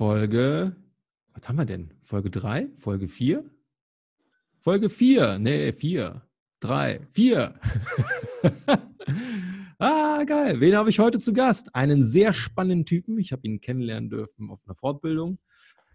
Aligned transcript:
Folge, 0.00 0.74
was 1.34 1.46
haben 1.46 1.56
wir 1.56 1.66
denn? 1.66 1.92
Folge 2.00 2.30
3? 2.30 2.70
Folge 2.78 3.06
4? 3.06 3.44
Folge 4.58 4.88
4, 4.88 5.38
nee, 5.38 5.72
4, 5.72 6.26
3, 6.60 7.06
4. 7.10 7.60
ah, 9.78 10.24
geil. 10.24 10.58
Wen 10.58 10.74
habe 10.74 10.88
ich 10.88 11.00
heute 11.00 11.18
zu 11.18 11.34
Gast? 11.34 11.74
Einen 11.74 12.02
sehr 12.02 12.32
spannenden 12.32 12.86
Typen. 12.86 13.18
Ich 13.18 13.30
habe 13.30 13.46
ihn 13.46 13.60
kennenlernen 13.60 14.08
dürfen 14.08 14.48
auf 14.48 14.62
einer 14.64 14.74
Fortbildung 14.74 15.38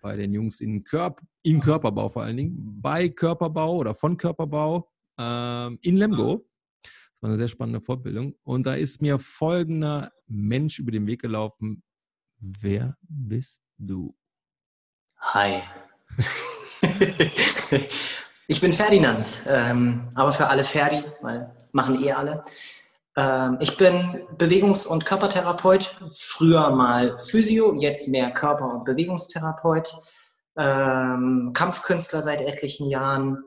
bei 0.02 0.16
den 0.16 0.34
Jungs 0.34 0.62
in, 0.62 0.84
Körp 0.84 1.24
in 1.42 1.60
Körperbau 1.60 2.08
vor 2.08 2.22
allen 2.22 2.38
Dingen, 2.38 2.80
bei 2.80 3.10
Körperbau 3.10 3.76
oder 3.76 3.96
von 3.96 4.18
Körperbau 4.18 4.88
ähm, 5.18 5.80
in 5.82 5.98
Lemgo. 5.98 6.48
Das 6.84 7.24
war 7.24 7.30
eine 7.32 7.38
sehr 7.40 7.48
spannende 7.48 7.82
Fortbildung. 7.82 8.36
Und 8.44 8.68
da 8.68 8.76
ist 8.76 9.02
mir 9.02 9.18
folgender 9.18 10.12
Mensch 10.28 10.78
über 10.78 10.92
den 10.92 11.08
Weg 11.08 11.24
gelaufen. 11.24 11.82
Wer 12.38 12.96
bist 13.02 13.65
du? 13.78 14.16
Hi. 15.20 15.64
ich 18.48 18.62
bin 18.62 18.74
Ferdinand, 18.74 19.28
ähm, 19.48 20.10
aber 20.16 20.32
für 20.32 20.48
alle 20.48 20.64
Ferdi, 20.64 21.04
weil 21.22 21.56
machen 21.72 22.04
eh 22.04 22.12
alle. 22.12 22.46
Ähm, 23.16 23.58
ich 23.60 23.78
bin 23.78 24.24
Bewegungs- 24.38 24.86
und 24.86 25.06
Körpertherapeut, 25.06 26.00
früher 26.14 26.70
mal 26.70 27.18
Physio, 27.18 27.74
jetzt 27.76 28.08
mehr 28.08 28.32
Körper- 28.32 28.74
und 28.74 28.86
Bewegungstherapeut, 28.86 29.96
ähm, 30.58 31.52
Kampfkünstler 31.54 32.22
seit 32.22 32.42
etlichen 32.42 32.88
Jahren, 32.88 33.44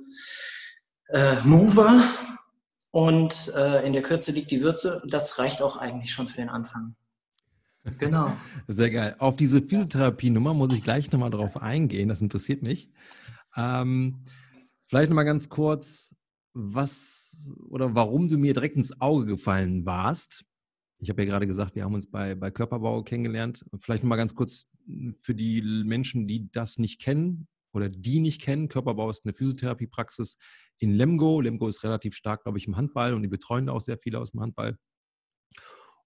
äh, 1.09 1.37
Mover 1.45 2.03
und 2.91 3.53
äh, 3.55 3.87
in 3.87 3.93
der 3.93 4.03
Kürze 4.03 4.33
liegt 4.33 4.51
die 4.51 4.63
Würze. 4.63 5.03
Das 5.07 5.39
reicht 5.39 5.63
auch 5.63 5.77
eigentlich 5.77 6.13
schon 6.13 6.29
für 6.29 6.37
den 6.37 6.51
Anfang. 6.51 6.97
Genau. 7.99 8.33
Sehr 8.67 8.91
geil. 8.91 9.17
Auf 9.19 9.37
diese 9.37 9.63
Physiotherapie-Nummer 9.63 10.55
muss 10.55 10.73
ich 10.73 10.83
gleich 10.83 11.11
nochmal 11.13 11.31
drauf 11.31 11.61
eingehen. 11.61 12.09
Das 12.09 12.23
interessiert 12.23 12.63
mich. 12.63 12.91
Ähm, 13.57 14.25
vielleicht 14.89 15.11
nochmal 15.11 15.25
ganz 15.25 15.49
kurz, 15.49 16.15
was 16.55 17.51
oder 17.69 17.95
warum 17.95 18.29
du 18.29 18.39
mir 18.39 18.55
direkt 18.55 18.77
ins 18.77 19.01
Auge 19.01 19.27
gefallen 19.27 19.87
warst. 19.87 20.45
Ich 21.01 21.11
habe 21.11 21.23
ja 21.23 21.29
gerade 21.29 21.47
gesagt, 21.47 21.77
wir 21.77 21.85
haben 21.85 21.95
uns 21.95 22.11
bei, 22.11 22.35
bei 22.35 22.51
Körperbau 22.51 23.03
kennengelernt. 23.03 23.65
Vielleicht 23.79 24.03
nochmal 24.03 24.19
ganz 24.19 24.35
kurz 24.35 24.69
für 25.21 25.35
die 25.35 25.63
Menschen, 25.85 26.27
die 26.27 26.51
das 26.51 26.79
nicht 26.79 27.01
kennen 27.01 27.47
oder 27.73 27.89
die 27.89 28.19
nicht 28.19 28.41
kennen. 28.41 28.69
Körperbau 28.69 29.09
ist 29.09 29.25
eine 29.25 29.35
Physiotherapiepraxis 29.35 30.39
in 30.79 30.91
Lemgo. 30.91 31.41
Lemgo 31.41 31.69
ist 31.69 31.85
relativ 31.85 32.17
stark, 32.17 32.43
glaube 32.43 32.59
ich, 32.59 32.67
im 32.67 32.77
Handball 32.77 33.15
und 33.15 33.23
die 33.23 33.29
betreuen 33.29 33.69
auch 33.69 33.81
sehr 33.81 33.99
viele 33.99 34.19
aus 34.19 34.33
dem 34.33 34.41
Handball. 34.41 34.77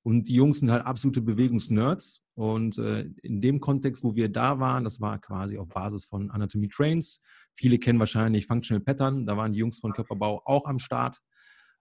Und 0.03 0.29
die 0.29 0.35
Jungs 0.35 0.61
sind 0.61 0.71
halt 0.71 0.85
absolute 0.85 1.21
Bewegungsnerds. 1.21 2.23
Und 2.35 2.79
äh, 2.79 3.03
in 3.23 3.41
dem 3.41 3.61
Kontext, 3.61 4.03
wo 4.03 4.15
wir 4.15 4.29
da 4.29 4.59
waren, 4.59 4.85
das 4.85 5.01
war 5.01 5.19
quasi 5.21 5.59
auf 5.59 5.69
Basis 5.69 6.07
von 6.07 6.31
Anatomy 6.31 6.69
Trains. 6.69 7.21
Viele 7.55 7.79
kennen 7.79 7.99
wahrscheinlich 7.99 8.47
Functional 8.47 8.83
Pattern. 8.83 9.27
Da 9.27 9.37
waren 9.37 9.53
die 9.53 9.61
Jungs 9.61 9.79
von 9.79 9.93
Körperbau 9.93 10.43
auch 10.45 10.67
am 10.67 10.79
Start. 10.79 11.19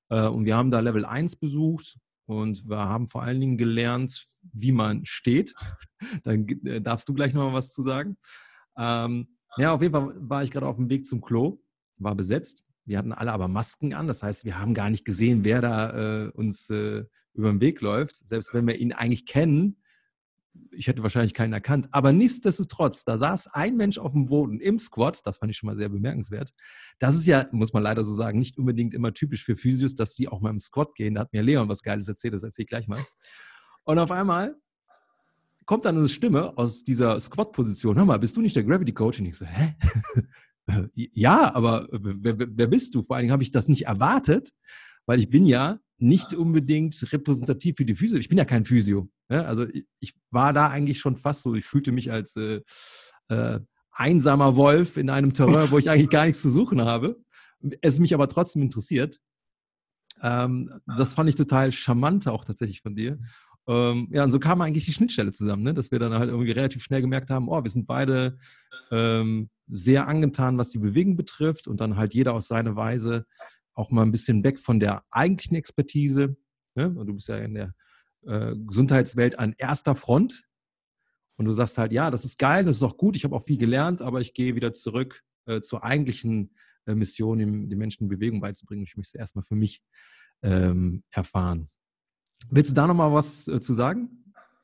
Äh, 0.10 0.28
und 0.28 0.46
wir 0.46 0.56
haben 0.56 0.72
da 0.72 0.80
Level 0.82 1.06
1 1.06 1.38
besucht. 1.38 1.98
Und 2.26 2.70
wir 2.70 2.78
haben 2.78 3.08
vor 3.08 3.24
allen 3.24 3.42
Dingen 3.42 3.58
gelernt, 3.58 4.26
wie 4.54 4.72
man 4.72 5.04
steht. 5.06 5.54
da 6.24 6.32
äh, 6.32 6.82
darfst 6.82 7.10
du 7.10 7.14
gleich 7.14 7.34
nochmal 7.34 7.54
was 7.54 7.74
zu 7.74 7.82
sagen. 7.82 8.18
Ähm, 8.78 9.36
ja, 9.58 9.74
auf 9.74 9.82
jeden 9.82 9.94
Fall 9.94 10.16
war 10.18 10.44
ich 10.44 10.52
gerade 10.52 10.68
auf 10.68 10.78
dem 10.78 10.90
Weg 10.90 11.06
zum 11.06 11.22
Klo, 11.22 11.62
war 11.98 12.16
besetzt. 12.16 12.66
Wir 12.86 12.98
hatten 12.98 13.12
alle 13.12 13.32
aber 13.32 13.48
Masken 13.48 13.94
an. 13.94 14.08
Das 14.08 14.24
heißt, 14.24 14.46
wir 14.46 14.60
haben 14.60 14.74
gar 14.74 14.90
nicht 14.90 15.06
gesehen, 15.06 15.44
wer 15.44 15.62
da 15.62 16.26
äh, 16.26 16.30
uns 16.30 16.70
äh, 16.70 17.04
über 17.34 17.50
den 17.50 17.62
Weg 17.62 17.82
läuft. 17.82 18.16
Selbst 18.16 18.54
wenn 18.54 18.68
wir 18.68 18.76
ihn 18.76 18.94
eigentlich 18.94 19.26
kennen, 19.26 19.78
ich 20.72 20.88
hätte 20.88 21.04
wahrscheinlich 21.04 21.34
keinen 21.34 21.54
erkannt. 21.54 21.88
Aber 21.92 22.12
nichtsdestotrotz, 22.12 23.06
da 23.06 23.18
saß 23.18 23.48
ein 23.54 23.76
Mensch 23.76 23.98
auf 23.98 24.12
dem 24.12 24.26
Boden 24.26 24.59
im 24.59 24.80
Squat. 24.80 25.26
Das 25.26 25.38
fand 25.38 25.52
ich 25.52 25.58
schon 25.58 25.68
mal 25.68 25.76
sehr 25.76 25.90
bemerkenswert. 25.90 26.52
Das 27.00 27.16
ist 27.16 27.26
ja, 27.26 27.48
muss 27.52 27.74
man 27.74 27.84
leider 27.84 28.04
so 28.04 28.14
sagen, 28.14 28.40
nicht 28.40 28.58
unbedingt 28.58 28.94
immer 28.94 29.13
typisch 29.13 29.46
für 29.46 29.56
Physios, 29.56 29.96
dass 29.96 30.13
die 30.16 30.28
auch 30.28 30.42
mal 30.42 30.50
im 30.50 30.59
Squat 30.59 30.96
gehen. 30.96 31.16
Da 31.16 31.22
hat 31.22 31.34
mir 31.34 31.42
Leon 31.42 31.69
was 31.69 31.84
Geiles 31.84 32.08
erzählt, 32.08 32.34
das 32.34 32.44
erzähle 32.44 32.63
ich 32.63 32.69
gleich 32.69 32.88
mal. 32.88 33.00
Und 33.84 34.00
auf 34.00 34.12
einmal 34.12 34.56
kommt 35.66 35.86
dann 35.86 35.98
eine 35.98 36.09
Stimme 36.09 36.58
aus 36.58 36.84
dieser 36.84 37.19
Squat-Position. 37.19 37.96
Hör 37.96 38.06
mal, 38.06 38.19
bist 38.19 38.36
du 38.36 38.42
nicht 38.42 38.56
der 38.56 38.63
Gravity 38.63 38.94
Coach? 38.94 39.19
Und 39.19 39.28
ich 39.28 39.38
so, 39.38 39.46
hä? 39.46 39.75
ja, 40.94 41.54
aber 41.54 41.88
wer, 41.92 42.36
wer 42.38 42.68
bist 42.68 42.96
du? 42.96 43.04
Vor 43.04 43.16
allen 43.16 43.24
Dingen 43.24 43.34
habe 43.34 43.44
ich 43.44 43.52
das 43.52 43.68
nicht 43.68 43.86
erwartet, 43.88 44.52
weil 45.06 45.20
ich 45.20 45.30
bin 45.30 45.46
ja 45.46 45.80
nicht 45.98 46.34
unbedingt 46.34 46.96
repräsentativ 47.12 47.78
für 47.78 47.86
die 47.86 47.96
Physio. 47.96 48.18
Ich 48.18 48.30
bin 48.30 48.38
ja 48.38 48.46
kein 48.46 48.66
Physio. 48.66 49.10
Ja? 49.30 49.44
Also 49.44 49.68
ich, 49.68 49.86
ich, 50.00 50.14
war 50.32 50.52
da 50.52 50.70
eigentlich 50.70 51.00
schon 51.00 51.16
fast 51.16 51.44
so, 51.44 51.54
ich 51.54 51.66
fühlte 51.66 51.92
mich 51.92 52.12
als 52.12 52.36
äh, 52.36 52.62
äh, 53.28 53.60
einsamer 53.92 54.56
Wolf 54.56 54.98
in 54.98 55.10
einem 55.10 55.34
Terrain, 55.34 55.70
wo 55.70 55.78
ich 55.78 55.90
eigentlich 55.90 56.10
gar 56.10 56.26
nichts 56.26 56.42
zu 56.42 56.50
suchen 56.50 56.82
habe. 56.82 57.22
Es 57.82 58.00
mich 58.00 58.14
aber 58.14 58.28
trotzdem 58.28 58.64
interessiert. 58.64 59.20
Ähm, 60.24 60.72
das 60.98 61.14
fand 61.14 61.30
ich 61.30 61.36
total 61.36 61.72
charmant 61.72 62.28
auch 62.28 62.46
tatsächlich 62.46 62.82
von 62.82 62.96
dir. 62.96 63.20
Ähm, 63.68 64.08
ja, 64.12 64.24
und 64.24 64.32
so 64.32 64.40
kam 64.40 64.62
eigentlich 64.62 64.86
die 64.86 64.94
Schnittstelle 64.94 65.32
zusammen, 65.32 65.64
ne? 65.64 65.74
dass 65.74 65.92
wir 65.92 66.00
dann 66.00 66.14
halt 66.14 66.30
irgendwie 66.30 66.52
relativ 66.52 66.84
schnell 66.84 67.02
gemerkt 67.02 67.30
haben, 67.30 67.48
oh, 67.48 67.64
wir 67.64 67.70
sind 67.70 67.86
beide 67.86 68.38
ähm, 68.90 69.50
sehr 69.72 70.08
angetan, 70.08 70.58
was 70.58 70.70
die 70.70 70.80
Bewegung 70.80 71.16
betrifft 71.16 71.68
und 71.68 71.80
dann 71.80 71.96
halt 71.96 72.14
jeder 72.14 72.34
auf 72.34 72.44
seine 72.44 72.76
Weise 72.76 73.26
auch 73.74 73.90
mal 73.90 74.04
ein 74.04 74.12
bisschen 74.12 74.44
weg 74.44 74.59
von 74.59 74.80
der 74.80 75.04
eigentlichen 75.12 75.56
Expertise. 75.56 76.36
Ne? 76.76 76.92
Du 76.92 77.14
bist 77.14 77.30
ja 77.30 77.38
in 77.38 77.54
der 77.54 77.74
äh, 78.26 78.56
Gesundheitswelt 78.56 79.40
an 79.40 79.56
erster 79.58 79.96
Front 79.96 80.44
und 81.38 81.46
du 81.46 81.52
sagst 81.52 81.78
halt, 81.78 81.92
ja, 81.92 82.12
das 82.12 82.26
ist 82.26 82.38
geil, 82.38 82.66
das 82.66 82.78
ist 82.78 82.84
auch 82.84 82.98
gut, 82.98 83.16
ich 83.16 83.24
habe 83.24 83.36
auch 83.36 83.44
viel 83.44 83.58
gelernt, 83.58 84.02
aber 84.02 84.22
ich 84.22 84.34
gehe 84.34 84.56
wieder 84.56 84.74
zurück 84.74 85.24
äh, 85.46 85.62
zur 85.62 85.84
eigentlichen 85.84 86.54
äh, 86.86 86.94
Mission, 86.94 87.40
den, 87.40 87.70
den 87.70 87.80
Menschen 87.80 88.08
Bewegung 88.08 88.42
beizubringen. 88.42 88.84
Ich 88.84 88.98
möchte 88.98 89.18
es 89.18 89.20
erstmal 89.20 89.44
für 89.44 89.56
mich 89.56 89.81
ähm, 90.44 91.04
erfahren. 91.12 91.68
Willst 92.50 92.72
du 92.72 92.76
da 92.76 92.88
nochmal 92.88 93.14
was 93.14 93.48
äh, 93.48 93.62
zu 93.62 93.74
sagen? 93.74 94.21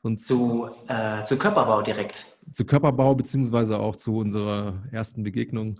Sonst 0.07 0.28
zu, 0.28 0.69
äh, 0.88 1.23
zu 1.25 1.38
Körperbau 1.38 1.81
direkt. 1.81 2.28
Zu 2.53 2.63
Körperbau, 2.63 3.13
beziehungsweise 3.13 3.78
auch 3.78 3.97
zu 3.97 4.16
unserer 4.16 4.81
ersten 4.94 5.22
Begegnung. 5.23 5.75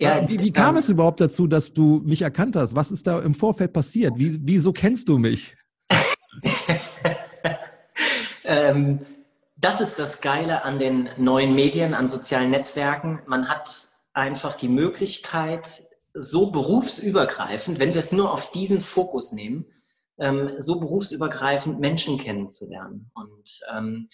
Ja, 0.00 0.28
wie, 0.28 0.38
wie 0.38 0.52
kam 0.52 0.76
ähm, 0.76 0.78
es 0.78 0.88
überhaupt 0.88 1.20
dazu, 1.20 1.48
dass 1.48 1.72
du 1.72 2.00
mich 2.04 2.22
erkannt 2.22 2.54
hast? 2.54 2.76
Was 2.76 2.92
ist 2.92 3.08
da 3.08 3.18
im 3.18 3.34
Vorfeld 3.34 3.72
passiert? 3.72 4.12
Wie, 4.16 4.38
wieso 4.42 4.72
kennst 4.72 5.08
du 5.08 5.18
mich? 5.18 5.56
ähm, 8.44 9.00
das 9.56 9.80
ist 9.80 9.98
das 9.98 10.20
Geile 10.20 10.64
an 10.64 10.78
den 10.78 11.08
neuen 11.16 11.56
Medien, 11.56 11.94
an 11.94 12.06
sozialen 12.06 12.50
Netzwerken. 12.50 13.22
Man 13.26 13.48
hat 13.48 13.88
einfach 14.12 14.54
die 14.54 14.68
Möglichkeit, 14.68 15.82
so 16.14 16.52
berufsübergreifend, 16.52 17.80
wenn 17.80 17.90
wir 17.90 17.98
es 17.98 18.12
nur 18.12 18.32
auf 18.32 18.52
diesen 18.52 18.82
Fokus 18.82 19.32
nehmen, 19.32 19.66
ähm, 20.18 20.50
so 20.58 20.80
berufsübergreifend 20.80 21.80
Menschen 21.80 22.18
kennenzulernen. 22.18 23.10
Und 23.14 23.60
ähm, 23.74 24.08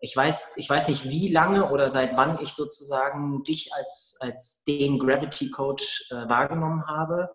ich 0.00 0.16
weiß, 0.16 0.54
ich 0.56 0.68
weiß 0.68 0.88
nicht, 0.88 1.04
wie 1.04 1.30
lange 1.30 1.70
oder 1.70 1.88
seit 1.88 2.16
wann 2.16 2.38
ich 2.40 2.54
sozusagen 2.54 3.42
dich 3.42 3.72
als, 3.74 4.16
als 4.20 4.64
den 4.64 4.98
Gravity 4.98 5.50
Coach 5.50 6.06
äh, 6.10 6.28
wahrgenommen 6.28 6.86
habe. 6.86 7.30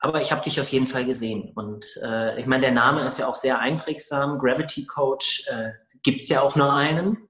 Aber 0.00 0.20
ich 0.20 0.32
habe 0.32 0.42
dich 0.42 0.60
auf 0.60 0.68
jeden 0.70 0.86
Fall 0.86 1.04
gesehen. 1.04 1.52
Und 1.54 1.86
äh, 2.02 2.38
ich 2.40 2.46
meine, 2.46 2.62
der 2.62 2.72
Name 2.72 3.02
ist 3.02 3.18
ja 3.18 3.28
auch 3.28 3.34
sehr 3.34 3.60
einprägsam. 3.60 4.38
Gravity 4.38 4.86
Coach 4.86 5.44
äh, 5.48 5.70
gibt 6.02 6.22
es 6.22 6.28
ja 6.28 6.40
auch 6.40 6.56
nur 6.56 6.72
einen. 6.72 7.28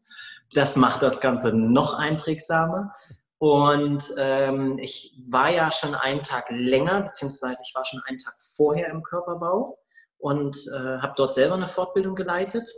Das 0.55 0.77
macht 0.77 1.03
das 1.03 1.21
Ganze 1.21 1.53
noch 1.53 1.95
einprägsamer. 1.95 2.95
Und 3.39 4.15
ähm, 4.19 4.79
ich 4.79 5.15
war 5.29 5.51
ja 5.51 5.73
schon 5.73 5.95
einen 5.95 6.23
Tag 6.23 6.47
länger, 6.51 7.03
beziehungsweise 7.03 7.63
ich 7.67 7.75
war 7.75 7.85
schon 7.85 8.03
einen 8.07 8.19
Tag 8.19 8.37
vorher 8.39 8.89
im 8.89 9.03
Körperbau 9.03 9.80
und 10.21 10.57
äh, 10.75 10.99
habe 10.99 11.15
dort 11.17 11.35
selber 11.35 11.55
eine 11.55 11.67
Fortbildung 11.67 12.15
geleitet. 12.15 12.69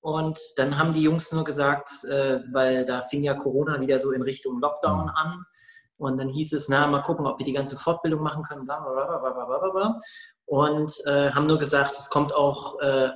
Und 0.00 0.38
dann 0.56 0.78
haben 0.78 0.94
die 0.94 1.02
Jungs 1.02 1.32
nur 1.32 1.44
gesagt, 1.44 1.90
äh, 2.04 2.40
weil 2.52 2.84
da 2.84 3.02
fing 3.02 3.22
ja 3.22 3.34
Corona 3.34 3.80
wieder 3.80 3.98
so 3.98 4.12
in 4.12 4.22
Richtung 4.22 4.60
Lockdown 4.60 5.04
mhm. 5.04 5.10
an. 5.14 5.44
Und 5.98 6.18
dann 6.18 6.28
hieß 6.28 6.52
es, 6.52 6.68
na, 6.68 6.86
mal 6.86 7.02
gucken, 7.02 7.26
ob 7.26 7.38
wir 7.38 7.46
die 7.46 7.52
ganze 7.52 7.76
Fortbildung 7.76 8.22
machen 8.22 8.42
können, 8.42 8.64
bla, 8.64 8.80
bla, 8.80 8.92
bla, 9.18 9.30
bla, 9.30 9.58
bla, 9.58 9.70
bla. 9.70 9.98
Und 10.44 10.92
äh, 11.06 11.30
haben 11.30 11.46
nur 11.46 11.58
gesagt, 11.58 11.96
es 11.98 12.10
kommt 12.10 12.32
auch, 12.32 12.78
äh, 12.80 13.10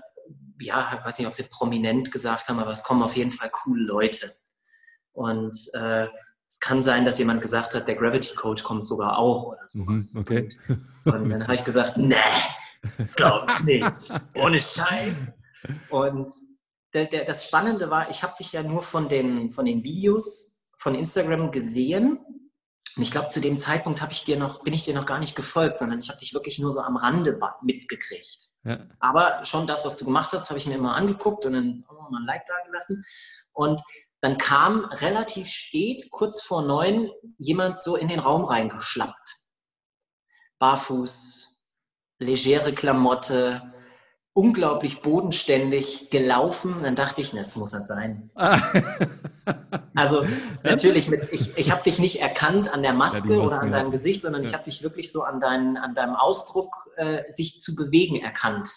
ja, 0.60 0.92
ich 0.98 1.04
weiß 1.04 1.18
nicht, 1.18 1.28
ob 1.28 1.34
sie 1.34 1.44
prominent 1.44 2.10
gesagt 2.10 2.48
haben, 2.48 2.58
aber 2.58 2.72
es 2.72 2.82
kommen 2.82 3.02
auf 3.02 3.16
jeden 3.16 3.30
Fall 3.30 3.50
coole 3.50 3.82
Leute. 3.82 4.34
Und 5.12 5.56
äh, 5.74 6.08
es 6.48 6.58
kann 6.58 6.82
sein, 6.82 7.04
dass 7.04 7.18
jemand 7.18 7.42
gesagt 7.42 7.74
hat, 7.74 7.86
der 7.86 7.94
Gravity 7.94 8.34
Coach 8.34 8.64
kommt 8.64 8.84
sogar 8.84 9.18
auch 9.18 9.44
oder 9.44 9.62
sowas. 9.68 10.14
Mhm, 10.14 10.20
okay. 10.20 10.48
Und, 11.04 11.14
und 11.14 11.30
dann 11.30 11.42
habe 11.42 11.54
ich 11.54 11.64
gesagt, 11.64 11.96
nee, 11.96 12.16
glaub 13.16 13.50
ich 13.50 13.60
nicht. 13.64 14.12
Ohne 14.34 14.60
Scheiß. 14.60 15.32
Und 15.90 16.30
der, 16.94 17.06
der, 17.06 17.24
das 17.24 17.44
Spannende 17.44 17.90
war, 17.90 18.10
ich 18.10 18.22
habe 18.22 18.34
dich 18.38 18.52
ja 18.52 18.62
nur 18.62 18.82
von 18.82 19.08
den, 19.08 19.52
von 19.52 19.64
den 19.64 19.84
Videos 19.84 20.64
von 20.78 20.94
Instagram 20.94 21.50
gesehen. 21.50 22.18
Und 22.96 23.02
ich 23.02 23.10
glaube, 23.10 23.28
zu 23.28 23.40
dem 23.40 23.58
Zeitpunkt 23.58 24.02
ich 24.10 24.24
dir 24.24 24.36
noch, 24.36 24.64
bin 24.64 24.74
ich 24.74 24.84
dir 24.84 24.94
noch 24.94 25.06
gar 25.06 25.20
nicht 25.20 25.36
gefolgt, 25.36 25.78
sondern 25.78 26.00
ich 26.00 26.08
habe 26.08 26.18
dich 26.18 26.34
wirklich 26.34 26.58
nur 26.58 26.72
so 26.72 26.80
am 26.80 26.96
Rande 26.96 27.38
mitgekriegt. 27.62 28.48
Ja. 28.64 28.78
Aber 28.98 29.44
schon 29.44 29.66
das, 29.66 29.84
was 29.84 29.96
du 29.96 30.04
gemacht 30.04 30.32
hast, 30.32 30.50
habe 30.50 30.58
ich 30.58 30.66
mir 30.66 30.74
immer 30.74 30.96
angeguckt 30.96 31.46
und 31.46 31.52
dann 31.52 31.84
auch 31.88 32.10
mal 32.10 32.20
ein 32.20 32.26
Like 32.26 32.46
da 32.46 32.54
gelassen. 32.66 33.04
Und 33.52 33.80
dann 34.20 34.36
kam 34.36 34.84
relativ 34.86 35.48
spät, 35.48 36.10
kurz 36.10 36.42
vor 36.42 36.62
neun, 36.62 37.10
jemand 37.38 37.78
so 37.78 37.96
in 37.96 38.08
den 38.08 38.20
Raum 38.20 38.44
reingeschlappt. 38.44 39.36
Barfuß, 40.58 41.49
legere 42.20 42.72
Klamotte, 42.72 43.62
unglaublich 44.32 45.02
bodenständig 45.02 46.10
gelaufen. 46.10 46.76
Dann 46.82 46.94
dachte 46.94 47.20
ich, 47.20 47.32
das 47.32 47.56
muss 47.56 47.72
er 47.72 47.82
sein. 47.82 48.30
also 49.94 50.24
natürlich, 50.62 51.08
mit, 51.08 51.32
ich, 51.32 51.56
ich 51.58 51.72
habe 51.72 51.82
dich 51.82 51.98
nicht 51.98 52.20
erkannt 52.20 52.72
an 52.72 52.82
der 52.82 52.92
Maske, 52.92 53.16
ja, 53.16 53.36
Maske 53.36 53.40
oder 53.40 53.60
an 53.60 53.72
deinem 53.72 53.90
Gesicht, 53.90 54.22
sondern 54.22 54.42
ja. 54.42 54.48
ich 54.48 54.54
habe 54.54 54.64
dich 54.64 54.82
wirklich 54.82 55.10
so 55.10 55.22
an, 55.22 55.40
dein, 55.40 55.76
an 55.76 55.94
deinem 55.94 56.14
Ausdruck, 56.14 56.88
äh, 56.96 57.24
sich 57.28 57.58
zu 57.58 57.74
bewegen, 57.74 58.16
erkannt. 58.16 58.70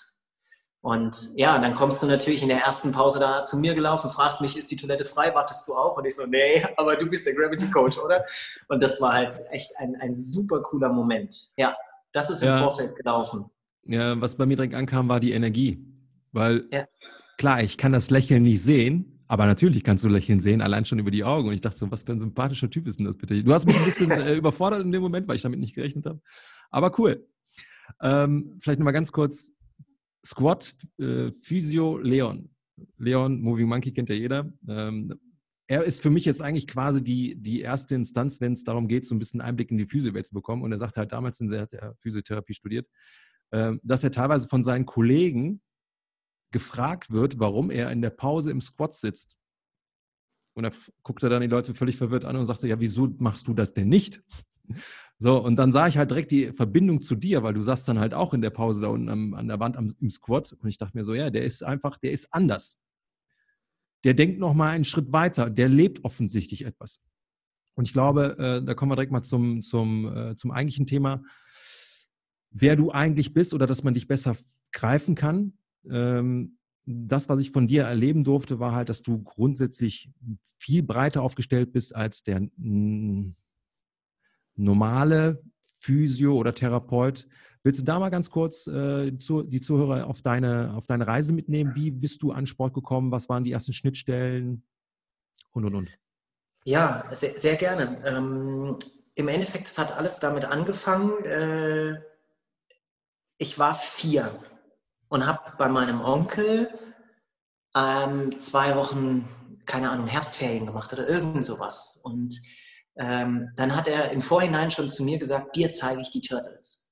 Und 0.82 1.30
ja, 1.36 1.56
und 1.56 1.62
dann 1.62 1.76
kommst 1.76 2.04
du 2.04 2.08
natürlich 2.08 2.42
in 2.42 2.50
der 2.50 2.60
ersten 2.60 2.92
Pause 2.92 3.18
da 3.18 3.46
zu 3.46 3.58
mir 3.58 3.74
gelaufen, 3.74 4.10
fragst 4.10 4.42
mich, 4.42 4.58
ist 4.58 4.70
die 4.70 4.76
Toilette 4.76 5.06
frei? 5.06 5.34
Wartest 5.34 5.66
du 5.70 5.76
auch? 5.76 5.96
Und 5.96 6.04
ich 6.06 6.14
so, 6.14 6.26
nee, 6.26 6.62
aber 6.78 6.98
du 6.98 7.06
bist 7.06 7.26
der 7.26 7.36
Gravity 7.36 7.70
Coach, 7.70 7.98
oder? 7.98 8.26
Und 8.68 8.84
das 8.84 9.00
war 9.00 9.14
halt 9.14 9.40
echt 9.52 9.72
ein, 9.78 9.96
ein 10.02 10.14
super 10.14 10.62
cooler 10.62 10.90
Moment. 10.90 11.52
Ja, 11.56 11.78
das 12.14 12.30
ist 12.30 12.42
im 12.42 12.48
ja. 12.48 12.60
Vorfeld 12.60 12.96
gelaufen. 12.96 13.46
Ja, 13.86 14.20
was 14.22 14.36
bei 14.36 14.46
mir 14.46 14.56
direkt 14.56 14.76
ankam, 14.76 15.10
war 15.10 15.20
die 15.20 15.34
Energie. 15.34 15.86
Weil 16.32 16.66
ja. 16.72 16.86
klar, 17.38 17.62
ich 17.62 17.78
kann 17.78 17.92
das 17.92 18.10
Lächeln 18.10 18.44
nicht 18.44 18.62
sehen, 18.62 19.22
aber 19.28 19.46
natürlich 19.46 19.84
kannst 19.84 20.04
du 20.04 20.08
Lächeln 20.08 20.40
sehen, 20.40 20.62
allein 20.62 20.86
schon 20.86 21.00
über 21.00 21.12
die 21.12 21.24
Augen. 21.24 21.50
Und 21.50 21.54
ich 21.54 21.62
dachte 21.62 21.78
so, 21.78 21.92
was 21.92 22.04
für 22.04 22.14
ein 22.14 22.20
sympathischer 22.20 22.70
Typ 22.70 22.88
ist 22.88 23.00
denn 23.00 23.06
das 23.06 23.18
bitte? 23.18 23.44
Du 23.44 23.54
hast 23.54 23.66
mich 23.66 23.78
ein 23.78 23.86
bisschen 23.86 24.12
äh, 24.12 24.36
überfordert 24.36 24.82
in 24.82 24.92
dem 24.92 25.02
Moment, 25.02 25.28
weil 25.28 25.36
ich 25.36 25.42
damit 25.42 25.60
nicht 25.60 25.76
gerechnet 25.76 26.06
habe. 26.06 26.22
Aber 26.70 26.98
cool. 27.00 27.28
Ähm, 28.02 28.58
vielleicht 28.60 28.80
nochmal 28.80 28.94
ganz 28.94 29.12
kurz, 29.12 29.52
Squat, 30.26 30.76
äh, 31.00 31.32
Physio, 31.42 31.98
Leon. 31.98 32.50
Leon, 32.98 33.42
Moving 33.42 33.68
Monkey 33.68 33.92
kennt 33.92 34.10
ja 34.10 34.16
jeder. 34.16 34.52
Ähm, 34.68 35.14
er 35.74 35.84
ist 35.84 36.04
für 36.04 36.12
mich 36.12 36.24
jetzt 36.24 36.40
eigentlich 36.40 36.68
quasi 36.68 37.04
die, 37.04 37.36
die 37.36 37.62
erste 37.62 37.96
Instanz, 37.96 38.40
wenn 38.40 38.54
es 38.54 38.64
darum 38.64 38.88
geht, 38.88 39.08
so 39.08 39.16
ein 39.16 39.20
bisschen 39.20 39.42
Einblick 39.42 39.72
in 39.72 39.78
die 39.80 39.88
Physiowelt 39.88 40.28
zu 40.28 40.36
bekommen. 40.36 40.62
Und 40.62 40.72
er 40.72 40.78
sagt 40.78 40.98
halt 40.98 41.12
damals, 41.12 41.42
er 41.42 41.62
hat 41.62 41.74
ja 41.74 41.94
Physiotherapie 41.98 42.54
studiert, 42.54 42.88
äh, 43.50 43.74
dass 43.82 44.04
er 44.04 44.12
teilweise 44.12 44.48
von 44.48 44.62
seinen 44.62 44.86
Kollegen 44.86 45.62
gefragt 46.52 47.10
wird, 47.10 47.40
warum 47.40 47.72
er 47.72 47.92
in 47.92 48.04
der 48.04 48.12
Pause 48.12 48.52
im 48.52 48.62
Squat 48.62 48.94
sitzt. 48.94 49.36
Und 50.56 50.62
da 50.62 50.70
guckt 51.02 51.24
er 51.24 51.30
dann 51.30 51.42
die 51.42 51.48
Leute 51.48 51.74
völlig 51.74 51.98
verwirrt 51.98 52.24
an 52.24 52.36
und 52.36 52.46
sagte, 52.46 52.68
ja, 52.68 52.80
wieso 52.80 53.08
machst 53.18 53.48
du 53.48 53.56
das 53.56 53.74
denn 53.74 53.90
nicht? 53.90 54.22
So, 55.20 55.42
und 55.42 55.56
dann 55.56 55.72
sah 55.72 55.88
ich 55.88 55.98
halt 55.98 56.10
direkt 56.10 56.32
die 56.32 56.52
Verbindung 56.52 57.00
zu 57.00 57.16
dir, 57.16 57.44
weil 57.44 57.54
du 57.54 57.62
saßt 57.62 57.88
dann 57.88 58.00
halt 58.00 58.14
auch 58.14 58.34
in 58.34 58.42
der 58.42 58.50
Pause 58.50 58.82
da 58.82 58.88
unten 58.88 59.08
am, 59.08 59.34
an 59.36 59.48
der 59.48 59.60
Wand 59.60 59.78
am, 59.78 59.94
im 60.02 60.10
Squat. 60.10 60.52
Und 60.52 60.68
ich 60.68 60.78
dachte 60.78 60.98
mir 60.98 61.06
so, 61.06 61.14
ja, 61.14 61.30
der 61.30 61.46
ist 61.46 61.64
einfach, 61.64 61.98
der 61.98 62.12
ist 62.12 62.34
anders. 62.34 62.78
Der 64.04 64.14
denkt 64.14 64.40
nochmal 64.40 64.72
einen 64.72 64.86
Schritt 64.86 65.12
weiter. 65.12 65.50
Der 65.50 65.70
lebt 65.70 66.04
offensichtlich 66.04 66.66
etwas. 66.66 67.00
Und 67.76 67.88
ich 67.88 67.94
glaube, 67.94 68.38
äh, 68.38 68.64
da 68.64 68.74
kommen 68.74 68.92
wir 68.92 68.96
direkt 68.96 69.12
mal 69.12 69.24
zum, 69.24 69.62
zum, 69.62 70.16
äh, 70.16 70.36
zum 70.36 70.52
eigentlichen 70.52 70.86
Thema, 70.86 71.24
wer 72.52 72.76
du 72.76 72.92
eigentlich 72.92 73.34
bist 73.34 73.54
oder 73.54 73.66
dass 73.66 73.84
man 73.84 73.94
dich 73.94 74.08
besser 74.08 74.36
greifen 74.72 75.16
kann. 75.16 75.58
Ähm, 75.90 76.58
das, 76.86 77.30
was 77.30 77.40
ich 77.40 77.52
von 77.52 77.68
dir 77.68 77.84
erleben 77.84 78.24
durfte, 78.24 78.60
war 78.60 78.74
halt, 78.74 78.90
dass 78.90 79.02
du 79.02 79.24
grundsätzlich 79.24 80.10
viel 80.58 80.84
breiter 80.84 81.22
aufgestellt 81.22 81.72
bist 81.72 81.96
als 81.96 82.24
der 82.24 82.48
normale 84.56 85.42
Physio 85.80 86.36
oder 86.36 86.54
Therapeut. 86.54 87.28
Willst 87.64 87.80
du 87.80 87.86
da 87.86 87.98
mal 87.98 88.10
ganz 88.10 88.30
kurz 88.30 88.68
äh, 88.68 89.18
zu, 89.18 89.44
die 89.44 89.62
Zuhörer 89.62 90.08
auf 90.08 90.22
deine, 90.22 90.74
auf 90.76 90.86
deine 90.86 91.08
Reise 91.08 91.32
mitnehmen? 91.34 91.74
Wie 91.76 91.92
bist 91.92 92.22
du 92.22 92.34
an 92.34 92.46
Sport 92.46 92.74
gekommen? 92.74 93.12
Was 93.12 93.30
waren 93.30 93.46
die 93.46 93.54
ersten 93.54 93.72
Schnittstellen? 93.72 94.66
Und, 95.52 95.66
und, 95.66 95.76
und. 95.76 95.92
Ja, 96.66 97.06
sehr, 97.12 97.38
sehr 97.38 97.56
gerne. 97.56 98.02
Ähm, 98.06 98.78
Im 99.16 99.28
Endeffekt, 99.30 99.68
es 99.68 99.78
hat 99.78 99.94
alles 99.94 100.20
damit 100.20 100.44
angefangen. 100.44 101.24
Äh, 101.24 102.02
ich 103.38 103.58
war 103.58 103.74
vier 103.74 104.38
und 105.08 105.26
habe 105.26 105.54
bei 105.58 105.70
meinem 105.70 106.02
Onkel 106.02 106.70
ähm, 107.76 108.38
zwei 108.40 108.76
Wochen, 108.76 109.28
keine 109.66 109.90
Ahnung, 109.90 110.08
Herbstferien 110.08 110.66
gemacht 110.66 110.92
oder 110.92 111.08
irgend 111.08 111.46
sowas. 111.46 112.02
Und 112.04 112.42
ähm, 112.98 113.52
dann 113.56 113.74
hat 113.74 113.88
er 113.88 114.12
im 114.12 114.22
Vorhinein 114.22 114.70
schon 114.70 114.92
zu 114.92 115.04
mir 115.06 115.18
gesagt, 115.18 115.56
dir 115.56 115.72
zeige 115.72 116.02
ich 116.02 116.12
die 116.12 116.22
Turtles. 116.22 116.83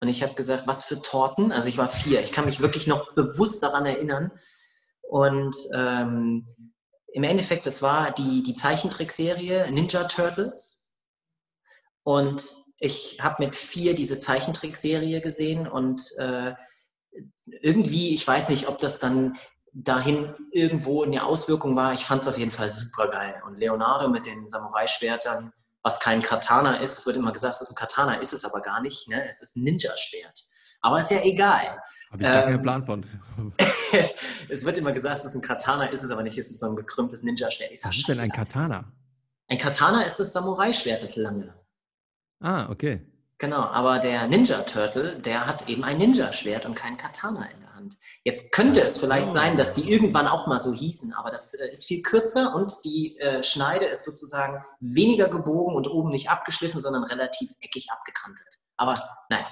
Und 0.00 0.08
ich 0.08 0.22
habe 0.22 0.34
gesagt, 0.34 0.66
was 0.66 0.84
für 0.84 1.02
Torten? 1.02 1.52
Also 1.52 1.68
ich 1.68 1.78
war 1.78 1.88
vier. 1.88 2.22
Ich 2.22 2.32
kann 2.32 2.46
mich 2.46 2.60
wirklich 2.60 2.86
noch 2.86 3.14
bewusst 3.14 3.62
daran 3.62 3.84
erinnern. 3.84 4.32
Und 5.02 5.56
ähm, 5.74 6.46
im 7.12 7.22
Endeffekt, 7.24 7.66
das 7.66 7.82
war 7.82 8.10
die, 8.12 8.42
die 8.42 8.54
Zeichentrickserie 8.54 9.70
Ninja 9.70 10.04
Turtles. 10.04 10.86
Und 12.02 12.42
ich 12.78 13.18
habe 13.20 13.44
mit 13.44 13.54
vier 13.54 13.94
diese 13.94 14.18
Zeichentrickserie 14.18 15.20
gesehen 15.20 15.68
und 15.68 16.02
äh, 16.16 16.54
irgendwie, 17.60 18.14
ich 18.14 18.26
weiß 18.26 18.48
nicht, 18.48 18.68
ob 18.68 18.78
das 18.78 19.00
dann 19.00 19.36
dahin 19.72 20.34
irgendwo 20.52 21.02
eine 21.02 21.24
Auswirkung 21.24 21.76
war. 21.76 21.92
Ich 21.92 22.04
fand 22.04 22.22
es 22.22 22.28
auf 22.28 22.38
jeden 22.38 22.50
Fall 22.50 22.68
super 22.68 23.08
geil. 23.08 23.42
Und 23.46 23.58
Leonardo 23.58 24.08
mit 24.08 24.26
den 24.26 24.48
Samurai-Schwertern, 24.48 25.52
was 25.82 25.98
kein 26.00 26.22
Katana 26.22 26.76
ist, 26.76 26.98
es 26.98 27.06
wird 27.06 27.16
immer 27.16 27.32
gesagt, 27.32 27.56
es 27.56 27.62
ist 27.62 27.70
ein 27.70 27.74
Katana, 27.74 28.14
ist 28.14 28.32
es 28.32 28.44
aber 28.44 28.60
gar 28.60 28.80
nicht. 28.80 29.08
Ne? 29.08 29.24
Es 29.28 29.42
ist 29.42 29.56
ein 29.56 29.64
Ninja-Schwert. 29.64 30.44
Aber 30.82 30.98
ist 30.98 31.10
ja 31.10 31.22
egal. 31.22 31.78
Habe 32.10 32.22
ich 32.22 32.26
ähm, 32.26 32.32
gar 32.32 32.42
keinen 32.44 32.54
ähm, 32.56 32.62
Plan 32.62 32.86
von. 32.86 33.06
es 34.48 34.64
wird 34.64 34.78
immer 34.78 34.92
gesagt, 34.92 35.18
es 35.18 35.24
ist 35.26 35.34
ein 35.34 35.40
Katana, 35.40 35.86
ist 35.86 36.02
es 36.02 36.10
aber 36.10 36.22
nicht. 36.22 36.36
Es 36.36 36.50
ist 36.50 36.60
so 36.60 36.66
ein 36.66 36.76
gekrümmtes 36.76 37.22
Ninja-Schwert. 37.22 37.70
Was 37.70 37.96
ist 37.96 38.08
denn 38.08 38.20
ein 38.20 38.32
Katana? 38.32 38.92
Ein 39.48 39.58
Katana 39.58 40.02
ist 40.02 40.16
das 40.16 40.32
Samurai-Schwert, 40.32 41.02
das 41.02 41.16
lange. 41.16 41.54
Ah, 42.40 42.68
okay. 42.70 43.06
Genau, 43.38 43.62
aber 43.62 43.98
der 43.98 44.26
Ninja 44.26 44.62
Turtle, 44.62 45.18
der 45.18 45.46
hat 45.46 45.66
eben 45.68 45.82
ein 45.82 45.98
Ninja-Schwert 45.98 46.66
und 46.66 46.74
kein 46.74 46.96
Katana 46.96 47.46
in 47.46 47.60
der 47.60 47.68
Hand. 47.68 47.69
Jetzt 48.22 48.52
könnte 48.52 48.82
es 48.82 48.98
vielleicht 48.98 49.32
sein, 49.32 49.56
dass 49.56 49.74
die 49.74 49.90
irgendwann 49.90 50.28
auch 50.28 50.46
mal 50.46 50.60
so 50.60 50.74
hießen, 50.74 51.14
aber 51.14 51.30
das 51.30 51.54
äh, 51.54 51.70
ist 51.70 51.86
viel 51.86 52.02
kürzer 52.02 52.54
und 52.54 52.84
die 52.84 53.18
äh, 53.18 53.42
Schneide 53.42 53.86
ist 53.86 54.04
sozusagen 54.04 54.62
weniger 54.78 55.28
gebogen 55.28 55.74
und 55.74 55.88
oben 55.88 56.10
nicht 56.10 56.28
abgeschliffen, 56.28 56.80
sondern 56.80 57.04
relativ 57.04 57.52
eckig 57.60 57.88
abgekantet. 57.90 58.58
Aber 58.76 58.94
nein. 59.30 59.44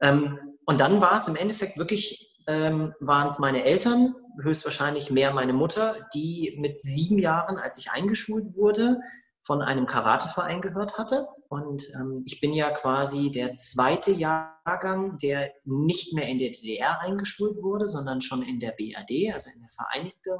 Ähm, 0.00 0.58
und 0.66 0.80
dann 0.80 1.00
war 1.00 1.16
es 1.16 1.28
im 1.28 1.36
Endeffekt 1.36 1.78
wirklich, 1.78 2.36
ähm, 2.46 2.94
waren 3.00 3.28
es 3.28 3.38
meine 3.38 3.64
Eltern, 3.64 4.14
höchstwahrscheinlich 4.42 5.10
mehr 5.10 5.32
meine 5.32 5.54
Mutter, 5.54 6.06
die 6.14 6.56
mit 6.60 6.80
sieben 6.80 7.18
Jahren, 7.18 7.56
als 7.56 7.78
ich 7.78 7.92
eingeschult 7.92 8.56
wurde, 8.56 9.00
von 9.42 9.62
einem 9.62 9.86
Karateverein 9.86 10.60
gehört 10.60 10.98
hatte. 10.98 11.28
Und 11.52 11.86
ähm, 11.96 12.22
ich 12.24 12.40
bin 12.40 12.54
ja 12.54 12.70
quasi 12.70 13.30
der 13.30 13.52
zweite 13.52 14.10
Jahrgang, 14.10 15.18
der 15.18 15.52
nicht 15.66 16.14
mehr 16.14 16.26
in 16.26 16.38
der 16.38 16.48
DDR 16.48 17.00
eingeschult 17.00 17.62
wurde, 17.62 17.88
sondern 17.88 18.22
schon 18.22 18.40
in 18.40 18.58
der 18.58 18.70
BRD, 18.72 19.34
also 19.34 19.50
in 19.54 19.60
der 19.60 19.68
Vereinigten 19.68 20.30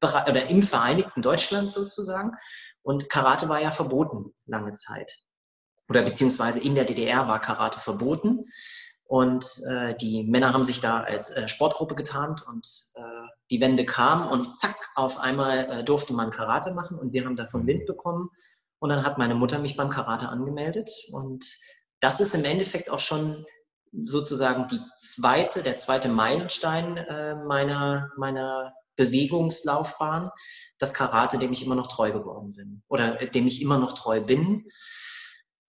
oder 0.00 0.46
im 0.46 0.62
Vereinigten 0.62 1.20
Deutschland 1.20 1.72
sozusagen. 1.72 2.36
Und 2.82 3.10
Karate 3.10 3.48
war 3.48 3.60
ja 3.60 3.72
verboten 3.72 4.34
lange 4.46 4.74
Zeit. 4.74 5.24
Oder 5.88 6.02
beziehungsweise 6.02 6.60
in 6.60 6.76
der 6.76 6.84
DDR 6.84 7.26
war 7.26 7.40
Karate 7.40 7.80
verboten. 7.80 8.44
Und 9.02 9.44
äh, 9.68 9.96
die 9.96 10.22
Männer 10.30 10.52
haben 10.52 10.64
sich 10.64 10.80
da 10.80 11.00
als 11.00 11.30
äh, 11.30 11.48
Sportgruppe 11.48 11.96
getarnt 11.96 12.46
und 12.46 12.64
äh, 12.94 13.00
die 13.50 13.60
Wende 13.60 13.84
kam 13.84 14.30
und 14.30 14.56
zack, 14.56 14.76
auf 14.94 15.18
einmal 15.18 15.80
äh, 15.80 15.84
durfte 15.84 16.14
man 16.14 16.30
Karate 16.30 16.72
machen 16.72 17.00
und 17.00 17.12
wir 17.12 17.24
haben 17.24 17.34
davon 17.34 17.66
Wind 17.66 17.84
bekommen. 17.84 18.30
Und 18.82 18.88
dann 18.88 19.04
hat 19.04 19.16
meine 19.16 19.36
Mutter 19.36 19.60
mich 19.60 19.76
beim 19.76 19.90
Karate 19.90 20.28
angemeldet 20.28 20.90
und 21.12 21.46
das 22.00 22.18
ist 22.18 22.34
im 22.34 22.44
Endeffekt 22.44 22.90
auch 22.90 22.98
schon 22.98 23.46
sozusagen 23.92 24.66
die 24.66 24.80
zweite, 24.96 25.62
der 25.62 25.76
zweite 25.76 26.08
Meilenstein 26.08 26.96
äh, 26.96 27.36
meiner, 27.36 28.10
meiner 28.16 28.74
Bewegungslaufbahn, 28.96 30.30
das 30.78 30.94
Karate, 30.94 31.38
dem 31.38 31.52
ich 31.52 31.64
immer 31.64 31.76
noch 31.76 31.86
treu 31.86 32.10
geworden 32.10 32.54
bin 32.54 32.82
oder 32.88 33.22
äh, 33.22 33.30
dem 33.30 33.46
ich 33.46 33.62
immer 33.62 33.78
noch 33.78 33.92
treu 33.92 34.20
bin. 34.20 34.66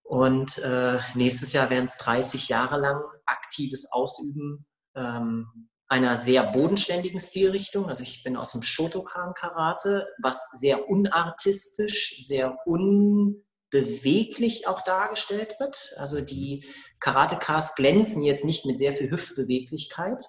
Und 0.01 0.57
äh, 0.57 0.97
nächstes 1.13 1.53
Jahr 1.53 1.69
werden 1.69 1.85
es 1.85 1.99
30 1.99 2.49
Jahre 2.49 2.79
lang 2.79 2.99
aktives 3.27 3.91
Ausüben 3.91 4.65
ähm, 4.95 5.69
einer 5.87 6.17
sehr 6.17 6.43
bodenständigen 6.43 7.19
Stilrichtung. 7.19 7.89
Also 7.89 8.03
ich 8.03 8.23
bin 8.23 8.37
aus 8.37 8.53
dem 8.53 8.63
Shotokan-Karate, 8.63 10.07
was 10.21 10.51
sehr 10.51 10.89
unartistisch, 10.89 12.25
sehr 12.25 12.57
unbeweglich 12.65 14.67
auch 14.67 14.81
dargestellt 14.81 15.55
wird. 15.59 15.93
Also 15.97 16.21
die 16.21 16.65
Karatekas 16.99 17.75
glänzen 17.75 18.23
jetzt 18.23 18.45
nicht 18.45 18.65
mit 18.65 18.77
sehr 18.77 18.93
viel 18.93 19.11
Hüftbeweglichkeit. 19.11 20.23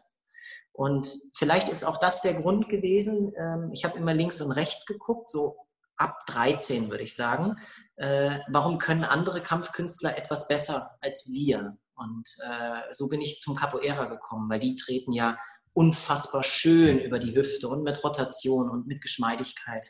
Und 0.73 1.17
vielleicht 1.37 1.69
ist 1.69 1.85
auch 1.85 1.99
das 1.99 2.21
der 2.21 2.35
Grund 2.35 2.69
gewesen. 2.69 3.33
Ähm, 3.39 3.71
ich 3.73 3.85
habe 3.85 3.97
immer 3.97 4.13
links 4.13 4.41
und 4.41 4.51
rechts 4.51 4.87
geguckt, 4.87 5.29
so 5.29 5.57
ab 5.97 6.27
13 6.27 6.91
würde 6.91 7.05
ich 7.05 7.15
sagen. 7.15 7.57
Äh, 7.97 8.41
warum 8.49 8.79
können 8.79 9.05
andere 9.05 9.41
Kampfkünstler 9.41 10.19
etwas 10.19 10.49
besser 10.49 10.99
als 11.01 11.31
wir? 11.31 11.79
Und 11.97 12.29
äh, 12.45 12.93
so 12.93 13.09
bin 13.09 13.21
ich 13.21 13.41
zum 13.41 13.55
Capoeira 13.55 14.07
gekommen, 14.07 14.51
weil 14.51 14.59
die 14.61 14.77
treten 14.77 15.13
ja 15.13 15.39
unfassbar 15.73 16.43
schön 16.43 17.01
über 17.01 17.19
die 17.19 17.35
Hüfte 17.35 17.69
und 17.69 17.83
mit 17.83 18.03
Rotation 18.03 18.71
und 18.71 18.87
mit 18.87 19.01
Geschmeidigkeit. 19.01 19.89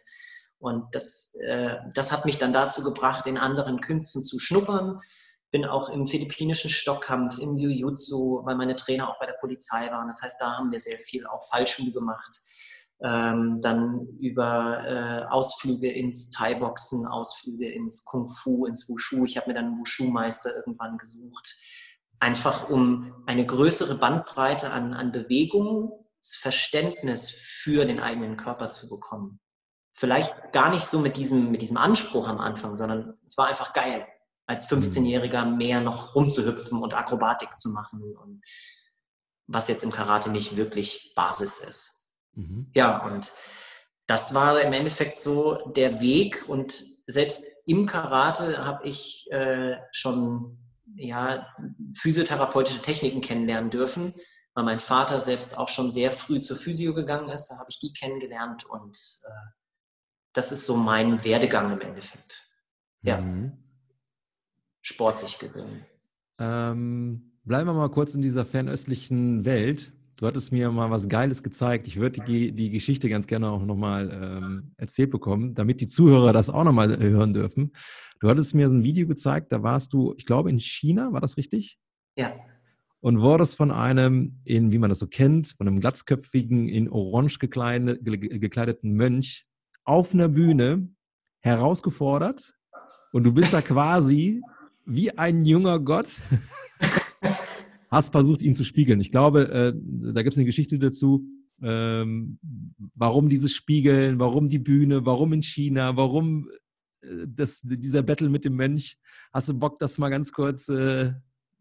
Und 0.59 0.95
das, 0.95 1.35
äh, 1.41 1.77
das 1.95 2.11
hat 2.11 2.25
mich 2.25 2.39
dann 2.39 2.53
dazu 2.53 2.83
gebracht, 2.83 3.27
in 3.27 3.39
anderen 3.39 3.81
Künsten 3.81 4.23
zu 4.23 4.39
schnuppern. 4.39 5.01
Bin 5.51 5.65
auch 5.65 5.89
im 5.91 6.07
philippinischen 6.07 6.71
Stockkampf, 6.71 7.39
im 7.39 7.57
Jiu-Jitsu, 7.57 8.45
weil 8.45 8.57
meine 8.57 8.75
Trainer 8.75 9.09
auch 9.09 9.19
bei 9.21 9.27
der 9.27 9.37
Polizei 9.41 9.91
waren. 9.91 10.07
Das 10.07 10.23
heißt, 10.23 10.41
da 10.41 10.57
haben 10.57 10.73
wir 10.73 10.81
sehr 10.81 10.99
viel 10.99 11.27
auch 11.27 11.47
Fallschule 11.49 11.93
gemacht. 11.93 12.43
Ähm, 13.03 13.61
dann 13.61 14.07
über 14.21 14.85
äh, 14.87 15.25
Ausflüge 15.27 15.91
ins 15.91 16.31
Thai-Boxen, 16.31 17.07
Ausflüge 17.07 17.71
ins 17.71 18.05
Kung 18.05 18.27
Fu, 18.27 18.65
ins 18.67 18.89
Wushu. 18.89 19.25
Ich 19.27 19.37
habe 19.37 19.49
mir 19.49 19.55
dann 19.55 19.67
einen 19.67 19.79
Wushu-Meister 19.79 20.57
irgendwann 20.57 20.97
gesucht 20.97 21.57
einfach 22.25 22.69
um 22.71 23.13
eine 23.27 23.45
größere 23.45 23.97
Bandbreite 23.97 24.71
an, 24.71 24.95
an 24.95 25.13
Bewegungsverständnis 25.13 27.29
für 27.31 27.85
den 27.85 28.01
eigenen 28.01 28.39
Körper 28.39 28.71
zu 28.71 28.89
bekommen. 28.89 29.41
Vielleicht 29.95 30.53
gar 30.53 30.71
nicht 30.71 30.87
so 30.87 30.99
mit 30.99 31.19
diesem, 31.19 31.51
mit 31.51 31.61
diesem 31.63 31.77
Anspruch 31.77 32.27
am 32.27 32.41
Anfang, 32.41 32.75
sondern 32.75 33.19
es 33.25 33.37
war 33.37 33.49
einfach 33.49 33.75
geil, 33.75 34.07
als 34.47 34.69
15-Jähriger 34.69 35.45
mhm. 35.45 35.59
mehr 35.59 35.81
noch 35.81 36.15
rumzuhüpfen 36.15 36.83
und 36.83 36.95
Akrobatik 36.95 37.59
zu 37.59 37.71
machen. 37.71 38.17
Und 38.17 38.43
was 39.47 39.69
jetzt 39.69 39.85
im 39.85 39.93
Karate 39.93 40.31
nicht 40.31 40.57
wirklich 40.57 41.13
Basis 41.15 41.59
ist. 41.59 42.09
Mhm. 42.33 42.71
Ja, 42.75 43.05
und 43.05 43.35
das 44.07 44.33
war 44.35 44.61
im 44.63 44.73
Endeffekt 44.73 45.21
so 45.21 45.59
der 45.77 46.01
Weg. 46.01 46.49
Und 46.49 46.87
selbst 47.07 47.45
im 47.67 47.85
Karate 47.87 48.65
habe 48.65 48.89
ich 48.89 49.31
äh, 49.31 49.77
schon 49.93 50.64
ja, 50.97 51.47
physiotherapeutische 51.95 52.83
Techniken 52.83 53.21
kennenlernen 53.21 53.71
dürfen, 53.71 54.15
weil 54.55 54.65
mein 54.65 54.81
Vater 54.81 55.21
selbst 55.21 55.57
auch 55.57 55.69
schon 55.69 55.91
sehr 55.91 56.11
früh 56.11 56.41
zur 56.41 56.57
Physio 56.57 56.95
gegangen 56.95 57.29
ist. 57.29 57.49
Da 57.49 57.59
habe 57.59 57.67
ich 57.69 57.79
die 57.81 57.93
kennengelernt 57.93 58.65
und 58.65 58.97
äh, 59.25 59.31
das 60.33 60.53
ist 60.53 60.67
so 60.67 60.77
mein 60.77 61.25
Werdegang 61.25 61.73
im 61.73 61.81
Endeffekt. 61.81 62.49
Ja. 63.03 63.21
Mhm. 63.21 63.53
Sportlich 64.83 65.39
gewesen. 65.39 65.87
Ähm, 66.39 67.33
bleiben 67.45 67.69
wir 67.69 67.75
mal 67.75 67.91
kurz 67.91 68.15
in 68.15 68.23
dieser 68.23 68.45
fernöstlichen 68.45 69.45
Welt. 69.45 69.93
Du 70.17 70.27
hattest 70.27 70.53
mir 70.53 70.71
mal 70.71 70.91
was 70.91 71.09
Geiles 71.09 71.43
gezeigt. 71.43 71.89
Ich 71.89 71.97
würde 71.97 72.21
die, 72.25 72.53
die 72.53 72.71
Geschichte 72.71 73.09
ganz 73.09 73.27
gerne 73.27 73.51
auch 73.51 73.65
nochmal 73.65 74.11
ähm, 74.13 74.73
erzählt 74.77 75.11
bekommen, 75.11 75.55
damit 75.55 75.81
die 75.81 75.89
Zuhörer 75.89 76.33
das 76.33 76.51
auch 76.51 76.63
nochmal 76.63 76.97
hören 76.99 77.35
dürfen. 77.35 77.73
Du 78.21 78.29
hattest 78.29 78.55
mir 78.55 78.69
so 78.69 78.77
ein 78.77 78.85
Video 78.85 79.09
gezeigt, 79.09 79.51
da 79.51 79.63
warst 79.63 79.93
du, 79.93 80.15
ich 80.17 80.25
glaube, 80.25 80.51
in 80.51 80.61
China, 80.61 81.13
war 81.13 81.21
das 81.21 81.37
richtig? 81.37 81.79
Ja. 82.17 82.33
Und 83.01 83.21
wurdest 83.21 83.57
von 83.57 83.71
einem, 83.71 84.41
in, 84.45 84.73
wie 84.73 84.79
man 84.79 84.89
das 84.89 85.01
so 85.01 85.09
kennt, 85.09 85.55
von 85.59 85.67
einem 85.67 85.81
glatzköpfigen, 85.81 86.69
in 86.69 86.89
orange 86.89 87.39
gekleideten 87.39 88.95
Mönch 88.95 89.47
auf 89.85 90.15
einer 90.15 90.29
Bühne 90.29 90.89
herausgefordert. 91.41 92.55
Und 93.13 93.25
du 93.25 93.33
bist 93.33 93.53
da 93.53 93.61
quasi 93.63 94.41
wie 94.87 95.11
ein 95.19 95.45
junger 95.45 95.81
Gott 95.81 96.23
hast 97.95 98.13
versucht, 98.13 98.43
ihn 98.43 98.55
zu 98.55 98.65
spiegeln. 98.65 99.01
Ich 99.01 99.11
glaube, 99.11 99.49
äh, 99.51 99.73
da 100.13 100.23
gibt 100.23 100.33
es 100.33 100.39
eine 100.39 100.47
Geschichte 100.47 100.79
dazu, 100.79 101.25
ähm, 101.63 102.39
warum 102.95 103.29
dieses 103.29 103.53
Spiegeln, 103.53 104.19
warum 104.19 104.49
die 104.49 104.59
Bühne, 104.59 105.07
warum 105.07 105.33
in 105.33 105.43
China, 105.43 105.97
warum 105.97 106.49
äh, 107.03 107.27
das, 107.27 107.61
dieser 107.63 108.03
Battle 108.03 108.29
mit 108.29 108.45
dem 108.45 108.57
Mönch. 108.57 108.99
Hast 109.33 109.49
du 109.49 109.55
Bock, 109.55 109.79
das 109.79 109.99
mal 109.99 110.11
ganz 110.11 110.33
kurz 110.33 110.69
äh, 110.69 111.13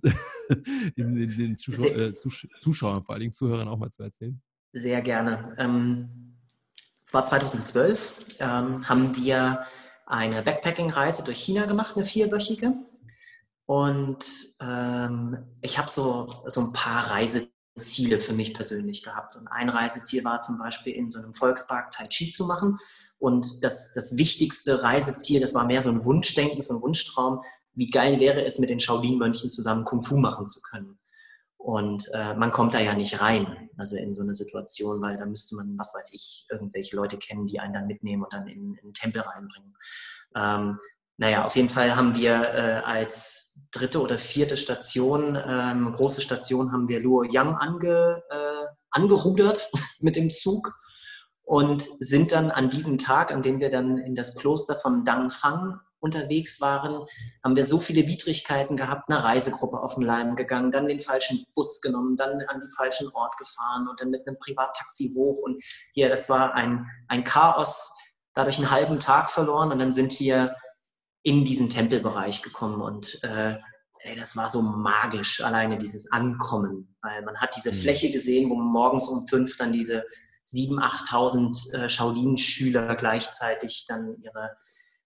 den, 0.98 1.16
den, 1.16 1.38
den 1.38 1.58
Zuschauer, 1.58 1.96
äh, 1.96 2.16
Zuschauern, 2.16 3.04
vor 3.04 3.14
allen 3.14 3.22
Dingen 3.22 3.34
Zuhörern 3.34 3.68
auch 3.68 3.78
mal 3.78 3.92
zu 3.92 4.04
erzählen? 4.04 4.42
Sehr 4.74 5.02
gerne. 5.02 5.54
Ähm, 5.58 6.34
es 7.02 7.14
war 7.14 7.24
2012, 7.24 8.14
ähm, 8.40 8.90
haben 8.90 9.16
wir 9.16 9.66
eine 10.06 10.42
Backpacking-Reise 10.42 11.24
durch 11.24 11.38
China 11.38 11.66
gemacht, 11.66 11.96
eine 11.96 12.06
vierwöchige. 12.06 12.74
Und 13.66 14.26
ähm, 14.60 15.38
ich 15.62 15.78
habe 15.78 15.90
so, 15.90 16.28
so 16.46 16.62
ein 16.62 16.74
paar 16.74 17.12
Reiseziele 17.12 18.20
für 18.20 18.34
mich 18.34 18.54
persönlich 18.54 19.04
gehabt. 19.04 19.36
Und 19.36 19.48
ein 19.48 19.70
Reiseziel 19.70 20.24
war 20.24 20.40
zum 20.42 20.58
Beispiel 20.58 20.94
in 20.94 21.10
so 21.10 21.20
einem 21.20 21.34
Volkspark 21.34 21.92
Tai 21.92 22.08
Chi 22.08 22.30
zu 22.30 22.46
machen. 22.46 22.80
Und 23.20 23.64
das, 23.64 23.94
das 23.94 24.18
wichtigste 24.18 24.84
Reiseziel, 24.84 25.40
das 25.40 25.54
war 25.54 25.66
mehr 25.66 25.82
so 25.82 25.90
ein 25.90 26.04
Wunschdenken, 26.04 26.62
so 26.62 26.76
ein 26.76 26.82
Wunschtraum. 26.82 27.42
Wie 27.74 27.90
geil 27.90 28.20
wäre 28.20 28.44
es, 28.44 28.60
mit 28.60 28.70
den 28.70 28.80
Shaolin-Mönchen 28.82 29.50
zusammen 29.50 29.86
Kung 29.86 30.02
Fu 30.02 30.18
machen 30.18 30.46
zu 30.46 30.62
können? 30.62 31.00
Und 31.64 32.10
äh, 32.14 32.34
man 32.34 32.52
kommt 32.52 32.74
da 32.74 32.80
ja 32.82 32.94
nicht 32.94 33.22
rein, 33.22 33.70
also 33.78 33.96
in 33.96 34.14
so 34.14 34.22
eine 34.22 34.34
Situation, 34.34 35.02
weil 35.02 35.18
da 35.18 35.26
müsste 35.26 35.56
man, 35.56 35.78
was 35.78 35.94
weiß 35.96 36.12
ich, 36.12 36.46
irgendwelche 36.52 36.98
Leute 36.98 37.16
kennen, 37.16 37.48
die 37.48 37.62
einen 37.62 37.72
dann 37.72 37.88
mitnehmen 37.88 38.24
und 38.24 38.34
dann 38.34 38.48
in, 38.48 38.74
in 38.74 38.88
den 38.88 38.94
Tempel 38.94 39.22
reinbringen. 39.22 39.74
Ähm, 40.36 40.78
naja, 41.16 41.46
auf 41.46 41.56
jeden 41.56 41.70
Fall 41.70 41.96
haben 41.96 42.16
wir 42.18 42.34
äh, 42.34 42.82
als 42.84 43.53
dritte 43.74 44.02
oder 44.02 44.18
vierte 44.18 44.56
Station, 44.56 45.38
ähm, 45.46 45.92
große 45.94 46.22
Station, 46.22 46.72
haben 46.72 46.88
wir 46.88 47.00
Luo 47.00 47.24
Yang 47.24 47.56
ange, 47.56 48.24
äh, 48.30 48.66
angerudert 48.92 49.70
mit 50.00 50.16
dem 50.16 50.30
Zug 50.30 50.76
und 51.44 51.84
sind 52.00 52.32
dann 52.32 52.52
an 52.52 52.70
diesem 52.70 52.98
Tag, 52.98 53.32
an 53.32 53.44
dem 53.44 53.60
wir 53.60 53.70
dann 53.70 53.98
in 53.98 54.16
das 54.16 54.36
Kloster 54.36 54.76
von 54.76 55.04
Dangfang 55.04 55.80
unterwegs 56.00 56.60
waren, 56.60 57.06
haben 57.44 57.56
wir 57.56 57.64
so 57.64 57.80
viele 57.80 58.06
Widrigkeiten 58.08 58.76
gehabt, 58.76 59.10
eine 59.10 59.24
Reisegruppe 59.24 59.80
auf 59.80 59.96
den 59.96 60.04
Leim 60.04 60.36
gegangen, 60.36 60.72
dann 60.72 60.88
den 60.88 61.00
falschen 61.00 61.46
Bus 61.56 61.80
genommen, 61.82 62.18
dann 62.18 62.42
an 62.48 62.60
den 62.60 62.72
falschen 62.72 63.10
Ort 63.14 63.38
gefahren 63.38 63.88
und 63.88 64.02
dann 64.02 64.10
mit 64.10 64.28
einem 64.28 64.38
Privattaxi 64.38 65.14
hoch 65.16 65.38
und 65.42 65.64
hier, 65.94 66.10
das 66.10 66.30
war 66.30 66.54
ein, 66.54 66.86
ein 67.08 67.24
Chaos, 67.24 67.94
dadurch 68.34 68.58
einen 68.58 68.72
halben 68.72 69.00
Tag 69.00 69.30
verloren 69.30 69.72
und 69.72 69.80
dann 69.80 69.94
sind 69.94 70.20
wir 70.20 70.56
in 71.24 71.46
diesen 71.46 71.70
Tempelbereich 71.70 72.42
gekommen 72.42 72.82
und 72.82 73.20
äh, 73.24 73.58
ey, 74.00 74.16
das 74.16 74.36
war 74.36 74.50
so 74.50 74.62
magisch, 74.62 75.42
alleine 75.42 75.78
dieses 75.78 76.12
Ankommen, 76.12 76.96
weil 77.02 77.22
man 77.24 77.38
hat 77.38 77.56
diese 77.56 77.72
mhm. 77.72 77.76
Fläche 77.76 78.12
gesehen, 78.12 78.50
wo 78.50 78.56
morgens 78.56 79.08
um 79.08 79.26
fünf 79.28 79.58
dann 79.58 79.72
diese 79.72 80.04
7.000, 80.46 80.80
8.000 81.08 81.74
äh, 81.74 81.90
Shaolin-Schüler 81.90 82.96
gleichzeitig 82.96 83.86
dann 83.88 84.18
ihre, 84.22 84.58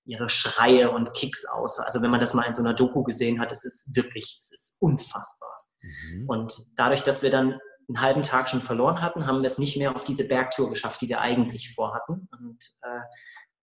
ihre 0.05 0.29
Schreie 0.29 0.89
und 0.89 1.13
Kicks 1.13 1.45
aus. 1.45 1.79
Also 1.79 2.01
wenn 2.01 2.09
man 2.09 2.19
das 2.19 2.33
mal 2.33 2.43
in 2.43 2.53
so 2.53 2.61
einer 2.61 2.73
Doku 2.73 3.03
gesehen 3.03 3.39
hat, 3.39 3.51
es 3.51 3.63
ist 3.63 3.95
wirklich, 3.95 4.37
es 4.39 4.51
ist 4.51 4.77
unfassbar. 4.81 5.55
Mhm. 5.81 6.27
Und 6.27 6.65
dadurch, 6.75 7.03
dass 7.03 7.21
wir 7.21 7.29
dann 7.29 7.59
einen 7.87 8.01
halben 8.01 8.23
Tag 8.23 8.49
schon 8.49 8.61
verloren 8.61 9.01
hatten, 9.01 9.27
haben 9.27 9.41
wir 9.41 9.47
es 9.47 9.59
nicht 9.59 9.77
mehr 9.77 9.95
auf 9.95 10.03
diese 10.03 10.27
Bergtour 10.27 10.69
geschafft, 10.69 11.01
die 11.01 11.07
wir 11.07 11.21
eigentlich 11.21 11.73
vorhatten. 11.73 12.27
Und 12.31 12.59
äh, 12.81 13.01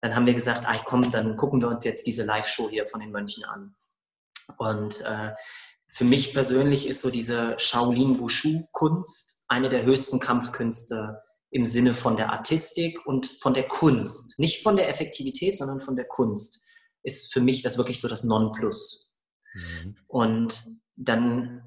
dann 0.04 0.14
haben 0.14 0.26
wir 0.26 0.34
gesagt, 0.34 0.64
ach 0.66 0.84
komm, 0.84 1.10
dann 1.10 1.34
gucken 1.34 1.62
wir 1.62 1.68
uns 1.68 1.82
jetzt 1.82 2.06
diese 2.06 2.26
Live-Show 2.26 2.68
hier 2.68 2.86
von 2.86 3.00
den 3.00 3.10
Mönchen 3.10 3.42
an. 3.44 3.74
Und 4.58 5.00
äh, 5.00 5.30
für 5.88 6.04
mich 6.04 6.34
persönlich 6.34 6.86
ist 6.86 7.00
so 7.00 7.10
diese 7.10 7.58
Shaolin 7.58 8.20
Wushu-Kunst 8.20 9.46
eine 9.48 9.70
der 9.70 9.84
höchsten 9.84 10.20
Kampfkünste 10.20 11.22
im 11.50 11.64
Sinne 11.64 11.94
von 11.94 12.18
der 12.18 12.34
Artistik 12.34 13.06
und 13.06 13.28
von 13.40 13.54
der 13.54 13.66
Kunst. 13.66 14.38
Nicht 14.38 14.62
von 14.62 14.76
der 14.76 14.90
Effektivität, 14.90 15.56
sondern 15.56 15.80
von 15.80 15.96
der 15.96 16.04
Kunst. 16.04 16.66
Ist 17.02 17.32
für 17.32 17.40
mich 17.40 17.62
das 17.62 17.78
wirklich 17.78 18.02
so 18.02 18.06
das 18.06 18.24
Nonplus. 18.24 19.18
Mhm. 19.54 19.96
Und 20.06 20.66
dann 20.96 21.62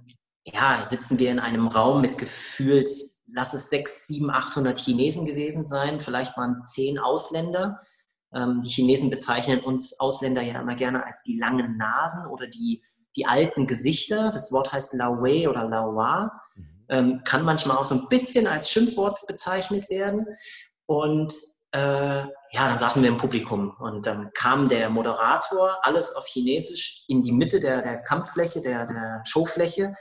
ja, 0.46 0.86
sitzen 0.86 1.18
wir 1.18 1.32
in 1.32 1.40
einem 1.40 1.68
Raum 1.70 2.02
mit 2.02 2.20
gefühlt, 2.20 2.88
lass 3.26 3.56
es 3.56 3.72
sechs, 3.72 4.06
sieben, 4.06 4.30
800 4.30 4.78
Chinesen 4.78 5.26
gewesen 5.26 5.66
sein, 5.66 6.00
vielleicht 6.00 6.38
waren 6.38 6.64
zehn 6.66 7.00
Ausländer 7.00 7.82
die 8.34 8.70
Chinesen 8.70 9.10
bezeichnen 9.10 9.62
uns 9.62 10.00
Ausländer 10.00 10.42
ja 10.42 10.60
immer 10.62 10.76
gerne 10.76 11.06
als 11.06 11.24
die 11.24 11.40
langen 11.40 11.78
Nasen 11.78 12.28
oder 12.28 12.48
die, 12.48 12.84
die 13.16 13.26
alten 13.26 13.68
Gesichter. 13.68 14.32
Das 14.32 14.52
Wort 14.52 14.74
heißt 14.74 14.94
Laowei 14.94 15.50
oder 15.50 15.68
Laowa. 15.68 16.32
Mhm. 16.56 16.86
Ähm, 16.90 17.22
kann 17.24 17.44
manchmal 17.44 17.78
auch 17.78 17.86
so 17.86 17.96
ein 17.96 18.10
bisschen 18.10 18.48
als 18.48 18.70
Schimpfwort 18.70 19.26
bezeichnet 19.28 19.90
werden. 19.90 20.26
Und 20.86 21.34
äh, 21.72 21.80
ja, 22.20 22.32
dann 22.52 22.78
saßen 22.78 23.02
wir 23.02 23.10
im 23.10 23.18
Publikum 23.18 23.76
und 23.80 24.06
dann 24.06 24.32
kam 24.34 24.70
der 24.70 24.90
Moderator, 24.90 25.78
alles 25.82 26.16
auf 26.16 26.26
Chinesisch, 26.26 27.04
in 27.08 27.24
die 27.24 27.34
Mitte 27.34 27.60
der, 27.60 27.82
der 27.82 28.02
Kampffläche, 28.04 28.62
der, 28.62 28.88
der 28.88 29.22
Showfläche 29.26 29.94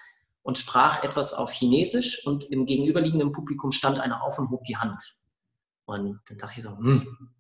und 0.43 0.59
sprach 0.59 1.03
etwas 1.03 1.35
auf 1.35 1.51
Chinesisch 1.51 2.25
und 2.25 2.45
im 2.53 2.67
gegenüberliegenden 2.67 3.33
Publikum 3.33 3.73
stand 3.73 3.99
einer 3.99 4.23
auf 4.23 4.39
und 4.39 4.51
hob 4.51 4.63
die 4.65 4.77
Hand. 4.77 4.97
Und 5.87 6.21
dann 6.29 6.39
dachte 6.39 6.55
ich 6.57 6.63
so, 6.63 6.77
hm, 6.77 7.35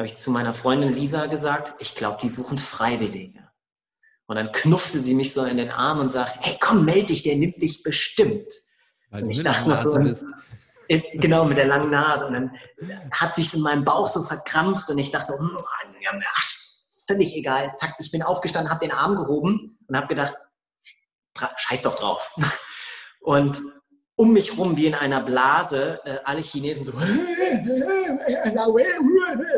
habe 0.00 0.06
ich 0.06 0.16
zu 0.16 0.30
meiner 0.30 0.54
Freundin 0.54 0.94
Lisa 0.94 1.26
gesagt, 1.26 1.74
ich 1.78 1.94
glaube, 1.94 2.16
die 2.22 2.30
suchen 2.30 2.56
Freiwillige. 2.56 3.46
Und 4.26 4.36
dann 4.36 4.50
knuffte 4.50 4.98
sie 4.98 5.12
mich 5.12 5.34
so 5.34 5.44
in 5.44 5.58
den 5.58 5.70
Arm 5.70 6.00
und 6.00 6.08
sagt, 6.08 6.38
hey, 6.40 6.56
komm, 6.58 6.86
melde 6.86 7.08
dich, 7.08 7.22
der 7.22 7.36
nimmt 7.36 7.60
dich 7.60 7.82
bestimmt. 7.82 8.50
Weil 9.10 9.24
und 9.24 9.30
ich 9.30 9.42
dachte 9.42 9.68
noch 9.68 9.76
so, 9.76 9.98
bist. 9.98 10.24
genau, 10.88 11.44
mit 11.44 11.58
der 11.58 11.66
langen 11.66 11.90
Nase. 11.90 12.26
Und 12.26 12.32
dann 12.32 12.56
hat 13.10 13.34
sich 13.34 13.52
in 13.52 13.60
meinem 13.60 13.84
Bauch 13.84 14.08
so 14.08 14.22
verkrampft 14.22 14.88
und 14.88 14.96
ich 14.96 15.10
dachte 15.10 15.32
so, 15.32 15.38
hm, 15.38 15.54
ach, 15.58 16.54
völlig 17.06 17.36
egal. 17.36 17.70
Zack, 17.74 17.96
ich 17.98 18.10
bin 18.10 18.22
aufgestanden, 18.22 18.72
habe 18.72 18.86
den 18.86 18.96
Arm 18.96 19.16
gehoben 19.16 19.76
und 19.86 19.96
habe 19.98 20.06
gedacht, 20.06 20.32
scheiß 21.56 21.82
doch 21.82 21.96
drauf. 21.96 22.34
Und 23.22 23.60
um 24.16 24.32
mich 24.32 24.56
rum 24.58 24.76
wie 24.76 24.86
in 24.86 24.94
einer 24.94 25.22
Blase, 25.22 26.00
äh, 26.04 26.18
alle 26.24 26.42
Chinesen 26.42 26.84
so, 26.84 26.92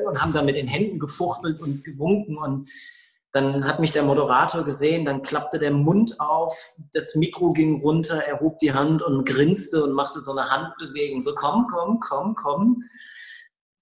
und 0.07 0.23
haben 0.23 0.33
da 0.33 0.43
mit 0.43 0.57
den 0.57 0.67
Händen 0.67 0.99
gefuchtelt 0.99 1.61
und 1.61 1.85
gewunken 1.85 2.37
und 2.37 2.69
dann 3.33 3.65
hat 3.65 3.81
mich 3.81 3.93
der 3.93 4.03
Moderator 4.03 4.63
gesehen, 4.63 5.07
dann 5.07 5.23
klappte 5.23 5.59
der 5.59 5.71
Mund 5.71 6.21
auf, 6.21 6.75
das 6.93 7.15
Mikro 7.15 7.51
ging 7.51 7.81
runter, 7.81 8.17
er 8.17 8.41
hob 8.41 8.59
die 8.59 8.75
Hand 8.75 9.03
und 9.03 9.25
grinste 9.25 9.83
und 9.83 9.93
machte 9.93 10.21
so 10.21 10.33
eine 10.33 10.51
Handbewegung, 10.51 11.23
so 11.23 11.35
komm, 11.35 11.67
komm, 11.67 11.99
komm, 11.99 12.35
komm. 12.35 12.85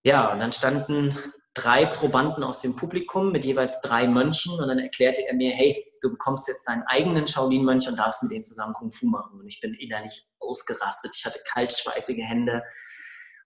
Ja, 0.04 0.32
und 0.32 0.38
dann 0.38 0.52
standen 0.52 1.18
drei 1.54 1.84
Probanden 1.84 2.44
aus 2.44 2.60
dem 2.60 2.76
Publikum 2.76 3.32
mit 3.32 3.44
jeweils 3.44 3.80
drei 3.80 4.06
Mönchen 4.06 4.58
und 4.58 4.68
dann 4.68 4.78
erklärte 4.78 5.26
er 5.26 5.34
mir, 5.34 5.50
hey, 5.50 5.84
du 6.00 6.10
bekommst 6.10 6.46
jetzt 6.46 6.68
deinen 6.68 6.84
eigenen 6.84 7.26
Shaolin-Mönch 7.26 7.88
und 7.88 7.98
darfst 7.98 8.22
mit 8.22 8.32
denen 8.32 8.44
zusammen 8.44 8.72
Kung 8.72 8.92
Fu 8.92 9.06
machen. 9.06 9.38
Und 9.38 9.48
ich 9.48 9.60
bin 9.60 9.74
innerlich 9.74 10.26
ausgerastet. 10.38 11.12
Ich 11.14 11.26
hatte 11.26 11.40
kaltschweißige 11.52 12.22
Hände 12.22 12.62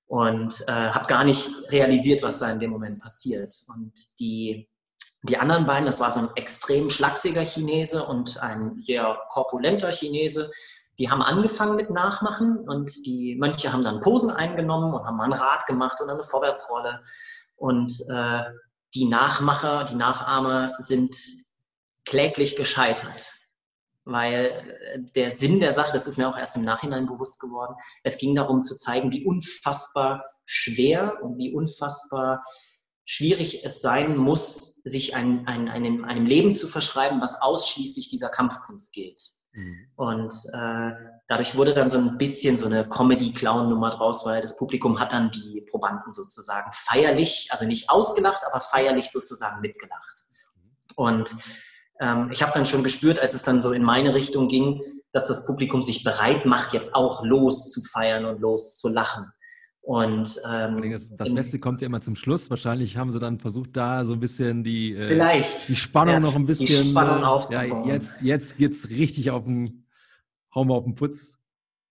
und 0.07 0.65
äh, 0.67 0.73
habe 0.73 1.07
gar 1.09 1.25
nicht 1.25 1.51
realisiert, 1.71 2.23
was 2.23 2.39
da 2.39 2.51
in 2.51 2.61
dem 2.61 2.71
Moment 2.71 3.01
passiert. 3.01 3.55
Und 3.69 3.93
die, 4.19 4.69
die 5.23 5.37
anderen 5.39 5.67
beiden, 5.67 5.87
das 5.87 6.01
war 6.01 6.13
so 6.13 6.21
ein 6.21 6.29
extrem 6.37 6.91
schlachsiger 6.91 7.45
Chinese 7.45 8.05
und 8.05 8.39
ein 8.43 8.79
sehr 8.79 9.19
korpulenter 9.31 9.91
Chinese, 9.91 10.51
die 10.99 11.11
haben 11.11 11.23
angefangen 11.23 11.77
mit 11.77 11.91
Nachmachen 11.91 12.59
und 12.69 13.05
die 13.05 13.35
Mönche 13.37 13.73
haben 13.73 13.83
dann 13.83 14.01
Posen 14.01 14.31
eingenommen 14.31 14.95
und 14.95 15.05
haben 15.05 15.17
mal 15.17 15.25
ein 15.25 15.33
Rad 15.33 15.67
gemacht 15.67 16.01
und 16.01 16.09
eine 16.09 16.23
Vorwärtsrolle. 16.23 17.03
Und 17.57 17.93
äh, 18.09 18.45
die 18.95 19.07
Nachmacher, 19.07 19.85
die 19.85 19.97
Nachahmer 19.97 20.75
sind 20.79 21.17
kläglich 22.05 22.55
gescheitert. 22.55 23.33
Weil 24.05 24.47
äh, 24.47 25.01
der 25.15 25.31
Sinn 25.31 25.61
der 25.61 25.73
Sache, 25.73 25.93
das 25.93 26.07
ist 26.07 26.19
mir 26.19 26.29
auch 26.29 26.37
erst 26.37 26.57
im 26.57 26.65
Nachhinein 26.65 27.07
bewusst 27.07 27.41
geworden, 27.41 27.75
es 28.03 28.19
ging 28.19 28.35
darum 28.35 28.63
zu 28.63 28.77
zeigen, 28.77 29.13
wie 29.13 29.25
unfassbar 29.25 30.25
schwer 30.45 31.19
und 31.23 31.39
wie 31.39 31.55
unfassbar 31.55 32.45
schwierig 33.07 33.65
es 33.65 33.81
sein 33.81 34.17
muss, 34.17 34.83
sich 34.85 35.15
ein, 35.15 35.47
ein, 35.47 35.69
einem, 35.69 36.05
einem 36.05 36.27
Leben 36.27 36.55
zu 36.55 36.69
verschreiben, 36.69 37.21
was 37.21 37.41
ausschließlich 37.41 38.09
dieser 38.09 38.29
Kampfkunst 38.29 38.93
gilt. 38.95 39.35
Mhm. 39.53 39.89
Und 39.97 40.35
äh, 40.53 40.91
dadurch 41.29 41.57
wurde 41.57 41.75
dann 41.75 41.89
so 41.89 41.99
ein 41.99 42.19
bisschen 42.19 42.59
so 42.59 42.67
eine 42.67 42.89
Comedy-Clown-Nummer 42.89 43.91
draus, 43.91 44.25
weil 44.25 44.43
das 44.43 44.57
Publikum 44.57 44.99
hat 45.01 45.13
dann 45.13 45.31
die 45.31 45.65
Probanden 45.71 46.13
sozusagen 46.13 46.71
feierlich, 46.73 47.49
also 47.51 47.65
nicht 47.65 47.91
ausgelacht, 47.91 48.43
aber 48.47 48.61
feierlich 48.61 49.11
sozusagen 49.11 49.61
mitgelacht. 49.61 50.25
Und 50.97 51.37
ähm, 52.01 52.31
ich 52.33 52.43
habe 52.43 52.53
dann 52.53 52.67
schon 52.67 52.83
gespürt, 52.83 53.19
als 53.19 53.35
es 53.35 53.43
dann 53.43 53.61
so 53.61 53.73
in 53.73 53.83
meine 53.83 54.15
Richtung 54.15 54.49
ging, 54.49 54.81
dass 55.13 55.29
das 55.29 55.47
Publikum 55.47 55.83
sich 55.83 56.03
bereit 56.03 56.45
macht, 56.45 56.73
jetzt 56.73 56.95
auch 56.95 57.25
loszufeiern 57.25 58.25
und 58.25 58.41
loszulachen. 58.41 59.31
Und 59.81 60.41
ähm, 60.51 60.91
das, 60.91 61.15
das 61.15 61.35
Beste 61.35 61.59
kommt 61.59 61.83
ja 61.83 61.87
immer 61.87 62.01
zum 62.01 62.17
Schluss. 62.17 62.49
Wahrscheinlich 62.49 62.97
haben 62.97 63.11
sie 63.11 63.21
dann 63.21 63.39
versucht, 63.39 63.77
da 63.77 64.05
so 64.05 64.15
ein 64.15 64.21
bisschen 64.21 64.65
die, 64.65 64.95
äh, 64.95 65.45
die 65.69 65.77
Spannung 65.77 66.15
ja, 66.15 66.21
noch 66.21 66.35
ein 66.35 66.47
bisschen. 66.47 66.85
Die 66.85 66.91
Spannung 66.91 67.23
äh, 67.23 67.27
aufzubauen. 67.27 67.85
Ja, 67.87 67.95
jetzt, 67.95 68.23
jetzt 68.23 68.57
geht's 68.57 68.89
richtig 68.89 69.31
auf 69.31 69.45
den, 69.45 69.87
hauen 70.55 70.69
wir 70.69 70.75
auf 70.75 70.85
den 70.85 70.95
Putz. 70.95 71.39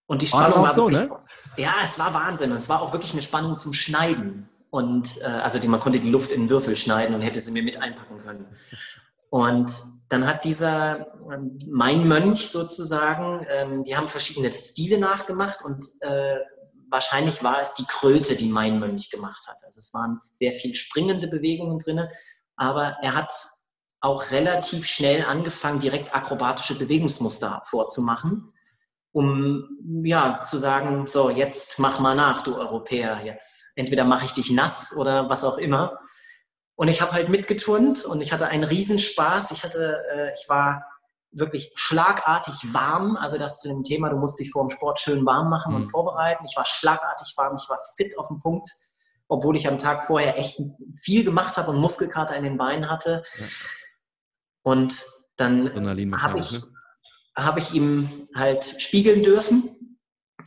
Und 0.08 0.24
die 0.24 0.28
Spannung 0.28 0.56
war, 0.56 0.64
war 0.64 0.74
so, 0.74 0.90
wirklich, 0.90 1.10
ne? 1.10 1.20
Ja, 1.58 1.76
es 1.84 2.00
war 2.00 2.14
Wahnsinn. 2.16 2.50
Und 2.52 2.58
es 2.58 2.68
war 2.68 2.82
auch 2.82 2.94
wirklich 2.94 3.14
eine 3.14 3.22
Spannung 3.22 3.58
zum 3.58 3.74
Schneiden. 3.74 4.50
Und 4.72 5.22
äh, 5.22 5.26
also 5.26 5.60
die, 5.60 5.68
man 5.68 5.80
konnte 5.80 6.00
die 6.00 6.10
Luft 6.10 6.32
in 6.32 6.50
Würfel 6.50 6.76
schneiden 6.76 7.14
und 7.14 7.22
hätte 7.22 7.42
sie 7.42 7.52
mir 7.52 7.62
mit 7.62 7.80
einpacken 7.80 8.18
können. 8.18 8.48
Und 9.34 9.74
dann 10.10 10.28
hat 10.28 10.46
dieser, 10.46 11.08
ähm, 11.34 11.58
mein 11.68 12.08
Mönch 12.08 12.52
sozusagen, 12.52 13.44
ähm, 13.50 13.84
die 13.84 13.98
haben 13.98 14.08
verschiedene 14.08 14.54
Stile 14.54 15.00
nachgemacht 15.00 15.64
und 15.66 15.88
äh, 16.02 16.38
wahrscheinlich 16.92 17.44
war 17.44 17.60
es 17.60 17.74
die 17.74 17.86
Kröte, 17.88 18.36
die 18.36 18.48
mein 18.48 18.80
Mönch 18.80 19.10
gemacht 19.10 19.48
hat. 19.48 19.64
Also 19.64 19.80
es 19.80 19.92
waren 19.92 20.22
sehr 20.32 20.52
viel 20.52 20.76
springende 20.76 21.28
Bewegungen 21.28 21.80
drin, 21.80 22.08
aber 22.58 22.98
er 23.02 23.16
hat 23.16 23.34
auch 24.02 24.30
relativ 24.30 24.86
schnell 24.86 25.26
angefangen, 25.26 25.80
direkt 25.80 26.14
akrobatische 26.14 26.78
Bewegungsmuster 26.78 27.64
vorzumachen, 27.66 28.54
um 29.14 29.68
ja 30.04 30.42
zu 30.42 30.60
sagen, 30.60 31.08
so 31.08 31.32
jetzt 31.32 31.80
mach 31.80 32.00
mal 32.00 32.14
nach, 32.14 32.44
du 32.44 32.56
Europäer, 32.56 33.26
jetzt 33.26 33.72
entweder 33.78 34.04
mache 34.04 34.26
ich 34.26 34.34
dich 34.34 34.52
nass 34.52 34.96
oder 34.96 35.28
was 35.28 35.44
auch 35.44 35.58
immer. 35.58 35.98
Und 36.76 36.88
ich 36.88 37.02
habe 37.02 37.12
halt 37.12 37.30
mitgeturnt 37.30 38.04
und 38.04 38.22
ich 38.22 38.34
hatte 38.34 38.48
einen 38.48 38.64
Riesenspaß. 38.64 39.52
Ich 39.52 39.64
hatte, 39.64 40.04
äh, 40.12 40.34
ich 40.34 40.50
war 40.50 40.84
wirklich 41.32 41.72
schlagartig 41.76 42.56
warm. 42.74 43.16
Also 43.18 43.38
das 43.38 43.60
zu 43.60 43.68
dem 43.68 43.84
Thema, 43.84 44.10
du 44.10 44.18
musst 44.18 44.40
dich 44.40 44.52
vor 44.52 44.64
dem 44.64 44.70
Sport 44.70 45.00
schön 45.00 45.26
warm 45.26 45.50
machen 45.50 45.74
mhm. 45.74 45.82
und 45.82 45.88
vorbereiten. 45.90 46.46
Ich 46.46 46.56
war 46.58 46.66
schlagartig 46.66 47.34
warm, 47.38 47.58
ich 47.58 47.70
war 47.70 47.80
fit 47.98 48.18
auf 48.18 48.28
dem 48.28 48.40
Punkt, 48.40 48.68
obwohl 49.28 49.56
ich 49.56 49.68
am 49.68 49.78
Tag 49.78 50.04
vorher 50.04 50.38
echt 50.38 50.60
viel 50.96 51.24
gemacht 51.24 51.58
habe 51.58 51.72
und 51.72 51.78
Muskelkater 51.80 52.36
in 52.36 52.44
den 52.44 52.58
Beinen 52.58 52.90
hatte. 52.90 53.24
Ja. 53.38 53.46
Und 54.64 55.06
dann 55.36 55.70
habe 56.22 56.40
ich, 56.40 56.52
ne? 56.52 56.62
hab 57.36 57.58
ich 57.58 57.74
ihm 57.74 58.28
halt 58.36 58.82
spiegeln 58.82 59.24
dürfen. 59.24 60.00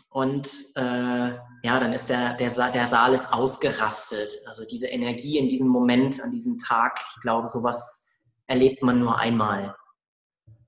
Und 0.08 0.48
äh, 0.76 1.34
ja, 1.66 1.80
dann 1.80 1.92
ist 1.92 2.08
der, 2.08 2.34
der, 2.34 2.48
der 2.70 2.86
Saal 2.86 3.12
ist 3.12 3.32
ausgerastet. 3.32 4.32
Also 4.46 4.64
diese 4.64 4.86
Energie 4.86 5.36
in 5.36 5.48
diesem 5.48 5.66
Moment, 5.66 6.22
an 6.22 6.30
diesem 6.30 6.58
Tag, 6.58 7.00
ich 7.16 7.22
glaube, 7.22 7.48
sowas 7.48 8.08
erlebt 8.46 8.84
man 8.84 9.00
nur 9.00 9.18
einmal. 9.18 9.74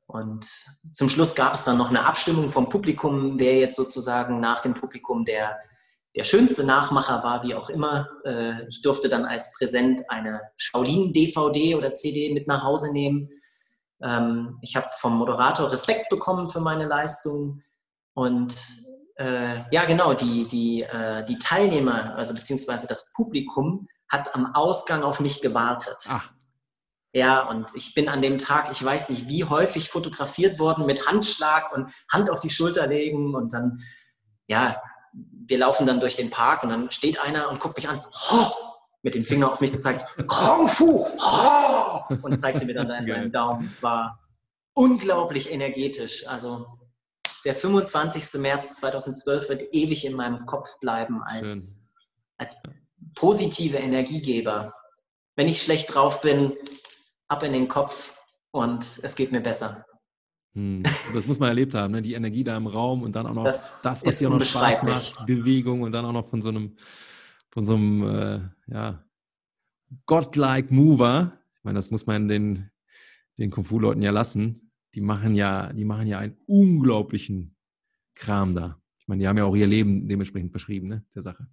Und 0.07 0.51
zum 0.93 1.09
Schluss 1.09 1.37
gab 1.37 1.55
es 1.55 1.63
dann 1.63 1.79
noch 1.79 1.91
eine 1.91 2.05
Abstimmung 2.05 2.51
vom 2.51 2.69
Publikum, 2.69 3.39
wer 3.39 3.61
jetzt 3.61 3.77
sozusagen 3.77 4.41
nach 4.41 4.59
dem 4.59 4.75
Publikum 4.75 5.25
der, 5.25 5.57
der 6.17 6.25
schönste 6.25 6.65
Nachmacher 6.65 7.23
war, 7.23 7.45
wie 7.45 7.55
auch 7.55 7.71
immer. 7.71 8.09
Äh, 8.25 8.67
ich 8.67 8.83
durfte 8.83 9.09
dann 9.09 9.25
als 9.25 9.53
Präsent 9.53 10.11
eine 10.11 10.41
Shaolin-DVD 10.57 11.77
oder 11.77 11.93
CD 11.93 12.35
mit 12.35 12.49
nach 12.49 12.65
Hause 12.65 12.93
nehmen. 12.93 13.31
Ähm, 14.03 14.59
ich 14.63 14.75
habe 14.75 14.89
vom 14.99 15.17
Moderator 15.17 15.71
Respekt 15.71 16.09
bekommen 16.09 16.49
für 16.49 16.61
meine 16.61 16.87
Leistung. 16.87 17.63
Und 18.15 18.57
äh, 19.19 19.65
ja, 19.73 19.85
genau, 19.85 20.15
die, 20.15 20.47
die, 20.47 20.83
äh, 20.83 21.25
die 21.25 21.39
Teilnehmer, 21.39 22.15
also 22.15 22.35
beziehungsweise 22.35 22.87
das 22.87 23.13
Publikum, 23.13 23.89
hat 24.09 24.35
am 24.35 24.55
Ausgang 24.55 25.03
auf 25.03 25.21
mich 25.21 25.43
gewartet. 25.43 25.97
Ach. 26.09 26.31
Ja, 27.13 27.49
und 27.49 27.67
ich 27.75 27.95
bin 27.95 28.09
an 28.09 28.23
dem 28.23 28.39
Tag, 28.39 28.71
ich 28.71 28.85
weiß 28.85 29.09
nicht, 29.11 29.29
wie 29.29 29.45
häufig 29.45 29.89
fotografiert 29.89 30.59
worden 30.59 30.87
mit 30.87 31.07
Handschlag 31.07 31.73
und 31.75 31.91
Hand 32.13 32.31
auf 32.31 32.41
die 32.41 32.51
Schulter 32.51 32.87
legen 32.87 33.35
und 33.35 33.53
dann, 33.53 33.83
ja, 34.47 34.81
wir 35.13 35.59
laufen 35.59 35.87
dann 35.87 36.01
durch 36.01 36.17
den 36.17 36.31
Park 36.31 36.63
und 36.63 36.69
dann 36.69 36.91
steht 36.91 37.21
einer 37.21 37.51
und 37.51 37.61
guckt 37.61 37.77
mich 37.77 37.89
an, 37.89 38.05
oh, 38.31 38.51
mit 39.03 39.15
dem 39.15 39.25
Finger 39.25 39.51
auf 39.51 39.61
mich 39.61 39.73
gezeigt, 39.73 40.05
Kung 40.27 40.69
Fu, 40.69 41.07
oh, 41.07 42.03
und 42.23 42.39
zeigte 42.39 42.67
mir 42.67 42.75
dann 42.75 43.07
seinen 43.07 43.33
Daumen. 43.33 43.65
Es 43.65 43.83
war 43.83 44.21
unglaublich 44.75 45.51
energetisch. 45.51 46.29
Also 46.29 46.67
der 47.45 47.55
25. 47.55 48.41
März 48.41 48.77
2012 48.77 49.49
wird 49.49 49.75
ewig 49.75 50.05
in 50.05 50.15
meinem 50.15 50.47
Kopf 50.47 50.79
bleiben 50.81 51.23
als, 51.23 51.91
als 52.37 52.61
positive 53.15 53.77
Energiegeber. 53.77 54.75
Wenn 55.37 55.49
ich 55.49 55.63
schlecht 55.63 55.95
drauf 55.95 56.21
bin, 56.21 56.55
ab 57.29 57.43
in 57.43 57.53
den 57.53 57.69
Kopf 57.69 58.15
und 58.51 58.99
es 59.03 59.15
geht 59.15 59.33
mir 59.33 59.41
besser. 59.41 59.87
Hm. 60.55 60.83
Das 61.15 61.27
muss 61.27 61.39
man 61.39 61.51
erlebt 61.51 61.75
haben, 61.75 61.93
ne? 61.93 62.03
die 62.03 62.15
Energie 62.15 62.43
da 62.43 62.57
im 62.57 62.67
Raum 62.67 63.03
und 63.03 63.15
dann 63.15 63.27
auch 63.27 63.35
noch 63.35 63.45
das, 63.45 63.83
das 63.83 64.05
was 64.05 64.19
dir 64.19 64.29
auch 64.29 64.39
noch 64.39 64.45
Spaß 64.45 64.83
macht, 64.83 65.27
Bewegung 65.27 65.83
und 65.83 65.93
dann 65.93 66.05
auch 66.05 66.13
noch 66.13 66.29
von 66.29 66.43
so 66.43 66.49
einem, 66.49 66.77
von 67.51 67.65
so 67.65 67.75
einem 67.75 68.03
äh, 68.03 68.41
ja, 68.73 69.05
godlike 70.07 70.73
Mover. 70.73 71.39
Ich 71.55 71.65
meine, 71.65 71.79
das 71.79 71.91
muss 71.91 72.07
man 72.07 72.29
den, 72.29 72.71
den 73.39 73.51
Kung 73.51 73.65
Fu-Leuten 73.65 74.03
ja 74.03 74.11
lassen. 74.11 74.68
Die 74.99 75.05
machen 75.05 75.37
ja, 75.37 75.73
die 75.73 75.85
machen 75.85 76.09
ja 76.09 76.19
einen 76.19 76.37
unglaublichen 76.47 77.55
Kram 78.17 78.57
da. 78.57 78.83
Ich 78.99 79.07
meine, 79.07 79.21
die 79.21 79.29
haben 79.29 79.39
ja 79.39 79.45
auch 79.45 79.55
ihr 79.55 79.69
Leben 79.69 80.09
dementsprechend 80.09 80.51
beschrieben, 80.51 80.89
ne, 80.89 81.05
der 81.15 81.23
Sache. 81.23 81.47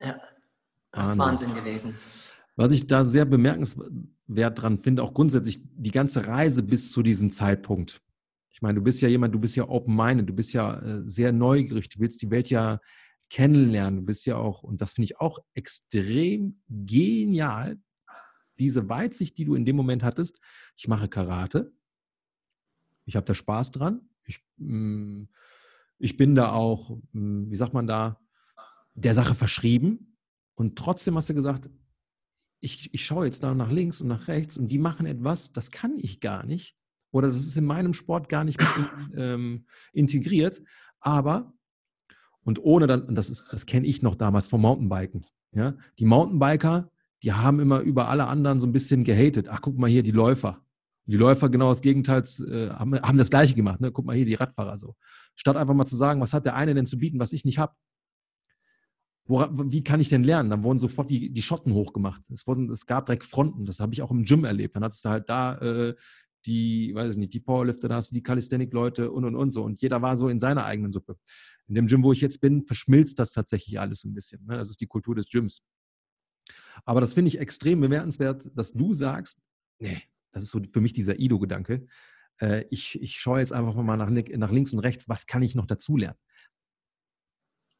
Ja, 0.00 0.20
das 0.92 1.08
ist 1.08 1.18
Wahnsinn 1.18 1.56
gewesen. 1.56 1.96
Was 2.54 2.70
ich 2.70 2.86
da 2.86 3.02
sehr 3.02 3.24
bemerkenswert 3.24 4.62
dran 4.62 4.78
finde, 4.78 5.02
auch 5.02 5.12
grundsätzlich 5.12 5.60
die 5.74 5.90
ganze 5.90 6.28
Reise 6.28 6.62
bis 6.62 6.92
zu 6.92 7.02
diesem 7.02 7.32
Zeitpunkt. 7.32 8.00
Ich 8.52 8.62
meine, 8.62 8.76
du 8.76 8.84
bist 8.84 9.00
ja 9.00 9.08
jemand, 9.08 9.34
du 9.34 9.40
bist 9.40 9.56
ja 9.56 9.68
open-minded, 9.68 10.28
du 10.28 10.34
bist 10.34 10.52
ja 10.52 10.78
äh, 10.80 11.02
sehr 11.04 11.32
neugierig, 11.32 11.88
du 11.88 11.98
willst 11.98 12.22
die 12.22 12.30
Welt 12.30 12.48
ja 12.48 12.78
kennenlernen, 13.28 13.98
du 13.98 14.06
bist 14.06 14.24
ja 14.24 14.36
auch, 14.36 14.62
und 14.62 14.80
das 14.80 14.92
finde 14.92 15.06
ich 15.06 15.18
auch 15.18 15.40
extrem 15.54 16.60
genial, 16.68 17.76
diese 18.60 18.88
Weitsicht, 18.88 19.36
die 19.36 19.46
du 19.46 19.56
in 19.56 19.64
dem 19.64 19.74
Moment 19.74 20.04
hattest. 20.04 20.38
Ich 20.76 20.86
mache 20.86 21.08
Karate, 21.08 21.72
ich 23.04 23.16
habe 23.16 23.26
da 23.26 23.34
Spaß 23.34 23.70
dran, 23.70 24.08
ich, 24.24 24.40
mm, 24.56 25.24
ich 25.98 26.16
bin 26.16 26.34
da 26.34 26.52
auch, 26.52 26.98
mm, 27.12 27.50
wie 27.50 27.56
sagt 27.56 27.74
man 27.74 27.86
da, 27.86 28.20
der 28.94 29.14
Sache 29.14 29.34
verschrieben. 29.34 30.16
Und 30.54 30.78
trotzdem 30.78 31.16
hast 31.16 31.28
du 31.28 31.34
gesagt, 31.34 31.68
ich, 32.60 32.94
ich 32.94 33.04
schaue 33.04 33.26
jetzt 33.26 33.42
da 33.42 33.54
nach 33.54 33.70
links 33.70 34.00
und 34.00 34.08
nach 34.08 34.28
rechts 34.28 34.56
und 34.56 34.68
die 34.68 34.78
machen 34.78 35.06
etwas, 35.06 35.52
das 35.52 35.70
kann 35.70 35.98
ich 35.98 36.20
gar 36.20 36.46
nicht. 36.46 36.76
Oder 37.10 37.28
das 37.28 37.40
ist 37.40 37.56
in 37.56 37.64
meinem 37.64 37.92
Sport 37.92 38.28
gar 38.28 38.42
nicht 38.44 38.58
ähm, 39.14 39.66
integriert. 39.92 40.62
Aber, 41.00 41.52
und 42.42 42.58
ohne 42.64 42.86
dann, 42.86 43.14
das 43.14 43.30
ist, 43.30 43.46
das 43.52 43.66
kenne 43.66 43.86
ich 43.86 44.02
noch 44.02 44.14
damals 44.14 44.48
vom 44.48 44.62
Mountainbiken. 44.62 45.26
Ja, 45.52 45.76
die 45.98 46.06
Mountainbiker, 46.06 46.90
die 47.22 47.32
haben 47.32 47.60
immer 47.60 47.80
über 47.80 48.08
alle 48.08 48.26
anderen 48.26 48.58
so 48.58 48.66
ein 48.66 48.72
bisschen 48.72 49.04
gehatet. 49.04 49.48
Ach, 49.48 49.60
guck 49.60 49.78
mal 49.78 49.88
hier, 49.88 50.02
die 50.02 50.10
Läufer. 50.10 50.63
Die 51.06 51.16
Läufer 51.16 51.48
genau 51.50 51.68
das 51.68 51.82
Gegenteil 51.82 52.24
äh, 52.48 52.70
haben, 52.70 52.94
haben 53.00 53.18
das 53.18 53.30
Gleiche 53.30 53.54
gemacht. 53.54 53.80
Ne? 53.80 53.92
Guck 53.92 54.06
mal 54.06 54.16
hier, 54.16 54.24
die 54.24 54.34
Radfahrer 54.34 54.78
so. 54.78 54.94
Statt 55.34 55.56
einfach 55.56 55.74
mal 55.74 55.84
zu 55.84 55.96
sagen, 55.96 56.20
was 56.20 56.32
hat 56.32 56.46
der 56.46 56.56
eine 56.56 56.74
denn 56.74 56.86
zu 56.86 56.98
bieten, 56.98 57.18
was 57.18 57.32
ich 57.32 57.44
nicht 57.44 57.58
habe. 57.58 57.74
wie 59.26 59.84
kann 59.84 60.00
ich 60.00 60.08
denn 60.08 60.24
lernen? 60.24 60.50
Dann 60.50 60.62
wurden 60.62 60.78
sofort 60.78 61.10
die, 61.10 61.30
die 61.30 61.42
Schotten 61.42 61.74
hochgemacht. 61.74 62.22
Es, 62.30 62.46
wurden, 62.46 62.70
es 62.70 62.86
gab 62.86 63.06
direkt 63.06 63.26
Fronten. 63.26 63.66
Das 63.66 63.80
habe 63.80 63.92
ich 63.92 64.02
auch 64.02 64.10
im 64.10 64.24
Gym 64.24 64.44
erlebt. 64.44 64.76
Dann 64.76 64.84
hattest 64.84 65.04
du 65.04 65.10
halt 65.10 65.28
da 65.28 65.56
äh, 65.58 65.94
die, 66.46 66.94
weiß 66.94 67.12
ich 67.12 67.18
nicht, 67.18 67.32
die 67.32 67.40
Powerlifter, 67.40 67.88
da 67.88 67.96
hast 67.96 68.10
du 68.10 68.14
die 68.14 68.22
Calisthenic-Leute 68.22 69.10
und 69.10 69.24
und 69.24 69.36
und 69.36 69.50
so. 69.50 69.62
Und 69.62 69.80
jeder 69.80 70.02
war 70.02 70.16
so 70.16 70.28
in 70.28 70.38
seiner 70.38 70.64
eigenen 70.64 70.92
Suppe. 70.92 71.16
In 71.66 71.74
dem 71.74 71.86
Gym, 71.86 72.04
wo 72.04 72.12
ich 72.12 72.20
jetzt 72.20 72.40
bin, 72.40 72.66
verschmilzt 72.66 73.18
das 73.18 73.32
tatsächlich 73.32 73.80
alles 73.80 74.00
so 74.00 74.08
ein 74.08 74.14
bisschen. 74.14 74.44
Ne? 74.46 74.56
Das 74.56 74.70
ist 74.70 74.80
die 74.80 74.86
Kultur 74.86 75.14
des 75.14 75.28
Gyms. 75.28 75.62
Aber 76.84 77.00
das 77.00 77.14
finde 77.14 77.28
ich 77.28 77.38
extrem 77.38 77.80
bemerkenswert, 77.80 78.50
dass 78.56 78.72
du 78.72 78.94
sagst, 78.94 79.40
nee, 79.78 80.02
das 80.34 80.42
ist 80.42 80.50
so 80.50 80.60
für 80.64 80.80
mich 80.80 80.92
dieser 80.92 81.18
Ido-Gedanke. 81.18 81.86
Äh, 82.40 82.64
ich, 82.70 83.00
ich 83.00 83.18
schaue 83.18 83.38
jetzt 83.38 83.52
einfach 83.52 83.74
mal 83.74 83.96
nach, 83.96 84.10
nach 84.10 84.50
links 84.50 84.72
und 84.72 84.80
rechts, 84.80 85.08
was 85.08 85.26
kann 85.26 85.42
ich 85.42 85.54
noch 85.54 85.66
dazulernen? 85.66 86.18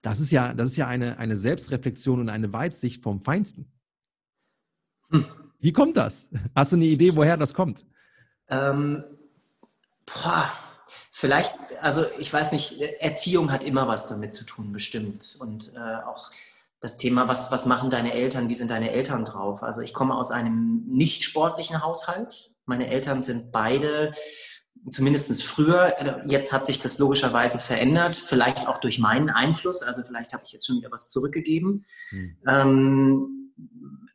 Das 0.02 0.20
ist 0.20 0.30
ja, 0.30 0.54
das 0.54 0.68
ist 0.68 0.76
ja 0.76 0.86
eine, 0.86 1.18
eine 1.18 1.36
Selbstreflexion 1.36 2.20
und 2.20 2.28
eine 2.28 2.52
Weitsicht 2.52 3.02
vom 3.02 3.20
Feinsten. 3.20 3.72
Hm. 5.10 5.24
Wie 5.58 5.72
kommt 5.72 5.96
das? 5.96 6.30
Hast 6.54 6.72
du 6.72 6.76
eine 6.76 6.84
Idee, 6.84 7.16
woher 7.16 7.36
das 7.36 7.54
kommt? 7.54 7.86
Ähm, 8.48 9.02
boah, 10.04 10.50
vielleicht, 11.10 11.54
also 11.80 12.04
ich 12.18 12.30
weiß 12.30 12.52
nicht, 12.52 12.80
Erziehung 13.00 13.50
hat 13.50 13.64
immer 13.64 13.88
was 13.88 14.08
damit 14.08 14.34
zu 14.34 14.44
tun, 14.44 14.72
bestimmt. 14.72 15.36
Und 15.40 15.72
äh, 15.74 15.78
auch 15.78 16.30
das 16.84 16.98
Thema, 16.98 17.28
was, 17.28 17.50
was 17.50 17.64
machen 17.64 17.88
deine 17.88 18.12
Eltern, 18.12 18.50
wie 18.50 18.54
sind 18.54 18.70
deine 18.70 18.90
Eltern 18.90 19.24
drauf? 19.24 19.62
Also 19.62 19.80
ich 19.80 19.94
komme 19.94 20.14
aus 20.14 20.30
einem 20.30 20.84
nicht 20.86 21.24
sportlichen 21.24 21.82
Haushalt. 21.82 22.50
Meine 22.66 22.88
Eltern 22.88 23.22
sind 23.22 23.52
beide, 23.52 24.12
zumindest 24.90 25.42
früher, 25.44 25.98
äh, 25.98 26.20
jetzt 26.26 26.52
hat 26.52 26.66
sich 26.66 26.80
das 26.80 26.98
logischerweise 26.98 27.58
verändert, 27.58 28.16
vielleicht 28.16 28.68
auch 28.68 28.80
durch 28.80 28.98
meinen 28.98 29.30
Einfluss, 29.30 29.82
also 29.82 30.02
vielleicht 30.06 30.34
habe 30.34 30.42
ich 30.44 30.52
jetzt 30.52 30.66
schon 30.66 30.76
wieder 30.76 30.92
was 30.92 31.08
zurückgegeben. 31.08 31.86
Hm. 32.10 32.36
Ähm, 32.46 33.54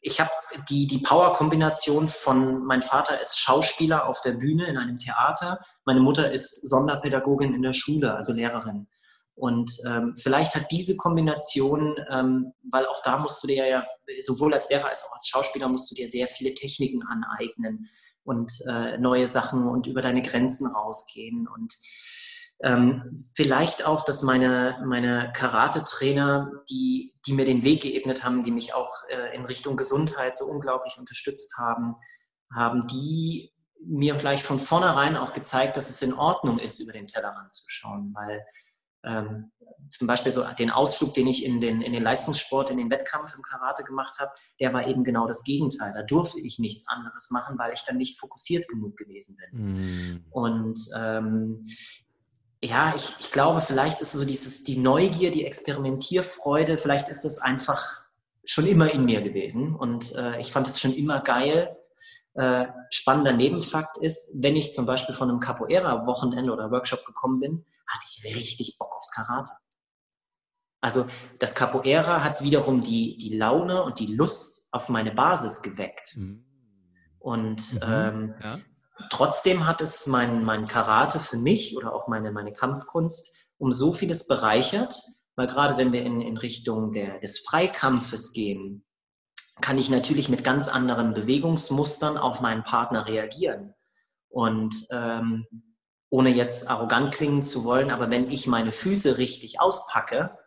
ich 0.01 0.19
habe 0.19 0.29
die, 0.69 0.86
die 0.86 0.99
Power-Kombination 0.99 2.08
von, 2.08 2.63
mein 2.65 2.84
Vater 2.84 3.19
ist 3.19 3.39
Schauspieler 3.39 4.08
auf 4.08 4.21
der 4.21 4.34
Bühne 4.34 4.67
in 4.67 4.77
einem 4.77 4.99
Theater, 4.99 5.60
meine 5.86 6.01
Mutter 6.01 6.32
ist 6.32 6.69
Sonderpädagogin 6.69 7.55
in 7.55 7.63
der 7.63 7.73
Schule, 7.73 8.13
also 8.13 8.32
Lehrerin. 8.32 8.88
Und 9.39 9.71
ähm, 9.88 10.15
vielleicht 10.21 10.54
hat 10.54 10.69
diese 10.69 10.97
Kombination, 10.97 11.95
ähm, 12.12 12.52
weil 12.69 12.86
auch 12.86 13.02
da 13.04 13.17
musst 13.17 13.41
du 13.41 13.47
dir 13.47 13.65
ja, 13.65 13.88
sowohl 14.19 14.54
als 14.54 14.69
Lehrer 14.69 14.89
als 14.89 15.06
auch 15.06 15.13
als 15.13 15.30
Schauspieler, 15.30 15.69
musst 15.69 15.89
du 15.89 15.95
dir 15.95 16.08
sehr 16.08 16.28
viele 16.28 16.54
Techniken 16.54 17.04
aneignen 17.04 17.89
und 18.25 18.52
äh, 18.67 18.97
neue 18.97 19.28
Sachen 19.28 19.69
und 19.69 19.88
über 19.88 20.02
deine 20.02 20.21
Grenzen 20.21 20.67
rausgehen. 20.67 21.47
Und 21.47 21.73
ähm, 22.62 23.25
vielleicht 23.34 23.86
auch, 23.86 24.04
dass 24.04 24.23
meine, 24.23 24.84
meine 24.86 25.32
Karate-Trainer, 25.34 26.52
die, 26.69 27.15
die 27.25 27.32
mir 27.32 27.45
den 27.45 27.63
Weg 27.63 27.84
geebnet 27.84 28.25
haben, 28.25 28.43
die 28.43 28.52
mich 28.52 28.73
auch 28.73 28.91
äh, 29.08 29.34
in 29.34 29.45
Richtung 29.45 29.78
Gesundheit 29.78 30.36
so 30.36 30.47
unglaublich 30.47 30.97
unterstützt 30.97 31.56
haben, 31.58 31.95
haben 32.54 32.88
die 32.88 33.54
mir 33.86 34.15
gleich 34.15 34.43
von 34.43 34.60
vornherein 34.60 35.15
auch 35.15 35.32
gezeigt, 35.32 35.78
dass 35.78 35.89
es 35.89 36.02
in 36.02 36.13
Ordnung 36.13 36.60
ist, 36.60 36.82
über 36.82 36.91
den 36.91 37.08
Tellerrand 37.08 37.54
zu 37.54 37.63
schauen, 37.67 38.13
weil 38.13 38.43
ähm, 39.10 39.52
zum 39.89 40.08
Beispiel 40.08 40.32
so 40.32 40.43
den 40.58 40.69
Ausflug, 40.69 41.13
den 41.15 41.28
ich 41.28 41.43
in 41.43 41.60
den, 41.60 41.82
in 41.82 41.93
den 41.93 42.04
Leistungssport, 42.04 42.69
in 42.69 42.78
den 42.78 42.91
Wettkampf 42.91 43.36
im 43.36 43.41
Karate 43.41 43.84
gemacht 43.84 44.19
habe, 44.19 44.32
der 44.60 44.72
war 44.74 44.88
eben 44.88 45.04
genau 45.04 45.28
das 45.28 45.43
Gegenteil. 45.43 45.93
Da 45.93 46.04
durfte 46.04 46.39
ich 46.39 46.60
nichts 46.60 46.88
anderes 46.88 47.32
machen, 47.32 47.58
weil 47.58 47.74
ich 47.74 47.84
dann 47.86 47.98
nicht 47.98 48.19
fokussiert 48.19 48.67
genug 48.67 48.98
gewesen 48.98 49.38
bin. 49.38 49.62
Mm. 49.62 50.26
Und 50.30 50.80
ähm, 50.95 51.65
ja, 52.63 52.93
ich, 52.95 53.15
ich 53.19 53.32
glaube, 53.32 53.62
vielleicht 53.62 54.00
ist 54.02 54.12
so 54.12 54.26
dieses, 54.26 54.63
die 54.63 54.78
Neugier, 54.78 55.32
die 55.32 55.45
Experimentierfreude, 55.45 56.78
vielleicht 56.78 57.10
ist 57.10 57.26
das 57.26 57.39
einfach 57.39 58.02
schon 58.45 58.67
immer 58.67 58.91
in 58.91 59.06
mir 59.06 59.22
gewesen. 59.22 59.76
Und 59.76 60.15
äh, 60.15 60.39
ich 60.39 60.52
fand 60.52 60.67
es 60.67 60.80
schon 60.80 60.93
immer 60.93 61.22
geil. 61.22 61.76
Äh, 62.34 62.67
spannender 62.89 63.34
Nebenfakt 63.34 63.98
ist, 63.98 64.34
wenn 64.36 64.56
ich 64.56 64.72
zum 64.72 64.86
Beispiel 64.86 65.15
von 65.15 65.30
einem 65.30 65.39
Capoeira-Wochenende 65.39 66.52
oder 66.52 66.69
Workshop 66.69 67.06
gekommen 67.06 67.39
bin, 67.39 67.65
hatte 67.89 68.06
ich 68.10 68.36
richtig 68.36 68.78
Bock 68.78 68.93
aufs 68.95 69.12
Karate. 69.12 69.52
Also 70.82 71.08
das 71.39 71.56
Capoeira 71.56 72.23
hat 72.23 72.41
wiederum 72.41 72.82
die, 72.82 73.17
die 73.17 73.38
Laune 73.38 73.84
und 73.84 73.99
die 73.99 74.08
Lust 74.08 74.69
auf 74.71 74.89
meine 74.89 75.12
Basis 75.12 75.62
geweckt. 75.62 76.15
Mhm. 76.15 76.45
Und 77.19 77.73
mhm. 77.73 77.80
Ähm, 77.84 78.36
ja. 78.41 78.60
trotzdem 79.10 79.67
hat 79.67 79.82
es 79.82 80.08
mein, 80.08 80.45
mein 80.45 80.67
Karate 80.67 81.19
für 81.19 81.38
mich 81.38 81.75
oder 81.75 81.93
auch 81.93 82.08
meine, 82.08 82.32
meine 82.32 82.54
Kampfkunst 82.54 83.36
um 83.58 83.73
so 83.73 83.91
vieles 83.91 84.25
bereichert, 84.25 85.02
weil 85.36 85.47
gerade 85.47 85.78
wenn 85.78 85.91
wir 85.91 86.04
in, 86.04 86.21
in 86.21 86.38
Richtung 86.38 86.91
der, 86.91 87.19
des 87.19 87.39
Freikampfes 87.39 88.32
gehen, 88.32 88.86
kann 89.62 89.78
ich 89.78 89.89
natürlich 89.89 90.30
mit 90.30 90.45
ganz 90.45 90.69
anderen 90.69 91.13
Bewegungsmustern 91.13 92.17
auf 92.17 92.39
meinen 92.39 92.63
Partner 92.63 93.06
reagieren. 93.06 93.73
Und 94.30 94.88
ähm, 94.91 95.45
ohne 96.10 96.30
jetzt 96.30 96.69
arrogant 96.69 97.13
klingen 97.13 97.43
zu 97.43 97.63
wollen, 97.63 97.91
aber 97.91 98.10
wenn 98.10 98.32
ich 98.32 98.48
meine 98.48 98.72
Füße 98.72 99.17
richtig 99.17 99.60
auspacke, 99.60 100.38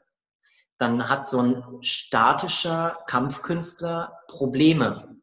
dann 0.78 1.08
hat 1.08 1.24
so 1.24 1.40
ein 1.40 1.64
statischer 1.80 2.98
Kampfkünstler 3.06 4.18
Probleme. 4.26 5.16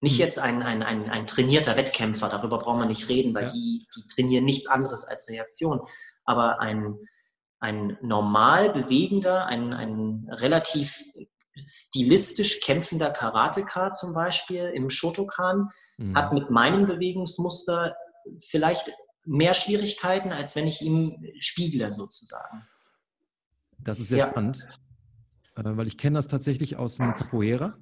Nicht 0.00 0.14
hm. 0.14 0.20
jetzt 0.20 0.38
ein, 0.38 0.62
ein, 0.62 0.82
ein, 0.82 1.08
ein 1.08 1.26
trainierter 1.26 1.76
Wettkämpfer, 1.76 2.28
darüber 2.28 2.58
braucht 2.58 2.78
man 2.78 2.88
nicht 2.88 3.08
reden, 3.08 3.34
weil 3.34 3.44
ja. 3.44 3.52
die, 3.52 3.86
die 3.96 4.06
trainieren 4.14 4.44
nichts 4.44 4.66
anderes 4.66 5.04
als 5.04 5.28
Reaktion. 5.28 5.80
Aber 6.24 6.60
ein, 6.60 6.98
ein 7.60 7.96
normal 8.02 8.70
bewegender, 8.70 9.46
ein, 9.46 9.72
ein 9.72 10.28
relativ 10.30 11.02
stilistisch 11.54 12.60
kämpfender 12.60 13.10
Karateka 13.10 13.92
zum 13.92 14.12
Beispiel 14.12 14.70
im 14.74 14.90
Shotokan 14.90 15.70
mhm. 15.96 16.14
hat 16.14 16.34
mit 16.34 16.50
meinem 16.50 16.86
Bewegungsmuster 16.86 17.96
vielleicht 18.40 18.90
mehr 19.26 19.54
Schwierigkeiten, 19.54 20.30
als 20.32 20.56
wenn 20.56 20.66
ich 20.66 20.80
ihm 20.82 21.24
spiegle 21.40 21.92
sozusagen. 21.92 22.62
Das 23.78 24.00
ist 24.00 24.08
sehr 24.08 24.18
ja. 24.18 24.30
spannend, 24.30 24.66
äh, 25.56 25.62
weil 25.64 25.86
ich 25.86 25.98
kenne 25.98 26.14
das 26.14 26.28
tatsächlich 26.28 26.76
aus 26.76 26.96
dem 26.96 27.14
Capoeira. 27.14 27.78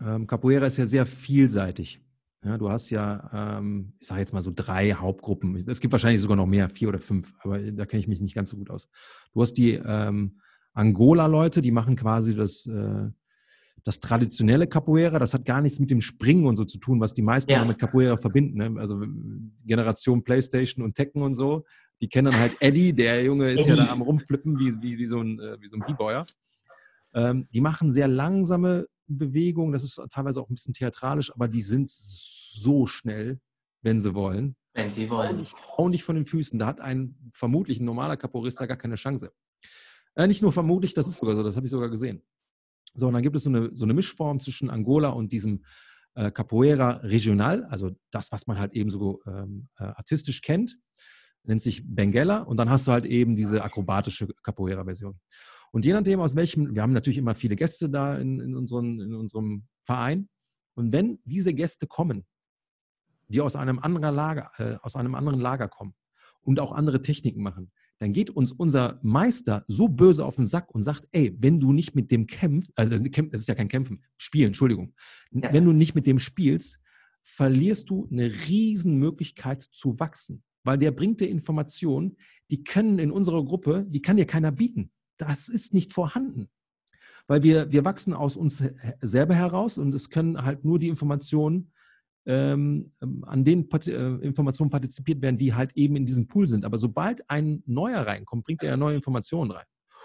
Ähm, 0.00 0.26
Capoeira 0.26 0.66
ist 0.66 0.78
ja 0.78 0.86
sehr 0.86 1.06
vielseitig. 1.06 2.00
Ja, 2.44 2.56
du 2.56 2.70
hast 2.70 2.90
ja, 2.90 3.58
ähm, 3.58 3.94
ich 3.98 4.06
sage 4.06 4.20
jetzt 4.20 4.32
mal 4.32 4.42
so 4.42 4.52
drei 4.54 4.92
Hauptgruppen. 4.92 5.68
Es 5.68 5.80
gibt 5.80 5.90
wahrscheinlich 5.90 6.20
sogar 6.20 6.36
noch 6.36 6.46
mehr, 6.46 6.70
vier 6.70 6.88
oder 6.88 7.00
fünf, 7.00 7.34
aber 7.40 7.58
da 7.58 7.84
kenne 7.84 8.00
ich 8.00 8.08
mich 8.08 8.20
nicht 8.20 8.34
ganz 8.34 8.50
so 8.50 8.56
gut 8.56 8.70
aus. 8.70 8.88
Du 9.32 9.42
hast 9.42 9.54
die 9.54 9.72
ähm, 9.72 10.40
Angola-Leute, 10.72 11.62
die 11.62 11.72
machen 11.72 11.96
quasi 11.96 12.36
das, 12.36 12.66
äh, 12.66 13.08
das 13.84 14.00
traditionelle 14.00 14.66
Capoeira, 14.66 15.18
das 15.18 15.34
hat 15.34 15.44
gar 15.44 15.60
nichts 15.60 15.78
mit 15.78 15.90
dem 15.90 16.00
Springen 16.00 16.46
und 16.46 16.56
so 16.56 16.64
zu 16.64 16.78
tun, 16.78 17.00
was 17.00 17.14
die 17.14 17.22
meisten 17.22 17.50
ja. 17.50 17.64
mit 17.64 17.78
Capoeira 17.78 18.16
verbinden. 18.16 18.58
Ne? 18.58 18.80
Also 18.80 19.02
Generation 19.64 20.22
Playstation 20.22 20.84
und 20.84 20.94
Tekken 20.94 21.22
und 21.22 21.34
so, 21.34 21.64
die 22.00 22.08
kennen 22.08 22.30
dann 22.30 22.40
halt 22.40 22.56
Eddie, 22.60 22.92
der 22.92 23.22
Junge 23.24 23.50
ist 23.50 23.60
Eddie. 23.60 23.70
ja 23.70 23.86
da 23.86 23.92
am 23.92 24.02
rumflippen 24.02 24.58
wie, 24.58 24.80
wie, 24.82 24.98
wie 24.98 25.06
so 25.06 25.20
ein, 25.20 25.40
äh, 25.40 25.60
wie 25.60 25.68
so 25.68 25.76
ein 25.76 25.84
B-Boyer. 25.86 26.26
Ähm, 27.14 27.48
die 27.52 27.60
machen 27.60 27.90
sehr 27.90 28.08
langsame 28.08 28.86
Bewegungen, 29.06 29.72
das 29.72 29.82
ist 29.82 30.00
teilweise 30.10 30.40
auch 30.40 30.50
ein 30.50 30.54
bisschen 30.54 30.74
theatralisch, 30.74 31.32
aber 31.32 31.48
die 31.48 31.62
sind 31.62 31.90
so 31.90 32.86
schnell, 32.86 33.40
wenn 33.82 34.00
sie 34.00 34.14
wollen. 34.14 34.54
Wenn 34.74 34.90
sie 34.90 35.08
wollen. 35.08 35.30
Auch 35.30 35.38
nicht, 35.38 35.54
auch 35.76 35.88
nicht 35.88 36.04
von 36.04 36.16
den 36.16 36.24
Füßen. 36.24 36.58
Da 36.58 36.66
hat 36.66 36.80
ein 36.80 37.16
vermutlich 37.32 37.80
ein 37.80 37.84
normaler 37.84 38.16
Capoeirista 38.16 38.66
gar 38.66 38.76
keine 38.76 38.96
Chance. 38.96 39.32
Äh, 40.14 40.26
nicht 40.26 40.42
nur 40.42 40.52
vermutlich, 40.52 40.94
das 40.94 41.08
ist 41.08 41.18
sogar 41.18 41.34
so, 41.34 41.42
das 41.42 41.56
habe 41.56 41.66
ich 41.66 41.70
sogar 41.70 41.88
gesehen. 41.88 42.22
So, 42.94 43.06
und 43.08 43.14
dann 43.14 43.22
gibt 43.22 43.36
es 43.36 43.44
so 43.44 43.50
eine, 43.50 43.70
so 43.74 43.84
eine 43.84 43.94
Mischform 43.94 44.40
zwischen 44.40 44.70
Angola 44.70 45.10
und 45.10 45.32
diesem 45.32 45.64
äh, 46.14 46.30
Capoeira 46.30 46.92
Regional, 47.02 47.64
also 47.66 47.90
das, 48.10 48.32
was 48.32 48.46
man 48.46 48.58
halt 48.58 48.72
eben 48.74 48.90
so 48.90 49.20
ähm, 49.26 49.68
äh, 49.78 49.84
artistisch 49.84 50.40
kennt, 50.40 50.76
nennt 51.44 51.62
sich 51.62 51.82
Benguela. 51.86 52.40
Und 52.40 52.58
dann 52.58 52.70
hast 52.70 52.86
du 52.86 52.92
halt 52.92 53.06
eben 53.06 53.36
diese 53.36 53.62
akrobatische 53.62 54.26
Capoeira-Version. 54.42 55.18
Und 55.70 55.84
je 55.84 55.92
nachdem, 55.92 56.20
aus 56.20 56.34
welchem, 56.34 56.74
wir 56.74 56.82
haben 56.82 56.92
natürlich 56.92 57.18
immer 57.18 57.34
viele 57.34 57.56
Gäste 57.56 57.90
da 57.90 58.16
in, 58.16 58.40
in, 58.40 58.56
unseren, 58.56 59.00
in 59.00 59.14
unserem 59.14 59.66
Verein. 59.82 60.28
Und 60.74 60.92
wenn 60.92 61.20
diese 61.24 61.52
Gäste 61.52 61.86
kommen, 61.86 62.26
die 63.28 63.40
aus 63.40 63.56
einem 63.56 63.78
anderen 63.78 64.14
Lager, 64.14 64.50
äh, 64.58 64.76
aus 64.82 64.96
einem 64.96 65.14
anderen 65.14 65.40
Lager 65.40 65.68
kommen 65.68 65.94
und 66.40 66.60
auch 66.60 66.72
andere 66.72 67.02
Techniken 67.02 67.42
machen, 67.42 67.70
dann 67.98 68.12
geht 68.12 68.30
uns 68.30 68.52
unser 68.52 69.00
Meister 69.02 69.64
so 69.66 69.88
böse 69.88 70.24
auf 70.24 70.36
den 70.36 70.46
Sack 70.46 70.72
und 70.74 70.82
sagt, 70.82 71.06
ey, 71.12 71.36
wenn 71.38 71.60
du 71.60 71.72
nicht 71.72 71.94
mit 71.94 72.10
dem 72.10 72.26
kämpfst, 72.26 72.70
also 72.76 72.96
das 72.96 73.40
ist 73.40 73.48
ja 73.48 73.54
kein 73.54 73.68
Kämpfen, 73.68 74.04
Spielen, 74.16 74.48
Entschuldigung, 74.48 74.94
ja. 75.32 75.52
wenn 75.52 75.64
du 75.64 75.72
nicht 75.72 75.94
mit 75.94 76.06
dem 76.06 76.18
spielst, 76.18 76.78
verlierst 77.22 77.90
du 77.90 78.08
eine 78.10 78.32
riesen 78.48 78.96
Möglichkeit 78.96 79.62
zu 79.62 79.98
wachsen, 79.98 80.42
weil 80.64 80.78
der 80.78 80.92
bringt 80.92 81.20
dir 81.20 81.28
Informationen, 81.28 82.16
die 82.50 82.64
können 82.64 82.98
in 82.98 83.10
unserer 83.10 83.44
Gruppe, 83.44 83.84
die 83.88 84.00
kann 84.00 84.16
dir 84.16 84.26
keiner 84.26 84.52
bieten. 84.52 84.90
Das 85.16 85.48
ist 85.48 85.74
nicht 85.74 85.92
vorhanden. 85.92 86.48
weil 87.26 87.42
wir, 87.42 87.70
wir 87.70 87.84
wachsen 87.84 88.14
aus 88.14 88.36
uns 88.36 88.64
selber 89.02 89.34
heraus 89.34 89.78
und 89.78 89.94
es 89.94 90.08
können 90.08 90.42
halt 90.42 90.64
nur 90.64 90.78
die 90.78 90.88
Informationen, 90.88 91.72
ähm, 92.28 92.92
an 93.22 93.42
den 93.42 93.68
äh, 93.70 94.26
Informationen 94.26 94.70
partizipiert 94.70 95.22
werden, 95.22 95.38
die 95.38 95.54
halt 95.54 95.72
eben 95.76 95.96
in 95.96 96.04
diesem 96.04 96.28
Pool 96.28 96.46
sind. 96.46 96.66
Aber 96.66 96.76
sobald 96.76 97.28
ein 97.30 97.62
neuer 97.64 98.06
reinkommt, 98.06 98.44
bringt 98.44 98.62
er 98.62 98.68
ja 98.68 98.76
neue 98.76 98.94
Informationen 98.94 99.50
rein. 99.50 99.64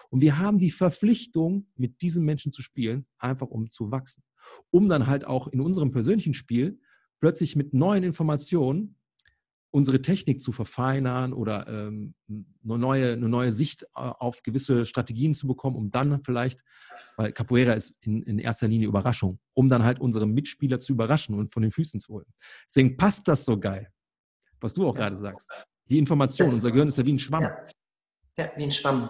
Und 0.10 0.22
wir 0.22 0.40
haben 0.40 0.58
die 0.58 0.72
Verpflichtung, 0.72 1.68
mit 1.76 2.02
diesen 2.02 2.24
Menschen 2.24 2.54
zu 2.54 2.62
spielen, 2.62 3.06
einfach 3.18 3.48
um 3.48 3.70
zu 3.72 3.92
wachsen. 3.92 4.24
Um 4.72 4.88
dann 4.88 5.08
halt 5.08 5.26
auch 5.26 5.48
in 5.48 5.60
unserem 5.60 5.92
persönlichen 5.92 6.34
Spiel 6.34 6.80
plötzlich 7.20 7.56
mit 7.56 7.74
neuen 7.74 8.04
Informationen 8.04 8.96
unsere 9.74 10.04
Technik 10.04 10.40
zu 10.42 10.52
verfeinern 10.52 11.34
oder 11.34 11.68
ähm, 11.68 12.14
eine, 12.30 12.78
neue, 12.78 13.14
eine 13.14 13.28
neue 13.28 13.52
Sicht 13.52 13.84
äh, 13.84 13.88
auf 13.96 14.44
gewisse 14.44 14.86
Strategien 14.86 15.34
zu 15.34 15.48
bekommen, 15.48 15.76
um 15.76 15.90
dann 15.90 16.24
vielleicht, 16.24 16.64
weil 17.18 17.32
Capoeira 17.32 17.74
ist 17.74 17.96
in, 18.02 18.22
in 18.22 18.38
erster 18.38 18.68
Linie 18.68 18.88
Überraschung, 18.88 19.40
um 19.54 19.70
dann 19.70 19.84
halt 19.84 20.00
unsere 20.00 20.28
Mitspieler 20.28 20.80
zu 20.80 20.94
überraschen 20.94 21.36
und 21.36 21.52
von 21.52 21.64
den 21.64 21.72
Füßen 21.72 22.00
zu 22.00 22.14
holen. 22.14 22.28
Deswegen 22.68 22.98
passt 22.98 23.28
das 23.28 23.46
so 23.46 23.60
geil, 23.60 23.92
was 24.62 24.76
du 24.76 24.88
auch 24.88 24.94
ja. 24.94 25.02
gerade 25.02 25.16
sagst. 25.16 25.50
Die 25.90 25.98
Information, 25.98 26.54
unser 26.54 26.70
Gehirn 26.72 26.90
ist 26.90 27.00
ja 27.00 27.06
wie 27.06 27.14
ein 27.14 27.20
Schwamm. 27.20 27.42
Ja, 27.42 27.66
ja 28.38 28.52
wie 28.56 28.64
ein 28.64 28.72
Schwamm. 28.72 29.10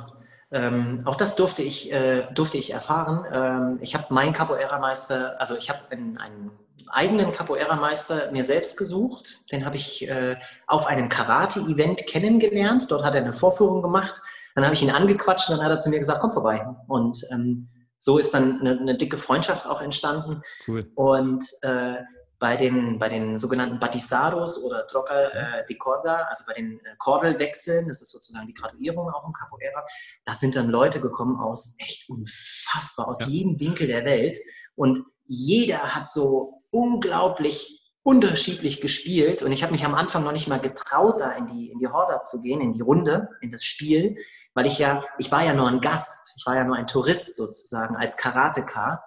Ähm, 0.53 1.01
auch 1.05 1.15
das 1.15 1.35
durfte 1.35 1.63
ich, 1.63 1.91
äh, 1.91 2.27
durfte 2.33 2.57
ich 2.57 2.73
erfahren. 2.73 3.25
Ähm, 3.31 3.79
ich 3.81 3.95
habe 3.95 4.13
meinen 4.13 4.33
Capoeira-Meister, 4.33 5.39
also 5.39 5.57
ich 5.57 5.69
habe 5.69 5.79
einen, 5.89 6.17
einen 6.19 6.51
eigenen 6.89 7.31
Capoeira-Meister 7.31 8.31
mir 8.31 8.43
selbst 8.43 8.77
gesucht. 8.77 9.41
Den 9.51 9.65
habe 9.65 9.77
ich 9.77 10.07
äh, 10.07 10.37
auf 10.67 10.85
einem 10.85 11.09
Karate-Event 11.09 12.05
kennengelernt. 12.05 12.85
Dort 12.89 13.03
hat 13.03 13.15
er 13.15 13.21
eine 13.21 13.33
Vorführung 13.33 13.81
gemacht. 13.81 14.21
Dann 14.53 14.63
habe 14.63 14.75
ich 14.75 14.83
ihn 14.83 14.91
angequatscht 14.91 15.49
und 15.49 15.57
dann 15.57 15.65
hat 15.65 15.71
er 15.71 15.79
zu 15.79 15.89
mir 15.89 15.97
gesagt, 15.97 16.19
komm 16.21 16.31
vorbei. 16.31 16.63
Und 16.87 17.25
ähm, 17.31 17.69
so 17.97 18.19
ist 18.19 18.33
dann 18.33 18.59
eine, 18.59 18.79
eine, 18.79 18.95
dicke 18.95 19.17
Freundschaft 19.17 19.65
auch 19.65 19.81
entstanden. 19.81 20.43
Cool. 20.67 20.91
Und 20.93 21.45
äh, 21.63 21.95
bei 22.43 22.57
den, 22.57 22.99
bei 22.99 23.07
den 23.07 23.39
sogenannten 23.39 23.79
Batizados 23.79 24.61
oder 24.61 24.85
Troca 24.85 25.29
äh, 25.29 25.65
de 25.65 25.77
Corda, 25.77 26.23
also 26.23 26.43
bei 26.45 26.51
den 26.51 26.77
äh, 26.79 26.95
Kordelwechseln, 26.97 27.87
das 27.87 28.01
ist 28.01 28.11
sozusagen 28.11 28.47
die 28.47 28.53
Graduierung 28.53 29.09
auch 29.09 29.25
im 29.25 29.31
Capoeira, 29.31 29.85
da 30.25 30.33
sind 30.33 30.57
dann 30.57 30.69
Leute 30.69 30.99
gekommen 30.99 31.39
aus 31.39 31.77
echt 31.79 32.09
unfassbar, 32.09 33.07
aus 33.07 33.21
ja. 33.21 33.27
jedem 33.27 33.61
Winkel 33.61 33.87
der 33.87 34.03
Welt. 34.03 34.37
Und 34.75 35.03
jeder 35.25 35.95
hat 35.95 36.09
so 36.09 36.63
unglaublich 36.69 37.81
unterschiedlich 38.03 38.81
gespielt 38.81 39.41
und 39.41 39.53
ich 39.53 39.63
habe 39.63 39.71
mich 39.71 39.85
am 39.85 39.95
Anfang 39.95 40.25
noch 40.25 40.33
nicht 40.33 40.49
mal 40.49 40.59
getraut, 40.59 41.21
da 41.21 41.31
in 41.31 41.47
die, 41.47 41.69
in 41.69 41.79
die 41.79 41.87
Horda 41.87 42.19
zu 42.19 42.41
gehen, 42.41 42.59
in 42.59 42.73
die 42.73 42.81
Runde, 42.81 43.29
in 43.39 43.51
das 43.51 43.63
Spiel, 43.63 44.17
weil 44.53 44.65
ich 44.65 44.79
ja, 44.79 45.05
ich 45.17 45.31
war 45.31 45.45
ja 45.45 45.53
nur 45.53 45.69
ein 45.69 45.79
Gast, 45.79 46.33
ich 46.35 46.45
war 46.45 46.57
ja 46.57 46.65
nur 46.65 46.75
ein 46.75 46.87
Tourist 46.87 47.37
sozusagen 47.37 47.95
als 47.95 48.17
Karateka 48.17 49.01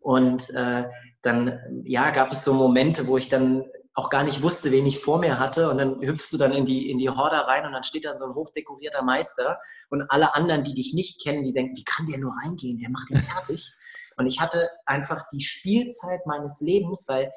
und 0.00 0.50
äh, 0.50 0.88
dann, 1.28 1.82
ja, 1.84 2.10
gab 2.10 2.32
es 2.32 2.44
so 2.44 2.52
Momente, 2.52 3.06
wo 3.06 3.16
ich 3.16 3.28
dann 3.28 3.64
auch 3.94 4.10
gar 4.10 4.22
nicht 4.22 4.42
wusste, 4.42 4.70
wen 4.70 4.86
ich 4.86 5.00
vor 5.00 5.18
mir 5.18 5.38
hatte. 5.38 5.68
Und 5.68 5.78
dann 5.78 6.00
hüpfst 6.00 6.32
du 6.32 6.38
dann 6.38 6.52
in 6.52 6.64
die, 6.64 6.90
in 6.90 6.98
die 6.98 7.10
Horda 7.10 7.40
rein 7.42 7.66
und 7.66 7.72
dann 7.72 7.84
steht 7.84 8.04
da 8.04 8.16
so 8.16 8.26
ein 8.26 8.34
hochdekorierter 8.34 9.02
Meister. 9.02 9.58
Und 9.90 10.02
alle 10.08 10.34
anderen, 10.34 10.64
die 10.64 10.74
dich 10.74 10.94
nicht 10.94 11.22
kennen, 11.22 11.44
die 11.44 11.52
denken, 11.52 11.76
wie 11.76 11.84
kann 11.84 12.06
der 12.06 12.18
nur 12.18 12.32
reingehen? 12.42 12.78
Der 12.78 12.90
macht 12.90 13.10
den 13.10 13.18
fertig. 13.18 13.72
Und 14.16 14.26
ich 14.26 14.40
hatte 14.40 14.68
einfach 14.84 15.28
die 15.32 15.40
Spielzeit 15.40 16.26
meines 16.26 16.60
Lebens, 16.60 17.06
weil 17.06 17.32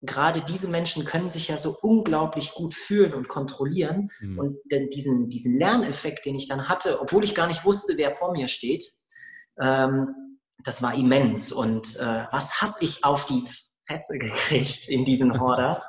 gerade 0.00 0.40
diese 0.40 0.68
Menschen 0.68 1.04
können 1.04 1.28
sich 1.28 1.48
ja 1.48 1.58
so 1.58 1.76
unglaublich 1.82 2.54
gut 2.54 2.72
fühlen 2.72 3.12
und 3.12 3.28
kontrollieren. 3.28 4.10
Mhm. 4.20 4.38
Und 4.38 4.58
denn 4.70 4.88
diesen, 4.88 5.28
diesen 5.28 5.58
Lerneffekt, 5.58 6.24
den 6.24 6.34
ich 6.34 6.48
dann 6.48 6.70
hatte, 6.70 7.02
obwohl 7.02 7.22
ich 7.22 7.34
gar 7.34 7.48
nicht 7.48 7.66
wusste, 7.66 7.98
wer 7.98 8.10
vor 8.10 8.32
mir 8.32 8.48
steht, 8.48 8.94
ähm, 9.60 10.31
das 10.64 10.82
war 10.82 10.94
immens. 10.94 11.52
Und 11.52 11.96
äh, 11.96 12.26
was 12.30 12.60
habe 12.60 12.76
ich 12.80 13.04
auf 13.04 13.26
die 13.26 13.44
Fresse 13.86 14.18
gekriegt 14.18 14.88
in 14.88 15.04
diesen 15.04 15.38
Horders? 15.40 15.86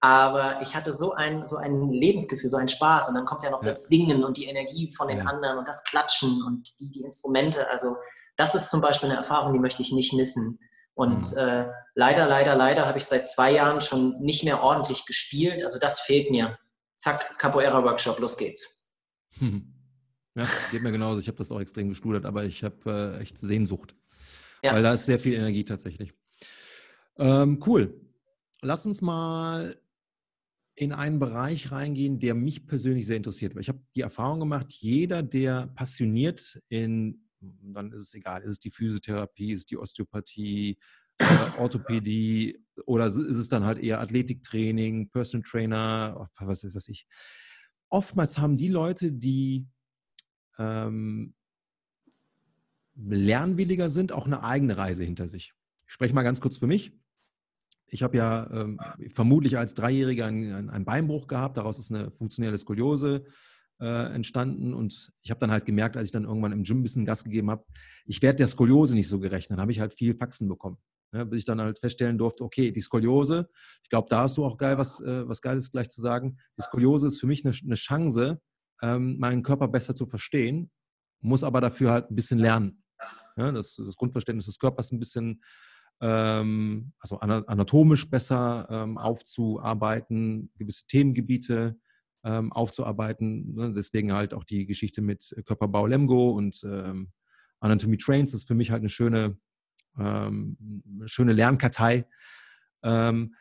Aber 0.00 0.60
ich 0.60 0.76
hatte 0.76 0.92
so 0.92 1.14
ein, 1.14 1.46
so 1.46 1.56
ein 1.56 1.90
Lebensgefühl, 1.90 2.50
so 2.50 2.58
einen 2.58 2.68
Spaß. 2.68 3.08
Und 3.08 3.14
dann 3.14 3.24
kommt 3.24 3.42
ja 3.42 3.50
noch 3.50 3.62
ja. 3.62 3.66
das 3.66 3.88
Singen 3.88 4.22
und 4.24 4.36
die 4.36 4.44
Energie 4.44 4.92
von 4.92 5.08
den 5.08 5.18
ja. 5.18 5.24
anderen 5.24 5.58
und 5.58 5.66
das 5.66 5.82
Klatschen 5.84 6.42
und 6.42 6.78
die, 6.78 6.90
die 6.90 7.02
Instrumente. 7.02 7.68
Also 7.70 7.96
das 8.36 8.54
ist 8.54 8.70
zum 8.70 8.80
Beispiel 8.80 9.08
eine 9.08 9.16
Erfahrung, 9.16 9.52
die 9.52 9.58
möchte 9.58 9.82
ich 9.82 9.92
nicht 9.92 10.12
missen. 10.12 10.58
Und 10.94 11.32
mhm. 11.32 11.38
äh, 11.38 11.66
leider, 11.94 12.26
leider, 12.26 12.54
leider 12.54 12.86
habe 12.86 12.98
ich 12.98 13.06
seit 13.06 13.26
zwei 13.26 13.52
Jahren 13.52 13.80
schon 13.80 14.20
nicht 14.20 14.44
mehr 14.44 14.62
ordentlich 14.62 15.06
gespielt. 15.06 15.64
Also 15.64 15.78
das 15.78 16.00
fehlt 16.00 16.30
mir. 16.30 16.58
Zack, 16.96 17.38
Capoeira-Workshop, 17.38 18.18
los 18.18 18.36
geht's. 18.36 18.90
Ja, 20.34 20.48
geht 20.70 20.82
mir 20.82 20.92
genauso. 20.92 21.20
Ich 21.20 21.28
habe 21.28 21.38
das 21.38 21.52
auch 21.52 21.60
extrem 21.60 21.88
gestudert, 21.88 22.26
aber 22.26 22.44
ich 22.44 22.64
habe 22.64 23.16
äh, 23.18 23.22
echt 23.22 23.38
Sehnsucht. 23.38 23.94
Ja. 24.62 24.72
Weil 24.74 24.82
da 24.82 24.94
ist 24.94 25.06
sehr 25.06 25.18
viel 25.18 25.34
Energie 25.34 25.64
tatsächlich. 25.64 26.12
Ähm, 27.18 27.62
cool. 27.66 28.00
Lass 28.62 28.86
uns 28.86 29.02
mal 29.02 29.76
in 30.74 30.92
einen 30.92 31.20
Bereich 31.20 31.70
reingehen, 31.70 32.18
der 32.18 32.34
mich 32.34 32.66
persönlich 32.66 33.06
sehr 33.06 33.16
interessiert. 33.16 33.54
Ich 33.60 33.68
habe 33.68 33.80
die 33.94 34.00
Erfahrung 34.00 34.40
gemacht, 34.40 34.72
jeder, 34.72 35.22
der 35.22 35.68
passioniert 35.68 36.60
in 36.68 37.24
dann 37.40 37.92
ist 37.92 38.02
es 38.02 38.14
egal, 38.14 38.42
ist 38.42 38.52
es 38.52 38.58
die 38.58 38.70
Physiotherapie, 38.70 39.52
ist 39.52 39.60
es 39.60 39.66
die 39.66 39.76
Osteopathie, 39.76 40.78
äh, 41.18 41.50
Orthopädie 41.58 42.58
oder 42.86 43.06
ist 43.06 43.18
es 43.18 43.48
dann 43.48 43.64
halt 43.64 43.78
eher 43.78 44.00
Athletiktraining, 44.00 45.10
Personal 45.10 45.44
Trainer, 45.48 46.28
was 46.40 46.64
weiß 46.64 46.88
ich. 46.88 47.06
Oftmals 47.88 48.38
haben 48.38 48.56
die 48.56 48.68
Leute, 48.68 49.12
die 49.12 49.66
ähm, 50.58 51.34
lernwilliger 52.96 53.88
sind, 53.88 54.12
auch 54.12 54.26
eine 54.26 54.42
eigene 54.42 54.76
Reise 54.76 55.04
hinter 55.04 55.28
sich. 55.28 55.52
Ich 55.86 55.92
spreche 55.92 56.14
mal 56.14 56.22
ganz 56.22 56.40
kurz 56.40 56.56
für 56.58 56.66
mich. 56.66 56.92
Ich 57.86 58.02
habe 58.02 58.16
ja 58.16 58.50
ähm, 58.50 58.80
vermutlich 59.10 59.58
als 59.58 59.74
Dreijähriger 59.74 60.26
einen, 60.26 60.70
einen, 60.70 60.84
Beinbruch 60.84 61.26
gehabt, 61.26 61.56
daraus 61.56 61.78
ist 61.78 61.92
eine 61.92 62.10
funktionelle 62.10 62.58
Skoliose 62.58 63.24
äh, 63.80 64.14
entstanden. 64.14 64.74
Und 64.74 65.12
ich 65.22 65.30
habe 65.30 65.40
dann 65.40 65.50
halt 65.50 65.66
gemerkt, 65.66 65.96
als 65.96 66.06
ich 66.06 66.12
dann 66.12 66.24
irgendwann 66.24 66.52
im 66.52 66.62
Gym 66.62 66.80
ein 66.80 66.82
bisschen 66.82 67.04
Gas 67.04 67.24
gegeben 67.24 67.50
habe, 67.50 67.64
ich 68.06 68.22
werde 68.22 68.38
der 68.38 68.48
Skoliose 68.48 68.94
nicht 68.94 69.08
so 69.08 69.20
gerecht. 69.20 69.50
Dann 69.50 69.60
habe 69.60 69.70
ich 69.70 69.80
halt 69.80 69.92
viel 69.92 70.16
Faxen 70.16 70.48
bekommen. 70.48 70.78
Ja, 71.12 71.22
bis 71.22 71.40
ich 71.40 71.44
dann 71.44 71.60
halt 71.60 71.78
feststellen 71.78 72.18
durfte, 72.18 72.42
okay, 72.42 72.72
die 72.72 72.80
Skoliose, 72.80 73.48
ich 73.84 73.88
glaube, 73.88 74.08
da 74.10 74.22
hast 74.22 74.36
du 74.36 74.44
auch 74.44 74.56
geil 74.56 74.78
was, 74.78 74.98
äh, 75.00 75.28
was 75.28 75.40
Geiles 75.40 75.70
gleich 75.70 75.88
zu 75.88 76.00
sagen. 76.00 76.38
Die 76.58 76.62
Skoliose 76.62 77.06
ist 77.06 77.20
für 77.20 77.28
mich 77.28 77.44
eine, 77.44 77.54
eine 77.62 77.76
Chance, 77.76 78.40
ähm, 78.82 79.18
meinen 79.18 79.42
Körper 79.42 79.68
besser 79.68 79.94
zu 79.94 80.06
verstehen, 80.06 80.70
muss 81.20 81.44
aber 81.44 81.60
dafür 81.60 81.92
halt 81.92 82.10
ein 82.10 82.16
bisschen 82.16 82.38
lernen. 82.38 82.82
Ja, 83.36 83.50
das, 83.50 83.74
das 83.74 83.96
Grundverständnis 83.96 84.46
des 84.46 84.58
Körpers 84.58 84.92
ein 84.92 85.00
bisschen 85.00 85.42
ähm, 86.00 86.92
also 86.98 87.18
anatomisch 87.18 88.08
besser 88.10 88.66
ähm, 88.70 88.98
aufzuarbeiten, 88.98 90.50
gewisse 90.56 90.86
Themengebiete 90.86 91.78
ähm, 92.24 92.52
aufzuarbeiten. 92.52 93.54
Ne? 93.54 93.72
Deswegen 93.72 94.12
halt 94.12 94.34
auch 94.34 94.44
die 94.44 94.66
Geschichte 94.66 95.02
mit 95.02 95.34
Körperbau 95.46 95.86
Lemgo 95.86 96.30
und 96.30 96.62
ähm, 96.64 97.12
Anatomy 97.60 97.96
Trains 97.96 98.34
ist 98.34 98.46
für 98.46 98.54
mich 98.54 98.70
halt 98.70 98.80
eine 98.80 98.88
schöne, 98.88 99.38
ähm, 99.98 100.56
schöne 101.06 101.32
Lernkartei. 101.32 102.06
Ähm, 102.82 103.34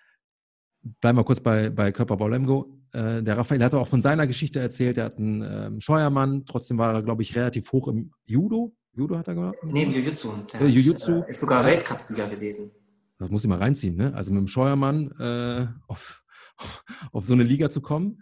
bleiben 1.02 1.18
wir 1.18 1.24
kurz 1.24 1.42
bei, 1.42 1.70
bei 1.70 1.92
Körperbau 1.92 2.28
Lemgo. 2.28 2.83
Äh, 2.94 3.22
der 3.24 3.38
Raphael 3.38 3.64
hat 3.64 3.74
auch 3.74 3.88
von 3.88 4.02
seiner 4.02 4.28
Geschichte 4.28 4.60
erzählt. 4.60 4.98
Er 4.98 5.06
hat 5.06 5.18
einen 5.18 5.42
ähm, 5.42 5.82
Scheuermann, 5.82 6.46
trotzdem 6.46 6.78
war 6.78 6.94
er, 6.94 7.04
glaube 7.04 7.22
ich, 7.22 7.36
relativ 7.36 7.72
hoch 7.72 7.88
im 7.88 8.12
Judo. 8.26 8.76
Judo 8.94 9.18
hat 9.18 9.28
er 9.28 9.36
gemacht? 9.36 9.58
Nee, 9.64 9.84
im 9.84 9.92
Jiu-Jitsu. 9.92 10.32
Ja, 10.54 10.66
Jiu-Jitsu. 10.66 11.24
Ist 11.28 11.40
sogar 11.40 11.66
Weltcupsieger 11.66 12.30
gewesen. 12.30 12.72
Das 13.18 13.30
muss 13.30 13.44
ich 13.44 13.50
mal 13.50 13.58
reinziehen, 13.58 13.96
ne? 13.96 14.14
Also 14.14 14.32
mit 14.32 14.40
dem 14.40 14.48
Scheuermann 14.48 15.12
äh, 15.20 15.68
auf, 15.88 16.24
auf 17.12 17.26
so 17.26 17.34
eine 17.34 17.44
Liga 17.44 17.70
zu 17.70 17.82
kommen 17.82 18.22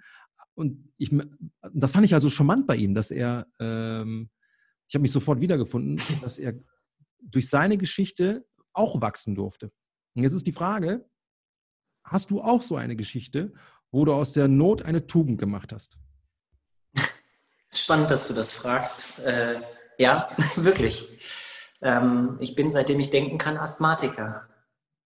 und 0.53 0.93
ich, 0.97 1.12
das 1.73 1.93
fand 1.93 2.05
ich 2.05 2.13
also 2.13 2.29
charmant 2.29 2.67
bei 2.67 2.75
ihm, 2.75 2.93
dass 2.93 3.12
er, 3.12 3.47
ähm, 3.60 4.29
ich 4.88 4.95
habe 4.95 5.01
mich 5.01 5.12
sofort 5.12 5.39
wiedergefunden, 5.41 5.99
dass 6.21 6.39
er 6.39 6.53
durch 7.21 7.49
seine 7.49 7.77
Geschichte 7.77 8.45
auch 8.73 9.01
wachsen 9.01 9.36
durfte. 9.36 9.71
Und 10.13 10.23
jetzt 10.23 10.34
ist 10.34 10.47
die 10.47 10.51
Frage, 10.51 11.10
hast 12.03 12.31
du 12.31 12.41
auch 12.41 12.62
so 12.62 12.75
eine 12.75 12.95
Geschichte, 12.95 13.53
wo 13.91 14.06
du 14.06 14.13
aus 14.13 14.34
der 14.34 14.47
Not 14.47 14.84
eine 14.84 15.08
Tugend 15.08 15.39
gemacht 15.39 15.73
hast? 15.73 15.97
Spannend, 17.73 18.10
dass 18.12 18.27
du 18.27 18.34
das 18.34 18.51
fragst. 18.51 19.19
Äh, 19.19 19.62
ja, 19.97 20.36
wirklich. 20.56 21.08
Ähm, 21.82 22.38
ich 22.39 22.56
bin, 22.56 22.71
seitdem 22.71 22.99
ich 22.99 23.10
denken 23.10 23.38
kann, 23.38 23.58
Asthmatiker. 23.58 24.47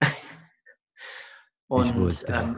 Und 1.68 2.26
ähm, 2.28 2.58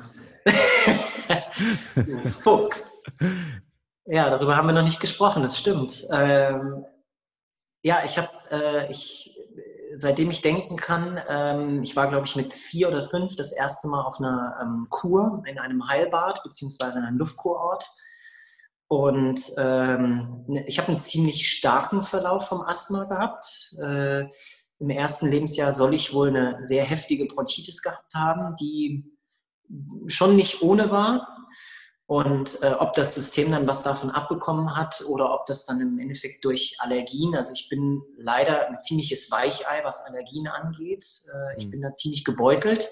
Fuchs. 2.41 3.17
Ja, 4.05 4.29
darüber 4.29 4.55
haben 4.55 4.67
wir 4.67 4.73
noch 4.73 4.83
nicht 4.83 4.99
gesprochen, 4.99 5.43
das 5.43 5.57
stimmt. 5.57 6.05
Ähm, 6.11 6.85
ja, 7.83 8.03
ich 8.05 8.17
habe, 8.17 8.29
äh, 8.51 8.91
ich, 8.91 9.36
seitdem 9.97 10.29
ich 10.29 10.41
denken 10.41 10.75
kann, 10.75 11.19
ähm, 11.27 11.81
ich 11.81 11.95
war, 11.95 12.07
glaube 12.07 12.25
ich, 12.27 12.35
mit 12.35 12.53
vier 12.53 12.87
oder 12.87 13.01
fünf 13.01 13.35
das 13.35 13.51
erste 13.51 13.87
Mal 13.87 14.03
auf 14.03 14.19
einer 14.19 14.57
ähm, 14.61 14.87
Kur 14.89 15.41
in 15.45 15.57
einem 15.57 15.87
Heilbad 15.87 16.43
beziehungsweise 16.43 16.99
in 16.99 17.05
einem 17.05 17.17
Luftkurort. 17.17 17.89
Und 18.87 19.41
ähm, 19.57 20.45
ne, 20.47 20.65
ich 20.67 20.77
habe 20.77 20.89
einen 20.89 21.01
ziemlich 21.01 21.49
starken 21.49 22.03
Verlauf 22.03 22.47
vom 22.47 22.61
Asthma 22.61 23.05
gehabt. 23.05 23.75
Äh, 23.81 24.25
Im 24.79 24.89
ersten 24.89 25.27
Lebensjahr 25.27 25.71
soll 25.71 25.93
ich 25.93 26.13
wohl 26.13 26.29
eine 26.29 26.57
sehr 26.61 26.83
heftige 26.83 27.25
Bronchitis 27.25 27.81
gehabt 27.81 28.13
haben, 28.13 28.55
die 28.55 29.03
schon 30.05 30.35
nicht 30.35 30.61
ohne 30.61 30.91
war. 30.91 31.36
Und 32.07 32.63
äh, 32.63 32.71
ob 32.79 32.93
das 32.93 33.13
System 33.13 33.51
dann 33.51 33.67
was 33.67 33.83
davon 33.83 34.09
abbekommen 34.09 34.77
hat 34.77 35.03
oder 35.05 35.33
ob 35.33 35.45
das 35.45 35.65
dann 35.65 35.81
im 35.81 35.99
Endeffekt 35.99 36.45
durch 36.45 36.77
Allergien, 36.79 37.35
also 37.35 37.51
ich 37.53 37.67
bin 37.67 38.01
leider 38.15 38.69
ein 38.69 38.79
ziemliches 38.79 39.29
Weichei, 39.29 39.81
was 39.83 40.05
Allergien 40.05 40.47
angeht. 40.47 41.05
Äh, 41.27 41.57
ich 41.57 41.65
hm. 41.65 41.71
bin 41.71 41.81
da 41.81 41.91
ziemlich 41.91 42.23
gebeutelt. 42.23 42.89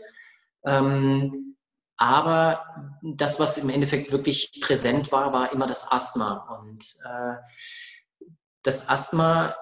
Ähm, 0.65 1.55
aber 1.95 2.65
das, 3.01 3.39
was 3.39 3.57
im 3.57 3.69
Endeffekt 3.69 4.11
wirklich 4.11 4.59
präsent 4.61 5.13
war, 5.13 5.31
war 5.31 5.53
immer 5.53 5.67
das 5.67 5.89
Asthma. 5.89 6.59
Und 6.59 6.83
äh, 7.05 7.35
das 8.63 8.89
Asthma, 8.89 9.55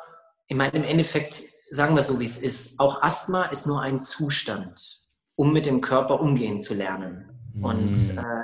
ich 0.47 0.57
meine, 0.57 0.71
im 0.71 0.83
Endeffekt, 0.83 1.43
sagen 1.69 1.95
wir 1.95 2.01
so, 2.01 2.19
wie 2.19 2.25
es 2.25 2.39
ist, 2.39 2.79
auch 2.79 3.03
Asthma 3.03 3.45
ist 3.45 3.67
nur 3.67 3.81
ein 3.81 4.01
Zustand, 4.01 5.03
um 5.35 5.53
mit 5.53 5.67
dem 5.67 5.79
Körper 5.79 6.19
umgehen 6.21 6.59
zu 6.59 6.73
lernen. 6.73 7.29
Und 7.61 7.95
hm. 7.95 8.17
äh, 8.17 8.43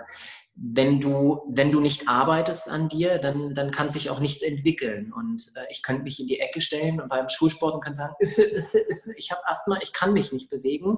wenn 0.61 0.99
du, 0.99 1.41
wenn 1.47 1.71
du 1.71 1.79
nicht 1.79 2.09
arbeitest 2.09 2.69
an 2.69 2.89
dir, 2.89 3.17
dann, 3.17 3.55
dann 3.55 3.71
kann 3.71 3.89
sich 3.89 4.09
auch 4.09 4.19
nichts 4.19 4.41
entwickeln. 4.41 5.13
Und 5.13 5.51
äh, 5.55 5.65
ich 5.69 5.81
könnte 5.81 6.03
mich 6.03 6.19
in 6.19 6.27
die 6.27 6.39
Ecke 6.39 6.59
stellen 6.59 6.99
und 6.99 7.07
beim 7.07 7.29
Schulsport 7.29 7.73
und 7.73 7.83
kann 7.83 7.93
sagen, 7.93 8.13
ich 9.15 9.31
habe 9.31 9.47
Asthma, 9.47 9.79
ich 9.81 9.93
kann 9.93 10.11
mich 10.11 10.33
nicht 10.33 10.49
bewegen. 10.49 10.97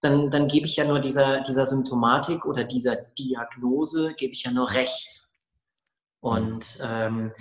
Dann, 0.00 0.30
dann 0.30 0.48
gebe 0.48 0.66
ich 0.66 0.76
ja 0.76 0.84
nur 0.84 1.00
dieser, 1.00 1.40
dieser 1.42 1.66
Symptomatik 1.66 2.46
oder 2.46 2.64
dieser 2.64 2.96
Diagnose, 2.96 4.14
gebe 4.14 4.32
ich 4.32 4.44
ja 4.44 4.50
nur 4.50 4.70
Recht. 4.70 5.28
Und 6.20 6.78
ähm, 6.82 7.32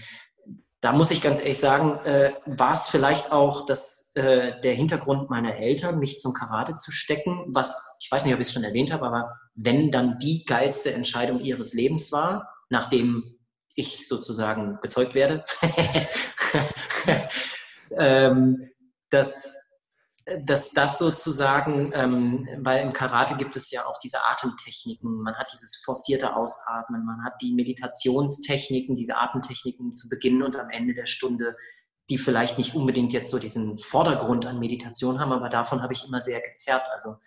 da 0.81 0.91
muss 0.91 1.11
ich 1.11 1.21
ganz 1.21 1.39
ehrlich 1.39 1.59
sagen, 1.59 1.99
äh, 2.05 2.33
war 2.45 2.73
es 2.73 2.89
vielleicht 2.89 3.31
auch 3.31 3.65
das, 3.65 4.11
äh, 4.15 4.59
der 4.61 4.73
Hintergrund 4.73 5.29
meiner 5.29 5.55
Eltern, 5.55 5.99
mich 5.99 6.19
zum 6.19 6.33
Karate 6.33 6.75
zu 6.75 6.91
stecken, 6.91 7.45
was, 7.47 7.97
ich 8.01 8.11
weiß 8.11 8.25
nicht, 8.25 8.33
ob 8.33 8.41
ich 8.41 8.47
es 8.47 8.53
schon 8.53 8.63
erwähnt 8.63 8.91
habe, 8.91 9.05
aber 9.05 9.39
wenn 9.55 9.91
dann 9.91 10.19
die 10.19 10.45
geilste 10.45 10.93
Entscheidung 10.93 11.39
ihres 11.39 11.73
Lebens 11.73 12.11
war, 12.11 12.53
nachdem 12.69 13.37
ich 13.75 14.07
sozusagen 14.07 14.79
gezeugt 14.81 15.15
werde, 15.15 15.45
ähm, 17.97 18.69
dass 19.09 19.59
dass 20.43 20.71
das 20.71 20.97
sozusagen, 20.97 21.91
ähm, 21.93 22.49
weil 22.57 22.83
im 22.83 22.93
Karate 22.93 23.35
gibt 23.35 23.55
es 23.55 23.69
ja 23.69 23.85
auch 23.85 23.99
diese 23.99 24.25
Atemtechniken, 24.25 25.21
man 25.21 25.35
hat 25.35 25.51
dieses 25.53 25.83
forcierte 25.85 26.35
Ausatmen, 26.35 27.05
man 27.05 27.23
hat 27.23 27.33
die 27.41 27.53
Meditationstechniken, 27.53 28.95
diese 28.95 29.17
Atemtechniken 29.17 29.93
zu 29.93 30.09
Beginn 30.09 30.41
und 30.41 30.55
am 30.55 30.71
Ende 30.71 30.95
der 30.95 31.05
Stunde, 31.05 31.55
die 32.09 32.17
vielleicht 32.17 32.57
nicht 32.57 32.73
unbedingt 32.73 33.13
jetzt 33.13 33.29
so 33.29 33.37
diesen 33.37 33.77
Vordergrund 33.77 34.47
an 34.47 34.59
Meditation 34.59 35.19
haben, 35.19 35.31
aber 35.31 35.49
davon 35.49 35.83
habe 35.83 35.93
ich 35.93 36.07
immer 36.07 36.21
sehr 36.21 36.41
gezerrt. 36.41 36.87
Also 36.91 37.17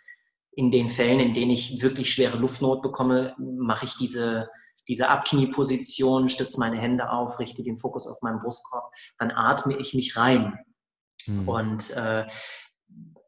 in 0.59 0.73
den 0.73 0.89
Fällen, 0.89 1.21
in 1.21 1.35
denen 1.35 1.53
ich 1.53 1.83
wirklich 1.83 2.13
schwere 2.13 2.37
Luftnot 2.37 2.83
bekomme, 2.83 3.33
mache 3.39 3.85
ich 3.85 3.97
diese, 3.97 4.51
diese 4.89 5.09
Abknieposition, 5.09 6.29
stütze 6.29 6.59
meine 6.59 6.77
Hände 6.77 7.11
auf, 7.13 7.39
richte 7.39 7.63
den 7.63 7.79
Fokus 7.79 8.09
auf 8.09 8.21
meinen 8.23 8.41
Brustkorb, 8.41 8.91
dann 9.19 9.31
atme 9.31 9.77
ich 9.77 9.95
mich 9.95 10.17
rein. 10.17 10.59
Hm. 11.27 11.49
Und 11.49 11.91
äh, 11.91 12.27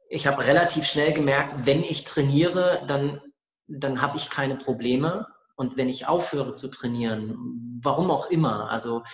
ich 0.08 0.26
habe 0.26 0.44
relativ 0.44 0.86
schnell 0.86 1.12
gemerkt, 1.12 1.54
wenn 1.66 1.84
ich 1.84 2.02
trainiere, 2.02 2.82
dann, 2.88 3.20
dann 3.68 4.02
habe 4.02 4.16
ich 4.16 4.28
keine 4.28 4.56
Probleme. 4.56 5.28
Und 5.54 5.76
wenn 5.76 5.88
ich 5.88 6.08
aufhöre 6.08 6.52
zu 6.52 6.66
trainieren, 6.66 7.78
warum 7.80 8.10
auch 8.10 8.28
immer, 8.28 8.70
also 8.70 9.04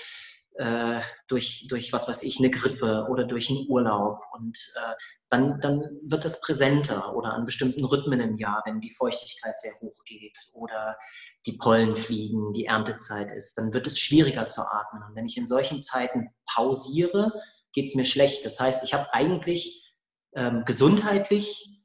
äh, 0.59 1.01
durch, 1.29 1.66
durch, 1.69 1.92
was 1.92 2.09
weiß 2.09 2.23
ich, 2.23 2.38
eine 2.38 2.51
Grippe 2.51 3.07
oder 3.11 3.25
durch 3.25 3.51
einen 3.51 3.66
Urlaub, 3.69 4.21
und 4.33 4.57
äh, 4.77 4.95
dann, 5.29 5.61
dann 5.61 5.83
wird 6.03 6.25
das 6.25 6.40
präsenter 6.40 7.14
oder 7.14 7.35
an 7.35 7.45
bestimmten 7.45 7.85
Rhythmen 7.85 8.21
im 8.21 8.37
Jahr, 8.37 8.62
wenn 8.64 8.81
die 8.81 8.95
Feuchtigkeit 8.95 9.59
sehr 9.59 9.75
hoch 9.81 10.03
geht 10.07 10.38
oder 10.55 10.97
die 11.45 11.57
Pollen 11.57 11.97
fliegen, 11.97 12.53
die 12.53 12.66
Erntezeit 12.66 13.31
ist, 13.31 13.59
dann 13.59 13.73
wird 13.75 13.87
es 13.87 13.99
schwieriger 13.99 14.47
zu 14.47 14.62
atmen. 14.62 15.03
Und 15.03 15.14
wenn 15.14 15.27
ich 15.27 15.37
in 15.37 15.47
solchen 15.47 15.81
Zeiten 15.81 16.29
pausiere, 16.55 17.33
geht 17.73 17.87
es 17.87 17.95
mir 17.95 18.07
schlecht. 18.07 18.45
Das 18.45 18.59
heißt, 18.59 18.85
ich 18.85 18.95
habe 18.95 19.12
eigentlich 19.12 19.95
ähm, 20.35 20.64
gesundheitlich 20.64 21.83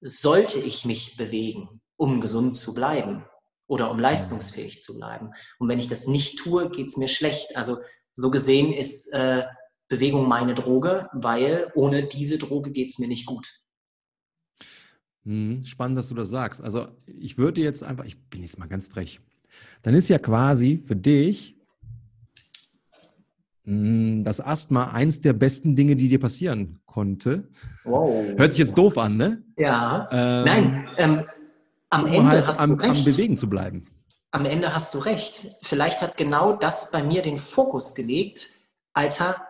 sollte 0.00 0.60
ich 0.60 0.84
mich 0.84 1.16
bewegen, 1.16 1.80
um 1.96 2.20
gesund 2.20 2.56
zu 2.56 2.74
bleiben 2.74 3.24
oder 3.72 3.90
um 3.90 3.98
leistungsfähig 3.98 4.82
zu 4.82 4.98
bleiben. 4.98 5.30
Und 5.58 5.66
wenn 5.66 5.78
ich 5.78 5.88
das 5.88 6.06
nicht 6.06 6.38
tue, 6.38 6.68
geht 6.68 6.88
es 6.88 6.98
mir 6.98 7.08
schlecht. 7.08 7.56
Also 7.56 7.78
so 8.12 8.30
gesehen 8.30 8.70
ist 8.70 9.10
äh, 9.14 9.44
Bewegung 9.88 10.28
meine 10.28 10.52
Droge, 10.52 11.08
weil 11.14 11.72
ohne 11.74 12.04
diese 12.04 12.36
Droge 12.36 12.70
geht 12.70 12.90
es 12.90 12.98
mir 12.98 13.08
nicht 13.08 13.24
gut. 13.24 13.48
Hm, 15.24 15.64
spannend, 15.64 15.96
dass 15.96 16.10
du 16.10 16.14
das 16.14 16.28
sagst. 16.28 16.60
Also 16.60 16.88
ich 17.06 17.38
würde 17.38 17.62
jetzt 17.62 17.82
einfach, 17.82 18.04
ich 18.04 18.22
bin 18.28 18.42
jetzt 18.42 18.58
mal 18.58 18.68
ganz 18.68 18.88
frech. 18.88 19.20
Dann 19.82 19.94
ist 19.94 20.10
ja 20.10 20.18
quasi 20.18 20.82
für 20.84 20.96
dich 20.96 21.56
hm, 23.64 24.22
das 24.22 24.42
Asthma 24.42 24.90
eins 24.90 25.22
der 25.22 25.32
besten 25.32 25.76
Dinge, 25.76 25.96
die 25.96 26.10
dir 26.10 26.20
passieren 26.20 26.78
konnte. 26.84 27.48
Wow. 27.84 28.36
Hört 28.36 28.52
sich 28.52 28.58
jetzt 28.58 28.76
doof 28.76 28.98
an, 28.98 29.16
ne? 29.16 29.42
Ja. 29.56 30.08
Ähm, 30.12 30.44
Nein, 30.44 30.88
ähm, 30.98 31.24
am 31.92 32.04
um 32.04 32.12
Ende 32.12 32.28
halt 32.28 32.46
hast 32.48 32.60
am, 32.60 32.76
du 32.76 32.82
recht. 32.82 32.98
am 32.98 33.04
Bewegen 33.04 33.38
zu 33.38 33.48
bleiben. 33.48 33.84
Am 34.30 34.46
Ende 34.46 34.74
hast 34.74 34.94
du 34.94 34.98
recht. 34.98 35.46
Vielleicht 35.62 36.00
hat 36.00 36.16
genau 36.16 36.54
das 36.54 36.90
bei 36.90 37.02
mir 37.02 37.22
den 37.22 37.38
Fokus 37.38 37.94
gelegt. 37.94 38.48
Alter, 38.94 39.46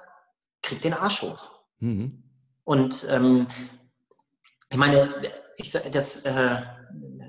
krieg 0.61 0.83
den 0.83 0.93
Arsch 0.93 1.23
hoch. 1.23 1.51
Mhm. 1.79 2.23
Und 2.65 3.07
ähm, 3.09 3.47
ich 4.71 4.77
meine, 4.77 5.15
ich, 5.57 5.71
das 5.71 6.23
äh, 6.23 6.63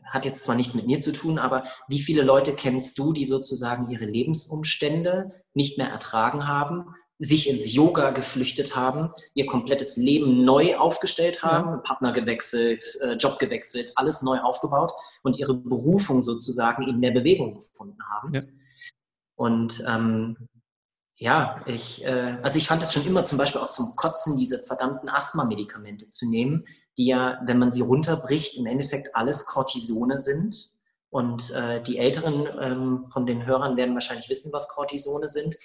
hat 0.06 0.26
jetzt 0.26 0.44
zwar 0.44 0.56
nichts 0.56 0.74
mit 0.74 0.88
mir 0.88 1.00
zu 1.00 1.12
tun, 1.12 1.38
aber 1.38 1.64
wie 1.88 2.00
viele 2.00 2.24
Leute 2.24 2.54
kennst 2.54 2.98
du, 2.98 3.14
die 3.14 3.26
sozusagen 3.26 3.90
ihre 3.90 4.06
Lebensumstände 4.06 5.32
nicht 5.54 5.78
mehr 5.78 5.90
ertragen 5.90 6.48
haben, 6.48 6.96
sich 7.24 7.50
ins 7.50 7.74
Yoga 7.74 8.12
geflüchtet 8.12 8.76
haben, 8.76 9.12
ihr 9.34 9.46
komplettes 9.46 9.98
Leben 9.98 10.44
neu 10.44 10.76
aufgestellt 10.76 11.44
haben, 11.44 11.70
ja. 11.70 11.78
Partner 11.78 12.12
gewechselt, 12.12 12.84
äh, 13.02 13.14
Job 13.14 13.40
gewechselt, 13.40 13.94
alles 13.96 14.22
neu 14.22 14.40
aufgebaut 14.40 14.92
und 15.24 15.38
ihre 15.38 15.54
Berufung 15.54 16.22
sozusagen 16.22 16.84
in 16.84 17.02
der 17.02 17.12
Bewegung 17.12 17.54
gefunden 17.54 18.00
haben. 18.10 18.34
Ja. 18.34 18.42
Und 19.36 19.84
ähm, 19.88 20.50
ja, 21.16 21.62
ich, 21.66 22.04
äh, 22.04 22.38
also 22.42 22.58
ich 22.58 22.68
fand 22.68 22.84
es 22.84 22.92
schon 22.92 23.06
immer 23.06 23.24
zum 23.24 23.38
Beispiel 23.38 23.62
auch 23.62 23.70
zum 23.70 23.96
Kotzen, 23.96 24.38
diese 24.38 24.60
verdammten 24.60 25.10
Asthma-Medikamente 25.10 26.08
zu 26.08 26.30
nehmen, 26.30 26.66
die 26.98 27.06
ja, 27.06 27.40
wenn 27.46 27.60
man 27.60 27.72
sie 27.72 27.82
runterbricht, 27.82 28.58
im 28.58 28.66
Endeffekt 28.66 29.16
alles 29.16 29.46
Cortisone 29.46 30.18
sind. 30.18 30.74
Und 31.10 31.52
äh, 31.52 31.82
die 31.82 32.00
Älteren 32.00 32.48
ähm, 32.60 33.08
von 33.08 33.26
den 33.26 33.46
Hörern 33.46 33.78
werden 33.78 33.94
wahrscheinlich 33.94 34.30
wissen, 34.30 34.52
was 34.52 34.68
Cortisone 34.68 35.28
sind. 35.28 35.56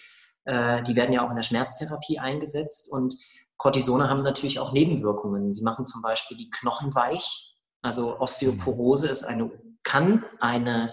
Äh, 0.49 0.83
die 0.83 0.97
werden 0.97 1.13
ja 1.13 1.25
auch 1.25 1.31
in 1.31 1.37
der 1.37 1.43
Schmerztherapie 1.43 2.19
eingesetzt. 2.19 2.91
Und 2.91 3.15
Cortisone 3.59 4.09
haben 4.09 4.23
natürlich 4.23 4.59
auch 4.59 4.73
Nebenwirkungen. 4.73 5.53
Sie 5.53 5.63
machen 5.63 5.85
zum 5.85 6.01
Beispiel 6.01 6.39
die 6.39 6.49
Knochen 6.49 6.95
weich. 6.95 7.55
Also 7.83 8.19
Osteoporose 8.19 9.09
ist 9.09 9.25
eine, 9.25 9.51
kann 9.83 10.25
eine 10.41 10.93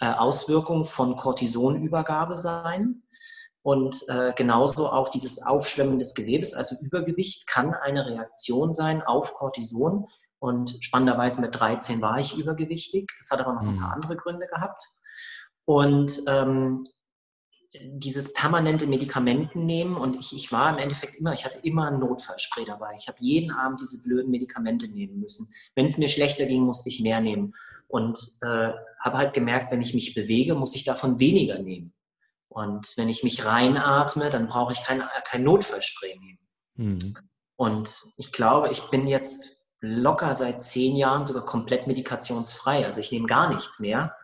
äh, 0.00 0.12
Auswirkung 0.12 0.84
von 0.84 1.16
Cortisonübergabe 1.16 2.36
sein. 2.36 3.02
Und 3.62 4.04
äh, 4.08 4.34
genauso 4.34 4.90
auch 4.90 5.08
dieses 5.08 5.42
Aufschwemmen 5.42 5.98
des 5.98 6.14
Gewebes, 6.14 6.52
also 6.52 6.76
Übergewicht, 6.82 7.46
kann 7.46 7.72
eine 7.72 8.04
Reaktion 8.04 8.70
sein 8.70 9.02
auf 9.02 9.32
Cortison. 9.32 10.08
Und 10.40 10.76
spannenderweise 10.84 11.40
mit 11.40 11.58
13 11.58 12.02
war 12.02 12.18
ich 12.18 12.36
übergewichtig. 12.36 13.10
Das 13.18 13.30
hat 13.30 13.40
aber 13.46 13.54
noch 13.54 13.62
ein 13.62 13.78
paar 13.78 13.88
mhm. 13.88 13.94
andere 13.94 14.16
Gründe 14.16 14.46
gehabt. 14.46 14.82
Und 15.64 16.22
ähm, 16.26 16.84
dieses 17.72 18.32
permanente 18.32 18.86
Medikamenten 18.86 19.64
nehmen 19.64 19.96
und 19.96 20.18
ich, 20.18 20.34
ich 20.34 20.50
war 20.50 20.70
im 20.70 20.78
Endeffekt 20.78 21.16
immer, 21.16 21.32
ich 21.32 21.44
hatte 21.44 21.60
immer 21.62 21.88
ein 21.88 22.00
Notfallspray 22.00 22.64
dabei. 22.64 22.94
Ich 22.98 23.06
habe 23.06 23.18
jeden 23.20 23.52
Abend 23.52 23.80
diese 23.80 24.02
blöden 24.02 24.30
Medikamente 24.30 24.88
nehmen 24.88 25.20
müssen. 25.20 25.52
Wenn 25.76 25.86
es 25.86 25.96
mir 25.96 26.08
schlechter 26.08 26.46
ging, 26.46 26.62
musste 26.62 26.88
ich 26.88 27.00
mehr 27.00 27.20
nehmen. 27.20 27.54
Und 27.86 28.18
äh, 28.42 28.72
habe 29.00 29.18
halt 29.18 29.32
gemerkt, 29.32 29.72
wenn 29.72 29.82
ich 29.82 29.94
mich 29.94 30.14
bewege, 30.14 30.54
muss 30.54 30.74
ich 30.74 30.84
davon 30.84 31.18
weniger 31.20 31.58
nehmen. 31.58 31.92
Und 32.48 32.92
wenn 32.96 33.08
ich 33.08 33.22
mich 33.22 33.44
reinatme, 33.44 34.30
dann 34.30 34.48
brauche 34.48 34.72
ich 34.72 34.82
kein, 34.82 35.02
kein 35.24 35.44
Notfallspray 35.44 36.18
nehmen. 36.18 36.38
Mhm. 36.74 37.14
Und 37.56 38.02
ich 38.16 38.32
glaube, 38.32 38.70
ich 38.70 38.82
bin 38.90 39.06
jetzt 39.06 39.60
locker 39.80 40.34
seit 40.34 40.62
zehn 40.62 40.96
Jahren 40.96 41.24
sogar 41.24 41.44
komplett 41.44 41.86
medikationsfrei. 41.86 42.84
Also 42.84 43.00
ich 43.00 43.12
nehme 43.12 43.26
gar 43.26 43.54
nichts 43.54 43.78
mehr. 43.80 44.16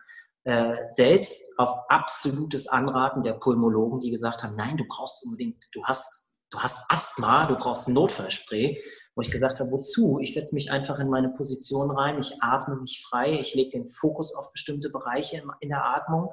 Äh, 0.47 0.87
selbst 0.87 1.57
auf 1.57 1.71
absolutes 1.89 2.67
Anraten 2.67 3.23
der 3.23 3.33
Pulmologen, 3.33 3.99
die 3.99 4.11
gesagt 4.11 4.43
haben, 4.43 4.55
nein, 4.55 4.77
du 4.77 4.85
brauchst 4.87 5.25
unbedingt, 5.25 5.65
du 5.73 5.83
hast, 5.83 6.33
du 6.51 6.59
hast 6.59 6.79
Asthma, 6.89 7.47
du 7.47 7.55
brauchst 7.55 7.87
ein 7.87 7.93
Notfallspray. 7.93 8.81
Wo 9.15 9.21
ich 9.21 9.31
gesagt 9.31 9.59
habe, 9.59 9.71
wozu? 9.71 10.19
Ich 10.21 10.35
setze 10.35 10.53
mich 10.53 10.71
einfach 10.71 10.99
in 10.99 11.09
meine 11.09 11.29
Position 11.29 11.89
rein, 11.89 12.19
ich 12.19 12.41
atme 12.41 12.75
mich 12.75 13.03
frei, 13.09 13.39
ich 13.39 13.55
lege 13.55 13.71
den 13.71 13.85
Fokus 13.85 14.35
auf 14.35 14.51
bestimmte 14.51 14.91
Bereiche 14.91 15.41
in 15.59 15.69
der 15.69 15.83
Atmung 15.83 16.29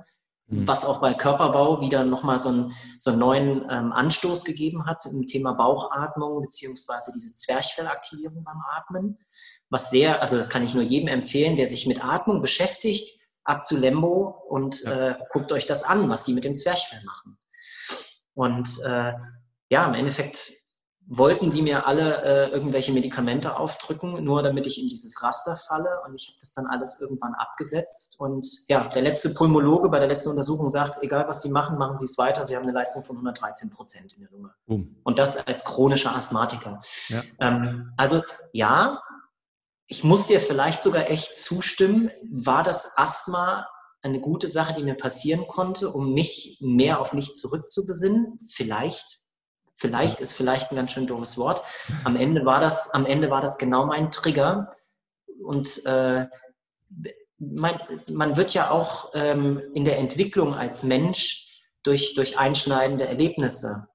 Mhm. 0.46 0.68
Was 0.68 0.84
auch 0.84 1.00
bei 1.00 1.14
Körperbau 1.14 1.80
wieder 1.80 2.04
nochmal 2.04 2.38
so, 2.38 2.50
ein, 2.50 2.72
so 2.98 3.10
einen 3.10 3.20
neuen 3.20 3.66
ähm, 3.70 3.92
Anstoß 3.92 4.44
gegeben 4.44 4.86
hat 4.86 5.04
im 5.06 5.26
Thema 5.26 5.52
Bauchatmung 5.54 6.42
beziehungsweise 6.42 7.12
diese 7.14 7.34
Zwerchfellaktivierung 7.34 8.44
beim 8.44 8.60
Atmen. 8.76 9.18
Was 9.70 9.90
sehr, 9.90 10.20
also 10.20 10.36
das 10.36 10.50
kann 10.50 10.62
ich 10.62 10.74
nur 10.74 10.82
jedem 10.82 11.08
empfehlen, 11.08 11.56
der 11.56 11.66
sich 11.66 11.86
mit 11.86 12.04
Atmung 12.04 12.42
beschäftigt, 12.42 13.18
ab 13.44 13.64
zu 13.64 13.78
Lembo 13.78 14.42
und 14.48 14.82
ja. 14.82 15.10
äh, 15.10 15.18
guckt 15.30 15.52
euch 15.52 15.66
das 15.66 15.84
an, 15.84 16.08
was 16.08 16.24
die 16.24 16.34
mit 16.34 16.44
dem 16.44 16.56
Zwerchfell 16.56 17.02
machen. 17.04 17.38
Und 18.34 18.80
äh, 18.84 19.12
ja, 19.70 19.86
im 19.86 19.94
Endeffekt 19.94 20.52
wollten 21.06 21.50
die 21.50 21.62
mir 21.62 21.86
alle 21.86 22.22
äh, 22.22 22.50
irgendwelche 22.50 22.92
Medikamente 22.92 23.58
aufdrücken, 23.58 24.24
nur 24.24 24.42
damit 24.42 24.66
ich 24.66 24.80
in 24.80 24.88
dieses 24.88 25.22
Raster 25.22 25.56
falle. 25.56 26.00
Und 26.06 26.14
ich 26.14 26.28
habe 26.28 26.38
das 26.40 26.54
dann 26.54 26.66
alles 26.66 27.00
irgendwann 27.00 27.34
abgesetzt. 27.34 28.16
Und 28.18 28.46
ja, 28.68 28.88
der 28.88 29.02
letzte 29.02 29.30
Pulmologe 29.34 29.90
bei 29.90 29.98
der 29.98 30.08
letzten 30.08 30.30
Untersuchung 30.30 30.70
sagt, 30.70 31.02
egal 31.02 31.28
was 31.28 31.42
Sie 31.42 31.50
machen, 31.50 31.78
machen 31.78 31.98
Sie 31.98 32.06
es 32.06 32.16
weiter. 32.16 32.44
Sie 32.44 32.56
haben 32.56 32.62
eine 32.62 32.72
Leistung 32.72 33.02
von 33.02 33.16
113 33.16 33.70
Prozent 33.70 34.14
in 34.14 34.20
der 34.20 34.30
Lunge. 34.30 34.54
Um. 34.66 34.96
Und 35.04 35.18
das 35.18 35.46
als 35.46 35.64
chronischer 35.64 36.14
Asthmatiker. 36.16 36.80
Ja. 37.08 37.22
Ähm, 37.38 37.92
also 37.98 38.22
ja, 38.52 39.02
ich 39.86 40.04
muss 40.04 40.26
dir 40.26 40.40
vielleicht 40.40 40.82
sogar 40.82 41.10
echt 41.10 41.36
zustimmen, 41.36 42.10
war 42.30 42.62
das 42.62 42.90
Asthma 42.96 43.66
eine 44.02 44.20
gute 44.20 44.48
Sache, 44.48 44.74
die 44.74 44.82
mir 44.82 44.94
passieren 44.94 45.46
konnte, 45.46 45.90
um 45.90 46.12
mich 46.12 46.58
mehr 46.60 47.00
auf 47.00 47.12
mich 47.12 47.34
zurückzubesinnen? 47.34 48.38
Vielleicht 48.52 49.24
Vielleicht 49.76 50.20
ist 50.20 50.32
vielleicht 50.32 50.70
ein 50.70 50.76
ganz 50.76 50.92
schön 50.92 51.06
doofes 51.06 51.36
Wort. 51.36 51.62
Am 52.04 52.16
Ende 52.16 52.44
war 52.44 52.60
das, 52.60 52.90
am 52.90 53.06
Ende 53.06 53.30
war 53.30 53.40
das 53.40 53.58
genau 53.58 53.86
mein 53.86 54.10
Trigger. 54.10 54.74
Und 55.42 55.84
äh, 55.84 56.26
man, 57.38 57.80
man 58.10 58.36
wird 58.36 58.54
ja 58.54 58.70
auch 58.70 59.10
ähm, 59.14 59.60
in 59.74 59.84
der 59.84 59.98
Entwicklung 59.98 60.54
als 60.54 60.84
Mensch 60.84 61.62
durch, 61.82 62.14
durch 62.14 62.38
einschneidende 62.38 63.06
Erlebnisse 63.06 63.88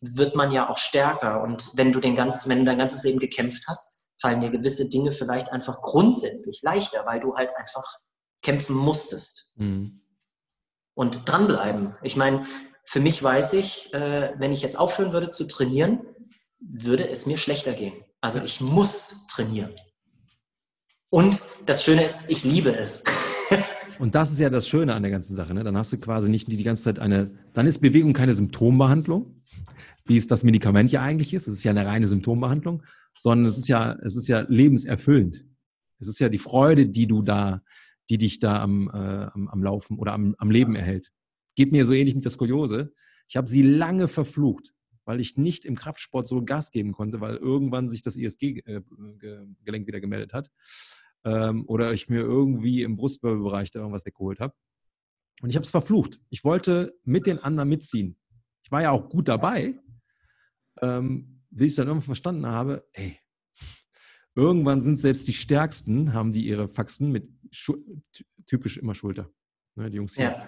wird 0.00 0.34
man 0.34 0.50
ja 0.50 0.68
auch 0.68 0.78
stärker. 0.78 1.42
Und 1.42 1.70
wenn 1.74 1.92
du 1.92 2.00
den 2.00 2.16
ganzen, 2.16 2.50
wenn 2.50 2.58
du 2.58 2.64
dein 2.64 2.78
ganzes 2.78 3.04
Leben 3.04 3.18
gekämpft 3.18 3.64
hast, 3.68 3.99
fallen 4.20 4.40
dir 4.40 4.50
gewisse 4.50 4.88
Dinge 4.88 5.12
vielleicht 5.12 5.50
einfach 5.50 5.80
grundsätzlich 5.80 6.60
leichter, 6.62 7.06
weil 7.06 7.20
du 7.20 7.36
halt 7.36 7.56
einfach 7.56 7.98
kämpfen 8.42 8.76
musstest. 8.76 9.54
Mhm. 9.56 10.02
Und 10.94 11.28
dranbleiben. 11.28 11.96
Ich 12.02 12.16
meine, 12.16 12.46
für 12.84 13.00
mich 13.00 13.22
weiß 13.22 13.54
ich, 13.54 13.94
äh, 13.94 14.34
wenn 14.36 14.52
ich 14.52 14.62
jetzt 14.62 14.78
aufhören 14.78 15.12
würde 15.12 15.30
zu 15.30 15.46
trainieren, 15.46 16.04
würde 16.58 17.08
es 17.08 17.26
mir 17.26 17.38
schlechter 17.38 17.72
gehen. 17.72 18.04
Also 18.20 18.40
ich 18.40 18.60
muss 18.60 19.16
trainieren. 19.28 19.74
Und 21.08 21.42
das 21.66 21.82
Schöne 21.82 22.04
ist, 22.04 22.20
ich 22.28 22.44
liebe 22.44 22.74
es. 22.76 23.02
Und 24.00 24.14
das 24.14 24.32
ist 24.32 24.40
ja 24.40 24.48
das 24.48 24.66
Schöne 24.66 24.94
an 24.94 25.02
der 25.02 25.12
ganzen 25.12 25.34
Sache. 25.34 25.52
Ne? 25.52 25.62
Dann 25.62 25.76
hast 25.76 25.92
du 25.92 25.98
quasi 25.98 26.30
nicht 26.30 26.50
die, 26.50 26.56
die 26.56 26.64
ganze 26.64 26.84
Zeit 26.84 26.98
eine, 26.98 27.32
dann 27.52 27.66
ist 27.66 27.80
Bewegung 27.80 28.14
keine 28.14 28.32
Symptombehandlung, 28.32 29.42
wie 30.06 30.16
es 30.16 30.26
das 30.26 30.42
Medikament 30.42 30.90
ja 30.90 31.02
eigentlich 31.02 31.34
ist. 31.34 31.46
Es 31.46 31.58
ist 31.58 31.64
ja 31.64 31.70
eine 31.70 31.84
reine 31.84 32.06
Symptombehandlung, 32.06 32.82
sondern 33.14 33.46
es 33.46 33.58
ist 33.58 33.68
ja, 33.68 33.92
es 34.02 34.16
ist 34.16 34.26
ja 34.26 34.46
lebenserfüllend. 34.48 35.44
Es 35.98 36.08
ist 36.08 36.18
ja 36.18 36.30
die 36.30 36.38
Freude, 36.38 36.86
die 36.86 37.06
du 37.08 37.20
da, 37.20 37.60
die 38.08 38.16
dich 38.16 38.38
da 38.38 38.62
am, 38.62 38.88
äh, 38.88 38.96
am, 39.34 39.48
am 39.48 39.62
Laufen 39.62 39.98
oder 39.98 40.14
am, 40.14 40.34
am 40.38 40.50
Leben 40.50 40.76
erhält. 40.76 41.12
Geht 41.54 41.70
mir 41.70 41.84
so 41.84 41.92
ähnlich 41.92 42.14
mit 42.14 42.24
der 42.24 42.30
Skoliose. 42.30 42.94
Ich 43.28 43.36
habe 43.36 43.48
sie 43.48 43.60
lange 43.60 44.08
verflucht, 44.08 44.72
weil 45.04 45.20
ich 45.20 45.36
nicht 45.36 45.66
im 45.66 45.76
Kraftsport 45.76 46.26
so 46.26 46.42
Gas 46.42 46.70
geben 46.70 46.92
konnte, 46.92 47.20
weil 47.20 47.36
irgendwann 47.36 47.90
sich 47.90 48.00
das 48.00 48.16
ISG-Gelenk 48.16 49.86
wieder 49.86 50.00
gemeldet 50.00 50.32
hat. 50.32 50.50
Ähm, 51.24 51.64
oder 51.66 51.92
ich 51.92 52.08
mir 52.08 52.20
irgendwie 52.20 52.82
im 52.82 52.96
Brustwirbelbereich 52.96 53.70
da 53.70 53.80
irgendwas 53.80 54.06
weggeholt 54.06 54.40
habe. 54.40 54.54
Und 55.42 55.50
ich 55.50 55.56
habe 55.56 55.64
es 55.64 55.70
verflucht. 55.70 56.20
Ich 56.30 56.44
wollte 56.44 56.94
mit 57.04 57.26
den 57.26 57.38
anderen 57.38 57.68
mitziehen. 57.68 58.18
Ich 58.62 58.70
war 58.70 58.82
ja 58.82 58.90
auch 58.90 59.08
gut 59.08 59.28
dabei, 59.28 59.78
ähm, 60.80 61.42
bis 61.50 61.72
ich 61.72 61.76
dann 61.76 61.88
irgendwann 61.88 62.06
verstanden 62.06 62.46
habe, 62.46 62.86
ey, 62.92 63.18
irgendwann 64.34 64.82
sind 64.82 64.96
selbst 64.96 65.26
die 65.28 65.34
Stärksten, 65.34 66.12
haben 66.12 66.32
die 66.32 66.46
ihre 66.46 66.68
Faxen 66.68 67.10
mit 67.10 67.28
typisch 68.46 68.76
immer 68.76 68.94
Schulter. 68.94 69.30
Ne, 69.74 69.90
die 69.90 69.96
Jungs 69.96 70.14
hier. 70.14 70.24
Ja. 70.24 70.46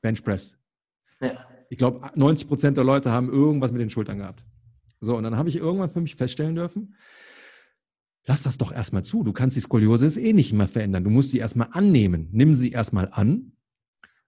Benchpress. 0.00 0.58
Ja. 1.20 1.46
Ich 1.70 1.78
glaube, 1.78 2.10
90 2.14 2.48
Prozent 2.48 2.76
der 2.76 2.84
Leute 2.84 3.10
haben 3.10 3.30
irgendwas 3.30 3.72
mit 3.72 3.80
den 3.80 3.90
Schultern 3.90 4.18
gehabt. 4.18 4.44
So, 5.00 5.16
und 5.16 5.24
dann 5.24 5.36
habe 5.36 5.48
ich 5.48 5.56
irgendwann 5.56 5.90
für 5.90 6.00
mich 6.00 6.16
feststellen 6.16 6.54
dürfen, 6.54 6.94
lass 8.26 8.42
das 8.42 8.58
doch 8.58 8.72
erstmal 8.72 9.04
zu. 9.04 9.22
Du 9.22 9.32
kannst 9.32 9.56
die 9.56 9.60
Skoliose 9.60 10.20
eh 10.20 10.32
nicht 10.32 10.52
mehr 10.52 10.68
verändern. 10.68 11.04
Du 11.04 11.10
musst 11.10 11.30
sie 11.30 11.38
erstmal 11.38 11.68
annehmen. 11.72 12.28
Nimm 12.32 12.52
sie 12.52 12.70
erstmal 12.70 13.08
an. 13.10 13.52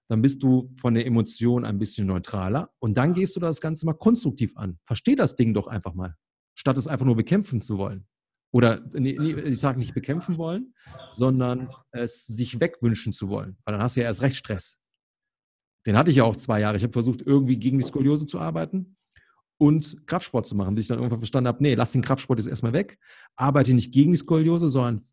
Dann 0.09 0.21
bist 0.21 0.43
du 0.43 0.69
von 0.77 0.95
der 0.95 1.07
Emotion 1.07 1.65
ein 1.65 1.79
bisschen 1.79 2.07
neutraler. 2.07 2.71
Und 2.79 2.97
dann 2.97 3.15
gehst 3.15 3.37
du 3.37 3.41
das 3.41 3.61
Ganze 3.61 3.87
mal 3.87 3.95
konstruktiv 3.95 4.57
an. 4.57 4.79
Versteh 4.85 5.15
das 5.15 5.37
Ding 5.37 5.55
doch 5.55 5.67
einfach 5.67 5.95
mal. 5.95 6.17
Statt 6.55 6.77
es 6.77 6.87
einfach 6.87 7.07
nur 7.07 7.17
bekämpfen 7.17 7.63
zu 7.63 7.79
wollen. 7.79 8.07
Oder 8.53 8.85
ich 8.95 9.59
sage 9.59 9.79
nicht 9.79 9.95
bekämpfen 9.95 10.39
wollen, 10.39 10.75
sondern 11.11 11.71
es 11.91 12.25
sich 12.27 12.61
wegwünschen 12.61 13.13
zu 13.13 13.29
wollen. 13.29 13.57
Weil 13.65 13.73
dann 13.73 13.83
hast 13.83 13.97
du 13.97 14.01
ja 14.01 14.07
erst 14.07 14.23
recht 14.23 14.37
Stress. 14.37 14.79
Den 15.87 15.97
hatte 15.99 16.11
ich 16.11 16.19
ja 16.19 16.25
auch 16.25 16.37
zwei 16.37 16.61
Jahre. 16.61 16.77
Ich 16.77 16.85
habe 16.85 16.93
versucht, 16.93 17.23
irgendwie 17.23 17.57
gegen 17.57 17.79
die 17.79 17.85
Skoliose 17.85 18.27
zu 18.27 18.39
arbeiten 18.39 18.97
und 19.59 20.07
Kraftsport 20.07 20.47
zu 20.47 20.57
machen, 20.57 20.75
bis 20.75 20.85
ich 20.85 20.89
dann 20.89 20.99
irgendwann 20.99 21.21
verstanden 21.21 21.49
habe, 21.49 21.63
nee, 21.63 21.75
lass 21.75 21.93
den 21.93 22.03
Kraftsport 22.03 22.39
jetzt 22.39 22.49
erstmal 22.49 22.73
weg, 22.73 22.99
arbeite 23.37 23.73
nicht 23.73 23.93
gegen 23.93 24.13
die 24.13 24.19
Skoliose, 24.19 24.69
sondern 24.69 25.07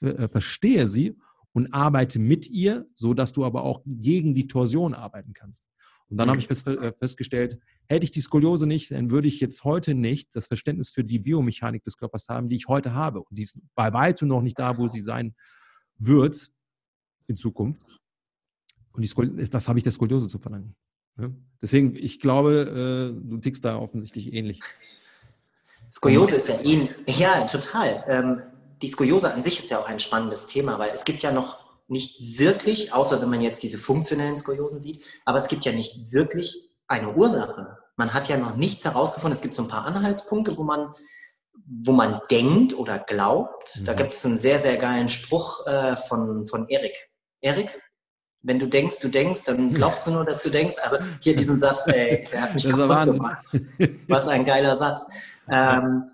äh, 0.00 0.28
verstehe 0.28 0.88
sie 0.88 1.16
und 1.52 1.72
arbeite 1.72 2.18
mit 2.18 2.48
ihr, 2.48 2.86
so 2.94 3.14
dass 3.14 3.32
du 3.32 3.44
aber 3.44 3.62
auch 3.62 3.82
gegen 3.86 4.34
die 4.34 4.46
Torsion 4.46 4.94
arbeiten 4.94 5.32
kannst. 5.32 5.64
Und 6.08 6.18
dann 6.18 6.26
mhm. 6.26 6.30
habe 6.30 6.40
ich 6.40 6.46
fest, 6.48 6.66
äh, 6.66 6.92
festgestellt, 6.98 7.58
hätte 7.86 8.04
ich 8.04 8.10
die 8.10 8.20
Skoliose 8.20 8.66
nicht, 8.66 8.90
dann 8.90 9.10
würde 9.10 9.28
ich 9.28 9.40
jetzt 9.40 9.64
heute 9.64 9.94
nicht 9.94 10.34
das 10.34 10.48
Verständnis 10.48 10.90
für 10.90 11.04
die 11.04 11.18
Biomechanik 11.18 11.82
des 11.84 11.96
Körpers 11.96 12.28
haben, 12.28 12.48
die 12.48 12.56
ich 12.56 12.68
heute 12.68 12.94
habe. 12.94 13.22
Und 13.22 13.38
die 13.38 13.42
ist 13.42 13.58
bei 13.74 13.92
weitem 13.92 14.28
noch 14.28 14.42
nicht 14.42 14.58
da, 14.58 14.76
wo 14.76 14.88
sie 14.88 15.00
sein 15.00 15.34
wird 15.96 16.52
in 17.26 17.36
Zukunft. 17.36 17.80
Und 18.92 19.04
die 19.04 19.48
das 19.48 19.68
habe 19.68 19.78
ich 19.78 19.82
der 19.82 19.92
Skoliose 19.92 20.28
zu 20.28 20.38
verdanken. 20.38 20.76
Ja? 21.18 21.30
Deswegen, 21.62 21.96
ich 21.96 22.20
glaube, 22.20 23.14
äh, 23.14 23.28
du 23.28 23.38
tickst 23.38 23.64
da 23.64 23.78
offensichtlich 23.78 24.32
ähnlich. 24.32 24.60
Skoliose 25.90 26.36
ist 26.36 26.48
ja 26.48 26.60
ähnlich. 26.60 27.18
Ja, 27.18 27.46
total. 27.46 28.04
Ähm, 28.08 28.42
die 28.82 28.88
Skoliose 28.88 29.32
an 29.32 29.42
sich 29.42 29.58
ist 29.58 29.70
ja 29.70 29.78
auch 29.78 29.86
ein 29.86 30.00
spannendes 30.00 30.46
Thema, 30.46 30.78
weil 30.78 30.90
es 30.90 31.04
gibt 31.04 31.22
ja 31.22 31.32
noch 31.32 31.64
nicht 31.88 32.38
wirklich, 32.38 32.92
außer 32.92 33.20
wenn 33.22 33.30
man 33.30 33.40
jetzt 33.40 33.62
diese 33.62 33.78
funktionellen 33.78 34.36
Skoliosen 34.36 34.80
sieht, 34.80 35.02
aber 35.24 35.38
es 35.38 35.48
gibt 35.48 35.64
ja 35.64 35.72
nicht 35.72 36.12
wirklich 36.12 36.70
eine 36.88 37.14
Ursache. 37.14 37.78
Man 37.96 38.12
hat 38.12 38.28
ja 38.28 38.36
noch 38.36 38.56
nichts 38.56 38.84
herausgefunden. 38.84 39.34
Es 39.34 39.42
gibt 39.42 39.54
so 39.54 39.62
ein 39.62 39.68
paar 39.68 39.84
Anhaltspunkte, 39.84 40.56
wo 40.56 40.64
man, 40.64 40.94
wo 41.66 41.92
man 41.92 42.20
denkt 42.30 42.76
oder 42.76 42.98
glaubt. 42.98 43.80
Mhm. 43.80 43.84
Da 43.84 43.94
gibt 43.94 44.12
es 44.12 44.26
einen 44.26 44.38
sehr, 44.38 44.58
sehr 44.58 44.76
geilen 44.76 45.08
Spruch 45.08 45.66
äh, 45.66 45.96
von, 45.96 46.48
von 46.48 46.68
Erik. 46.68 46.94
Erik, 47.40 47.80
wenn 48.44 48.58
du 48.58 48.68
denkst, 48.68 49.00
du 49.00 49.08
denkst, 49.08 49.44
dann 49.46 49.72
glaubst 49.72 50.06
du 50.06 50.12
nur, 50.12 50.24
dass 50.24 50.42
du 50.42 50.50
denkst. 50.50 50.76
Also 50.82 50.98
hier 51.20 51.34
diesen 51.34 51.58
Satz, 51.58 51.86
ey, 51.86 52.28
der 52.30 52.42
hat 52.42 52.54
mich 52.54 52.62
das 52.62 52.76
kaputt 52.76 53.14
gemacht. 53.14 53.60
Was 54.08 54.28
ein 54.28 54.44
geiler 54.44 54.76
Satz. 54.76 55.08
Ähm, 55.50 56.04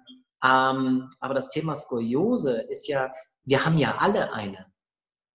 ähm, 0.43 1.11
aber 1.19 1.35
das 1.35 1.51
Thema 1.51 1.75
Skoliose 1.75 2.63
ist 2.69 2.89
ja, 2.89 3.13
wir 3.45 3.65
haben 3.65 3.79
ja 3.79 3.97
alle 3.99 4.33
eine. 4.33 4.67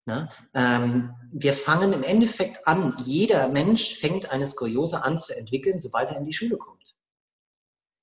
Ne? 0.06 0.30
Ähm, 0.54 1.14
wir 1.32 1.54
fangen 1.54 1.92
im 1.92 2.04
Endeffekt 2.04 2.66
an, 2.66 2.96
jeder 3.04 3.50
Mensch 3.50 3.96
fängt 3.96 4.32
eine 4.32 4.46
Skoliose 4.46 5.04
an 5.04 5.18
zu 5.18 5.36
entwickeln, 5.38 5.78
sobald 5.78 6.12
er 6.12 6.18
in 6.18 6.26
die 6.26 6.34
Schule 6.34 6.58
kommt. 6.58 6.96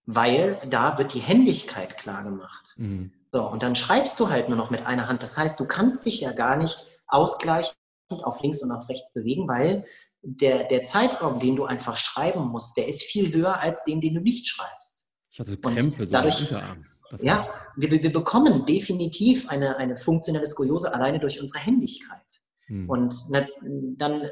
Weil 0.04 0.60
da 0.68 0.98
wird 0.98 1.14
die 1.14 1.20
Händigkeit 1.20 1.96
klar 1.96 2.24
gemacht. 2.24 2.74
Mhm. 2.76 3.12
So, 3.30 3.48
und 3.48 3.62
dann 3.62 3.74
schreibst 3.74 4.20
du 4.20 4.28
halt 4.28 4.50
nur 4.50 4.58
noch 4.58 4.68
mit 4.68 4.84
einer 4.84 5.08
Hand. 5.08 5.22
Das 5.22 5.38
heißt, 5.38 5.58
du 5.58 5.66
kannst 5.66 6.04
dich 6.04 6.20
ja 6.20 6.32
gar 6.32 6.56
nicht 6.56 6.86
ausgleichen 7.06 7.72
auf 8.20 8.42
links 8.42 8.62
und 8.62 8.70
auf 8.70 8.88
rechts 8.88 9.12
bewegen, 9.12 9.48
weil 9.48 9.84
der, 10.22 10.64
der 10.64 10.84
Zeitraum, 10.84 11.38
den 11.38 11.56
du 11.56 11.64
einfach 11.64 11.96
schreiben 11.96 12.48
musst, 12.48 12.76
der 12.76 12.88
ist 12.88 13.02
viel 13.02 13.32
höher 13.32 13.58
als 13.60 13.84
den, 13.84 14.00
den 14.00 14.14
du 14.14 14.20
nicht 14.20 14.46
schreibst. 14.46 15.10
Ich 15.30 15.40
hatte 15.40 15.56
Krämpfe 15.56 16.04
so 16.04 16.12
dadurch, 16.12 16.40
Unterarm. 16.40 16.84
Ja, 17.20 17.48
wir, 17.76 17.90
wir 17.90 18.12
bekommen 18.12 18.64
definitiv 18.64 19.48
eine, 19.48 19.76
eine 19.76 19.96
funktionelle 19.96 20.46
Skoliose 20.46 20.94
alleine 20.94 21.18
durch 21.18 21.40
unsere 21.40 21.58
Händigkeit. 21.58 22.18
Hm. 22.66 22.88
Und 22.88 23.14
na, 23.28 23.46
dann 23.96 24.30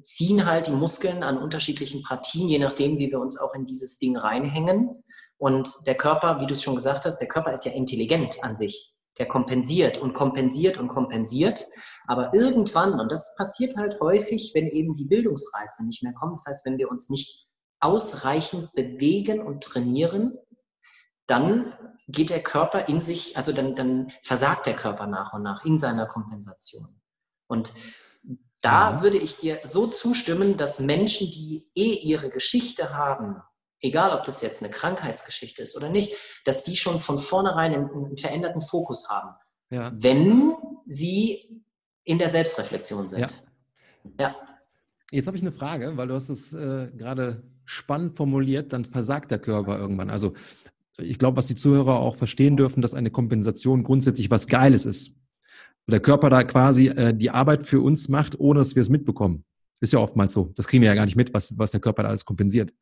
ziehen 0.00 0.46
halt 0.46 0.68
die 0.68 0.72
Muskeln 0.72 1.22
an 1.22 1.38
unterschiedlichen 1.38 2.02
Partien, 2.02 2.48
je 2.48 2.58
nachdem, 2.58 2.98
wie 2.98 3.10
wir 3.10 3.20
uns 3.20 3.38
auch 3.38 3.54
in 3.54 3.66
dieses 3.66 3.98
Ding 3.98 4.16
reinhängen. 4.16 5.02
Und 5.36 5.68
der 5.86 5.96
Körper, 5.96 6.40
wie 6.40 6.46
du 6.46 6.54
es 6.54 6.62
schon 6.62 6.76
gesagt 6.76 7.04
hast, 7.04 7.18
der 7.18 7.28
Körper 7.28 7.52
ist 7.52 7.64
ja 7.64 7.72
intelligent 7.72 8.42
an 8.42 8.54
sich. 8.54 8.91
Der 9.18 9.26
kompensiert 9.26 9.98
und 9.98 10.14
kompensiert 10.14 10.78
und 10.78 10.88
kompensiert. 10.88 11.66
Aber 12.06 12.32
irgendwann, 12.34 12.98
und 12.98 13.12
das 13.12 13.34
passiert 13.36 13.76
halt 13.76 14.00
häufig, 14.00 14.52
wenn 14.54 14.68
eben 14.68 14.94
die 14.94 15.04
Bildungsreize 15.04 15.86
nicht 15.86 16.02
mehr 16.02 16.14
kommen, 16.14 16.32
das 16.32 16.46
heißt, 16.46 16.66
wenn 16.66 16.78
wir 16.78 16.90
uns 16.90 17.10
nicht 17.10 17.46
ausreichend 17.80 18.72
bewegen 18.72 19.40
und 19.40 19.62
trainieren, 19.62 20.38
dann 21.26 21.74
geht 22.08 22.30
der 22.30 22.42
Körper 22.42 22.88
in 22.88 23.00
sich, 23.00 23.36
also 23.36 23.52
dann, 23.52 23.74
dann 23.74 24.12
versagt 24.22 24.66
der 24.66 24.76
Körper 24.76 25.06
nach 25.06 25.32
und 25.32 25.42
nach 25.42 25.64
in 25.64 25.78
seiner 25.78 26.06
Kompensation. 26.06 27.00
Und 27.48 27.72
Da 28.62 28.92
mhm. 28.92 29.02
würde 29.02 29.18
ich 29.18 29.36
dir 29.36 29.60
so 29.64 29.86
zustimmen, 29.88 30.56
dass 30.56 30.78
Menschen, 30.80 31.30
die 31.30 31.68
eh 31.74 31.94
ihre 31.94 32.30
Geschichte 32.30 32.94
haben, 32.94 33.42
egal 33.82 34.16
ob 34.16 34.24
das 34.24 34.40
jetzt 34.42 34.62
eine 34.62 34.72
Krankheitsgeschichte 34.72 35.62
ist 35.62 35.76
oder 35.76 35.90
nicht, 35.90 36.14
dass 36.44 36.64
die 36.64 36.76
schon 36.76 37.00
von 37.00 37.18
vornherein 37.18 37.74
einen, 37.74 37.90
einen 37.90 38.16
veränderten 38.16 38.62
Fokus 38.62 39.08
haben. 39.10 39.34
Ja. 39.70 39.92
Wenn 39.94 40.54
sie 40.86 41.64
in 42.04 42.18
der 42.18 42.28
Selbstreflexion 42.28 43.08
sind. 43.08 43.20
Ja. 43.20 43.26
ja. 44.18 44.36
Jetzt 45.10 45.26
habe 45.26 45.36
ich 45.36 45.42
eine 45.42 45.52
Frage, 45.52 45.96
weil 45.96 46.08
du 46.08 46.14
hast 46.14 46.30
es 46.30 46.52
äh, 46.54 46.90
gerade 46.96 47.42
spannend 47.64 48.16
formuliert, 48.16 48.72
dann 48.72 48.84
versagt 48.84 49.30
der 49.30 49.38
Körper 49.38 49.78
irgendwann. 49.78 50.10
Also 50.10 50.34
ich 50.98 51.18
glaube, 51.18 51.36
was 51.36 51.46
die 51.46 51.54
Zuhörer 51.54 52.00
auch 52.00 52.16
verstehen 52.16 52.56
dürfen, 52.56 52.82
dass 52.82 52.94
eine 52.94 53.10
Kompensation 53.10 53.82
grundsätzlich 53.82 54.30
was 54.30 54.46
Geiles 54.46 54.84
ist. 54.84 55.16
Der 55.86 56.00
Körper 56.00 56.30
da 56.30 56.44
quasi 56.44 56.88
äh, 56.88 57.14
die 57.14 57.30
Arbeit 57.30 57.66
für 57.66 57.80
uns 57.80 58.08
macht, 58.08 58.38
ohne 58.38 58.60
dass 58.60 58.74
wir 58.74 58.82
es 58.82 58.88
mitbekommen. 58.88 59.44
Ist 59.80 59.92
ja 59.92 59.98
oftmals 59.98 60.32
so. 60.32 60.52
Das 60.54 60.68
kriegen 60.68 60.82
wir 60.82 60.88
ja 60.88 60.94
gar 60.94 61.06
nicht 61.06 61.16
mit, 61.16 61.34
was, 61.34 61.58
was 61.58 61.72
der 61.72 61.80
Körper 61.80 62.04
da 62.04 62.08
alles 62.08 62.24
kompensiert. 62.24 62.72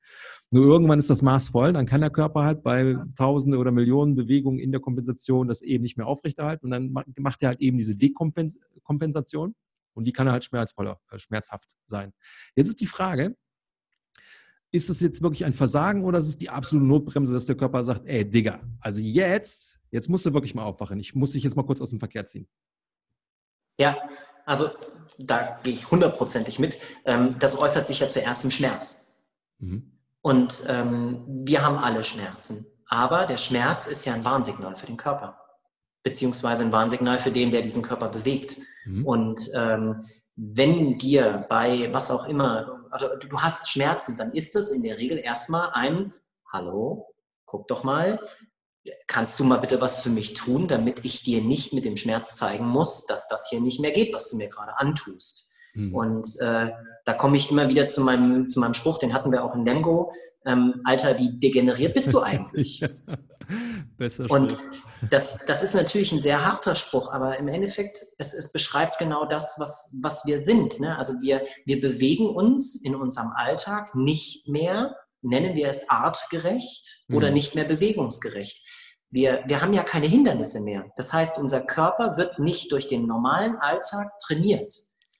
Nur 0.52 0.66
irgendwann 0.66 0.98
ist 0.98 1.10
das 1.10 1.22
Maß 1.22 1.50
voll, 1.50 1.72
dann 1.72 1.86
kann 1.86 2.00
der 2.00 2.10
Körper 2.10 2.42
halt 2.42 2.64
bei 2.64 2.96
Tausende 3.16 3.58
oder 3.58 3.70
Millionen 3.70 4.16
Bewegungen 4.16 4.58
in 4.58 4.72
der 4.72 4.80
Kompensation 4.80 5.46
das 5.46 5.62
eben 5.62 5.82
nicht 5.82 5.96
mehr 5.96 6.08
aufrechterhalten 6.08 6.66
und 6.66 6.70
dann 6.72 7.04
macht 7.18 7.42
er 7.42 7.50
halt 7.50 7.60
eben 7.60 7.78
diese 7.78 7.96
Dekompensation 7.96 9.54
und 9.94 10.04
die 10.04 10.12
kann 10.12 10.28
halt 10.28 10.44
schmerzvoller, 10.44 10.98
äh, 11.10 11.18
schmerzhaft 11.20 11.76
sein. 11.86 12.12
Jetzt 12.56 12.68
ist 12.68 12.80
die 12.80 12.88
Frage, 12.88 13.36
ist 14.72 14.90
es 14.90 15.00
jetzt 15.00 15.22
wirklich 15.22 15.44
ein 15.44 15.54
Versagen 15.54 16.04
oder 16.04 16.18
ist 16.18 16.26
es 16.26 16.38
die 16.38 16.50
absolute 16.50 16.86
Notbremse, 16.86 17.32
dass 17.32 17.46
der 17.46 17.56
Körper 17.56 17.82
sagt, 17.84 18.06
ey, 18.06 18.28
Digga, 18.28 18.60
also 18.80 19.00
jetzt, 19.00 19.80
jetzt 19.90 20.08
musst 20.08 20.26
du 20.26 20.34
wirklich 20.34 20.54
mal 20.54 20.64
aufwachen. 20.64 20.98
Ich 20.98 21.14
muss 21.14 21.32
dich 21.32 21.44
jetzt 21.44 21.56
mal 21.56 21.64
kurz 21.64 21.80
aus 21.80 21.90
dem 21.90 21.98
Verkehr 21.98 22.26
ziehen. 22.26 22.48
Ja, 23.78 23.96
also 24.46 24.70
da 25.18 25.60
gehe 25.62 25.74
ich 25.74 25.90
hundertprozentig 25.90 26.58
mit. 26.58 26.78
Ähm, 27.04 27.36
das 27.38 27.58
äußert 27.58 27.86
sich 27.86 28.00
ja 28.00 28.08
zuerst 28.08 28.44
im 28.44 28.50
Schmerz. 28.50 29.12
Mhm. 29.58 29.99
Und 30.22 30.64
ähm, 30.68 31.24
wir 31.44 31.64
haben 31.64 31.78
alle 31.78 32.04
Schmerzen. 32.04 32.66
Aber 32.86 33.26
der 33.26 33.38
Schmerz 33.38 33.86
ist 33.86 34.04
ja 34.04 34.14
ein 34.14 34.24
Warnsignal 34.24 34.76
für 34.76 34.86
den 34.86 34.96
Körper. 34.96 35.38
Beziehungsweise 36.02 36.64
ein 36.64 36.72
Warnsignal 36.72 37.18
für 37.18 37.30
den, 37.30 37.52
der 37.52 37.62
diesen 37.62 37.82
Körper 37.82 38.08
bewegt. 38.08 38.56
Mhm. 38.84 39.06
Und 39.06 39.50
ähm, 39.54 40.04
wenn 40.36 40.98
dir 40.98 41.46
bei 41.48 41.92
was 41.92 42.10
auch 42.10 42.26
immer, 42.26 42.86
also 42.90 43.08
du 43.16 43.40
hast 43.40 43.68
Schmerzen, 43.68 44.16
dann 44.16 44.32
ist 44.32 44.54
das 44.54 44.70
in 44.70 44.82
der 44.82 44.98
Regel 44.98 45.18
erstmal 45.18 45.70
ein 45.72 46.12
Hallo, 46.52 47.14
guck 47.44 47.68
doch 47.68 47.84
mal, 47.84 48.18
kannst 49.06 49.38
du 49.38 49.44
mal 49.44 49.58
bitte 49.58 49.80
was 49.80 50.00
für 50.00 50.08
mich 50.08 50.34
tun, 50.34 50.66
damit 50.66 51.04
ich 51.04 51.22
dir 51.22 51.42
nicht 51.42 51.72
mit 51.72 51.84
dem 51.84 51.96
Schmerz 51.96 52.34
zeigen 52.34 52.66
muss, 52.66 53.06
dass 53.06 53.28
das 53.28 53.48
hier 53.48 53.60
nicht 53.60 53.80
mehr 53.80 53.92
geht, 53.92 54.14
was 54.14 54.30
du 54.30 54.36
mir 54.36 54.48
gerade 54.48 54.78
antust. 54.78 55.50
Mhm. 55.74 55.94
Und 55.94 56.40
äh, 56.40 56.70
da 57.10 57.16
komme 57.16 57.36
ich 57.36 57.50
immer 57.50 57.68
wieder 57.68 57.88
zu 57.88 58.02
meinem, 58.02 58.46
zu 58.46 58.60
meinem 58.60 58.74
Spruch, 58.74 58.98
den 58.98 59.12
hatten 59.12 59.32
wir 59.32 59.42
auch 59.42 59.56
in 59.56 59.64
Lemgo. 59.64 60.12
Ähm, 60.46 60.80
Alter, 60.84 61.18
wie 61.18 61.40
degeneriert 61.40 61.92
bist 61.92 62.12
du 62.14 62.20
eigentlich? 62.20 62.84
Besser. 63.96 64.26
Und 64.30 64.56
das, 65.10 65.40
das 65.44 65.64
ist 65.64 65.74
natürlich 65.74 66.12
ein 66.12 66.20
sehr 66.20 66.46
harter 66.46 66.76
Spruch, 66.76 67.12
aber 67.12 67.36
im 67.38 67.48
Endeffekt, 67.48 67.98
es, 68.18 68.32
es 68.32 68.52
beschreibt 68.52 68.98
genau 68.98 69.24
das, 69.24 69.56
was, 69.58 69.92
was 70.00 70.24
wir 70.24 70.38
sind. 70.38 70.78
Ne? 70.78 70.96
Also 70.96 71.14
wir, 71.20 71.42
wir 71.66 71.80
bewegen 71.80 72.28
uns 72.28 72.80
in 72.80 72.94
unserem 72.94 73.32
Alltag 73.34 73.96
nicht 73.96 74.46
mehr, 74.46 74.94
nennen 75.20 75.56
wir 75.56 75.66
es 75.66 75.90
artgerecht 75.90 77.06
mhm. 77.08 77.16
oder 77.16 77.32
nicht 77.32 77.56
mehr 77.56 77.64
bewegungsgerecht. 77.64 78.64
Wir, 79.10 79.42
wir 79.46 79.62
haben 79.62 79.72
ja 79.72 79.82
keine 79.82 80.06
Hindernisse 80.06 80.60
mehr. 80.60 80.84
Das 80.94 81.12
heißt, 81.12 81.38
unser 81.38 81.62
Körper 81.62 82.16
wird 82.16 82.38
nicht 82.38 82.70
durch 82.70 82.86
den 82.86 83.08
normalen 83.08 83.56
Alltag 83.56 84.12
trainiert. 84.24 84.72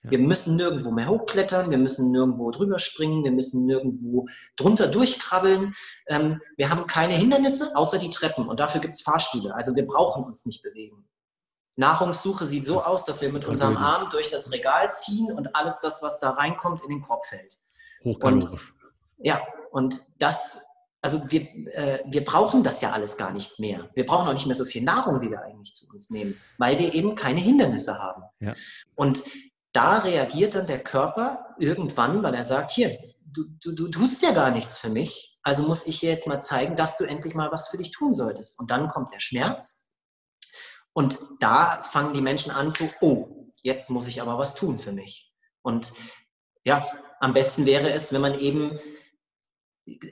Wir 0.03 0.18
müssen 0.18 0.57
nirgendwo 0.57 0.90
mehr 0.90 1.09
hochklettern, 1.09 1.70
wir 1.70 1.76
müssen 1.76 2.11
nirgendwo 2.11 2.51
drüber 2.51 2.78
springen, 2.78 3.22
wir 3.22 3.32
müssen 3.32 3.66
nirgendwo 3.66 4.26
drunter 4.57 4.86
durchkrabbeln. 4.86 5.74
Ähm, 6.07 6.40
wir 6.57 6.70
haben 6.70 6.86
keine 6.86 7.14
Hindernisse, 7.14 7.76
außer 7.76 7.98
die 7.98 8.09
Treppen. 8.09 8.48
Und 8.48 8.61
dafür 8.61 8.80
gibt 8.80 8.94
es 8.94 9.03
Fahrstühle. 9.03 9.55
Also 9.55 9.76
wir 9.76 9.86
brauchen 9.86 10.24
uns 10.24 10.46
nicht 10.46 10.62
bewegen. 10.62 11.07
Nahrungssuche 11.76 12.46
sieht 12.46 12.64
so 12.66 12.80
aus, 12.80 13.05
dass 13.05 13.20
wir 13.20 13.32
mit 13.32 13.46
unserem 13.46 13.76
Arm 13.76 14.11
durch 14.11 14.30
das 14.30 14.53
Regal 14.53 14.90
ziehen 14.92 15.32
und 15.32 15.55
alles 15.55 15.80
das, 15.80 16.03
was 16.03 16.20
da 16.20 16.30
reinkommt, 16.30 16.82
in 16.82 16.90
den 16.90 17.01
Korb 17.01 17.26
fällt. 17.26 17.59
Hochkalorisch. 18.05 18.72
ja, 19.18 19.40
und 19.70 20.01
das, 20.18 20.62
also 21.03 21.22
wir, 21.28 21.42
äh, 21.74 22.03
wir 22.07 22.24
brauchen 22.24 22.62
das 22.62 22.80
ja 22.80 22.92
alles 22.92 23.16
gar 23.16 23.32
nicht 23.32 23.59
mehr. 23.59 23.88
Wir 23.94 24.07
brauchen 24.07 24.28
auch 24.28 24.32
nicht 24.32 24.46
mehr 24.46 24.57
so 24.57 24.64
viel 24.64 24.82
Nahrung, 24.82 25.20
wie 25.20 25.30
wir 25.30 25.42
eigentlich 25.42 25.74
zu 25.74 25.90
uns 25.90 26.11
nehmen, 26.11 26.40
weil 26.59 26.78
wir 26.78 26.94
eben 26.94 27.14
keine 27.14 27.40
Hindernisse 27.40 27.98
haben. 27.98 28.22
Ja. 28.40 28.55
Und 28.94 29.22
da 29.72 29.98
reagiert 29.98 30.54
dann 30.54 30.66
der 30.66 30.82
Körper 30.82 31.54
irgendwann, 31.58 32.22
weil 32.22 32.34
er 32.34 32.44
sagt, 32.44 32.72
hier, 32.72 32.98
du, 33.24 33.44
du, 33.60 33.72
du 33.72 33.88
tust 33.88 34.22
ja 34.22 34.32
gar 34.32 34.50
nichts 34.50 34.78
für 34.78 34.88
mich, 34.88 35.38
also 35.42 35.62
muss 35.62 35.86
ich 35.86 36.00
dir 36.00 36.10
jetzt 36.10 36.26
mal 36.26 36.40
zeigen, 36.40 36.76
dass 36.76 36.98
du 36.98 37.04
endlich 37.04 37.34
mal 37.34 37.50
was 37.50 37.68
für 37.68 37.78
dich 37.78 37.92
tun 37.92 38.14
solltest. 38.14 38.58
Und 38.60 38.70
dann 38.70 38.88
kommt 38.88 39.14
der 39.14 39.20
Schmerz 39.20 39.90
und 40.92 41.18
da 41.38 41.82
fangen 41.82 42.14
die 42.14 42.20
Menschen 42.20 42.50
an 42.50 42.72
zu, 42.72 42.90
oh, 43.00 43.52
jetzt 43.62 43.90
muss 43.90 44.08
ich 44.08 44.20
aber 44.20 44.38
was 44.38 44.54
tun 44.54 44.78
für 44.78 44.92
mich. 44.92 45.32
Und 45.62 45.92
ja, 46.64 46.84
am 47.20 47.32
besten 47.32 47.64
wäre 47.66 47.90
es, 47.90 48.12
wenn 48.12 48.20
man 48.20 48.38
eben 48.38 48.78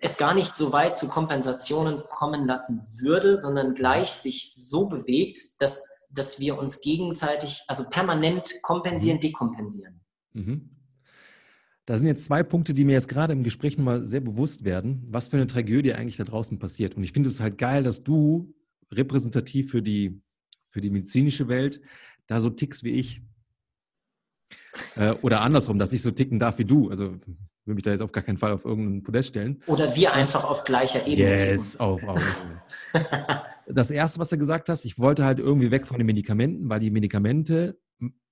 es 0.00 0.16
gar 0.16 0.34
nicht 0.34 0.56
so 0.56 0.72
weit 0.72 0.96
zu 0.96 1.08
Kompensationen 1.08 2.02
kommen 2.08 2.46
lassen 2.46 2.80
würde, 3.00 3.36
sondern 3.36 3.74
gleich 3.74 4.10
sich 4.10 4.52
so 4.54 4.86
bewegt, 4.86 5.38
dass, 5.60 6.08
dass 6.10 6.40
wir 6.40 6.58
uns 6.58 6.80
gegenseitig, 6.80 7.62
also 7.68 7.84
permanent 7.88 8.54
kompensieren, 8.62 9.16
mhm. 9.16 9.22
dekompensieren. 9.22 10.00
Mhm. 10.32 10.70
Da 11.86 11.96
sind 11.96 12.06
jetzt 12.06 12.24
zwei 12.26 12.42
Punkte, 12.42 12.74
die 12.74 12.84
mir 12.84 12.92
jetzt 12.92 13.08
gerade 13.08 13.32
im 13.32 13.44
Gespräch 13.44 13.78
nochmal 13.78 14.06
sehr 14.06 14.20
bewusst 14.20 14.64
werden, 14.64 15.06
was 15.08 15.28
für 15.28 15.38
eine 15.38 15.46
Tragödie 15.46 15.94
eigentlich 15.94 16.18
da 16.18 16.24
draußen 16.24 16.58
passiert. 16.58 16.94
Und 16.96 17.02
ich 17.02 17.12
finde 17.12 17.30
es 17.30 17.40
halt 17.40 17.56
geil, 17.56 17.82
dass 17.82 18.02
du 18.02 18.54
repräsentativ 18.90 19.70
für 19.70 19.80
die, 19.80 20.20
für 20.68 20.80
die 20.82 20.90
medizinische 20.90 21.48
Welt 21.48 21.80
da 22.26 22.40
so 22.40 22.50
tickst 22.50 22.84
wie 22.84 22.90
ich. 22.90 23.22
Äh, 24.96 25.12
oder 25.22 25.40
andersrum, 25.40 25.78
dass 25.78 25.92
ich 25.92 26.02
so 26.02 26.10
ticken 26.10 26.38
darf 26.38 26.58
wie 26.58 26.66
du. 26.66 26.90
Also 26.90 27.16
will 27.68 27.74
mich 27.74 27.84
da 27.84 27.90
jetzt 27.90 28.02
auf 28.02 28.12
gar 28.12 28.24
keinen 28.24 28.38
Fall 28.38 28.52
auf 28.52 28.64
irgendeinen 28.64 29.02
Podest 29.02 29.28
stellen. 29.30 29.62
Oder 29.66 29.94
wir 29.94 30.12
einfach 30.12 30.44
auf 30.44 30.64
gleicher 30.64 31.06
Ebene. 31.06 31.44
Yes, 31.44 31.76
auf, 31.78 32.02
auf. 32.08 32.22
das 33.68 33.90
erste, 33.90 34.18
was 34.18 34.30
du 34.30 34.38
gesagt 34.38 34.68
hast, 34.68 34.84
ich 34.84 34.98
wollte 34.98 35.24
halt 35.24 35.38
irgendwie 35.38 35.70
weg 35.70 35.86
von 35.86 35.98
den 35.98 36.06
Medikamenten, 36.06 36.68
weil 36.68 36.80
die 36.80 36.90
Medikamente 36.90 37.78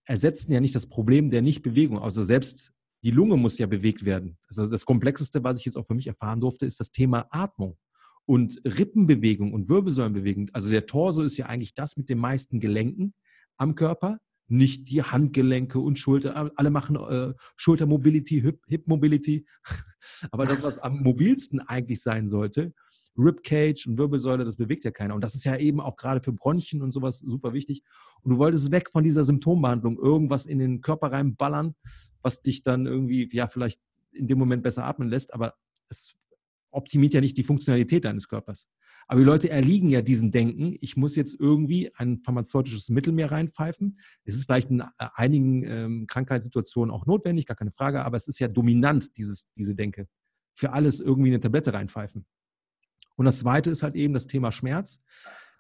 ersetzen 0.04 0.52
ja 0.52 0.60
nicht 0.60 0.74
das 0.74 0.88
Problem 0.88 1.30
der 1.30 1.42
Nichtbewegung. 1.42 1.98
Also 1.98 2.22
selbst 2.22 2.72
die 3.04 3.10
Lunge 3.10 3.36
muss 3.36 3.58
ja 3.58 3.66
bewegt 3.66 4.04
werden. 4.04 4.38
Also 4.48 4.66
das 4.66 4.84
Komplexeste, 4.84 5.44
was 5.44 5.58
ich 5.58 5.64
jetzt 5.64 5.76
auch 5.76 5.84
für 5.84 5.94
mich 5.94 6.06
erfahren 6.06 6.40
durfte, 6.40 6.66
ist 6.66 6.80
das 6.80 6.90
Thema 6.90 7.26
Atmung 7.30 7.76
und 8.24 8.60
Rippenbewegung 8.64 9.52
und 9.52 9.68
Wirbelsäulenbewegung. 9.68 10.50
Also 10.52 10.70
der 10.70 10.86
Torso 10.86 11.22
ist 11.22 11.36
ja 11.36 11.46
eigentlich 11.46 11.74
das 11.74 11.96
mit 11.96 12.08
den 12.08 12.18
meisten 12.18 12.58
Gelenken 12.60 13.14
am 13.58 13.74
Körper 13.74 14.18
nicht 14.48 14.88
die 14.90 15.02
Handgelenke 15.02 15.78
und 15.78 15.98
Schulter. 15.98 16.50
Alle 16.56 16.70
machen 16.70 16.96
äh, 16.96 17.34
Schultermobility, 17.56 18.40
Hip, 18.40 18.62
Hip 18.68 18.86
Mobility. 18.86 19.46
Aber 20.30 20.46
das, 20.46 20.62
was 20.62 20.78
am 20.78 21.02
mobilsten 21.02 21.60
eigentlich 21.60 22.02
sein 22.02 22.28
sollte, 22.28 22.72
Ribcage 23.18 23.86
und 23.86 23.98
Wirbelsäule, 23.98 24.44
das 24.44 24.56
bewegt 24.56 24.84
ja 24.84 24.90
keiner. 24.90 25.14
Und 25.14 25.22
das 25.22 25.34
ist 25.34 25.44
ja 25.44 25.56
eben 25.56 25.80
auch 25.80 25.96
gerade 25.96 26.20
für 26.20 26.32
Bronchien 26.32 26.82
und 26.82 26.90
sowas 26.90 27.18
super 27.18 27.52
wichtig. 27.52 27.82
Und 28.22 28.32
du 28.32 28.38
wolltest 28.38 28.70
weg 28.70 28.90
von 28.90 29.04
dieser 29.04 29.24
Symptombehandlung, 29.24 29.98
irgendwas 29.98 30.46
in 30.46 30.58
den 30.58 30.80
Körper 30.80 31.12
reinballern, 31.12 31.74
was 32.22 32.42
dich 32.42 32.62
dann 32.62 32.86
irgendwie, 32.86 33.28
ja, 33.32 33.48
vielleicht 33.48 33.80
in 34.12 34.26
dem 34.26 34.38
Moment 34.38 34.62
besser 34.62 34.84
atmen 34.84 35.08
lässt, 35.08 35.34
aber 35.34 35.54
es 35.88 36.14
optimiert 36.70 37.14
ja 37.14 37.20
nicht 37.20 37.36
die 37.36 37.44
Funktionalität 37.44 38.04
deines 38.04 38.28
Körpers. 38.28 38.68
Aber 39.08 39.20
die 39.20 39.26
Leute 39.26 39.50
erliegen 39.50 39.88
ja 39.88 40.02
diesen 40.02 40.32
Denken, 40.32 40.76
ich 40.80 40.96
muss 40.96 41.14
jetzt 41.14 41.38
irgendwie 41.38 41.92
ein 41.94 42.18
pharmazeutisches 42.18 42.88
Mittel 42.90 43.12
mehr 43.12 43.30
reinpfeifen. 43.30 43.98
Es 44.24 44.34
ist 44.34 44.44
vielleicht 44.44 44.70
in 44.70 44.80
äh, 44.80 44.84
einigen 44.98 45.62
ähm, 45.64 46.06
Krankheitssituationen 46.08 46.92
auch 46.92 47.06
notwendig, 47.06 47.46
gar 47.46 47.56
keine 47.56 47.70
Frage, 47.70 48.04
aber 48.04 48.16
es 48.16 48.26
ist 48.26 48.40
ja 48.40 48.48
dominant, 48.48 49.16
dieses, 49.16 49.50
diese 49.52 49.74
Denke. 49.74 50.08
Für 50.54 50.72
alles 50.72 51.00
irgendwie 51.00 51.30
eine 51.30 51.40
Tablette 51.40 51.72
reinpfeifen. 51.72 52.26
Und 53.16 53.24
das 53.24 53.38
zweite 53.40 53.70
ist 53.70 53.82
halt 53.82 53.94
eben 53.94 54.12
das 54.12 54.26
Thema 54.26 54.50
Schmerz. 54.50 55.00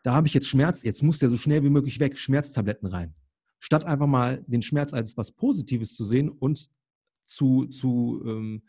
Da 0.02 0.14
habe 0.14 0.26
ich 0.26 0.34
jetzt 0.34 0.48
Schmerz, 0.48 0.82
jetzt 0.82 1.02
muss 1.02 1.18
der 1.18 1.30
so 1.30 1.36
schnell 1.36 1.62
wie 1.62 1.70
möglich 1.70 2.00
weg, 2.00 2.18
Schmerztabletten 2.18 2.88
rein. 2.88 3.14
Statt 3.60 3.84
einfach 3.84 4.06
mal 4.06 4.44
den 4.46 4.62
Schmerz 4.62 4.92
als 4.92 5.16
was 5.16 5.32
Positives 5.32 5.94
zu 5.94 6.04
sehen 6.04 6.28
und 6.28 6.68
zu, 7.24 7.66
zu 7.66 8.22
ähm, 8.24 8.28
hm, 8.28 8.62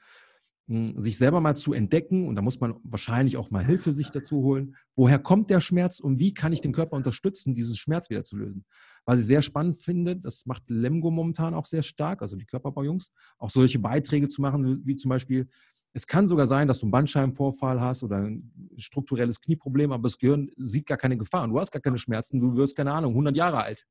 sich 0.68 1.18
selber 1.18 1.40
mal 1.40 1.56
zu 1.56 1.72
entdecken, 1.72 2.28
und 2.28 2.36
da 2.36 2.42
muss 2.42 2.60
man 2.60 2.76
wahrscheinlich 2.84 3.38
auch 3.38 3.52
mal 3.52 3.66
Hilfe 3.66 3.94
sich 3.94 4.12
dazu 4.12 4.44
holen, 4.44 4.76
woher 4.98 5.18
kommt 5.18 5.50
der 5.50 5.62
Schmerz 5.62 6.02
und 6.02 6.20
wie 6.20 6.34
kann 6.34 6.52
ich 6.52 6.60
den 6.60 6.74
Körper 6.74 6.98
unterstützen, 6.98 7.56
diesen 7.56 7.78
Schmerz 7.78 8.10
wieder 8.10 8.24
zu 8.24 8.36
lösen. 8.36 8.66
Was 9.06 9.20
ich 9.20 9.26
sehr 9.26 9.42
spannend 9.42 9.80
finde, 9.80 10.18
das 10.18 10.46
macht 10.46 10.64
Lemgo 10.70 11.10
momentan 11.10 11.54
auch 11.54 11.66
sehr 11.66 11.84
stark, 11.84 12.22
also 12.22 12.36
die 12.36 12.46
Körperbaujungs, 12.46 13.14
auch 13.38 13.50
solche 13.50 13.80
Beiträge 13.80 14.28
zu 14.28 14.42
machen, 14.42 14.82
wie 14.86 14.98
zum 14.98 15.08
Beispiel, 15.08 15.48
es 15.94 16.06
kann 16.06 16.28
sogar 16.28 16.48
sein, 16.48 16.68
dass 16.68 16.80
du 16.80 16.86
einen 16.86 16.92
Bandscheibenvorfall 16.92 17.80
hast 17.80 18.04
oder 18.04 18.18
ein 18.18 18.52
strukturelles 18.76 19.40
Knieproblem, 19.40 19.94
aber 19.94 20.04
das 20.04 20.18
Gehirn 20.18 20.52
sieht 20.58 20.86
gar 20.86 20.98
keine 20.98 21.18
Gefahr 21.18 21.46
und 21.46 21.52
du 21.52 21.60
hast 21.62 21.72
gar 21.72 21.82
keine 21.82 21.98
Schmerzen, 21.98 22.42
du 22.42 22.56
wirst, 22.58 22.76
keine 22.76 22.92
Ahnung, 22.92 23.12
100 23.12 23.38
Jahre 23.38 23.64
alt. 23.64 23.88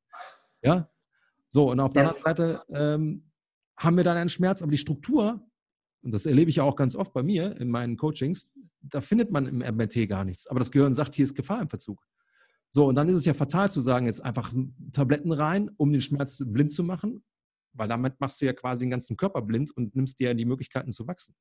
Ja? 0.63 0.91
So, 1.49 1.71
und 1.71 1.81
auf 1.81 1.95
der 1.95 2.11
anderen 2.11 2.23
Seite 2.23 2.63
ähm, 2.69 3.31
haben 3.79 3.97
wir 3.97 4.05
dann 4.05 4.19
einen 4.19 4.29
Schmerz, 4.29 4.61
aber 4.61 4.71
die 4.71 4.79
Struktur, 4.79 5.41
und 6.03 6.15
das 6.15 6.27
erlebe 6.27 6.51
ich 6.51 6.57
ja 6.57 6.63
auch 6.63 6.77
ganz 6.77 6.95
oft 6.95 7.13
bei 7.13 7.23
mir 7.23 7.61
in 7.61 7.71
meinen 7.71 7.97
Coachings, 7.97 8.53
da 8.81 9.01
findet 9.01 9.31
man 9.31 9.47
im 9.47 9.59
MRT 9.59 10.09
gar 10.09 10.25
nichts. 10.25 10.47
Aber 10.47 10.61
das 10.61 10.71
Gehirn 10.71 10.93
sagt, 10.93 11.15
hier 11.15 11.25
ist 11.25 11.35
Gefahr 11.35 11.61
im 11.61 11.69
Verzug. 11.69 12.07
So, 12.71 12.87
und 12.87 12.95
dann 12.95 13.09
ist 13.09 13.17
es 13.17 13.25
ja 13.25 13.35
fatal 13.35 13.71
zu 13.71 13.81
sagen, 13.81 14.07
jetzt 14.07 14.23
einfach 14.23 14.53
Tabletten 14.93 15.33
rein, 15.33 15.71
um 15.77 15.93
den 15.93 16.01
Schmerz 16.01 16.43
blind 16.45 16.73
zu 16.73 16.85
machen, 16.85 17.25
weil 17.73 17.89
damit 17.89 18.21
machst 18.21 18.41
du 18.41 18.47
ja 18.47 18.53
quasi 18.53 18.81
den 18.81 18.91
ganzen 18.91 19.17
Körper 19.17 19.43
blind 19.43 19.71
und 19.77 19.95
nimmst 19.97 20.19
dir 20.21 20.35
die 20.35 20.45
Möglichkeiten 20.45 20.93
zu 20.93 21.07
wachsen. 21.07 21.35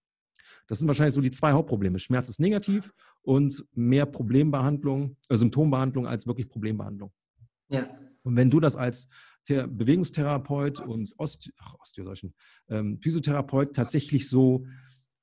Das 0.67 0.79
sind 0.79 0.87
wahrscheinlich 0.87 1.13
so 1.13 1.21
die 1.21 1.31
zwei 1.31 1.51
Hauptprobleme. 1.51 1.99
Schmerz 1.99 2.29
ist 2.29 2.39
negativ 2.39 2.93
und 3.21 3.65
mehr 3.73 4.05
Problembehandlung, 4.05 5.17
äh, 5.29 5.37
Symptombehandlung 5.37 6.07
als 6.07 6.27
wirklich 6.27 6.47
Problembehandlung. 6.47 7.11
Ja. 7.69 7.87
Und 8.23 8.35
wenn 8.35 8.49
du 8.49 8.59
das 8.59 8.75
als 8.75 9.07
Thera 9.45 9.67
Bewegungstherapeut 9.67 10.81
und 10.81 11.13
Oste 11.17 11.51
Ach, 11.59 11.75
ähm, 12.69 12.99
Physiotherapeut 13.01 13.75
tatsächlich 13.75 14.29
so 14.29 14.65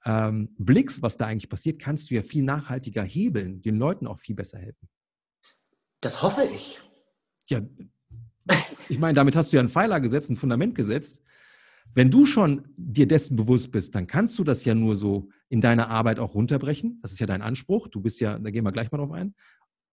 ähm, 0.05 0.55
blickst, 0.59 1.03
was 1.03 1.17
da 1.17 1.27
eigentlich 1.27 1.49
passiert, 1.49 1.81
kannst 1.81 2.11
du 2.11 2.15
ja 2.15 2.23
viel 2.23 2.43
nachhaltiger 2.43 3.03
hebeln, 3.03 3.63
den 3.63 3.77
Leuten 3.77 4.07
auch 4.07 4.19
viel 4.19 4.35
besser 4.35 4.59
helfen. 4.59 4.89
Das 6.01 6.23
hoffe 6.23 6.45
ich. 6.45 6.81
Ja, 7.47 7.61
ich 8.89 8.99
meine, 8.99 9.15
damit 9.15 9.37
hast 9.37 9.53
du 9.53 9.57
ja 9.57 9.61
einen 9.61 9.69
Pfeiler 9.69 10.01
gesetzt, 10.01 10.31
ein 10.31 10.37
Fundament 10.37 10.75
gesetzt. 10.75 11.23
Wenn 11.95 12.11
du 12.11 12.27
schon 12.27 12.69
dir 12.77 13.07
dessen 13.07 13.37
bewusst 13.37 13.71
bist, 13.71 13.95
dann 13.95 14.07
kannst 14.07 14.39
du 14.39 14.45
das 14.45 14.65
ja 14.65 14.75
nur 14.75 14.97
so 14.97 15.29
in 15.49 15.61
deiner 15.61 15.89
Arbeit 15.91 16.19
auch 16.19 16.35
runterbrechen. 16.35 16.99
Das 17.03 17.13
ist 17.13 17.19
ja 17.19 17.27
dein 17.27 17.43
Anspruch. 17.43 17.89
Du 17.89 18.01
bist 18.01 18.21
ja, 18.21 18.39
da 18.39 18.51
gehen 18.51 18.65
wir 18.65 18.73
gleich 18.73 18.91
mal 18.91 18.99
drauf 18.99 19.13
ein, 19.13 19.35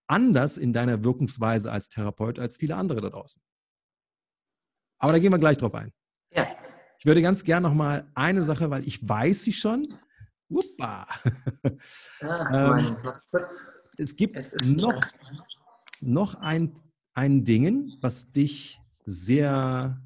anders 0.07 0.57
in 0.57 0.73
deiner 0.73 1.03
Wirkungsweise 1.03 1.71
als 1.71 1.89
Therapeut 1.89 2.39
als 2.39 2.57
viele 2.57 2.75
andere 2.75 3.01
da 3.01 3.09
draußen. 3.09 3.41
Aber 4.99 5.13
da 5.13 5.19
gehen 5.19 5.31
wir 5.31 5.39
gleich 5.39 5.57
drauf 5.57 5.73
ein. 5.73 5.91
Ja. 6.33 6.47
Ich 6.99 7.05
würde 7.05 7.21
ganz 7.21 7.43
gern 7.43 7.63
noch 7.63 7.73
mal 7.73 8.07
eine 8.13 8.43
Sache, 8.43 8.69
weil 8.69 8.85
ich 8.87 9.07
weiß 9.07 9.43
sie 9.43 9.53
schon. 9.53 9.87
Uppa. 10.49 11.07
Ja, 12.21 12.77
ähm, 12.79 12.97
es 13.97 14.15
gibt 14.15 14.35
es 14.35 14.53
noch, 14.65 15.01
noch 16.01 16.35
ein, 16.35 16.73
ein 17.13 17.45
Ding, 17.45 17.93
was 18.01 18.31
dich 18.31 18.81
sehr 19.05 20.01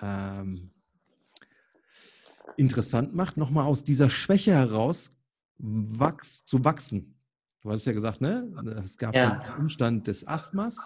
ähm, 0.00 0.70
interessant 2.56 3.14
macht, 3.14 3.36
nochmal 3.36 3.66
aus 3.66 3.84
dieser 3.84 4.10
Schwäche 4.10 4.52
heraus 4.52 5.10
wachs, 5.58 6.44
zu 6.44 6.64
wachsen. 6.64 7.18
Du 7.62 7.70
hast 7.70 7.84
ja 7.84 7.92
gesagt, 7.92 8.20
ne? 8.20 8.48
Es 8.82 8.98
gab 8.98 9.14
ja. 9.14 9.36
den 9.36 9.54
Umstand 9.54 10.08
des 10.08 10.26
Asthmas. 10.26 10.76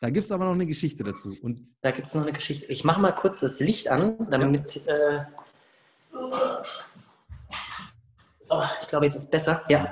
Da 0.00 0.08
gibt 0.08 0.24
es 0.24 0.32
aber 0.32 0.46
noch 0.46 0.52
eine 0.52 0.66
Geschichte 0.66 1.04
dazu. 1.04 1.36
Und 1.42 1.60
da 1.82 1.90
gibt 1.90 2.08
es 2.08 2.14
noch 2.14 2.22
eine 2.22 2.32
Geschichte. 2.32 2.66
Ich 2.66 2.84
mache 2.84 3.00
mal 3.00 3.12
kurz 3.12 3.40
das 3.40 3.60
Licht 3.60 3.88
an, 3.88 4.28
damit. 4.30 4.82
Ja. 4.86 4.94
Äh, 4.94 5.24
so, 8.40 8.62
ich 8.80 8.88
glaube, 8.88 9.04
jetzt 9.04 9.14
ist 9.14 9.24
es 9.24 9.30
besser. 9.30 9.62
Ja. 9.68 9.90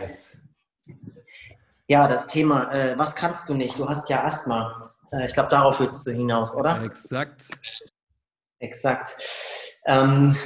Ja, 1.87 2.09
das 2.09 2.27
Thema, 2.27 2.73
äh, 2.73 2.99
was 2.99 3.15
kannst 3.15 3.49
du 3.49 3.55
nicht? 3.55 3.79
Du 3.79 3.89
hast 3.89 4.09
ja 4.09 4.25
Asthma. 4.25 4.81
Äh, 5.13 5.27
ich 5.27 5.35
glaube, 5.35 5.51
darauf 5.51 5.81
willst 5.81 6.07
du 6.07 6.11
hinaus, 6.11 6.55
oder? 6.55 6.83
Exakt. 6.83 7.49
Exakt. 8.59 9.15
Ähm, 9.85 10.37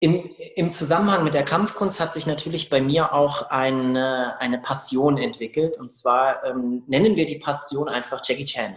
im, 0.00 0.30
Im 0.54 0.70
Zusammenhang 0.70 1.24
mit 1.24 1.34
der 1.34 1.44
Kampfkunst 1.44 1.98
hat 1.98 2.12
sich 2.12 2.26
natürlich 2.26 2.70
bei 2.70 2.80
mir 2.80 3.12
auch 3.12 3.50
eine, 3.50 4.38
eine 4.38 4.58
Passion 4.58 5.18
entwickelt. 5.18 5.76
Und 5.78 5.90
zwar 5.90 6.44
ähm, 6.44 6.84
nennen 6.86 7.16
wir 7.16 7.26
die 7.26 7.38
Passion 7.38 7.88
einfach 7.88 8.20
Jackie 8.24 8.44
Chan, 8.44 8.76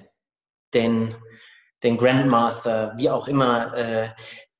den, 0.73 1.15
den 1.83 1.97
Grandmaster, 1.97 2.93
wie 2.97 3.09
auch 3.09 3.27
immer. 3.27 3.75
Äh, 3.75 4.09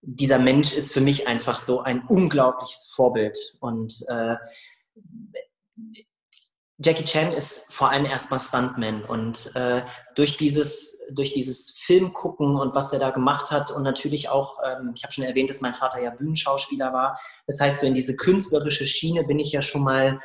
dieser 0.01 0.39
Mensch 0.39 0.73
ist 0.73 0.93
für 0.93 1.01
mich 1.01 1.27
einfach 1.27 1.59
so 1.59 1.81
ein 1.81 2.03
unglaubliches 2.07 2.91
Vorbild. 2.95 3.37
Und 3.59 4.03
äh, 4.07 4.35
Jackie 6.83 7.05
Chan 7.05 7.31
ist 7.33 7.63
vor 7.69 7.91
allem 7.91 8.05
erstmal 8.05 8.39
Stuntman 8.39 9.03
und 9.03 9.55
äh, 9.55 9.83
durch 10.15 10.37
dieses 10.37 10.99
durch 11.11 11.31
dieses 11.33 11.71
Film 11.77 12.11
und 12.15 12.73
was 12.73 12.91
er 12.91 12.99
da 12.99 13.11
gemacht 13.11 13.51
hat 13.51 13.69
und 13.69 13.83
natürlich 13.83 14.29
auch, 14.29 14.57
ähm, 14.65 14.93
ich 14.95 15.03
habe 15.03 15.13
schon 15.13 15.23
erwähnt, 15.23 15.49
dass 15.49 15.61
mein 15.61 15.75
Vater 15.75 16.01
ja 16.01 16.09
Bühnenschauspieler 16.09 16.91
war. 16.91 17.19
Das 17.45 17.59
heißt, 17.59 17.81
so 17.81 17.87
in 17.87 17.93
diese 17.93 18.15
künstlerische 18.15 18.87
Schiene 18.87 19.23
bin 19.25 19.37
ich 19.37 19.51
ja 19.51 19.61
schon 19.61 19.83
mal 19.83 20.19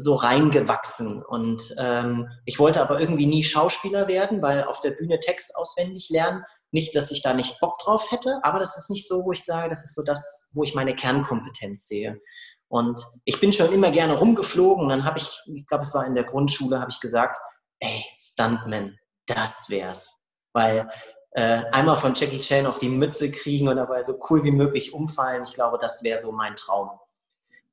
so 0.00 0.14
reingewachsen 0.14 1.24
und 1.24 1.74
ähm, 1.76 2.28
ich 2.44 2.58
wollte 2.58 2.80
aber 2.80 3.00
irgendwie 3.00 3.26
nie 3.26 3.42
Schauspieler 3.42 4.06
werden, 4.06 4.42
weil 4.42 4.64
auf 4.64 4.80
der 4.80 4.92
Bühne 4.92 5.18
Text 5.18 5.56
auswendig 5.56 6.08
lernen. 6.08 6.44
Nicht, 6.70 6.94
dass 6.94 7.10
ich 7.10 7.22
da 7.22 7.34
nicht 7.34 7.58
Bock 7.60 7.78
drauf 7.78 8.10
hätte, 8.10 8.38
aber 8.42 8.58
das 8.58 8.76
ist 8.76 8.90
nicht 8.90 9.08
so, 9.08 9.24
wo 9.24 9.32
ich 9.32 9.44
sage, 9.44 9.70
das 9.70 9.84
ist 9.84 9.94
so 9.94 10.02
das, 10.02 10.50
wo 10.52 10.62
ich 10.62 10.74
meine 10.74 10.94
Kernkompetenz 10.94 11.88
sehe. 11.88 12.20
Und 12.68 13.00
ich 13.24 13.40
bin 13.40 13.52
schon 13.52 13.72
immer 13.72 13.90
gerne 13.90 14.18
rumgeflogen. 14.18 14.84
Und 14.84 14.90
dann 14.90 15.04
habe 15.04 15.18
ich, 15.18 15.40
ich 15.46 15.66
glaube, 15.66 15.82
es 15.82 15.94
war 15.94 16.06
in 16.06 16.14
der 16.14 16.24
Grundschule, 16.24 16.80
habe 16.80 16.90
ich 16.90 17.00
gesagt, 17.00 17.36
ey, 17.80 18.04
Stuntman, 18.20 18.98
das 19.26 19.68
wär's. 19.68 20.14
Weil 20.52 20.88
äh, 21.32 21.64
einmal 21.72 21.96
von 21.96 22.14
Jackie 22.14 22.38
Chan 22.38 22.66
auf 22.66 22.78
die 22.78 22.88
Mütze 22.88 23.30
kriegen 23.30 23.68
und 23.68 23.76
dabei 23.76 24.02
so 24.02 24.18
cool 24.28 24.44
wie 24.44 24.50
möglich 24.50 24.92
umfallen, 24.92 25.44
ich 25.44 25.54
glaube, 25.54 25.78
das 25.78 26.02
wäre 26.02 26.18
so 26.18 26.32
mein 26.32 26.54
Traum. 26.56 26.90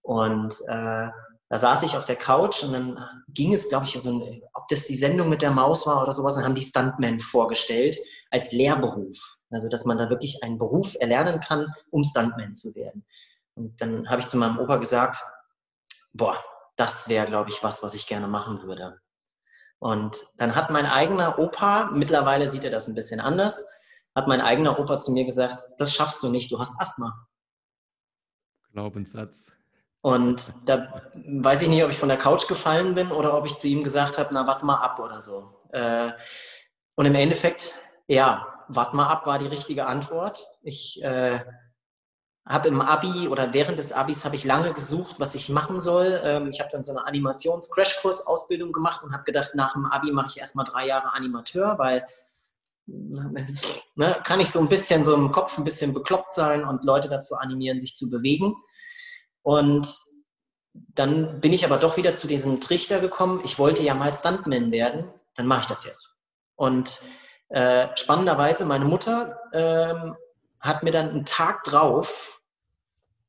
Und 0.02 0.54
äh, 0.68 1.10
da 1.50 1.58
saß 1.60 1.84
ich 1.84 1.96
auf 1.96 2.06
der 2.06 2.16
Couch 2.16 2.64
und 2.64 2.74
dann 2.74 3.24
ging 3.28 3.54
es, 3.54 3.68
glaube 3.68 3.86
ich, 3.86 3.91
so 4.02 4.12
ein, 4.12 4.41
ob 4.54 4.68
das 4.68 4.88
die 4.88 4.96
Sendung 4.96 5.30
mit 5.30 5.41
der 5.41 5.52
Maus 5.52 5.86
war 5.86 6.02
oder 6.02 6.12
sowas, 6.12 6.36
dann 6.36 6.43
haben 6.43 6.56
die 6.56 6.64
Stuntmen 6.64 7.20
vorgestellt 7.20 7.98
als 8.32 8.52
Lehrberuf. 8.52 9.38
Also, 9.52 9.70
dass 9.70 9.86
man 9.86 9.98
da 9.98 10.10
wirklich 10.10 10.43
einen 10.43 10.58
Beruf 10.58 10.96
erlernen 11.00 11.39
kann, 11.39 11.74
um 11.91 12.04
Stuntman 12.04 12.54
zu 12.54 12.74
werden. 12.76 13.06
Und 13.54 13.80
dann 13.80 14.10
habe 14.10 14.22
ich 14.22 14.28
zu 14.28 14.38
meinem 14.38 14.60
Opa 14.60 14.78
gesagt, 14.78 15.24
boah, 16.14 16.43
das 16.76 17.08
wäre, 17.08 17.28
glaube 17.28 17.52
ich, 17.52 17.64
was, 17.64 17.84
was 17.84 17.93
ich 17.93 18.08
gerne 18.08 18.28
machen 18.28 18.64
würde. 18.64 19.00
Und 19.80 20.18
dann 20.38 20.56
hat 20.56 20.72
mein 20.72 20.86
eigener 20.86 21.38
Opa, 21.38 21.91
mittlerweile 21.91 22.48
sieht 22.48 22.64
er 22.64 22.72
das 22.72 22.88
ein 22.88 22.96
bisschen 22.96 23.20
anders, 23.20 23.66
hat 24.16 24.28
mein 24.28 24.41
eigener 24.41 24.80
Opa 24.80 24.98
zu 24.98 25.12
mir 25.12 25.26
gesagt, 25.26 25.62
das 25.78 25.93
schaffst 25.93 26.24
du 26.24 26.30
nicht, 26.30 26.52
du 26.52 26.60
hast 26.60 26.80
Asthma. 26.80 27.28
Glaubenssatz. 28.72 29.56
Und 30.06 30.53
da 30.66 31.01
weiß 31.16 31.64
ich 31.64 31.68
nicht, 31.68 31.84
ob 31.84 31.89
ich 31.89 31.97
von 31.97 32.10
der 32.10 32.20
Couch 32.20 32.47
gefallen 32.47 32.93
bin 32.93 33.12
oder 33.12 33.36
ob 33.36 33.47
ich 33.47 33.58
zu 33.58 33.68
ihm 33.68 33.84
gesagt 33.84 34.20
habe, 34.20 34.30
na, 34.32 34.45
warte 34.45 34.64
mal 34.64 34.76
ab 34.76 34.99
oder 34.99 35.20
so. 35.20 35.49
Äh, 35.72 36.12
und 36.93 37.08
im 37.08 37.16
Endeffekt, 37.16 37.74
ja, 38.06 38.45
warte 38.68 38.95
mal 38.95 39.08
ab 39.08 39.26
war 39.26 39.39
die 39.39 39.47
richtige 39.47 39.88
Antwort. 39.88 40.45
Ich 40.62 41.01
äh, 41.01 41.39
habe 42.45 42.68
im 42.68 42.82
Abi 42.82 43.28
oder 43.30 43.51
während 43.56 43.80
des 43.80 43.93
Abis 43.93 44.26
habe 44.26 44.36
ich 44.36 44.43
lange 44.43 44.74
gesucht, 44.74 45.16
was 45.18 45.34
ich 45.34 45.49
machen 45.49 45.80
soll. 45.80 46.22
Ähm, 46.24 46.49
ich 46.49 46.60
habe 46.60 46.70
dann 46.72 46.84
so 46.84 46.91
eine 46.91 47.08
Animations-Crashkurs-Ausbildung 47.08 48.74
gemacht 48.74 49.03
und 49.03 49.12
habe 49.12 49.24
gedacht, 49.24 49.56
nach 49.56 49.74
dem 49.74 49.88
Abi 49.88 50.12
mache 50.12 50.28
ich 50.30 50.38
erstmal 50.38 50.66
drei 50.66 50.86
Jahre 50.86 51.14
Animateur, 51.14 51.80
weil 51.80 52.06
ne, 52.86 54.22
kann 54.24 54.39
ich 54.39 54.51
so 54.51 54.60
ein 54.60 54.70
bisschen 54.70 55.03
so 55.03 55.16
im 55.16 55.32
Kopf 55.32 55.58
ein 55.58 55.64
bisschen 55.64 55.95
bekloppt 55.95 56.34
sein 56.34 56.64
und 56.64 56.84
Leute 56.84 57.10
dazu 57.10 57.38
animieren, 57.38 57.80
sich 57.80 57.95
zu 57.95 58.12
bewegen. 58.12 58.56
Und 59.46 60.02
dann 60.74 61.39
bin 61.39 61.54
ich 61.54 61.66
aber 61.66 61.78
doch 61.78 61.98
wieder 61.98 62.16
zu 62.16 62.26
diesem 62.26 62.60
Trichter 62.60 63.00
gekommen, 63.00 63.41
ich 63.46 63.60
wollte 63.60 63.84
ja 63.84 63.93
mal 63.93 64.12
Stuntman 64.12 64.72
werden, 64.72 65.14
dann 65.36 65.46
mache 65.46 65.62
ich 65.62 65.68
das 65.68 65.86
jetzt. 65.86 66.16
Und 66.56 67.00
äh, 67.50 67.89
spannenderweise, 67.96 68.66
meine 68.66 68.86
Mutter 68.86 69.39
ähm, 69.54 70.16
hat 70.60 70.82
mir 70.82 70.89
dann 70.89 71.10
einen 71.10 71.26
Tag 71.26 71.64
drauf 71.64 72.41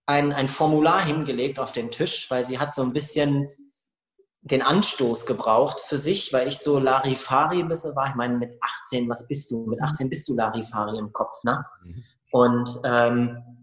ein, 0.07 0.33
ein 0.33 0.49
Formular 0.49 1.05
hingelegt 1.05 1.59
auf 1.59 1.73
den 1.73 1.91
Tisch, 1.91 2.31
weil 2.31 2.45
sie 2.45 2.59
hat 2.59 2.73
so 2.73 2.83
ein 2.83 2.95
bisschen 2.95 3.51
den 4.41 4.63
Anstoß 4.63 5.27
gebraucht 5.27 5.81
für 5.81 5.99
sich, 5.99 6.33
weil 6.33 6.49
ich 6.49 6.61
so 6.61 6.79
Larifari 6.79 7.61
ein 7.61 7.69
bisschen 7.69 7.95
war. 7.95 8.09
Ich 8.09 8.15
meine, 8.15 8.39
mit 8.39 8.57
18, 8.63 9.07
was 9.11 9.29
bist 9.29 9.51
du? 9.51 9.67
Mit 9.67 9.83
18 9.83 10.09
bist 10.09 10.27
du 10.29 10.35
Larifari 10.35 10.97
im 10.97 11.13
Kopf, 11.13 11.45
ne? 11.45 11.63
Mhm. 11.85 12.05
Und 12.31 12.81
ähm, 12.85 13.56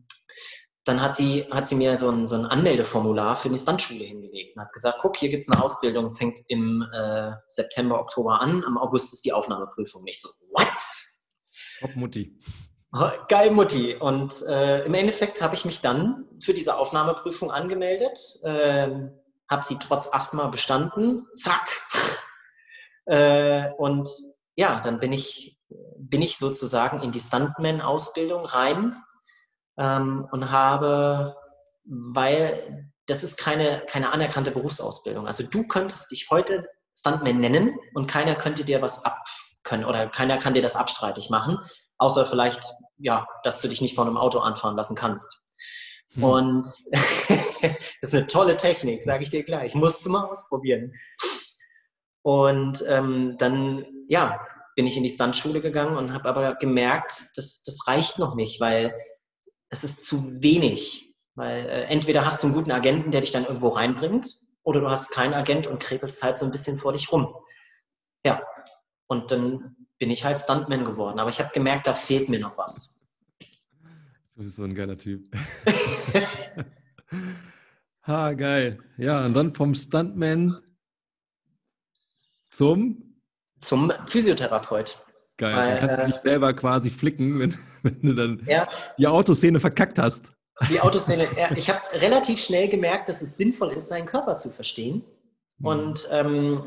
dann 0.85 1.01
hat 1.01 1.15
sie, 1.15 1.45
hat 1.49 1.67
sie 1.67 1.75
mir 1.75 1.97
so 1.97 2.09
ein, 2.09 2.27
so 2.27 2.35
ein 2.35 2.45
Anmeldeformular 2.45 3.35
für 3.35 3.49
die 3.49 3.57
Standschule 3.57 4.03
hingelegt 4.03 4.55
und 4.55 4.63
hat 4.63 4.73
gesagt, 4.73 4.99
guck, 5.01 5.15
hier 5.15 5.29
gibt 5.29 5.43
es 5.43 5.49
eine 5.49 5.63
Ausbildung, 5.63 6.13
fängt 6.13 6.41
im 6.47 6.85
äh, 6.93 7.31
September, 7.47 7.99
Oktober 7.99 8.41
an, 8.41 8.63
am 8.65 8.77
August 8.77 9.13
ist 9.13 9.23
die 9.23 9.31
Aufnahmeprüfung. 9.31 10.03
Nicht 10.03 10.21
so, 10.21 10.29
what? 10.51 10.67
Top 11.79 11.95
Mutti. 11.95 12.37
Geil, 13.27 13.49
Mutti. 13.51 13.95
Und 13.95 14.41
äh, 14.43 14.85
im 14.85 14.93
Endeffekt 14.93 15.41
habe 15.41 15.55
ich 15.55 15.65
mich 15.65 15.81
dann 15.81 16.25
für 16.39 16.53
diese 16.53 16.77
Aufnahmeprüfung 16.77 17.49
angemeldet, 17.49 18.19
äh, 18.43 18.89
habe 19.49 19.63
sie 19.63 19.79
trotz 19.79 20.09
Asthma 20.11 20.47
bestanden. 20.47 21.25
Zack. 21.33 21.81
äh, 23.05 23.71
und 23.77 24.07
ja, 24.55 24.79
dann 24.81 24.99
bin 24.99 25.11
ich, 25.11 25.57
bin 25.97 26.21
ich 26.21 26.37
sozusagen 26.37 27.01
in 27.01 27.11
die 27.11 27.19
Stuntman-Ausbildung 27.19 28.45
rein 28.45 28.95
ähm, 29.77 30.27
und 30.31 30.51
habe, 30.51 31.35
weil 31.85 32.89
das 33.07 33.23
ist 33.23 33.37
keine, 33.37 33.83
keine 33.87 34.11
anerkannte 34.11 34.51
Berufsausbildung. 34.51 35.27
Also 35.27 35.43
du 35.43 35.67
könntest 35.67 36.11
dich 36.11 36.29
heute 36.29 36.65
Stuntman 36.97 37.39
nennen 37.39 37.77
und 37.93 38.09
keiner 38.09 38.35
könnte 38.35 38.63
dir 38.63 38.81
was 38.81 39.03
ab 39.03 39.25
können 39.63 39.85
oder 39.85 40.07
keiner 40.07 40.37
kann 40.37 40.53
dir 40.53 40.61
das 40.61 40.75
abstreitig 40.75 41.29
machen 41.29 41.57
außer 41.97 42.25
vielleicht 42.25 42.75
ja, 42.97 43.27
dass 43.43 43.61
du 43.61 43.67
dich 43.67 43.81
nicht 43.81 43.95
von 43.95 44.07
einem 44.07 44.17
Auto 44.17 44.39
anfahren 44.39 44.75
lassen 44.75 44.95
kannst. 44.95 45.41
Hm. 46.13 46.23
Und 46.23 46.67
das 46.91 47.77
ist 48.01 48.15
eine 48.15 48.27
tolle 48.27 48.57
Technik, 48.57 49.03
sage 49.03 49.23
ich 49.23 49.29
dir 49.29 49.43
gleich. 49.43 49.73
Musst 49.75 50.05
du 50.05 50.09
mal 50.09 50.25
ausprobieren. 50.25 50.93
Und 52.21 52.83
ähm, 52.87 53.35
dann, 53.39 53.85
ja, 54.07 54.39
bin 54.75 54.87
ich 54.87 54.97
in 54.97 55.03
die 55.03 55.09
Stuntschule 55.09 55.61
gegangen 55.61 55.97
und 55.97 56.13
habe 56.13 56.29
aber 56.29 56.55
gemerkt, 56.55 57.27
das, 57.35 57.63
das 57.63 57.87
reicht 57.87 58.17
noch 58.19 58.35
nicht, 58.35 58.59
weil 58.59 58.95
es 59.73 59.83
ist 59.83 60.05
zu 60.05 60.41
wenig. 60.41 61.13
Weil 61.35 61.65
äh, 61.65 61.83
entweder 61.85 62.25
hast 62.25 62.43
du 62.43 62.47
einen 62.47 62.55
guten 62.55 62.71
Agenten, 62.71 63.11
der 63.11 63.21
dich 63.21 63.31
dann 63.31 63.45
irgendwo 63.45 63.69
reinbringt, 63.69 64.37
oder 64.61 64.79
du 64.79 64.89
hast 64.89 65.11
keinen 65.11 65.33
Agent 65.33 65.67
und 65.67 65.81
krebelst 65.81 66.23
halt 66.23 66.37
so 66.37 66.45
ein 66.45 66.51
bisschen 66.51 66.77
vor 66.77 66.93
dich 66.93 67.11
rum. 67.11 67.35
Ja, 68.25 68.41
und 69.07 69.31
dann 69.31 69.75
bin 69.97 70.09
ich 70.11 70.23
halt 70.23 70.39
Stuntman 70.39 70.85
geworden. 70.85 71.19
Aber 71.19 71.29
ich 71.29 71.39
habe 71.39 71.51
gemerkt, 71.53 71.87
da 71.87 71.93
fehlt 71.93 72.29
mir 72.29 72.39
noch 72.39 72.57
was. 72.57 73.01
Du 74.35 74.43
bist 74.43 74.55
so 74.55 74.63
ein 74.63 74.73
geiler 74.73 74.97
Typ. 74.97 75.35
ha, 78.03 78.33
geil. 78.33 78.79
Ja, 78.97 79.25
und 79.25 79.33
dann 79.33 79.53
vom 79.53 79.75
Stuntman 79.75 80.61
zum? 82.47 83.19
Zum 83.59 83.91
Physiotherapeut. 84.05 85.03
Geil. 85.37 85.55
Weil, 85.55 85.69
dann 85.71 85.79
kannst 85.79 85.99
du 85.99 86.03
äh, 86.03 86.05
dich 86.05 86.15
selber 86.15 86.53
quasi 86.53 86.89
flicken, 86.89 87.39
wenn, 87.39 87.57
wenn 87.83 88.01
du 88.01 88.13
dann 88.13 88.45
ja, 88.47 88.67
die 88.97 89.07
Autoszene 89.07 89.59
verkackt 89.59 89.99
hast. 89.99 90.31
Die 90.69 90.79
Autoszene, 90.79 91.27
ja, 91.35 91.51
ich 91.55 91.69
habe 91.69 91.81
relativ 91.93 92.39
schnell 92.39 92.69
gemerkt, 92.69 93.09
dass 93.09 93.21
es 93.21 93.37
sinnvoll 93.37 93.71
ist, 93.71 93.87
seinen 93.87 94.05
Körper 94.05 94.37
zu 94.37 94.51
verstehen. 94.51 95.03
Mhm. 95.57 95.65
Und 95.65 96.09
ähm, 96.11 96.63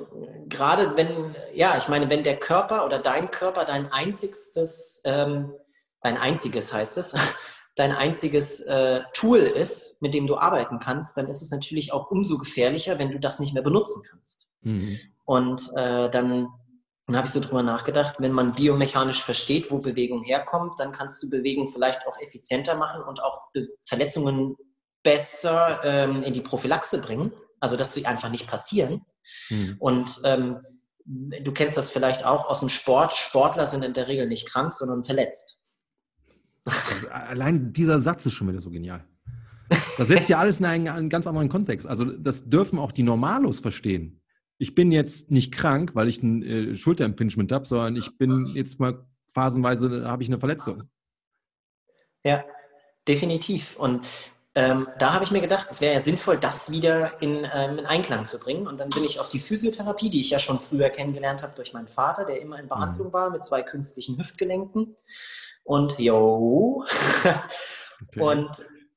gerade 0.48 0.96
wenn, 0.96 1.36
ja, 1.54 1.76
ich 1.78 1.88
meine, 1.88 2.10
wenn 2.10 2.24
der 2.24 2.36
Körper 2.36 2.84
oder 2.84 2.98
dein 2.98 3.30
Körper 3.30 3.64
dein 3.64 3.92
einzigstes, 3.92 5.02
ähm, 5.04 5.52
dein 6.00 6.16
einziges 6.16 6.72
heißt 6.72 6.98
es, 6.98 7.14
dein 7.76 7.92
einziges 7.92 8.62
äh, 8.62 9.02
Tool 9.12 9.38
ist, 9.38 10.02
mit 10.02 10.14
dem 10.14 10.26
du 10.26 10.36
arbeiten 10.36 10.78
kannst, 10.78 11.16
dann 11.16 11.28
ist 11.28 11.42
es 11.42 11.50
natürlich 11.50 11.92
auch 11.92 12.10
umso 12.10 12.38
gefährlicher, 12.38 12.98
wenn 12.98 13.10
du 13.10 13.20
das 13.20 13.38
nicht 13.38 13.54
mehr 13.54 13.62
benutzen 13.62 14.02
kannst. 14.08 14.50
Mhm. 14.62 14.98
Und 15.24 15.70
äh, 15.76 16.08
dann, 16.10 16.48
dann 17.06 17.16
habe 17.16 17.26
ich 17.26 17.32
so 17.32 17.40
drüber 17.40 17.62
nachgedacht, 17.62 18.16
wenn 18.18 18.32
man 18.32 18.52
biomechanisch 18.52 19.22
versteht, 19.22 19.70
wo 19.70 19.78
Bewegung 19.78 20.24
herkommt, 20.24 20.80
dann 20.80 20.90
kannst 20.90 21.22
du 21.22 21.30
Bewegung 21.30 21.68
vielleicht 21.68 22.06
auch 22.06 22.18
effizienter 22.18 22.74
machen 22.74 23.02
und 23.04 23.22
auch 23.22 23.42
Verletzungen 23.84 24.56
besser 25.04 25.80
ähm, 25.84 26.24
in 26.24 26.34
die 26.34 26.40
Prophylaxe 26.40 27.00
bringen, 27.00 27.30
also 27.60 27.76
dass 27.76 27.94
sie 27.94 28.06
einfach 28.06 28.28
nicht 28.28 28.48
passieren. 28.48 29.02
Mhm. 29.50 29.76
Und 29.78 30.20
ähm, 30.24 30.58
du 31.04 31.52
kennst 31.52 31.76
das 31.76 31.92
vielleicht 31.92 32.24
auch 32.24 32.46
aus 32.48 32.58
dem 32.58 32.68
Sport. 32.68 33.14
Sportler 33.14 33.66
sind 33.66 33.84
in 33.84 33.94
der 33.94 34.08
Regel 34.08 34.26
nicht 34.26 34.48
krank, 34.48 34.72
sondern 34.72 35.04
verletzt. 35.04 35.62
Also 36.64 37.08
allein 37.08 37.72
dieser 37.72 38.00
Satz 38.00 38.26
ist 38.26 38.32
schon 38.32 38.48
wieder 38.48 38.60
so 38.60 38.70
genial. 38.70 39.04
Das 39.96 40.08
setzt 40.08 40.28
ja 40.28 40.38
alles 40.38 40.58
in 40.58 40.66
einen, 40.66 40.88
einen, 40.88 41.08
ganz 41.08 41.26
anderen 41.26 41.48
Kontext. 41.48 41.86
Also 41.86 42.04
das 42.04 42.48
dürfen 42.48 42.78
auch 42.78 42.92
die 42.92 43.04
Normalos 43.04 43.60
verstehen. 43.60 44.20
Ich 44.58 44.74
bin 44.74 44.90
jetzt 44.90 45.30
nicht 45.30 45.52
krank, 45.52 45.94
weil 45.94 46.08
ich 46.08 46.22
ein 46.22 46.42
äh, 46.42 46.74
Schulterimpingement 46.76 47.52
habe, 47.52 47.66
sondern 47.66 47.96
ich 47.96 48.16
bin 48.16 48.46
jetzt 48.54 48.80
mal 48.80 49.06
phasenweise, 49.26 50.08
habe 50.08 50.22
ich 50.22 50.28
eine 50.28 50.38
Verletzung. 50.38 50.84
Ja, 52.24 52.44
definitiv. 53.06 53.76
Und 53.76 54.06
ähm, 54.54 54.88
da 54.98 55.12
habe 55.12 55.22
ich 55.22 55.30
mir 55.30 55.42
gedacht, 55.42 55.66
es 55.70 55.82
wäre 55.82 55.92
ja 55.92 56.00
sinnvoll, 56.00 56.38
das 56.38 56.70
wieder 56.70 57.20
in, 57.20 57.46
ähm, 57.52 57.78
in, 57.78 57.84
Einklang 57.84 58.24
zu 58.24 58.38
bringen. 58.38 58.66
Und 58.66 58.80
dann 58.80 58.88
bin 58.88 59.04
ich 59.04 59.20
auf 59.20 59.28
die 59.28 59.38
Physiotherapie, 59.38 60.08
die 60.08 60.22
ich 60.22 60.30
ja 60.30 60.38
schon 60.38 60.58
früher 60.58 60.88
kennengelernt 60.88 61.42
habe 61.42 61.52
durch 61.54 61.74
meinen 61.74 61.88
Vater, 61.88 62.24
der 62.24 62.40
immer 62.40 62.58
in 62.58 62.66
Behandlung 62.66 63.08
mhm. 63.08 63.12
war 63.12 63.30
mit 63.30 63.44
zwei 63.44 63.62
künstlichen 63.62 64.18
Hüftgelenken 64.18 64.96
und 65.64 65.98
yo. 65.98 66.84
Okay. 68.08 68.20
Und 68.20 68.50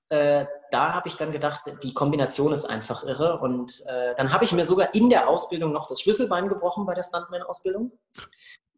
äh, 0.09 0.45
da 0.71 0.93
habe 0.93 1.07
ich 1.07 1.15
dann 1.15 1.31
gedacht, 1.31 1.61
die 1.83 1.93
Kombination 1.93 2.51
ist 2.51 2.65
einfach 2.65 3.03
irre. 3.03 3.39
Und 3.39 3.83
äh, 3.87 4.15
dann 4.15 4.31
habe 4.31 4.45
ich 4.45 4.51
mir 4.51 4.65
sogar 4.65 4.93
in 4.93 5.09
der 5.09 5.27
Ausbildung 5.29 5.71
noch 5.71 5.87
das 5.87 6.01
Schlüsselbein 6.01 6.49
gebrochen 6.49 6.85
bei 6.85 6.93
der 6.93 7.03
Stuntman-Ausbildung. 7.03 7.91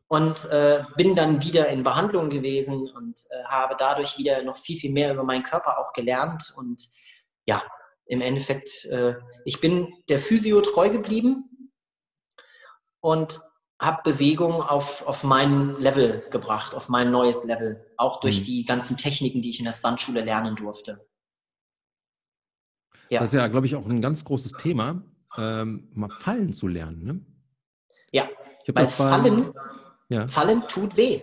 Und 0.08 0.46
äh, 0.50 0.84
bin 0.98 1.16
dann 1.16 1.42
wieder 1.42 1.68
in 1.68 1.84
Behandlung 1.84 2.30
gewesen 2.30 2.90
und 2.92 3.20
äh, 3.30 3.46
habe 3.46 3.76
dadurch 3.78 4.18
wieder 4.18 4.44
noch 4.44 4.58
viel, 4.58 4.78
viel 4.78 4.92
mehr 4.92 5.14
über 5.14 5.24
meinen 5.24 5.44
Körper 5.44 5.80
auch 5.80 5.94
gelernt. 5.94 6.54
Und 6.58 6.90
ja, 7.46 7.64
im 8.06 8.22
Endeffekt, 8.22 8.86
äh, 8.86 9.16
ich 9.46 9.62
bin 9.62 9.94
der 10.10 10.20
Physio 10.20 10.60
treu 10.62 10.90
geblieben 10.90 11.72
und 13.00 13.40
habe 13.80 14.12
Bewegung 14.12 14.62
auf, 14.62 15.08
auf 15.08 15.24
mein 15.24 15.76
Level 15.78 16.24
gebracht, 16.30 16.76
auf 16.76 16.88
mein 16.88 17.10
neues 17.10 17.46
Level. 17.46 17.84
Auch 17.98 18.20
durch 18.20 18.42
mhm. 18.42 18.44
die 18.44 18.66
ganzen 18.66 18.96
Techniken, 18.98 19.42
die 19.42 19.50
ich 19.50 19.60
in 19.60 19.66
der 19.66 19.74
Stuntschule 19.74 20.24
lernen 20.24 20.56
durfte. 20.56 21.08
Ja. 23.12 23.20
Das 23.20 23.30
ist 23.30 23.34
ja, 23.34 23.48
glaube 23.48 23.66
ich, 23.66 23.76
auch 23.76 23.86
ein 23.86 24.02
ganz 24.02 24.24
großes 24.24 24.54
Thema, 24.54 25.04
ähm, 25.38 25.90
mal 25.94 26.10
fallen 26.10 26.54
zu 26.54 26.68
lernen. 26.68 27.04
Ne? 27.04 27.26
Ja, 28.14 28.30
weil 28.74 28.86
fallen, 28.86 29.54
ja. 30.08 30.28
fallen 30.30 30.64
tut 30.70 30.96
weh. 30.96 31.22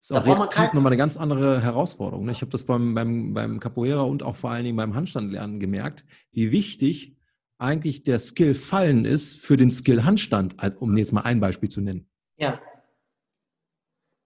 Das 0.00 0.10
ist 0.10 0.12
auch 0.12 0.50
kein... 0.50 0.66
nochmal 0.66 0.92
eine 0.92 0.98
ganz 0.98 1.16
andere 1.16 1.62
Herausforderung. 1.62 2.26
Ne? 2.26 2.32
Ich 2.32 2.42
habe 2.42 2.50
das 2.50 2.64
beim, 2.64 2.94
beim, 2.94 3.32
beim 3.32 3.60
Capoeira 3.60 4.02
und 4.02 4.22
auch 4.22 4.36
vor 4.36 4.50
allen 4.50 4.64
Dingen 4.64 4.76
beim 4.76 4.94
Handstandlernen 4.94 5.58
gemerkt, 5.58 6.04
wie 6.32 6.52
wichtig 6.52 7.16
eigentlich 7.56 8.02
der 8.02 8.18
Skill 8.18 8.54
Fallen 8.54 9.06
ist 9.06 9.40
für 9.40 9.56
den 9.56 9.70
Skill 9.70 10.04
Handstand, 10.04 10.60
als, 10.60 10.74
um 10.76 10.94
jetzt 10.98 11.14
mal 11.14 11.22
ein 11.22 11.40
Beispiel 11.40 11.70
zu 11.70 11.80
nennen. 11.80 12.10
Ja. 12.36 12.60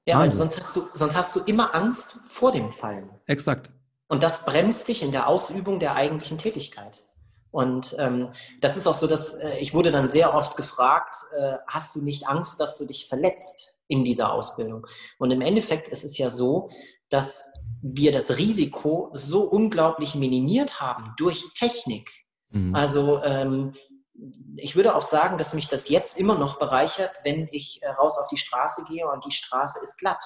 Ja, 0.09 0.19
weil 0.19 0.31
sonst 0.33 0.59
hast, 0.59 0.75
du, 0.75 0.89
sonst 0.95 1.15
hast 1.15 1.37
du 1.37 1.41
immer 1.41 1.73
Angst 1.73 2.19
vor 2.25 2.51
dem 2.51 2.73
Fallen. 2.73 3.11
Exakt. 3.27 3.71
Und 4.09 4.23
das 4.23 4.45
bremst 4.45 4.89
dich 4.89 5.03
in 5.03 5.13
der 5.13 5.29
Ausübung 5.29 5.81
der 5.81 5.95
eigentlichen 5.95 6.39
Tätigkeit. 6.39 7.05
Und 7.51 7.97
ähm, 7.99 8.31
das 8.61 8.77
ist 8.77 8.87
auch 8.87 8.95
so, 8.95 9.07
dass 9.07 9.35
äh, 9.35 9.59
ich 9.59 9.75
wurde 9.75 9.91
dann 9.91 10.09
sehr 10.09 10.35
oft 10.35 10.57
gefragt, 10.57 11.17
äh, 11.37 11.55
hast 11.67 11.95
du 11.95 12.03
nicht 12.03 12.27
Angst, 12.27 12.61
dass 12.61 12.77
du 12.79 12.87
dich 12.87 13.07
verletzt 13.09 13.75
in 13.87 14.05
dieser 14.05 14.33
Ausbildung? 14.33 14.87
Und 15.19 15.31
im 15.31 15.41
Endeffekt 15.41 15.89
ist 15.89 16.05
es 16.05 16.19
ja 16.19 16.31
so, 16.31 16.71
dass 17.09 17.53
wir 17.81 18.13
das 18.13 18.37
Risiko 18.37 19.11
so 19.13 19.43
unglaublich 19.43 20.15
minimiert 20.15 20.81
haben 20.81 21.15
durch 21.17 21.47
Technik, 21.55 22.11
Mhm. 22.51 22.75
Also 22.75 23.23
ähm, 23.23 23.75
ich 24.57 24.75
würde 24.75 24.95
auch 24.95 25.03
sagen, 25.03 25.39
dass 25.39 25.55
mich 25.55 25.69
das 25.69 25.89
jetzt 25.89 26.19
immer 26.19 26.37
noch 26.39 26.59
bereichert, 26.59 27.13
wenn 27.23 27.49
ich 27.53 27.83
äh, 27.83 27.89
raus 27.89 28.19
auf 28.19 28.29
die 28.29 28.37
Straße 28.37 28.85
gehe 28.89 29.07
und 29.09 29.25
die 29.25 29.33
Straße 29.33 29.81
ist 29.83 29.99
glatt. 29.99 30.25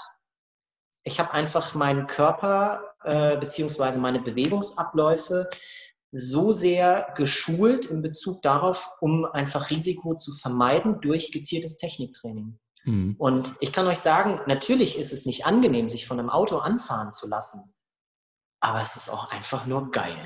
Ich 1.04 1.18
habe 1.18 1.32
einfach 1.32 1.74
meinen 1.74 2.06
Körper 2.06 2.94
äh, 3.02 3.36
bzw. 3.38 3.98
meine 3.98 4.20
Bewegungsabläufe 4.20 5.48
so 6.12 6.52
sehr 6.52 7.12
geschult 7.16 7.86
in 7.86 8.02
Bezug 8.02 8.42
darauf, 8.42 8.90
um 9.00 9.24
einfach 9.24 9.70
Risiko 9.70 10.14
zu 10.14 10.34
vermeiden 10.34 11.00
durch 11.00 11.32
gezieltes 11.32 11.78
Techniktraining. 11.78 12.58
Mhm. 12.84 13.16
Und 13.18 13.54
ich 13.60 13.72
kann 13.72 13.86
euch 13.86 13.98
sagen, 13.98 14.40
natürlich 14.46 14.98
ist 14.98 15.12
es 15.12 15.24
nicht 15.24 15.46
angenehm, 15.46 15.88
sich 15.88 16.06
von 16.06 16.18
einem 16.18 16.28
Auto 16.28 16.58
anfahren 16.58 17.12
zu 17.12 17.28
lassen, 17.28 17.72
aber 18.60 18.82
es 18.82 18.96
ist 18.96 19.08
auch 19.08 19.30
einfach 19.30 19.66
nur 19.66 19.90
geil. 19.90 20.16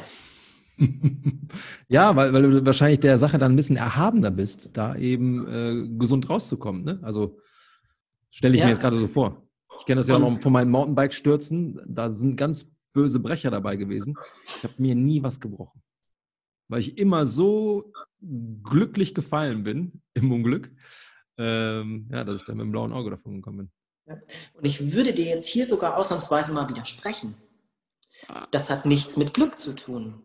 ja, 1.89 2.17
weil, 2.17 2.33
weil 2.33 2.43
du 2.43 2.67
wahrscheinlich 2.67 3.01
der 3.01 3.17
Sache 3.17 3.39
dann 3.39 3.53
ein 3.53 3.57
bisschen 3.57 3.77
erhabener 3.77 4.31
bist, 4.31 4.77
da 4.77 4.97
eben 4.97 5.47
äh, 5.47 5.99
gesund 5.99 6.29
rauszukommen. 6.29 6.85
Ne? 6.85 7.01
Also 7.03 7.39
stelle 8.31 8.55
ich 8.55 8.61
ja. 8.61 8.67
mir 8.67 8.73
jetzt 8.73 8.81
gerade 8.81 8.99
so 8.99 9.07
vor. 9.07 9.46
Ich 9.79 9.87
kenne 9.87 10.01
das 10.01 10.09
ja 10.09 10.17
auch 10.17 10.21
noch 10.21 10.41
von 10.41 10.53
meinen 10.53 10.71
Mountainbike-Stürzen. 10.71 11.81
Da 11.87 12.11
sind 12.11 12.37
ganz 12.37 12.67
böse 12.93 13.21
Brecher 13.21 13.51
dabei 13.51 13.77
gewesen. 13.77 14.17
Ich 14.45 14.65
habe 14.65 14.75
mir 14.79 14.95
nie 14.95 15.23
was 15.23 15.41
gebrochen. 15.41 15.83
Weil 16.69 16.81
ich 16.81 16.99
immer 16.99 17.27
so 17.27 17.93
glücklich 18.21 19.15
gefallen 19.15 19.63
bin 19.63 20.03
im 20.15 20.33
Unglück, 20.33 20.71
ähm, 21.39 22.09
ja, 22.11 22.25
dass 22.25 22.41
ich 22.41 22.47
dann 22.47 22.57
mit 22.57 22.65
dem 22.65 22.73
blauen 22.73 22.93
Auge 22.93 23.11
davon 23.11 23.37
gekommen 23.37 23.59
bin. 23.59 23.71
Und 24.55 24.65
ich 24.65 24.93
würde 24.93 25.13
dir 25.13 25.27
jetzt 25.27 25.47
hier 25.47 25.67
sogar 25.67 25.97
ausnahmsweise 25.97 26.53
mal 26.53 26.69
widersprechen. 26.69 27.35
Ah. 28.29 28.47
Das 28.51 28.71
hat 28.71 28.87
nichts 28.87 29.17
mit 29.17 29.35
Glück 29.35 29.59
zu 29.59 29.75
tun 29.75 30.23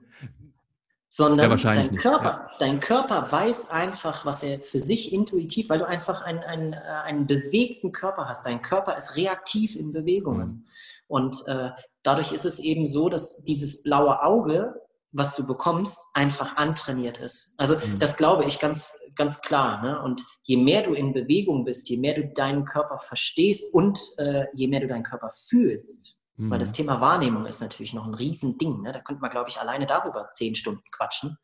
sondern 1.13 1.51
ja, 1.51 1.73
dein, 1.73 1.97
Körper, 1.97 2.23
ja. 2.23 2.51
dein 2.57 2.79
Körper 2.79 3.29
weiß 3.29 3.69
einfach, 3.69 4.25
was 4.25 4.43
er 4.43 4.61
für 4.61 4.79
sich 4.79 5.11
intuitiv, 5.11 5.69
weil 5.69 5.79
du 5.79 5.87
einfach 5.87 6.21
einen, 6.21 6.39
einen, 6.39 6.71
äh, 6.71 6.77
einen 6.77 7.27
bewegten 7.27 7.91
Körper 7.91 8.29
hast. 8.29 8.45
Dein 8.45 8.61
Körper 8.61 8.95
ist 8.95 9.17
reaktiv 9.17 9.75
in 9.75 9.91
Bewegungen. 9.91 10.47
Mhm. 10.47 10.65
Und 11.07 11.45
äh, 11.47 11.71
dadurch 12.01 12.31
ist 12.31 12.45
es 12.45 12.59
eben 12.59 12.87
so, 12.87 13.09
dass 13.09 13.43
dieses 13.43 13.83
blaue 13.83 14.23
Auge, 14.23 14.73
was 15.11 15.35
du 15.35 15.45
bekommst, 15.45 15.99
einfach 16.13 16.55
antrainiert 16.55 17.17
ist. 17.17 17.55
Also 17.57 17.75
mhm. 17.75 17.99
das 17.99 18.15
glaube 18.15 18.45
ich 18.45 18.59
ganz, 18.59 18.93
ganz 19.15 19.41
klar. 19.41 19.83
Ne? 19.83 20.01
Und 20.01 20.23
je 20.43 20.55
mehr 20.55 20.81
du 20.81 20.93
in 20.93 21.11
Bewegung 21.11 21.65
bist, 21.65 21.89
je 21.89 21.97
mehr 21.97 22.15
du 22.15 22.29
deinen 22.29 22.63
Körper 22.63 22.99
verstehst 22.99 23.73
und 23.73 23.99
äh, 24.17 24.45
je 24.53 24.69
mehr 24.69 24.79
du 24.79 24.87
deinen 24.87 25.03
Körper 25.03 25.29
fühlst, 25.29 26.15
Mhm. 26.41 26.49
Weil 26.49 26.59
das 26.59 26.71
mhm. 26.71 26.75
Thema 26.75 27.01
Wahrnehmung 27.01 27.45
ist 27.45 27.61
natürlich 27.61 27.93
noch 27.93 28.05
ein 28.05 28.15
Riesending. 28.15 28.81
Ne? 28.81 28.91
Da 28.91 29.01
könnte 29.01 29.21
man, 29.21 29.29
glaube 29.29 29.49
ich, 29.49 29.59
alleine 29.59 29.85
darüber 29.85 30.29
zehn 30.31 30.55
Stunden 30.55 30.83
quatschen. 30.91 31.37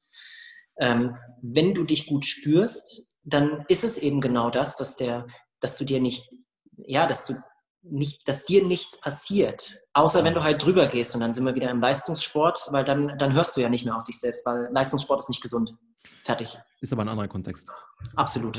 Ähm, 0.80 1.16
wenn 1.42 1.74
du 1.74 1.84
dich 1.84 2.08
gut 2.08 2.26
spürst, 2.26 3.08
dann 3.24 3.64
ist 3.68 3.84
es 3.84 3.98
eben 3.98 4.22
genau 4.22 4.50
das, 4.50 4.76
dass, 4.76 4.96
der, 4.96 5.28
dass 5.60 5.78
du 5.78 5.86
dir 5.86 6.02
nicht, 6.02 6.30
ja, 6.78 7.08
dass 7.08 7.26
du 7.26 7.36
nicht, 7.84 8.28
dass 8.28 8.44
dir 8.44 8.66
nichts 8.66 9.00
passiert, 9.00 9.78
außer 9.94 10.24
wenn 10.24 10.34
du 10.34 10.44
halt 10.44 10.64
drüber 10.64 10.88
gehst 10.88 11.14
und 11.14 11.22
dann 11.22 11.32
sind 11.32 11.46
wir 11.46 11.56
wieder 11.56 11.70
im 11.70 11.80
Leistungssport, 11.80 12.68
weil 12.72 12.84
dann, 12.84 13.18
dann 13.18 13.34
hörst 13.34 13.56
du 13.56 13.62
ja 13.62 13.70
nicht 13.70 13.86
mehr 13.86 13.96
auf 13.96 14.04
dich 14.04 14.20
selbst, 14.20 14.46
weil 14.46 14.68
Leistungssport 14.72 15.20
ist 15.20 15.30
nicht 15.30 15.42
gesund. 15.42 15.74
Fertig. 16.22 16.58
Ist 16.82 16.92
aber 16.92 17.04
ein 17.04 17.10
anderer 17.10 17.28
Kontext. 17.28 17.70
Absolut. 18.16 18.58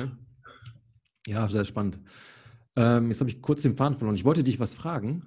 Ja, 1.26 1.40
ja 1.40 1.48
sehr 1.48 1.64
spannend. 1.64 2.00
Ähm, 2.76 3.10
jetzt 3.10 3.20
habe 3.20 3.28
ich 3.28 3.42
kurz 3.42 3.62
den 3.62 3.76
Faden 3.76 3.98
verloren. 3.98 4.16
Ich 4.16 4.24
wollte 4.24 4.44
dich 4.44 4.60
was 4.60 4.74
fragen. 4.74 5.26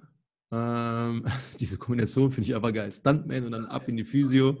Ähm, 0.52 1.24
diese 1.60 1.78
Kombination 1.78 2.30
finde 2.30 2.48
ich 2.48 2.54
aber 2.54 2.72
geil. 2.72 2.92
Stuntman 2.92 3.44
und 3.46 3.52
dann 3.52 3.66
ab 3.66 3.88
in 3.88 3.96
die 3.96 4.04
Physio. 4.04 4.58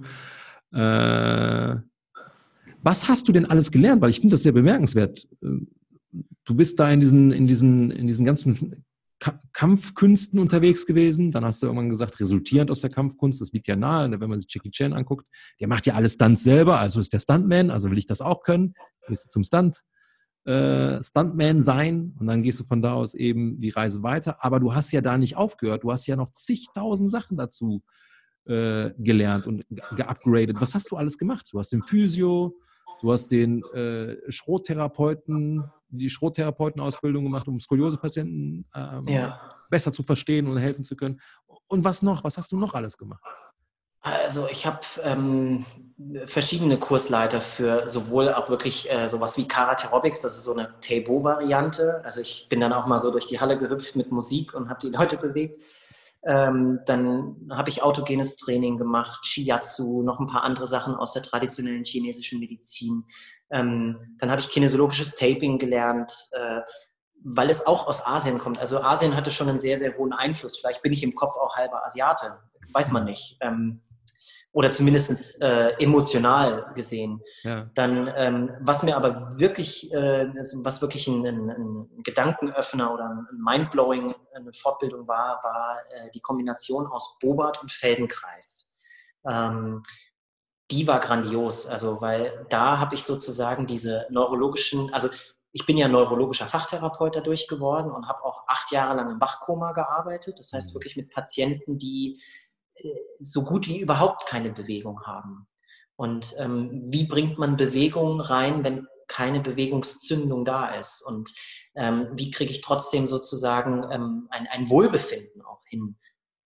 Äh, 0.72 1.76
was 2.84 3.08
hast 3.08 3.28
du 3.28 3.32
denn 3.32 3.46
alles 3.46 3.70
gelernt? 3.70 4.02
Weil 4.02 4.10
ich 4.10 4.20
finde 4.20 4.34
das 4.34 4.42
sehr 4.42 4.52
bemerkenswert. 4.52 5.28
Ähm, 5.42 5.68
du 6.44 6.54
bist 6.54 6.80
da 6.80 6.90
in 6.90 7.00
diesen, 7.00 7.30
in 7.30 7.46
diesen, 7.46 7.90
in 7.90 8.06
diesen 8.06 8.26
ganzen 8.26 8.84
Kampfkünsten 9.52 10.40
unterwegs 10.40 10.86
gewesen. 10.86 11.30
Dann 11.30 11.44
hast 11.44 11.62
du 11.62 11.66
irgendwann 11.66 11.90
gesagt, 11.90 12.18
resultierend 12.18 12.70
aus 12.70 12.80
der 12.80 12.90
Kampfkunst, 12.90 13.40
das 13.40 13.52
liegt 13.52 13.68
ja 13.68 13.76
nahe, 13.76 14.08
ne, 14.08 14.20
wenn 14.20 14.28
man 14.28 14.40
sich 14.40 14.52
Jackie 14.52 14.70
Chan 14.70 14.92
anguckt, 14.92 15.26
der 15.60 15.68
macht 15.68 15.86
ja 15.86 15.94
alles 15.94 16.14
Stunts 16.14 16.42
selber, 16.42 16.80
also 16.80 16.98
ist 16.98 17.12
der 17.12 17.20
Stuntman, 17.20 17.70
also 17.70 17.90
will 17.90 17.98
ich 17.98 18.06
das 18.06 18.20
auch 18.20 18.42
können. 18.42 18.74
Gehst 19.06 19.26
du 19.26 19.28
zum 19.30 19.44
Stunt, 19.44 19.82
äh, 20.44 21.02
Stuntman 21.02 21.60
sein 21.60 22.14
und 22.18 22.26
dann 22.26 22.42
gehst 22.42 22.60
du 22.60 22.64
von 22.64 22.82
da 22.82 22.94
aus 22.94 23.14
eben 23.14 23.60
die 23.60 23.70
Reise 23.70 24.02
weiter. 24.02 24.36
Aber 24.40 24.60
du 24.60 24.74
hast 24.74 24.92
ja 24.92 25.00
da 25.00 25.16
nicht 25.16 25.36
aufgehört, 25.36 25.84
du 25.84 25.92
hast 25.92 26.06
ja 26.06 26.16
noch 26.16 26.32
zigtausend 26.32 27.10
Sachen 27.10 27.36
dazu 27.36 27.82
äh, 28.46 28.90
gelernt 28.98 29.46
und 29.46 29.64
geupgradet. 29.68 30.60
Was 30.60 30.74
hast 30.74 30.90
du 30.90 30.96
alles 30.96 31.18
gemacht? 31.18 31.48
Du 31.52 31.58
hast 31.58 31.72
den 31.72 31.82
Physio, 31.82 32.56
du 33.00 33.12
hast 33.12 33.30
den 33.30 33.62
äh, 33.72 34.16
Schrottherapeuten, 34.30 35.64
die 35.90 36.08
Schrottherapeutenausbildung 36.08 37.24
gemacht, 37.24 37.46
um 37.46 37.60
Skoliosepatienten 37.60 38.66
ähm, 38.74 39.06
ja. 39.06 39.40
besser 39.70 39.92
zu 39.92 40.02
verstehen 40.02 40.48
und 40.48 40.56
helfen 40.56 40.84
zu 40.84 40.96
können. 40.96 41.20
Und 41.68 41.84
was 41.84 42.02
noch? 42.02 42.24
Was 42.24 42.36
hast 42.36 42.50
du 42.50 42.58
noch 42.58 42.74
alles 42.74 42.98
gemacht? 42.98 43.22
Also 44.02 44.48
ich 44.48 44.66
habe 44.66 44.80
ähm, 45.04 45.64
verschiedene 46.24 46.76
Kursleiter 46.76 47.40
für 47.40 47.86
sowohl 47.86 48.34
auch 48.34 48.48
wirklich 48.48 48.90
äh, 48.90 49.06
sowas 49.06 49.36
wie 49.36 49.46
Karate 49.46 49.86
Aerobics, 49.86 50.20
das 50.20 50.36
ist 50.36 50.44
so 50.44 50.52
eine 50.52 50.74
Table-Variante. 50.80 52.02
Also 52.04 52.20
ich 52.20 52.48
bin 52.48 52.60
dann 52.60 52.72
auch 52.72 52.86
mal 52.86 52.98
so 52.98 53.12
durch 53.12 53.28
die 53.28 53.38
Halle 53.38 53.58
gehüpft 53.58 53.94
mit 53.94 54.10
Musik 54.10 54.54
und 54.54 54.68
habe 54.68 54.80
die 54.80 54.90
Leute 54.96 55.16
bewegt. 55.16 55.62
Ähm, 56.24 56.80
dann 56.86 57.48
habe 57.50 57.70
ich 57.70 57.82
autogenes 57.82 58.36
Training 58.36 58.76
gemacht, 58.76 59.24
Shiatsu, 59.26 60.02
noch 60.02 60.20
ein 60.20 60.26
paar 60.26 60.44
andere 60.44 60.66
Sachen 60.66 60.94
aus 60.94 61.12
der 61.12 61.22
traditionellen 61.22 61.84
chinesischen 61.84 62.40
Medizin. 62.40 63.04
Ähm, 63.50 64.16
dann 64.18 64.30
habe 64.30 64.40
ich 64.40 64.50
kinesiologisches 64.50 65.14
Taping 65.14 65.58
gelernt, 65.58 66.12
äh, 66.32 66.60
weil 67.24 67.50
es 67.50 67.66
auch 67.66 67.86
aus 67.86 68.04
Asien 68.04 68.38
kommt. 68.38 68.58
Also 68.58 68.80
Asien 68.80 69.16
hatte 69.16 69.30
schon 69.30 69.48
einen 69.48 69.58
sehr, 69.58 69.76
sehr 69.76 69.96
hohen 69.96 70.12
Einfluss. 70.12 70.58
Vielleicht 70.58 70.82
bin 70.82 70.92
ich 70.92 71.04
im 71.04 71.14
Kopf 71.14 71.36
auch 71.36 71.54
halber 71.56 71.84
Asiate, 71.84 72.38
weiß 72.72 72.90
man 72.92 73.04
nicht. 73.04 73.36
Ähm, 73.40 73.80
oder 74.52 74.70
zumindest 74.70 75.40
äh, 75.42 75.70
emotional 75.78 76.72
gesehen. 76.74 77.22
Ja. 77.42 77.70
Dann, 77.74 78.12
ähm, 78.14 78.50
was 78.60 78.82
mir 78.82 78.96
aber 78.96 79.38
wirklich, 79.38 79.92
äh, 79.92 80.28
was 80.62 80.82
wirklich 80.82 81.08
ein, 81.08 81.26
ein, 81.26 81.50
ein, 81.50 82.02
Gedankenöffner 82.04 82.92
oder 82.92 83.04
ein 83.04 83.26
Mindblowing, 83.42 84.14
eine 84.34 84.52
Fortbildung 84.52 85.08
war, 85.08 85.40
war 85.42 85.78
äh, 85.88 86.10
die 86.10 86.20
Kombination 86.20 86.86
aus 86.86 87.18
Bobart 87.18 87.62
und 87.62 87.72
Feldenkreis. 87.72 88.78
Ähm, 89.26 89.82
die 90.70 90.86
war 90.86 91.00
grandios, 91.00 91.66
also 91.66 92.00
weil 92.00 92.46
da 92.48 92.78
habe 92.78 92.94
ich 92.94 93.04
sozusagen 93.04 93.66
diese 93.66 94.06
neurologischen, 94.10 94.92
also 94.92 95.08
ich 95.52 95.66
bin 95.66 95.76
ja 95.76 95.86
neurologischer 95.86 96.46
Fachtherapeut 96.46 97.16
dadurch 97.16 97.46
geworden 97.46 97.90
und 97.90 98.08
habe 98.08 98.24
auch 98.24 98.44
acht 98.48 98.72
Jahre 98.72 98.96
lang 98.96 99.10
im 99.10 99.20
Wachkoma 99.20 99.72
gearbeitet. 99.72 100.38
Das 100.38 100.52
heißt 100.52 100.70
mhm. 100.70 100.74
wirklich 100.74 100.96
mit 100.96 101.10
Patienten, 101.10 101.78
die 101.78 102.22
so 103.18 103.42
gut 103.42 103.68
wie 103.68 103.80
überhaupt 103.80 104.26
keine 104.26 104.50
Bewegung 104.50 105.02
haben. 105.04 105.46
Und 105.96 106.34
ähm, 106.38 106.82
wie 106.90 107.04
bringt 107.04 107.38
man 107.38 107.56
Bewegung 107.56 108.20
rein, 108.20 108.64
wenn 108.64 108.86
keine 109.08 109.40
Bewegungszündung 109.40 110.44
da 110.44 110.74
ist? 110.74 111.02
Und 111.02 111.30
ähm, 111.76 112.08
wie 112.14 112.30
kriege 112.30 112.50
ich 112.50 112.60
trotzdem 112.60 113.06
sozusagen 113.06 113.84
ähm, 113.90 114.26
ein, 114.30 114.46
ein 114.48 114.70
Wohlbefinden 114.70 115.42
auch 115.42 115.60
hin 115.66 115.98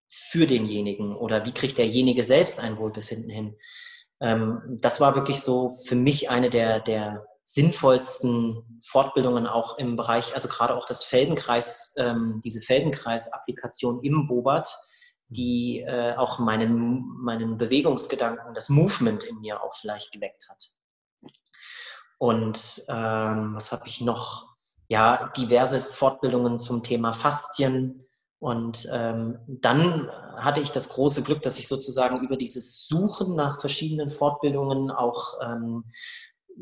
für 0.09 0.47
denjenigen? 0.47 1.17
Oder 1.17 1.47
wie 1.47 1.53
kriegt 1.53 1.79
derjenige 1.79 2.23
selbst 2.23 2.61
ein 2.61 2.79
Wohlbefinden 2.79 3.31
hin? 3.31 3.57
Ähm, 4.21 4.79
das 4.81 5.01
war 5.01 5.15
wirklich 5.15 5.41
so 5.41 5.71
für 5.87 5.97
mich 5.97 6.29
eine 6.29 6.51
der, 6.51 6.81
der 6.81 7.25
sinnvollsten 7.45 8.81
Fortbildungen 8.85 9.47
auch 9.47 9.79
im 9.79 9.95
Bereich, 9.95 10.35
also 10.35 10.49
gerade 10.49 10.75
auch 10.75 10.85
das 10.85 11.05
Feldenkreis, 11.05 11.95
ähm, 11.97 12.41
diese 12.45 12.61
Feldenkreis-Applikation 12.61 14.03
im 14.03 14.27
Bobat, 14.27 14.77
die 15.29 15.81
äh, 15.81 16.15
auch 16.17 16.39
meinen, 16.39 17.05
meinen 17.19 17.59
Bewegungsgedanken, 17.59 18.55
das 18.55 18.69
Movement 18.69 19.25
in 19.25 19.41
mir 19.41 19.63
auch 19.63 19.75
vielleicht 19.75 20.13
geweckt 20.13 20.49
hat. 20.49 20.71
Und 22.19 22.85
ähm, 22.89 23.55
was 23.55 23.73
habe 23.73 23.87
ich 23.87 24.01
noch? 24.01 24.55
Ja, 24.89 25.33
diverse 25.37 25.83
Fortbildungen 25.83 26.59
zum 26.59 26.85
Thema 26.85 27.13
Faszien. 27.13 28.07
Und 28.39 28.89
ähm, 28.93 29.39
dann 29.49 30.11
hatte 30.37 30.61
ich 30.61 30.71
das 30.71 30.91
große 30.91 31.23
Glück, 31.23 31.43
dass 31.43 31.59
ich 31.59 31.67
sozusagen 31.67 32.21
über 32.21 32.37
dieses 32.37 32.87
Suchen 32.87 33.35
nach 33.35 33.61
verschiedenen 33.61 34.11
Fortbildungen 34.11 34.93
auch 34.93 35.35
ähm, 35.43 35.91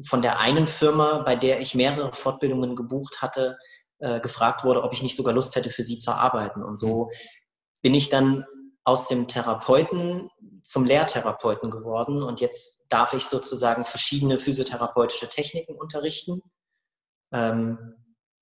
von 0.06 0.22
der 0.22 0.38
einen 0.38 0.66
Firma, 0.66 1.18
bei 1.18 1.36
der 1.36 1.60
ich 1.60 1.74
mehrere 1.74 2.14
Fortbildungen 2.14 2.76
gebucht 2.76 3.20
hatte, 3.20 3.58
äh, 3.98 4.20
gefragt 4.20 4.64
wurde, 4.64 4.82
ob 4.82 4.92
ich 4.92 5.02
nicht 5.02 5.16
sogar 5.16 5.34
Lust 5.34 5.54
hätte, 5.54 5.70
für 5.70 5.82
sie 5.82 5.98
zu 5.98 6.12
arbeiten. 6.12 6.62
Und 6.62 6.76
so 6.76 7.10
bin 7.82 7.94
ich 7.94 8.08
dann 8.08 8.46
aus 8.84 9.08
dem 9.08 9.28
Therapeuten 9.28 10.30
zum 10.62 10.84
Lehrtherapeuten 10.84 11.70
geworden 11.70 12.22
und 12.22 12.40
jetzt 12.40 12.86
darf 12.88 13.12
ich 13.12 13.26
sozusagen 13.26 13.84
verschiedene 13.84 14.38
physiotherapeutische 14.38 15.28
Techniken 15.28 15.74
unterrichten. 15.74 16.42
Ähm, 17.32 17.94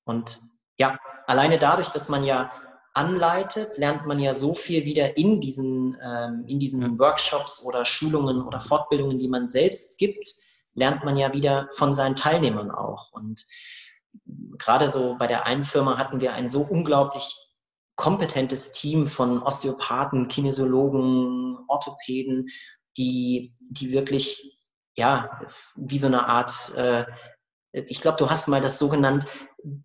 und 0.04 0.40
ja, 0.78 0.98
alleine 1.26 1.58
dadurch, 1.58 1.88
dass 1.88 2.08
man 2.08 2.24
ja 2.24 2.50
anleitet, 2.94 3.78
lernt 3.78 4.06
man 4.06 4.18
ja 4.18 4.34
so 4.34 4.54
viel 4.54 4.84
wieder 4.84 5.16
in 5.16 5.40
diesen, 5.40 5.96
ähm, 6.02 6.44
in 6.46 6.58
diesen 6.58 6.98
Workshops 6.98 7.62
oder 7.64 7.84
Schulungen 7.84 8.42
oder 8.42 8.60
Fortbildungen, 8.60 9.18
die 9.18 9.28
man 9.28 9.46
selbst 9.46 9.98
gibt, 9.98 10.34
lernt 10.74 11.04
man 11.04 11.16
ja 11.16 11.32
wieder 11.32 11.68
von 11.72 11.94
seinen 11.94 12.16
Teilnehmern 12.16 12.70
auch. 12.70 13.12
Und 13.12 13.46
gerade 14.58 14.88
so 14.88 15.16
bei 15.18 15.26
der 15.26 15.46
einen 15.46 15.64
Firma 15.64 15.98
hatten 15.98 16.20
wir 16.20 16.34
ein 16.34 16.48
so 16.48 16.62
unglaublich 16.62 17.36
kompetentes 17.96 18.72
Team 18.72 19.06
von 19.06 19.42
Osteopathen, 19.42 20.28
Kinesiologen, 20.28 21.58
Orthopäden, 21.68 22.48
die, 22.96 23.54
die 23.70 23.92
wirklich, 23.92 24.58
ja, 24.94 25.40
wie 25.76 25.98
so 25.98 26.06
eine 26.06 26.26
Art, 26.26 26.74
äh, 26.76 27.04
ich 27.72 28.00
glaube, 28.00 28.18
du 28.18 28.28
hast 28.28 28.48
mal 28.48 28.60
das 28.60 28.78
so 28.78 28.88
genannt, 28.88 29.26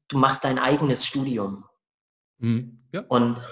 du 0.07 0.17
machst 0.17 0.43
dein 0.43 0.59
eigenes 0.59 1.05
Studium. 1.05 1.65
Mhm. 2.39 2.83
Ja. 2.91 3.03
Und 3.07 3.47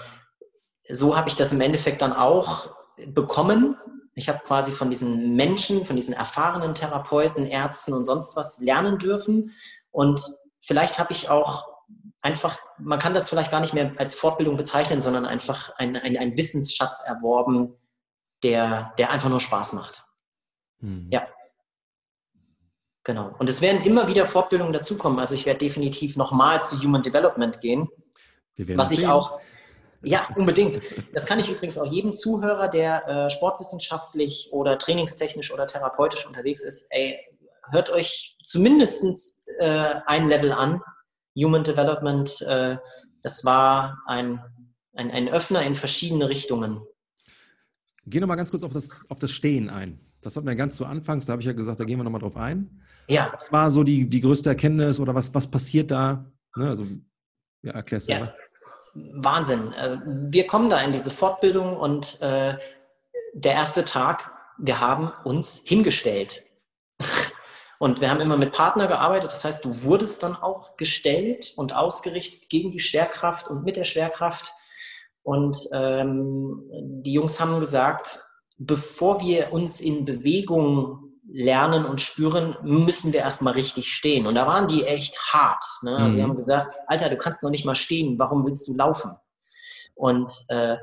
so 0.88 1.16
habe 1.16 1.28
ich 1.28 1.36
das 1.36 1.52
im 1.52 1.60
Endeffekt 1.60 2.02
dann 2.02 2.12
auch 2.12 2.74
bekommen. 3.08 3.76
Ich 4.14 4.28
habe 4.28 4.40
quasi 4.44 4.72
von 4.72 4.90
diesen 4.90 5.36
Menschen, 5.36 5.84
von 5.84 5.96
diesen 5.96 6.14
erfahrenen 6.14 6.74
Therapeuten, 6.74 7.44
Ärzten 7.46 7.92
und 7.92 8.04
sonst 8.04 8.36
was 8.36 8.60
lernen 8.60 8.98
dürfen. 8.98 9.52
Und 9.90 10.22
vielleicht 10.60 10.98
habe 10.98 11.12
ich 11.12 11.28
auch 11.28 11.75
einfach, 12.26 12.58
man 12.78 12.98
kann 12.98 13.14
das 13.14 13.28
vielleicht 13.30 13.52
gar 13.52 13.60
nicht 13.60 13.72
mehr 13.72 13.92
als 13.98 14.14
Fortbildung 14.14 14.56
bezeichnen, 14.56 15.00
sondern 15.00 15.24
einfach 15.24 15.70
ein, 15.76 15.96
ein, 15.96 16.16
ein 16.18 16.36
Wissensschatz 16.36 17.04
erworben, 17.06 17.74
der, 18.42 18.92
der 18.98 19.10
einfach 19.10 19.28
nur 19.28 19.40
Spaß 19.40 19.74
macht. 19.74 20.04
Mhm. 20.80 21.08
Ja. 21.10 21.28
Genau. 23.04 23.32
Und 23.38 23.48
es 23.48 23.60
werden 23.60 23.82
immer 23.82 24.08
wieder 24.08 24.26
Fortbildungen 24.26 24.72
dazukommen. 24.72 25.20
Also 25.20 25.36
ich 25.36 25.46
werde 25.46 25.58
definitiv 25.58 26.16
nochmal 26.16 26.60
zu 26.62 26.82
Human 26.82 27.02
Development 27.02 27.60
gehen. 27.60 27.88
was 28.56 28.90
ich 28.90 29.00
sehen. 29.00 29.10
auch, 29.10 29.40
ja, 30.02 30.28
unbedingt. 30.34 30.80
Das 31.12 31.26
kann 31.26 31.38
ich 31.38 31.48
übrigens 31.48 31.78
auch 31.78 31.86
jedem 31.86 32.12
Zuhörer, 32.12 32.66
der 32.66 33.06
äh, 33.08 33.30
sportwissenschaftlich 33.30 34.48
oder 34.50 34.78
trainingstechnisch 34.78 35.52
oder 35.52 35.68
therapeutisch 35.68 36.26
unterwegs 36.26 36.62
ist, 36.62 36.88
ey, 36.90 37.20
hört 37.70 37.90
euch 37.90 38.36
zumindest 38.42 39.04
äh, 39.58 39.94
ein 40.06 40.28
Level 40.28 40.50
an 40.50 40.82
Human 41.36 41.64
Development, 41.64 42.42
äh, 42.42 42.76
das 43.22 43.44
war 43.44 43.98
ein, 44.06 44.42
ein, 44.94 45.10
ein 45.10 45.28
Öffner 45.28 45.62
in 45.62 45.74
verschiedene 45.74 46.28
Richtungen. 46.28 46.82
Geh 48.06 48.20
nochmal 48.20 48.36
ganz 48.36 48.50
kurz 48.50 48.62
auf 48.62 48.72
das, 48.72 49.10
auf 49.10 49.18
das 49.18 49.30
Stehen 49.30 49.68
ein. 49.68 50.00
Das 50.22 50.36
hatten 50.36 50.46
wir 50.46 50.54
ganz 50.54 50.76
zu 50.76 50.86
Anfangs, 50.86 51.26
da 51.26 51.32
habe 51.32 51.42
ich 51.42 51.46
ja 51.46 51.52
gesagt, 51.52 51.78
da 51.78 51.84
gehen 51.84 51.98
wir 51.98 52.04
nochmal 52.04 52.20
drauf 52.20 52.36
ein. 52.36 52.82
Ja. 53.08 53.32
Was 53.34 53.52
war 53.52 53.70
so 53.70 53.84
die, 53.84 54.08
die 54.08 54.20
größte 54.20 54.48
Erkenntnis 54.48 54.98
oder 54.98 55.14
was, 55.14 55.32
was 55.34 55.48
passiert 55.48 55.90
da? 55.90 56.24
Ne, 56.56 56.68
also, 56.68 56.84
ja, 57.62 57.72
erklär's 57.72 58.06
ja. 58.06 58.32
Wahnsinn. 58.94 59.72
Äh, 59.72 59.98
wir 60.04 60.46
kommen 60.46 60.70
da 60.70 60.80
in 60.80 60.92
diese 60.92 61.10
Fortbildung 61.10 61.76
und 61.76 62.20
äh, 62.22 62.56
der 63.34 63.52
erste 63.52 63.84
Tag, 63.84 64.32
wir 64.58 64.80
haben 64.80 65.12
uns 65.24 65.62
hingestellt. 65.64 66.42
Und 67.78 68.00
wir 68.00 68.10
haben 68.10 68.20
immer 68.20 68.36
mit 68.36 68.52
Partner 68.52 68.86
gearbeitet. 68.86 69.30
Das 69.30 69.44
heißt, 69.44 69.64
du 69.64 69.84
wurdest 69.84 70.22
dann 70.22 70.36
auch 70.36 70.76
gestellt 70.76 71.52
und 71.56 71.74
ausgerichtet 71.74 72.48
gegen 72.48 72.72
die 72.72 72.80
Schwerkraft 72.80 73.48
und 73.48 73.64
mit 73.64 73.76
der 73.76 73.84
Schwerkraft. 73.84 74.52
Und 75.22 75.58
ähm, 75.72 76.62
die 77.02 77.12
Jungs 77.12 77.40
haben 77.40 77.60
gesagt, 77.60 78.20
bevor 78.58 79.20
wir 79.20 79.52
uns 79.52 79.80
in 79.80 80.04
Bewegung 80.04 81.06
lernen 81.28 81.84
und 81.84 82.00
spüren, 82.00 82.56
müssen 82.62 83.12
wir 83.12 83.20
erstmal 83.20 83.54
richtig 83.54 83.92
stehen. 83.92 84.26
Und 84.26 84.36
da 84.36 84.46
waren 84.46 84.68
die 84.68 84.84
echt 84.84 85.18
hart. 85.32 85.64
Ne? 85.82 85.96
Also 85.96 86.12
mhm. 86.12 86.16
die 86.16 86.22
haben 86.22 86.36
gesagt, 86.36 86.76
Alter, 86.86 87.10
du 87.10 87.16
kannst 87.16 87.42
noch 87.42 87.50
nicht 87.50 87.64
mal 87.64 87.74
stehen, 87.74 88.18
warum 88.18 88.46
willst 88.46 88.66
du 88.68 88.74
laufen? 88.74 89.16
Und 89.94 90.32
äh, 90.48 90.76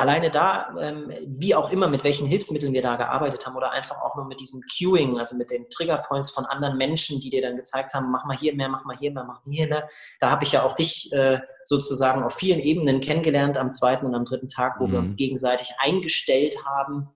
alleine 0.00 0.30
da, 0.30 0.74
ähm, 0.80 1.12
wie 1.26 1.54
auch 1.54 1.70
immer, 1.70 1.86
mit 1.86 2.04
welchen 2.04 2.26
Hilfsmitteln 2.26 2.72
wir 2.72 2.80
da 2.80 2.96
gearbeitet 2.96 3.46
haben 3.46 3.54
oder 3.54 3.70
einfach 3.70 4.00
auch 4.00 4.16
nur 4.16 4.24
mit 4.24 4.40
diesem 4.40 4.62
Cueing, 4.62 5.18
also 5.18 5.36
mit 5.36 5.50
den 5.50 5.68
Triggerpoints 5.68 6.30
von 6.30 6.46
anderen 6.46 6.78
Menschen, 6.78 7.20
die 7.20 7.28
dir 7.28 7.42
dann 7.42 7.56
gezeigt 7.56 7.92
haben, 7.92 8.10
mach 8.10 8.24
mal 8.24 8.36
hier 8.36 8.54
mehr, 8.54 8.70
mach 8.70 8.86
mal 8.86 8.96
hier 8.96 9.12
mehr, 9.12 9.24
mach 9.24 9.44
mal 9.44 9.52
hier 9.52 9.68
mehr. 9.68 9.88
Da 10.18 10.30
habe 10.30 10.44
ich 10.44 10.52
ja 10.52 10.62
auch 10.62 10.74
dich 10.74 11.12
äh, 11.12 11.40
sozusagen 11.64 12.22
auf 12.22 12.32
vielen 12.32 12.60
Ebenen 12.60 13.00
kennengelernt 13.00 13.58
am 13.58 13.70
zweiten 13.70 14.06
und 14.06 14.14
am 14.14 14.24
dritten 14.24 14.48
Tag, 14.48 14.80
wo 14.80 14.86
mhm. 14.86 14.92
wir 14.92 14.98
uns 15.00 15.16
gegenseitig 15.16 15.70
eingestellt 15.78 16.56
haben 16.64 17.10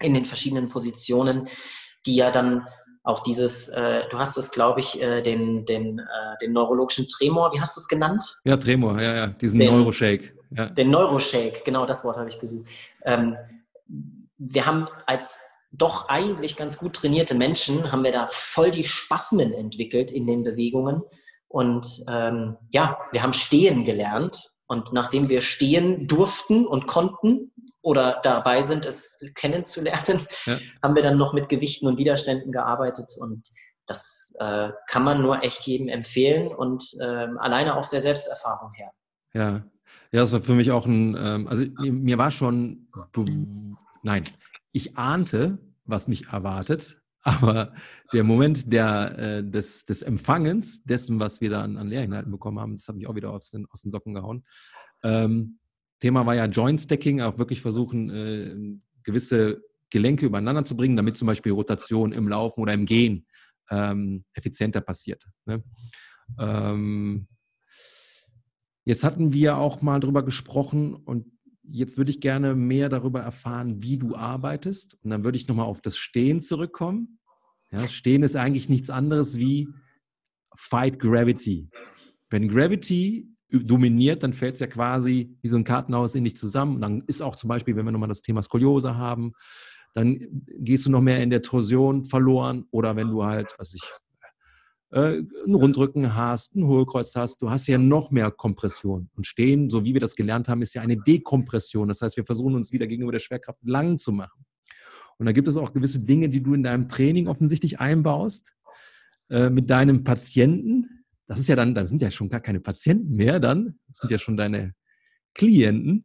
in 0.00 0.12
den 0.12 0.24
verschiedenen 0.24 0.68
Positionen, 0.68 1.48
die 2.04 2.16
ja 2.16 2.32
dann 2.32 2.66
auch 3.04 3.22
dieses, 3.22 3.68
äh, 3.68 4.08
du 4.10 4.18
hast 4.18 4.36
es, 4.38 4.50
glaube 4.50 4.80
ich, 4.80 5.00
äh, 5.00 5.22
den, 5.22 5.66
den, 5.66 6.00
äh, 6.00 6.02
den 6.42 6.52
neurologischen 6.52 7.06
Tremor, 7.06 7.52
wie 7.54 7.60
hast 7.60 7.76
du 7.76 7.80
es 7.80 7.86
genannt? 7.86 8.38
Ja, 8.44 8.56
Tremor, 8.56 9.00
ja, 9.00 9.14
ja, 9.14 9.26
diesen 9.28 9.60
den, 9.60 9.72
Neuroshake. 9.72 10.32
Ja. 10.56 10.66
Den 10.66 10.90
Neuroshake, 10.90 11.62
genau 11.64 11.84
das 11.86 12.04
Wort 12.04 12.16
habe 12.16 12.28
ich 12.28 12.38
gesucht. 12.38 12.68
Ähm, 13.04 13.36
wir 14.38 14.66
haben 14.66 14.88
als 15.06 15.40
doch 15.72 16.08
eigentlich 16.08 16.56
ganz 16.56 16.78
gut 16.78 16.94
trainierte 16.94 17.34
Menschen, 17.34 17.90
haben 17.90 18.04
wir 18.04 18.12
da 18.12 18.28
voll 18.30 18.70
die 18.70 18.84
Spasmen 18.84 19.52
entwickelt 19.52 20.10
in 20.10 20.26
den 20.26 20.44
Bewegungen. 20.44 21.02
Und 21.48 22.04
ähm, 22.08 22.56
ja, 22.70 22.98
wir 23.10 23.22
haben 23.22 23.32
stehen 23.32 23.84
gelernt. 23.84 24.50
Und 24.66 24.92
nachdem 24.92 25.28
wir 25.28 25.42
stehen 25.42 26.06
durften 26.08 26.66
und 26.66 26.86
konnten 26.86 27.52
oder 27.82 28.20
dabei 28.22 28.62
sind, 28.62 28.86
es 28.86 29.20
kennenzulernen, 29.34 30.26
ja. 30.46 30.58
haben 30.82 30.94
wir 30.94 31.02
dann 31.02 31.18
noch 31.18 31.34
mit 31.34 31.48
Gewichten 31.48 31.86
und 31.86 31.98
Widerständen 31.98 32.50
gearbeitet. 32.50 33.12
Und 33.18 33.48
das 33.86 34.34
äh, 34.38 34.70
kann 34.88 35.04
man 35.04 35.20
nur 35.20 35.42
echt 35.42 35.66
jedem 35.66 35.88
empfehlen 35.88 36.54
und 36.54 36.82
äh, 37.00 37.28
alleine 37.38 37.76
auch 37.76 37.84
sehr 37.84 38.00
Selbsterfahrung 38.00 38.72
her. 38.72 38.92
Ja, 39.34 39.64
ja, 40.14 40.20
das 40.20 40.30
war 40.30 40.40
für 40.40 40.54
mich 40.54 40.70
auch 40.70 40.86
ein, 40.86 41.16
ähm, 41.18 41.48
also 41.48 41.64
mir 41.80 42.18
war 42.18 42.30
schon, 42.30 42.86
nein, 44.04 44.22
ich 44.70 44.96
ahnte, 44.96 45.58
was 45.86 46.06
mich 46.06 46.28
erwartet, 46.28 47.02
aber 47.22 47.74
der 48.12 48.22
Moment 48.22 48.72
der, 48.72 49.18
äh, 49.18 49.44
des, 49.44 49.86
des 49.86 50.02
Empfangens, 50.02 50.84
dessen, 50.84 51.18
was 51.18 51.40
wir 51.40 51.50
da 51.50 51.62
an, 51.62 51.76
an 51.76 51.88
Lehrinhalten 51.88 52.30
bekommen 52.30 52.60
haben, 52.60 52.76
das 52.76 52.86
habe 52.86 53.00
ich 53.00 53.08
auch 53.08 53.16
wieder 53.16 53.32
aus 53.32 53.50
den, 53.50 53.66
aus 53.70 53.82
den 53.82 53.90
Socken 53.90 54.14
gehauen. 54.14 54.44
Ähm, 55.02 55.58
Thema 55.98 56.24
war 56.26 56.36
ja 56.36 56.44
Joint 56.44 56.80
Stacking, 56.80 57.20
auch 57.20 57.36
wirklich 57.38 57.60
versuchen, 57.60 58.08
äh, 58.10 58.54
gewisse 59.02 59.64
Gelenke 59.90 60.26
übereinander 60.26 60.64
zu 60.64 60.76
bringen, 60.76 60.94
damit 60.94 61.16
zum 61.16 61.26
Beispiel 61.26 61.50
Rotation 61.50 62.12
im 62.12 62.28
Laufen 62.28 62.60
oder 62.60 62.72
im 62.72 62.86
Gehen 62.86 63.26
ähm, 63.68 64.24
effizienter 64.32 64.80
passiert. 64.80 65.24
Ne? 65.44 65.64
Ähm, 66.38 67.26
Jetzt 68.84 69.04
hatten 69.04 69.32
wir 69.32 69.56
auch 69.56 69.82
mal 69.82 70.00
darüber 70.00 70.24
gesprochen 70.24 70.94
und 70.94 71.26
jetzt 71.62 71.96
würde 71.96 72.10
ich 72.10 72.20
gerne 72.20 72.54
mehr 72.54 72.88
darüber 72.88 73.20
erfahren, 73.20 73.82
wie 73.82 73.98
du 73.98 74.14
arbeitest. 74.14 74.98
Und 75.02 75.10
dann 75.10 75.24
würde 75.24 75.38
ich 75.38 75.48
nochmal 75.48 75.66
auf 75.66 75.80
das 75.80 75.96
Stehen 75.96 76.42
zurückkommen. 76.42 77.18
Ja, 77.70 77.88
Stehen 77.88 78.22
ist 78.22 78.36
eigentlich 78.36 78.68
nichts 78.68 78.90
anderes 78.90 79.38
wie 79.38 79.68
Fight 80.56 80.98
Gravity. 80.98 81.68
Wenn 82.30 82.48
Gravity 82.48 83.34
dominiert, 83.50 84.22
dann 84.22 84.32
fällt 84.32 84.54
es 84.54 84.60
ja 84.60 84.66
quasi 84.66 85.36
wie 85.42 85.48
so 85.48 85.56
ein 85.56 85.64
Kartenhaus 85.64 86.14
in 86.14 86.24
dich 86.24 86.36
zusammen. 86.36 86.76
Und 86.76 86.80
dann 86.80 87.02
ist 87.06 87.22
auch 87.22 87.36
zum 87.36 87.48
Beispiel, 87.48 87.76
wenn 87.76 87.84
wir 87.84 87.92
nochmal 87.92 88.08
das 88.08 88.22
Thema 88.22 88.42
Skoliose 88.42 88.96
haben, 88.96 89.32
dann 89.94 90.18
gehst 90.58 90.86
du 90.86 90.90
noch 90.90 91.00
mehr 91.00 91.22
in 91.22 91.30
der 91.30 91.42
Torsion 91.42 92.04
verloren. 92.04 92.64
Oder 92.70 92.96
wenn 92.96 93.08
du 93.08 93.24
halt, 93.24 93.54
was 93.58 93.74
ich, 93.74 93.82
äh, 94.90 95.22
einen 95.44 95.54
Rundrücken 95.54 96.14
hast, 96.14 96.54
ein 96.56 96.66
Hohlkreuz 96.66 97.14
hast, 97.16 97.42
du 97.42 97.50
hast 97.50 97.66
ja 97.66 97.78
noch 97.78 98.10
mehr 98.10 98.30
Kompression. 98.30 99.10
Und 99.16 99.26
Stehen, 99.26 99.70
so 99.70 99.84
wie 99.84 99.94
wir 99.94 100.00
das 100.00 100.16
gelernt 100.16 100.48
haben, 100.48 100.62
ist 100.62 100.74
ja 100.74 100.82
eine 100.82 100.96
Dekompression. 100.96 101.88
Das 101.88 102.00
heißt, 102.00 102.16
wir 102.16 102.24
versuchen 102.24 102.54
uns 102.54 102.72
wieder 102.72 102.86
gegenüber 102.86 103.12
der 103.12 103.18
Schwerkraft 103.18 103.60
lang 103.62 103.98
zu 103.98 104.12
machen. 104.12 104.44
Und 105.18 105.26
da 105.26 105.32
gibt 105.32 105.48
es 105.48 105.56
auch 105.56 105.72
gewisse 105.72 106.00
Dinge, 106.00 106.28
die 106.28 106.42
du 106.42 106.54
in 106.54 106.62
deinem 106.62 106.88
Training 106.88 107.28
offensichtlich 107.28 107.80
einbaust 107.80 108.56
äh, 109.30 109.50
mit 109.50 109.70
deinem 109.70 110.04
Patienten. 110.04 111.04
Das 111.26 111.38
ist 111.38 111.48
ja 111.48 111.56
dann, 111.56 111.74
da 111.74 111.84
sind 111.84 112.02
ja 112.02 112.10
schon 112.10 112.28
gar 112.28 112.40
keine 112.40 112.60
Patienten 112.60 113.16
mehr 113.16 113.40
dann. 113.40 113.78
Das 113.88 113.98
sind 113.98 114.10
ja 114.10 114.18
schon 114.18 114.36
deine 114.36 114.74
Klienten. 115.34 116.04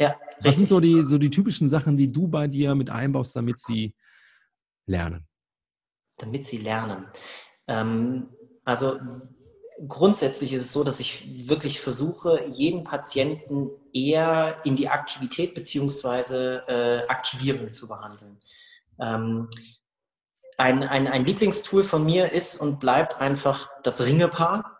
Ja. 0.00 0.08
Richtig. 0.08 0.44
Was 0.44 0.56
sind 0.56 0.68
so 0.68 0.80
die, 0.80 1.02
so 1.02 1.18
die 1.18 1.30
typischen 1.30 1.68
Sachen, 1.68 1.96
die 1.96 2.10
du 2.10 2.28
bei 2.28 2.48
dir 2.48 2.74
mit 2.74 2.90
einbaust, 2.90 3.36
damit 3.36 3.60
sie 3.60 3.94
lernen? 4.86 5.26
Damit 6.18 6.44
sie 6.46 6.58
lernen. 6.58 7.06
Ähm, 7.66 8.28
also 8.64 8.98
grundsätzlich 9.88 10.52
ist 10.52 10.64
es 10.64 10.72
so, 10.72 10.84
dass 10.84 11.00
ich 11.00 11.48
wirklich 11.48 11.80
versuche, 11.80 12.44
jeden 12.46 12.84
Patienten 12.84 13.70
eher 13.92 14.60
in 14.64 14.76
die 14.76 14.88
Aktivität 14.88 15.54
bzw. 15.54 16.56
Äh, 16.66 17.06
aktivierend 17.08 17.72
zu 17.72 17.88
behandeln. 17.88 18.38
Ähm, 19.00 19.48
ein, 20.56 20.82
ein, 20.84 21.08
ein 21.08 21.24
Lieblingstool 21.24 21.82
von 21.82 22.04
mir 22.04 22.32
ist 22.32 22.56
und 22.56 22.78
bleibt 22.78 23.20
einfach 23.20 23.68
das 23.82 24.00
Ringepaar. 24.00 24.78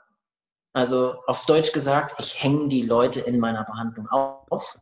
Also 0.73 1.15
auf 1.27 1.47
Deutsch 1.47 1.73
gesagt, 1.73 2.17
ich 2.19 2.43
hänge 2.43 2.69
die 2.69 2.83
Leute 2.83 3.21
in 3.21 3.39
meiner 3.39 3.65
Behandlung 3.65 4.09
auf. 4.09 4.79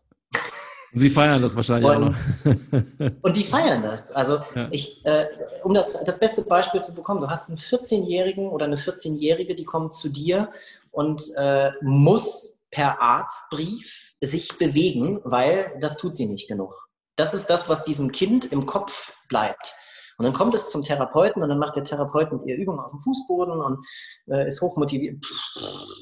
Sie 0.94 1.10
feiern 1.10 1.40
das 1.40 1.56
wahrscheinlich 1.56 1.90
und, 1.90 1.96
auch 1.96 2.10
noch. 2.10 3.10
und 3.22 3.36
die 3.36 3.44
feiern 3.44 3.82
das. 3.82 4.12
Also 4.12 4.40
ja. 4.54 4.68
ich, 4.70 5.04
äh, 5.04 5.26
um 5.64 5.72
das, 5.72 6.02
das 6.04 6.18
beste 6.18 6.42
Beispiel 6.42 6.82
zu 6.82 6.94
bekommen, 6.94 7.20
du 7.20 7.28
hast 7.28 7.48
einen 7.48 7.58
14-Jährigen 7.58 8.48
oder 8.50 8.66
eine 8.66 8.76
14-Jährige, 8.76 9.54
die 9.54 9.64
kommt 9.64 9.94
zu 9.94 10.10
dir 10.10 10.50
und 10.90 11.22
äh, 11.36 11.70
muss 11.80 12.62
per 12.70 13.00
Arztbrief 13.00 14.12
sich 14.20 14.58
bewegen, 14.58 15.20
weil 15.24 15.78
das 15.80 15.96
tut 15.96 16.14
sie 16.14 16.26
nicht 16.26 16.48
genug. 16.48 16.88
Das 17.16 17.34
ist 17.34 17.46
das, 17.46 17.68
was 17.68 17.84
diesem 17.84 18.12
Kind 18.12 18.46
im 18.46 18.66
Kopf 18.66 19.12
bleibt. 19.28 19.74
Und 20.22 20.26
dann 20.26 20.34
kommt 20.34 20.54
es 20.54 20.70
zum 20.70 20.84
Therapeuten 20.84 21.42
und 21.42 21.48
dann 21.48 21.58
macht 21.58 21.74
der 21.74 21.82
Therapeut 21.82 22.30
mit 22.30 22.44
ihr 22.44 22.54
Übungen 22.54 22.78
auf 22.78 22.92
dem 22.92 23.00
Fußboden 23.00 23.60
und 23.60 23.84
äh, 24.28 24.46
ist 24.46 24.62
hochmotiviert. 24.62 25.16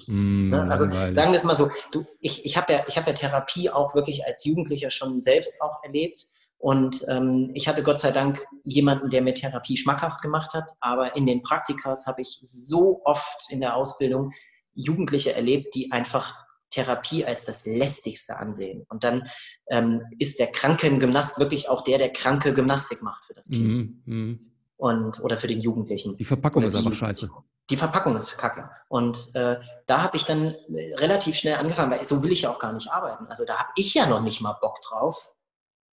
Mm, 0.08 0.50
ne? 0.50 0.70
Also 0.70 0.84
langweilig. 0.84 1.14
sagen 1.14 1.32
wir 1.32 1.36
es 1.38 1.44
mal 1.44 1.56
so, 1.56 1.70
du, 1.90 2.04
ich, 2.20 2.44
ich 2.44 2.58
habe 2.58 2.70
ja, 2.70 2.84
hab 2.84 3.06
ja 3.06 3.14
Therapie 3.14 3.70
auch 3.70 3.94
wirklich 3.94 4.26
als 4.26 4.44
Jugendlicher 4.44 4.90
schon 4.90 5.18
selbst 5.18 5.62
auch 5.62 5.82
erlebt. 5.82 6.20
Und 6.58 7.02
ähm, 7.08 7.50
ich 7.54 7.66
hatte 7.66 7.82
Gott 7.82 7.98
sei 7.98 8.10
Dank 8.10 8.44
jemanden, 8.62 9.08
der 9.08 9.22
mir 9.22 9.32
Therapie 9.32 9.78
schmackhaft 9.78 10.20
gemacht 10.20 10.52
hat. 10.52 10.70
Aber 10.80 11.16
in 11.16 11.24
den 11.24 11.40
Praktikas 11.40 12.06
habe 12.06 12.20
ich 12.20 12.40
so 12.42 13.00
oft 13.06 13.46
in 13.48 13.60
der 13.60 13.74
Ausbildung 13.74 14.32
Jugendliche 14.74 15.32
erlebt, 15.32 15.74
die 15.74 15.92
einfach 15.92 16.34
Therapie 16.70 17.24
als 17.24 17.44
das 17.44 17.66
lästigste 17.66 18.38
ansehen. 18.38 18.84
Und 18.88 19.04
dann 19.04 19.28
ähm, 19.68 20.02
ist 20.18 20.38
der 20.38 20.48
kranke 20.48 20.96
Gymnast 20.98 21.38
wirklich 21.38 21.68
auch 21.68 21.82
der, 21.82 21.98
der 21.98 22.12
kranke 22.12 22.54
Gymnastik 22.54 23.02
macht 23.02 23.24
für 23.24 23.34
das 23.34 23.48
Kind. 23.48 24.06
Mm, 24.06 24.12
mm. 24.12 24.40
Und, 24.76 25.20
oder 25.20 25.36
für 25.36 25.46
den 25.46 25.60
Jugendlichen. 25.60 26.16
Die 26.16 26.24
Verpackung 26.24 26.62
ist 26.62 26.74
einfach 26.74 26.94
scheiße. 26.94 27.28
Die 27.68 27.76
Verpackung 27.76 28.16
ist 28.16 28.36
kacke. 28.38 28.70
Und 28.88 29.30
äh, 29.34 29.60
da 29.86 30.02
habe 30.02 30.16
ich 30.16 30.24
dann 30.24 30.56
relativ 30.96 31.36
schnell 31.36 31.56
angefangen, 31.56 31.90
weil 31.90 32.02
so 32.02 32.22
will 32.22 32.32
ich 32.32 32.42
ja 32.42 32.52
auch 32.52 32.58
gar 32.58 32.72
nicht 32.72 32.90
arbeiten. 32.90 33.26
Also 33.26 33.44
da 33.44 33.58
habe 33.58 33.70
ich 33.76 33.94
ja 33.94 34.08
noch 34.08 34.22
nicht 34.22 34.40
mal 34.40 34.56
Bock 34.60 34.80
drauf, 34.82 35.30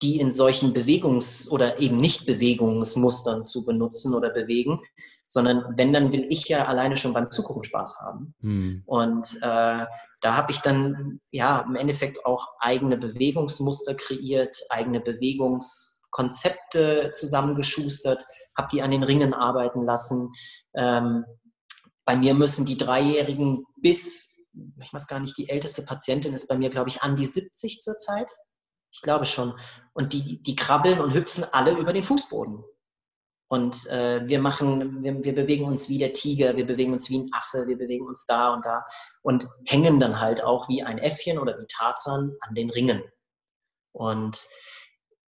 die 0.01 0.19
in 0.19 0.31
solchen 0.31 0.73
Bewegungs- 0.73 1.49
oder 1.49 1.79
eben 1.79 1.97
Nicht-Bewegungsmustern 1.97 3.43
zu 3.43 3.65
benutzen 3.65 4.15
oder 4.15 4.29
bewegen, 4.29 4.81
sondern 5.27 5.77
wenn, 5.77 5.93
dann 5.93 6.11
will 6.11 6.25
ich 6.29 6.47
ja 6.47 6.65
alleine 6.65 6.97
schon 6.97 7.13
beim 7.13 7.29
Zugucken 7.29 7.63
Spaß 7.63 7.99
haben. 7.99 8.33
Hm. 8.41 8.81
Und 8.85 9.37
äh, 9.41 9.85
da 10.21 10.35
habe 10.35 10.51
ich 10.51 10.59
dann 10.59 11.19
ja 11.29 11.61
im 11.61 11.75
Endeffekt 11.75 12.25
auch 12.25 12.47
eigene 12.59 12.97
Bewegungsmuster 12.97 13.95
kreiert, 13.95 14.57
eigene 14.69 14.99
Bewegungskonzepte 14.99 17.11
zusammengeschustert, 17.13 18.25
habe 18.57 18.67
die 18.71 18.81
an 18.81 18.91
den 18.91 19.03
Ringen 19.03 19.33
arbeiten 19.33 19.85
lassen. 19.85 20.31
Ähm, 20.73 21.25
bei 22.05 22.15
mir 22.15 22.33
müssen 22.33 22.65
die 22.65 22.77
Dreijährigen 22.77 23.65
bis, 23.81 24.33
ich 24.81 24.93
weiß 24.93 25.07
gar 25.07 25.19
nicht, 25.19 25.37
die 25.37 25.49
älteste 25.49 25.81
Patientin 25.83 26.33
ist 26.33 26.47
bei 26.47 26.57
mir, 26.57 26.69
glaube 26.69 26.87
ich, 26.89 27.03
an 27.03 27.17
die 27.17 27.25
70 27.25 27.81
zurzeit. 27.81 28.31
Ich 28.91 29.01
glaube 29.01 29.25
schon. 29.25 29.53
Und 29.93 30.13
die, 30.13 30.41
die 30.41 30.55
krabbeln 30.55 30.99
und 30.99 31.13
hüpfen 31.13 31.43
alle 31.43 31.77
über 31.77 31.93
den 31.93 32.03
Fußboden. 32.03 32.63
Und 33.49 33.87
äh, 33.87 34.27
wir 34.27 34.39
machen, 34.39 35.03
wir, 35.03 35.23
wir, 35.23 35.33
bewegen 35.33 35.65
uns 35.65 35.87
wie 35.87 35.97
der 35.97 36.11
Tiger, 36.11 36.57
wir 36.57 36.65
bewegen 36.65 36.91
uns 36.91 37.09
wie 37.09 37.19
ein 37.19 37.29
Affe, 37.31 37.65
wir 37.67 37.77
bewegen 37.77 38.05
uns 38.05 38.25
da 38.25 38.53
und 38.53 38.65
da 38.65 38.85
und 39.21 39.47
hängen 39.65 40.01
dann 40.01 40.19
halt 40.19 40.43
auch 40.43 40.67
wie 40.67 40.83
ein 40.83 40.97
Äffchen 40.97 41.39
oder 41.39 41.57
wie 41.57 41.67
Tarzan 41.67 42.35
an 42.41 42.55
den 42.55 42.69
Ringen. 42.69 43.03
Und 43.93 44.47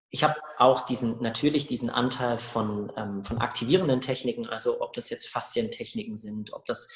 ich 0.09 0.23
habe 0.23 0.35
auch 0.57 0.81
diesen, 0.81 1.21
natürlich 1.21 1.67
diesen 1.67 1.89
Anteil 1.89 2.37
von, 2.37 2.91
ähm, 2.97 3.23
von 3.23 3.37
aktivierenden 3.37 4.01
Techniken, 4.01 4.47
also 4.47 4.81
ob 4.81 4.93
das 4.93 5.09
jetzt 5.09 5.29
Faszientechniken 5.29 6.17
sind, 6.17 6.51
ob 6.51 6.65
das 6.65 6.89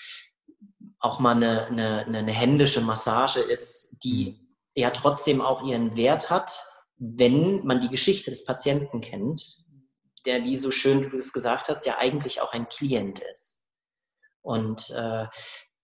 auch 1.00 1.20
mal 1.20 1.36
eine, 1.36 1.68
eine, 1.68 2.06
eine 2.06 2.32
händische 2.32 2.82
Massage 2.82 3.40
ist, 3.40 3.96
die 4.04 4.32
mhm. 4.32 4.56
ja 4.74 4.90
trotzdem 4.90 5.42
auch 5.42 5.64
ihren 5.64 5.96
Wert 5.96 6.30
hat, 6.30 6.66
wenn 6.98 7.66
man 7.66 7.82
die 7.82 7.90
Geschichte 7.90 8.30
des 8.30 8.46
Patienten 8.46 9.02
kennt, 9.02 9.63
der, 10.26 10.44
wie 10.44 10.58
so 10.58 10.72
schön 10.72 11.10
du 11.10 11.18
es 11.18 11.34
gesagt 11.34 11.70
hast, 11.70 11.86
ja 11.86 11.98
eigentlich 11.98 12.42
auch 12.42 12.54
ein 12.54 12.68
Klient 12.70 13.20
ist. 13.20 13.62
Und 14.42 14.90
äh, 14.92 15.28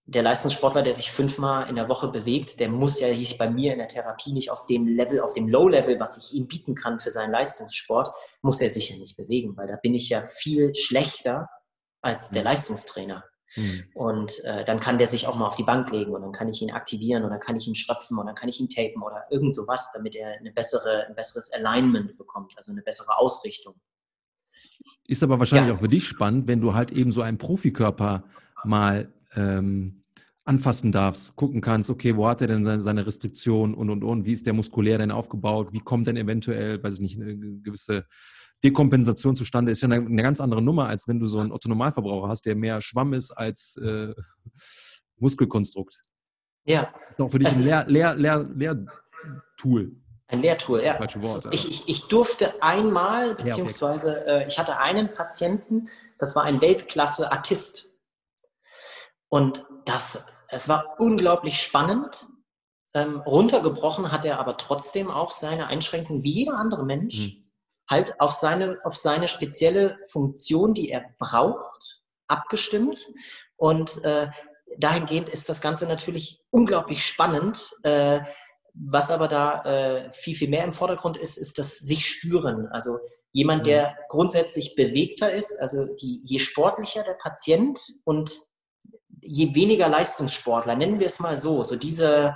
der 0.06 0.24
Leistungssportler, 0.24 0.82
der 0.82 0.94
sich 0.94 1.12
fünfmal 1.12 1.70
in 1.70 1.76
der 1.76 1.88
Woche 1.88 2.08
bewegt, 2.08 2.60
der 2.60 2.70
muss 2.70 3.00
ja 3.00 3.14
sich 3.14 3.38
bei 3.38 3.50
mir 3.50 3.74
in 3.74 3.80
der 3.80 3.88
Therapie 3.88 4.34
nicht 4.34 4.50
auf 4.50 4.66
dem 4.66 4.88
Level, 4.88 5.22
auf 5.22 5.34
dem 5.34 5.48
Low-Level, 5.48 6.00
was 6.00 6.18
ich 6.18 6.34
ihm 6.34 6.48
bieten 6.48 6.74
kann 6.74 7.00
für 7.00 7.12
seinen 7.12 7.32
Leistungssport, 7.32 8.10
muss 8.42 8.60
er 8.60 8.70
sich 8.70 8.90
ja 8.90 8.98
nicht 8.98 9.18
bewegen, 9.18 9.56
weil 9.56 9.68
da 9.68 9.76
bin 9.76 9.94
ich 9.94 10.10
ja 10.10 10.26
viel 10.26 10.74
schlechter 10.74 11.48
als 12.02 12.30
der 12.30 12.42
mhm. 12.42 12.48
Leistungstrainer. 12.48 13.24
Mhm. 13.56 13.84
Und 13.94 14.44
äh, 14.46 14.66
dann 14.66 14.80
kann 14.80 14.98
der 14.98 15.08
sich 15.08 15.28
auch 15.28 15.36
mal 15.36 15.48
auf 15.48 15.56
die 15.56 15.64
Bank 15.64 15.92
legen 15.92 16.14
und 16.14 16.22
dann 16.22 16.32
kann 16.32 16.50
ich 16.50 16.62
ihn 16.62 16.72
aktivieren 16.72 17.24
oder 17.24 17.38
kann 17.38 17.56
ich 17.56 17.68
ihn 17.68 17.76
schröpfen 17.76 18.18
oder 18.18 18.34
kann 18.34 18.50
ich 18.50 18.60
ihn 18.60 18.70
tapen 18.70 19.04
oder 19.04 19.26
irgend 19.30 19.54
sowas, 19.54 19.92
damit 19.94 20.16
er 20.16 20.32
eine 20.32 20.52
bessere, 20.52 21.08
ein 21.08 21.16
besseres 21.16 21.52
Alignment 21.54 22.18
bekommt, 22.18 22.54
also 22.58 22.72
eine 22.72 22.82
bessere 22.82 23.18
Ausrichtung. 23.18 23.76
Ist 25.08 25.24
aber 25.24 25.40
wahrscheinlich 25.40 25.70
ja. 25.70 25.76
auch 25.76 25.82
für 25.82 25.88
dich 25.88 26.08
spannend, 26.08 26.48
wenn 26.48 26.62
du 26.62 26.74
halt 26.74 26.92
eben 26.92 27.12
so 27.12 27.22
einen 27.22 27.38
Profikörper 27.38 28.24
mal 28.64 29.12
ähm, 29.36 30.02
anfassen 30.46 30.92
darfst, 30.92 31.36
gucken 31.36 31.62
kannst, 31.62 31.90
okay, 31.90 32.16
wo 32.16 32.28
hat 32.28 32.42
er 32.42 32.48
denn 32.48 32.66
seine, 32.66 32.82
seine 32.82 33.06
Restriktion 33.06 33.74
und 33.74 33.90
und 33.90 34.04
und, 34.04 34.26
wie 34.26 34.34
ist 34.34 34.46
der 34.46 34.54
muskulär 34.54 34.98
denn 34.98 35.12
aufgebaut, 35.12 35.70
wie 35.74 35.80
kommt 35.80 36.08
denn 36.08 36.18
eventuell, 36.18 36.82
weiß 36.82 36.96
ich 36.96 37.00
nicht, 37.02 37.22
eine 37.22 37.38
gewisse 37.38 38.06
Dekompensation 38.64 39.36
zustande, 39.36 39.72
ist 39.72 39.82
ja 39.82 39.88
eine, 39.88 39.98
eine 39.98 40.24
ganz 40.24 40.42
andere 40.42 40.62
Nummer, 40.62 40.88
als 40.88 41.08
wenn 41.08 41.20
du 41.20 41.28
so 41.28 41.40
einen 41.40 41.52
Otto-Normalverbraucher 41.52 42.28
hast, 42.28 42.46
der 42.46 42.56
mehr 42.56 42.82
Schwamm 42.82 43.14
ist 43.14 43.32
als 43.32 43.78
äh, 43.78 44.14
Muskelkonstrukt. 45.18 46.02
Ja. 46.66 46.94
Auch 47.18 47.32
für 47.32 47.40
dich 47.40 47.50
ein 47.50 47.64
Lehr, 47.64 47.86
Lehr, 47.88 48.16
Lehr, 48.16 48.50
Lehrtool. 48.56 49.96
Ein 50.30 50.42
Lehrtool, 50.42 50.84
ja. 50.84 51.00
Wort, 51.00 51.48
ich, 51.50 51.70
ich, 51.70 51.90
ich, 51.90 52.08
durfte 52.08 52.62
einmal, 52.62 53.34
beziehungsweise 53.34 54.28
äh, 54.28 54.48
ich 54.48 54.60
hatte 54.60 54.78
einen 54.78 55.12
Patienten, 55.12 55.90
das 56.20 56.36
war 56.36 56.44
ein 56.44 56.62
Weltklasse-Artist. 56.62 57.90
Und 59.28 59.66
das, 59.86 60.28
es 60.50 60.70
war 60.70 61.00
unglaublich 61.00 61.60
spannend. 61.60 62.28
Ähm, 62.94 63.22
runtergebrochen 63.22 64.12
hat 64.12 64.24
er 64.24 64.40
aber 64.40 64.58
trotzdem 64.58 65.10
auch 65.10 65.32
seine 65.32 65.66
Einschränkungen 65.66 66.24
wie 66.24 66.34
jeder 66.34 66.54
andere 66.54 66.86
Mensch. 66.86 67.20
Mhm. 67.20 67.52
Halt 67.90 68.22
auf 68.22 68.34
seine, 68.34 68.78
auf 68.84 68.96
seine 68.96 69.28
spezielle 69.28 69.98
Funktion, 70.12 70.76
die 70.76 70.92
er 70.92 71.06
braucht, 71.18 72.02
abgestimmt. 72.28 73.08
Und 73.58 74.04
äh, 74.04 74.30
dahingehend 74.78 75.28
ist 75.28 75.50
das 75.50 75.60
Ganze 75.60 75.88
natürlich 75.88 76.40
unglaublich 76.52 77.04
spannend. 77.04 77.72
Äh, 77.82 78.22
was 78.80 79.12
aber 79.12 79.28
da 79.28 79.62
äh, 79.64 80.14
viel, 80.14 80.36
viel 80.36 80.50
mehr 80.50 80.64
im 80.64 80.72
Vordergrund 80.72 81.18
ist, 81.18 81.38
ist 81.38 81.58
das 81.58 81.78
sich 81.78 82.08
spüren. 82.08 82.68
Also 82.72 83.00
jemand, 83.32 83.66
der 83.66 83.90
mhm. 83.90 83.96
grundsätzlich 84.08 84.76
bewegter 84.76 85.32
ist, 85.32 85.60
also 85.60 85.86
die, 85.86 86.22
je 86.24 86.40
sportlicher 86.40 87.04
der 87.04 87.16
Patient 87.16 87.80
und 88.06 88.40
je 89.22 89.54
weniger 89.54 89.90
Leistungssportler, 89.90 90.76
nennen 90.76 91.00
wir 91.00 91.08
es 91.08 91.20
mal 91.20 91.36
so, 91.36 91.64
so 91.64 91.76
diese, 91.76 92.36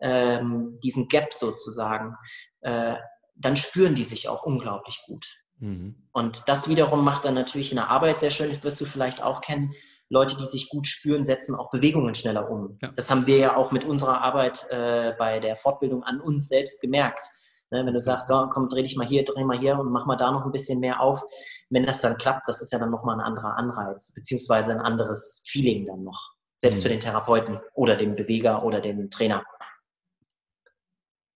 ähm, 0.00 0.78
diesen 0.82 1.08
Gap 1.08 1.32
sozusagen, 1.32 2.16
äh, 2.60 2.96
dann 3.36 3.56
spüren 3.56 3.94
die 3.94 4.02
sich 4.02 4.28
auch 4.28 4.42
unglaublich 4.42 5.02
gut. 5.06 5.26
Mhm. 5.58 6.08
Und 6.12 6.42
das 6.46 6.68
wiederum 6.68 7.04
macht 7.04 7.24
dann 7.24 7.34
natürlich 7.34 7.70
in 7.70 7.76
der 7.76 7.90
Arbeit 7.90 8.18
sehr 8.18 8.30
schön, 8.30 8.50
das 8.50 8.62
wirst 8.64 8.80
du 8.80 8.84
vielleicht 8.84 9.22
auch 9.22 9.40
kennen, 9.40 9.72
Leute, 10.14 10.36
die 10.36 10.46
sich 10.46 10.68
gut 10.68 10.86
spüren, 10.86 11.24
setzen 11.24 11.54
auch 11.56 11.70
Bewegungen 11.70 12.14
schneller 12.14 12.48
um. 12.48 12.78
Ja. 12.80 12.92
Das 12.94 13.10
haben 13.10 13.26
wir 13.26 13.36
ja 13.36 13.56
auch 13.56 13.72
mit 13.72 13.84
unserer 13.84 14.22
Arbeit 14.22 14.66
äh, 14.70 15.12
bei 15.18 15.40
der 15.40 15.56
Fortbildung 15.56 16.04
an 16.04 16.20
uns 16.20 16.48
selbst 16.48 16.80
gemerkt. 16.80 17.24
Ne, 17.70 17.84
wenn 17.84 17.92
du 17.92 18.00
sagst, 18.00 18.28
so, 18.28 18.46
komm, 18.50 18.68
dreh 18.68 18.82
dich 18.82 18.96
mal 18.96 19.06
hier, 19.06 19.24
dreh 19.24 19.42
mal 19.42 19.58
hier 19.58 19.78
und 19.78 19.90
mach 19.90 20.06
mal 20.06 20.16
da 20.16 20.30
noch 20.30 20.44
ein 20.44 20.52
bisschen 20.52 20.78
mehr 20.78 21.00
auf. 21.00 21.22
Wenn 21.70 21.84
das 21.84 22.00
dann 22.00 22.16
klappt, 22.16 22.48
das 22.48 22.62
ist 22.62 22.72
ja 22.72 22.78
dann 22.78 22.90
nochmal 22.90 23.16
ein 23.16 23.26
anderer 23.26 23.56
Anreiz, 23.56 24.14
beziehungsweise 24.14 24.72
ein 24.72 24.80
anderes 24.80 25.42
Feeling 25.46 25.86
dann 25.86 26.04
noch. 26.04 26.34
Selbst 26.56 26.78
mhm. 26.78 26.82
für 26.82 26.88
den 26.90 27.00
Therapeuten 27.00 27.58
oder 27.74 27.96
den 27.96 28.14
Beweger 28.14 28.64
oder 28.64 28.80
den 28.80 29.10
Trainer. 29.10 29.44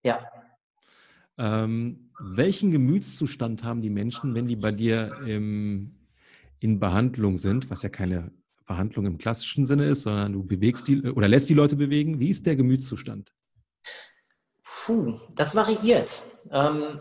Ja. 0.04 0.20
Ähm, 1.38 2.12
welchen 2.20 2.70
Gemütszustand 2.70 3.64
haben 3.64 3.80
die 3.80 3.90
Menschen, 3.90 4.34
wenn 4.34 4.46
die 4.46 4.56
bei 4.56 4.70
dir 4.70 5.18
im, 5.26 5.98
in 6.60 6.78
Behandlung 6.78 7.36
sind, 7.36 7.70
was 7.70 7.82
ja 7.82 7.88
keine 7.88 8.30
Behandlung 8.68 9.06
im 9.06 9.18
klassischen 9.18 9.66
Sinne 9.66 9.86
ist, 9.86 10.04
sondern 10.04 10.32
du 10.34 10.44
bewegst 10.44 10.86
die 10.86 11.02
oder 11.02 11.26
lässt 11.26 11.48
die 11.48 11.54
Leute 11.54 11.74
bewegen? 11.74 12.20
Wie 12.20 12.30
ist 12.30 12.46
der 12.46 12.54
Gemütszustand? 12.54 13.32
Puh, 14.62 15.18
das 15.34 15.56
variiert. 15.56 16.22
Ähm, 16.52 17.00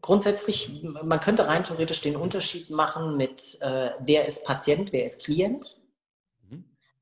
grundsätzlich, 0.00 0.82
man 0.82 1.20
könnte 1.20 1.46
rein 1.46 1.62
theoretisch 1.62 2.00
den 2.00 2.16
Unterschied 2.16 2.70
machen 2.70 3.16
mit, 3.16 3.58
äh, 3.60 3.90
wer 4.00 4.26
ist 4.26 4.44
Patient, 4.44 4.92
wer 4.92 5.04
ist 5.04 5.24
Klient. 5.24 5.80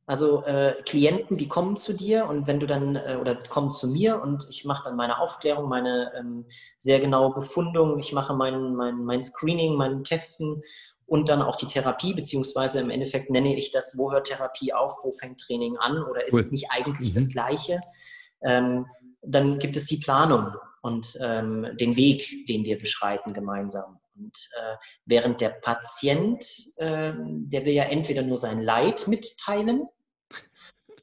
Also 0.08 0.42
äh, 0.44 0.74
Klienten, 0.86 1.36
die 1.36 1.48
kommen 1.48 1.76
zu 1.76 1.92
dir 1.92 2.24
und 2.24 2.46
wenn 2.46 2.60
du 2.60 2.66
dann 2.66 2.96
äh, 2.96 3.18
oder 3.20 3.34
kommen 3.34 3.70
zu 3.70 3.88
mir 3.88 4.22
und 4.22 4.46
ich 4.48 4.64
mache 4.64 4.84
dann 4.84 4.96
meine 4.96 5.18
Aufklärung, 5.20 5.68
meine 5.68 6.10
ähm, 6.18 6.46
sehr 6.78 6.98
genaue 6.98 7.34
Befundung, 7.34 7.98
ich 7.98 8.14
mache 8.14 8.32
mein, 8.32 8.74
mein, 8.74 9.04
mein 9.04 9.22
Screening, 9.22 9.76
mein 9.76 10.04
Testen 10.04 10.62
und 11.08 11.30
dann 11.30 11.42
auch 11.42 11.56
die 11.56 11.66
Therapie, 11.66 12.12
beziehungsweise 12.12 12.80
im 12.80 12.90
Endeffekt 12.90 13.30
nenne 13.30 13.56
ich 13.56 13.72
das, 13.72 13.96
wo 13.96 14.12
hört 14.12 14.26
Therapie 14.26 14.74
auf, 14.74 14.92
wo 15.02 15.12
fängt 15.12 15.40
Training 15.40 15.76
an 15.78 16.02
oder 16.04 16.26
ist 16.26 16.34
cool. 16.34 16.40
es 16.40 16.52
nicht 16.52 16.70
eigentlich 16.70 17.10
mhm. 17.10 17.14
das 17.14 17.30
Gleiche? 17.30 17.80
Ähm, 18.42 18.86
dann 19.22 19.58
gibt 19.58 19.76
es 19.76 19.86
die 19.86 19.96
Planung 19.96 20.52
und 20.82 21.18
ähm, 21.20 21.66
den 21.80 21.96
Weg, 21.96 22.46
den 22.46 22.64
wir 22.64 22.78
beschreiten 22.78 23.32
gemeinsam. 23.32 23.98
Und 24.14 24.50
äh, 24.52 24.76
während 25.06 25.40
der 25.40 25.48
Patient, 25.48 26.44
äh, 26.76 27.12
der 27.16 27.64
will 27.64 27.72
ja 27.72 27.84
entweder 27.84 28.22
nur 28.22 28.36
sein 28.36 28.60
Leid 28.60 29.08
mitteilen, 29.08 29.88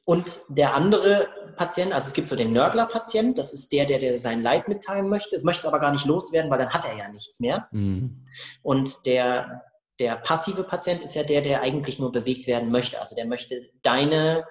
und 0.08 0.42
der 0.48 0.72
andere 0.74 1.28
Patient, 1.56 1.92
also 1.92 2.06
es 2.06 2.12
gibt 2.12 2.28
so 2.28 2.36
den 2.36 2.52
Nörgler-Patient, 2.52 3.36
das 3.36 3.52
ist 3.52 3.72
der, 3.72 3.86
der, 3.86 3.98
der 3.98 4.16
sein 4.18 4.40
Leid 4.40 4.68
mitteilen 4.68 5.08
möchte, 5.08 5.34
es 5.34 5.42
möchte 5.42 5.62
es 5.62 5.66
aber 5.66 5.80
gar 5.80 5.90
nicht 5.90 6.04
loswerden, 6.04 6.48
weil 6.48 6.60
dann 6.60 6.70
hat 6.70 6.84
er 6.84 6.96
ja 6.96 7.08
nichts 7.08 7.40
mehr. 7.40 7.66
Mhm. 7.72 8.24
Und 8.62 9.04
der, 9.04 9.64
der 9.98 10.16
passive 10.16 10.64
Patient 10.64 11.02
ist 11.02 11.14
ja 11.14 11.22
der, 11.22 11.40
der 11.40 11.62
eigentlich 11.62 11.98
nur 11.98 12.12
bewegt 12.12 12.46
werden 12.46 12.70
möchte. 12.70 13.00
Also 13.00 13.16
der 13.16 13.26
möchte 13.26 13.70
deine, 13.82 14.44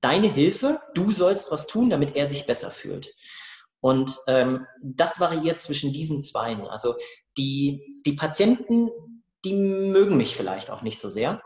deine 0.00 0.28
Hilfe, 0.28 0.80
du 0.94 1.10
sollst 1.10 1.50
was 1.50 1.66
tun, 1.66 1.90
damit 1.90 2.16
er 2.16 2.26
sich 2.26 2.46
besser 2.46 2.70
fühlt. 2.70 3.14
Und 3.80 4.18
ähm, 4.26 4.66
das 4.82 5.20
variiert 5.20 5.58
zwischen 5.58 5.92
diesen 5.92 6.20
Zweien. 6.20 6.66
Also 6.66 6.96
die, 7.38 8.02
die 8.04 8.12
Patienten, 8.12 8.90
die 9.44 9.54
mögen 9.54 10.18
mich 10.18 10.36
vielleicht 10.36 10.70
auch 10.70 10.82
nicht 10.82 10.98
so 10.98 11.08
sehr 11.08 11.40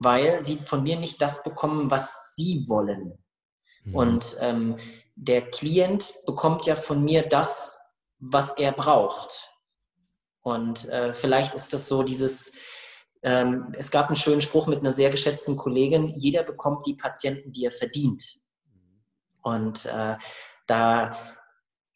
weil 0.00 0.42
sie 0.42 0.56
von 0.56 0.82
mir 0.82 0.98
nicht 0.98 1.22
das 1.22 1.44
bekommen, 1.44 1.90
was 1.90 2.34
sie 2.34 2.64
wollen. 2.68 3.18
Mhm. 3.84 3.94
Und 3.94 4.36
ähm, 4.40 4.76
der 5.14 5.42
Klient 5.50 6.14
bekommt 6.26 6.66
ja 6.66 6.74
von 6.74 7.04
mir 7.04 7.22
das, 7.22 7.78
was 8.18 8.52
er 8.56 8.72
braucht. 8.72 9.50
Und 10.40 10.88
äh, 10.88 11.12
vielleicht 11.12 11.54
ist 11.54 11.74
das 11.74 11.86
so 11.86 12.02
dieses, 12.02 12.52
ähm, 13.22 13.74
es 13.76 13.90
gab 13.90 14.08
einen 14.08 14.16
schönen 14.16 14.40
Spruch 14.40 14.66
mit 14.66 14.80
einer 14.80 14.92
sehr 14.92 15.10
geschätzten 15.10 15.56
Kollegin, 15.56 16.08
jeder 16.16 16.42
bekommt 16.42 16.86
die 16.86 16.94
Patienten, 16.94 17.52
die 17.52 17.64
er 17.64 17.70
verdient. 17.70 18.38
Und 19.42 19.86
äh, 19.86 20.16
da, 20.66 21.16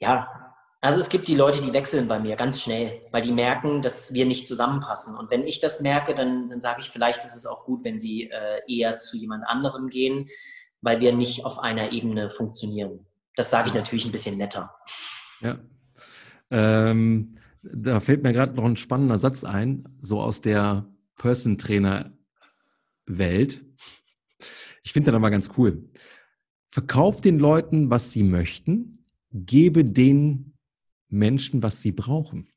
ja, 0.00 0.44
also 0.80 1.00
es 1.00 1.08
gibt 1.08 1.28
die 1.28 1.34
Leute, 1.34 1.62
die 1.62 1.72
wechseln 1.72 2.08
bei 2.08 2.18
mir 2.18 2.36
ganz 2.36 2.60
schnell, 2.60 3.00
weil 3.10 3.22
die 3.22 3.32
merken, 3.32 3.80
dass 3.80 4.12
wir 4.12 4.26
nicht 4.26 4.46
zusammenpassen. 4.46 5.16
Und 5.16 5.30
wenn 5.30 5.46
ich 5.46 5.60
das 5.60 5.80
merke, 5.80 6.14
dann, 6.14 6.46
dann 6.48 6.60
sage 6.60 6.82
ich, 6.82 6.90
vielleicht 6.90 7.24
ist 7.24 7.36
es 7.36 7.46
auch 7.46 7.64
gut, 7.64 7.84
wenn 7.84 7.98
sie 7.98 8.30
äh, 8.30 8.60
eher 8.68 8.96
zu 8.96 9.16
jemand 9.16 9.44
anderem 9.46 9.88
gehen, 9.88 10.28
weil 10.82 11.00
wir 11.00 11.14
nicht 11.14 11.46
auf 11.46 11.58
einer 11.58 11.92
Ebene 11.92 12.28
funktionieren. 12.28 13.06
Das 13.34 13.48
sage 13.48 13.68
ich 13.68 13.74
natürlich 13.74 14.04
ein 14.04 14.12
bisschen 14.12 14.36
netter. 14.36 14.74
Ja. 15.40 15.58
Ähm, 16.50 17.38
da 17.62 18.00
fällt 18.00 18.22
mir 18.22 18.34
gerade 18.34 18.52
noch 18.52 18.64
ein 18.64 18.76
spannender 18.76 19.16
Satz 19.16 19.42
ein, 19.42 19.88
so 20.00 20.20
aus 20.20 20.42
der 20.42 20.84
Person-Trainer-Welt. 21.16 23.64
Ich 24.82 24.92
finde 24.92 25.10
das 25.10 25.20
mal 25.20 25.30
ganz 25.30 25.50
cool. 25.56 25.88
Verkauf 26.70 27.20
den 27.20 27.38
Leuten, 27.38 27.90
was 27.90 28.12
sie 28.12 28.24
möchten, 28.24 29.04
gebe 29.32 29.84
denen 29.84 30.58
Menschen, 31.08 31.62
was 31.62 31.82
sie 31.82 31.92
brauchen. 31.92 32.48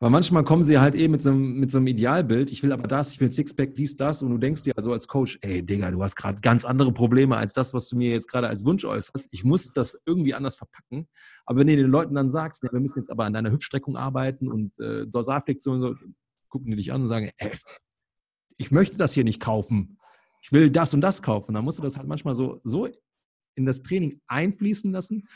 Weil 0.00 0.10
manchmal 0.10 0.44
kommen 0.44 0.64
sie 0.64 0.78
halt 0.78 0.94
eben 0.94 1.12
mit 1.12 1.22
so, 1.22 1.30
einem, 1.30 1.60
mit 1.60 1.70
so 1.70 1.78
einem 1.78 1.86
Idealbild, 1.86 2.50
ich 2.50 2.62
will 2.62 2.72
aber 2.72 2.88
das, 2.88 3.12
ich 3.12 3.20
will 3.20 3.30
Sixpack, 3.30 3.76
dies, 3.76 3.96
das, 3.96 4.22
und 4.22 4.30
du 4.30 4.38
denkst 4.38 4.62
dir 4.62 4.76
also 4.76 4.92
als 4.92 5.06
Coach, 5.06 5.38
ey 5.42 5.64
Digga, 5.64 5.90
du 5.90 6.02
hast 6.02 6.16
gerade 6.16 6.40
ganz 6.40 6.64
andere 6.64 6.92
Probleme 6.92 7.36
als 7.36 7.52
das, 7.52 7.72
was 7.72 7.88
du 7.88 7.96
mir 7.96 8.10
jetzt 8.10 8.28
gerade 8.28 8.48
als 8.48 8.64
Wunsch 8.64 8.84
äußerst. 8.84 9.28
Ich 9.30 9.44
muss 9.44 9.72
das 9.72 9.98
irgendwie 10.04 10.34
anders 10.34 10.56
verpacken. 10.56 11.08
Aber 11.46 11.60
wenn 11.60 11.68
du 11.68 11.76
den 11.76 11.86
Leuten 11.86 12.14
dann 12.14 12.30
sagst, 12.30 12.62
ja, 12.64 12.72
wir 12.72 12.80
müssen 12.80 12.98
jetzt 12.98 13.10
aber 13.10 13.24
an 13.24 13.32
deiner 13.32 13.52
Hüftstreckung 13.52 13.96
arbeiten 13.96 14.50
und 14.50 14.78
äh, 14.80 15.06
Dorsalflexion, 15.06 15.80
so, 15.80 15.94
gucken 16.54 16.70
die 16.70 16.76
dich 16.76 16.92
an 16.92 17.02
und 17.02 17.08
sagen, 17.08 17.32
ey, 17.38 17.50
ich 18.58 18.70
möchte 18.70 18.96
das 18.96 19.12
hier 19.12 19.24
nicht 19.24 19.40
kaufen. 19.40 19.98
Ich 20.40 20.52
will 20.52 20.70
das 20.70 20.94
und 20.94 21.00
das 21.00 21.20
kaufen. 21.20 21.52
Dann 21.52 21.64
musst 21.64 21.80
du 21.80 21.82
das 21.82 21.96
halt 21.96 22.06
manchmal 22.06 22.36
so, 22.36 22.60
so 22.62 22.88
in 23.56 23.66
das 23.66 23.82
Training 23.82 24.20
einfließen 24.28 24.92
lassen, 24.92 25.26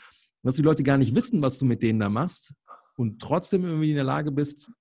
dass 0.43 0.55
die 0.55 0.61
Leute 0.61 0.83
gar 0.83 0.97
nicht 0.97 1.13
wissen, 1.13 1.41
was 1.41 1.59
du 1.59 1.65
mit 1.65 1.83
denen 1.83 1.99
da 1.99 2.07
machst 2.07 2.53
und 2.95 3.21
trotzdem 3.21 3.65
irgendwie 3.65 3.89
in 3.89 3.95
der 3.95 4.05
Lage 4.05 4.31
bist, 4.31 4.71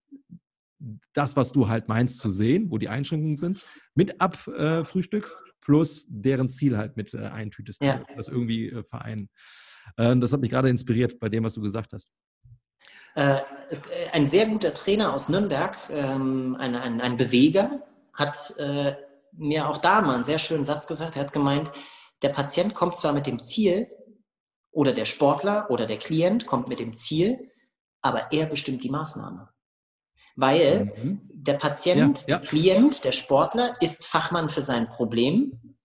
das, 1.12 1.34
was 1.34 1.50
du 1.50 1.66
halt 1.66 1.88
meinst 1.88 2.20
zu 2.20 2.30
sehen, 2.30 2.70
wo 2.70 2.78
die 2.78 2.88
Einschränkungen 2.88 3.34
sind, 3.34 3.60
mit 3.96 4.20
abfrühstückst, 4.20 5.42
äh, 5.44 5.50
plus 5.60 6.06
deren 6.08 6.48
Ziel 6.48 6.78
halt 6.78 6.96
mit 6.96 7.14
äh, 7.14 7.18
eintütest, 7.18 7.82
ja. 7.82 8.00
das 8.14 8.28
irgendwie 8.28 8.68
äh, 8.68 8.84
vereinen. 8.84 9.28
Äh, 9.96 10.16
das 10.18 10.32
hat 10.32 10.40
mich 10.40 10.50
gerade 10.50 10.68
inspiriert 10.68 11.18
bei 11.18 11.28
dem, 11.28 11.42
was 11.42 11.54
du 11.54 11.62
gesagt 11.62 11.92
hast. 11.94 12.12
Äh, 13.18 13.42
ein 14.12 14.28
sehr 14.28 14.46
guter 14.46 14.72
Trainer 14.72 15.12
aus 15.12 15.28
Nürnberg, 15.28 15.76
ähm, 15.90 16.56
ein, 16.60 16.76
ein, 16.76 17.00
ein, 17.00 17.16
Beweger, 17.16 17.82
hat 18.14 18.54
äh, 18.58 18.94
mir 19.32 19.68
auch 19.68 19.78
da 19.78 20.00
mal 20.00 20.14
einen 20.14 20.24
sehr 20.24 20.38
schönen 20.38 20.64
Satz 20.64 20.86
gesagt. 20.86 21.16
Er 21.16 21.22
hat 21.22 21.32
gemeint, 21.32 21.72
der 22.22 22.28
Patient 22.28 22.74
kommt 22.74 22.96
zwar 22.96 23.12
mit 23.12 23.26
dem 23.26 23.42
Ziel, 23.42 23.88
oder 24.70 24.92
der 24.92 25.04
Sportler 25.04 25.68
oder 25.70 25.86
der 25.86 25.98
Klient 25.98 26.46
kommt 26.46 26.68
mit 26.68 26.78
dem 26.78 26.94
Ziel, 26.94 27.50
aber 28.00 28.30
er 28.30 28.46
bestimmt 28.46 28.84
die 28.84 28.90
Maßnahme. 28.90 29.48
Weil 30.36 30.84
mhm. 30.84 31.28
der 31.32 31.54
Patient, 31.54 32.20
ja, 32.20 32.28
ja. 32.28 32.38
der 32.38 32.48
Klient, 32.48 33.02
der 33.02 33.10
Sportler 33.10 33.74
ist 33.80 34.06
Fachmann 34.06 34.48
für 34.48 34.62
sein 34.62 34.88
Problem, 34.88 35.76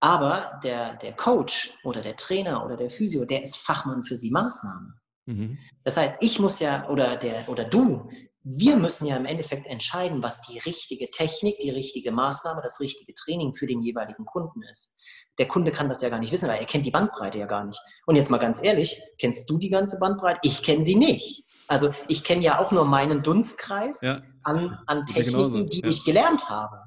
aber 0.00 0.58
der, 0.64 0.96
der 0.96 1.12
Coach 1.12 1.74
oder 1.84 2.00
der 2.00 2.16
Trainer 2.16 2.64
oder 2.64 2.76
der 2.76 2.90
Physio, 2.90 3.24
der 3.24 3.42
ist 3.42 3.56
Fachmann 3.56 4.02
für 4.02 4.16
die 4.16 4.32
Maßnahme. 4.32 4.94
Mhm. 5.26 5.58
Das 5.84 5.96
heißt, 5.96 6.18
ich 6.20 6.38
muss 6.38 6.58
ja 6.60 6.88
oder 6.88 7.16
der 7.16 7.48
oder 7.48 7.64
du 7.64 8.08
wir 8.48 8.76
müssen 8.76 9.06
ja 9.06 9.16
im 9.16 9.24
Endeffekt 9.24 9.66
entscheiden, 9.66 10.22
was 10.22 10.40
die 10.42 10.58
richtige 10.58 11.10
Technik, 11.10 11.58
die 11.58 11.70
richtige 11.70 12.12
Maßnahme, 12.12 12.62
das 12.62 12.78
richtige 12.78 13.12
Training 13.12 13.56
für 13.56 13.66
den 13.66 13.82
jeweiligen 13.82 14.24
Kunden 14.24 14.62
ist. 14.70 14.94
Der 15.38 15.48
Kunde 15.48 15.72
kann 15.72 15.88
das 15.88 16.00
ja 16.00 16.10
gar 16.10 16.20
nicht 16.20 16.30
wissen, 16.30 16.48
weil 16.48 16.60
er 16.60 16.64
kennt 16.64 16.86
die 16.86 16.92
Bandbreite 16.92 17.38
ja 17.38 17.46
gar 17.46 17.64
nicht. 17.64 17.80
Und 18.06 18.14
jetzt 18.14 18.30
mal 18.30 18.38
ganz 18.38 18.62
ehrlich, 18.62 19.02
kennst 19.18 19.50
du 19.50 19.58
die 19.58 19.68
ganze 19.68 19.98
Bandbreite? 19.98 20.38
Ich 20.44 20.62
kenne 20.62 20.84
sie 20.84 20.94
nicht. 20.94 21.42
Also 21.66 21.92
ich 22.06 22.22
kenne 22.22 22.42
ja 22.42 22.60
auch 22.60 22.70
nur 22.70 22.84
meinen 22.84 23.24
Dunstkreis 23.24 24.00
ja. 24.02 24.22
an, 24.44 24.78
an 24.86 25.06
Techniken, 25.06 25.66
die 25.66 25.80
ja. 25.80 25.88
ich 25.88 26.04
gelernt 26.04 26.48
habe. 26.48 26.82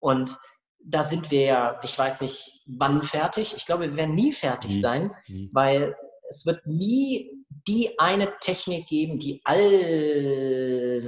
Und 0.00 0.38
da 0.82 1.02
sind 1.02 1.30
wir 1.30 1.42
ja, 1.42 1.80
ich 1.82 1.98
weiß 1.98 2.22
nicht, 2.22 2.62
wann 2.66 3.02
fertig. 3.02 3.54
Ich 3.54 3.66
glaube, 3.66 3.90
wir 3.90 3.96
werden 3.96 4.14
nie 4.14 4.32
fertig 4.32 4.70
nie. 4.70 4.80
sein, 4.80 5.14
nie. 5.28 5.50
weil 5.52 5.94
es 6.30 6.46
wird 6.46 6.66
nie 6.66 7.43
die 7.66 7.98
eine 7.98 8.32
Technik 8.40 8.86
geben, 8.86 9.18
die 9.18 9.40
allsagend, 9.44 11.02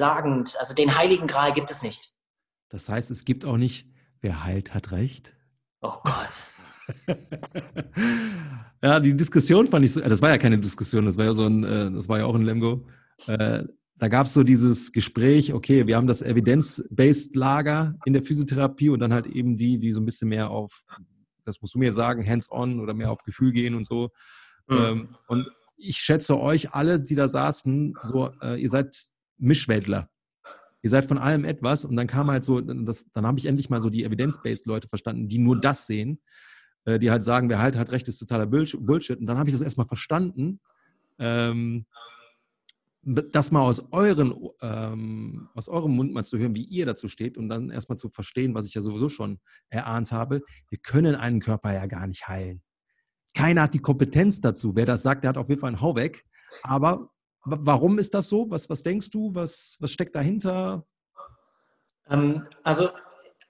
also 0.59 0.75
den 0.75 0.97
heiligen 0.97 1.27
Gral 1.27 1.53
gibt 1.53 1.71
es 1.71 1.83
nicht. 1.83 2.13
Das 2.69 2.89
heißt, 2.89 3.11
es 3.11 3.25
gibt 3.25 3.45
auch 3.45 3.57
nicht, 3.57 3.89
wer 4.21 4.45
heilt, 4.45 4.73
hat 4.75 4.93
recht. 4.93 5.35
Oh 5.81 5.99
Gott. 6.03 6.31
ja, 8.83 9.01
die 9.01 9.17
Diskussion 9.17 9.67
fand 9.67 9.85
ich 9.85 9.93
so, 9.93 10.01
das 10.01 10.23
war 10.23 10.31
ja 10.31 10.39
keine 10.39 10.59
Diskussion, 10.59 11.05
das 11.05 11.19
war 11.19 11.27
ja 11.27 11.35
so 11.35 11.45
ein, 11.47 11.65
äh, 11.65 11.91
das 11.91 12.09
war 12.09 12.19
ja 12.19 12.25
auch 12.27 12.35
ein 12.35 12.43
Lemgo. 12.43 12.87
Äh, 13.27 13.65
da 13.99 14.09
gab 14.09 14.27
es 14.27 14.35
so 14.35 14.43
dieses 14.43 14.93
Gespräch, 14.93 15.53
okay, 15.55 15.87
wir 15.87 15.97
haben 15.97 16.07
das 16.07 16.23
Evidence-Based 16.23 17.35
Lager 17.35 17.95
in 18.05 18.13
der 18.13 18.23
Physiotherapie 18.23 18.91
und 18.91 19.01
dann 19.01 19.13
halt 19.13 19.27
eben 19.27 19.57
die, 19.57 19.79
die 19.79 19.93
so 19.93 20.01
ein 20.01 20.05
bisschen 20.05 20.29
mehr 20.29 20.51
auf, 20.51 20.85
das 21.45 21.61
musst 21.63 21.75
du 21.75 21.79
mir 21.79 21.93
sagen, 21.93 22.27
hands-on 22.27 22.81
oder 22.81 22.93
mehr 22.93 23.11
auf 23.11 23.23
Gefühl 23.23 23.53
gehen 23.53 23.75
und 23.75 23.87
so. 23.87 24.11
Mhm. 24.69 24.77
Ähm, 24.77 25.09
und 25.29 25.47
ich 25.77 25.99
schätze 25.99 26.39
euch 26.39 26.73
alle, 26.73 27.01
die 27.01 27.15
da 27.15 27.29
saßen, 27.29 27.95
so, 28.03 28.31
äh, 28.43 28.61
ihr 28.61 28.69
seid 28.69 28.97
Mischwäldler. 29.39 30.09
Ihr 30.83 30.91
seid 30.91 31.07
von 31.07 31.19
allem 31.19 31.45
etwas 31.45 31.85
und 31.85 31.97
dann 31.97 32.07
kam 32.07 32.31
halt 32.31 32.45
so, 32.45 32.61
das, 32.61 33.11
dann 33.13 33.27
habe 33.27 33.39
ich 33.39 33.47
endlich 33.47 33.71
mal 33.71 33.81
so 33.81 33.91
die 33.91 34.05
Evidence-Based 34.05 34.67
Leute 34.67 34.89
verstanden, 34.89 35.29
die 35.29 35.39
nur 35.39 35.61
das 35.61 35.87
sehen, 35.87 36.21
äh, 36.85 36.99
die 36.99 37.11
halt 37.11 37.25
sagen, 37.25 37.49
wer 37.49 37.59
halt 37.59 37.77
hat 37.77 37.91
recht, 37.91 38.09
ist 38.09 38.19
totaler 38.19 38.47
Bullshit. 38.47 39.19
Und 39.19 39.27
dann 39.27 39.39
habe 39.39 39.49
ich 39.49 39.55
das 39.55 39.63
erstmal 39.63 39.89
verstanden, 39.89 40.61
ähm, 41.19 41.87
das 43.03 43.53
mal 43.53 43.61
aus, 43.61 43.85
euren, 43.93 44.35
ähm, 44.63 45.49
aus 45.55 45.69
eurem 45.69 45.93
Mund 45.93 46.13
mal 46.13 46.25
zu 46.25 46.39
hören, 46.39 46.57
wie 46.57 46.65
ihr 46.65 46.87
dazu 46.87 47.07
steht 47.07 47.39
und 47.39 47.49
dann 47.49 47.71
erstmal 47.71 47.99
zu 47.99 48.09
verstehen, 48.11 48.55
was 48.55 48.67
ich 48.67 48.75
ja 48.75 48.81
sowieso 48.81 49.09
schon 49.09 49.39
erahnt 49.71 50.11
habe. 50.11 50.43
Wir 50.69 50.79
können 50.79 51.15
einen 51.15 51.41
Körper 51.41 51.73
ja 51.73 51.87
gar 51.87 52.07
nicht 52.09 52.27
heilen. 52.27 52.63
Keiner 53.37 53.63
hat 53.63 53.75
die 53.75 53.81
Kompetenz 53.81 54.41
dazu. 54.41 54.75
Wer 54.75 54.87
das 54.87 55.03
sagt, 55.03 55.23
der 55.23 55.29
hat 55.29 55.37
auf 55.37 55.51
jeden 55.51 55.61
Fall 55.61 55.69
einen 55.69 55.83
Hau 55.83 55.95
weg. 55.95 56.25
Aber 56.63 57.11
warum 57.45 57.99
ist 57.99 58.15
das 58.15 58.31
so? 58.31 58.51
Was, 58.51 58.71
was 58.71 58.83
denkst 58.83 59.11
du? 59.11 59.35
Was, 59.35 59.77
was 59.79 59.91
steckt 59.91 60.17
dahinter? 60.17 60.87
Ähm, 62.09 62.47
also 62.65 62.89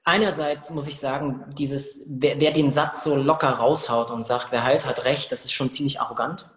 einerseits 0.05 0.71
muss 0.71 0.89
ich 0.89 0.99
sagen, 0.99 1.45
dieses, 1.57 2.05
wer, 2.09 2.41
wer, 2.41 2.51
den 2.51 2.73
Satz 2.73 3.05
so 3.05 3.15
locker 3.15 3.51
raushaut 3.51 4.11
und 4.11 4.27
sagt, 4.27 4.49
wer 4.51 4.65
heilt, 4.65 4.87
hat 4.87 5.05
recht, 5.05 5.31
das 5.31 5.45
ist 5.45 5.53
schon 5.53 5.71
ziemlich 5.71 6.01
arrogant. 6.01 6.51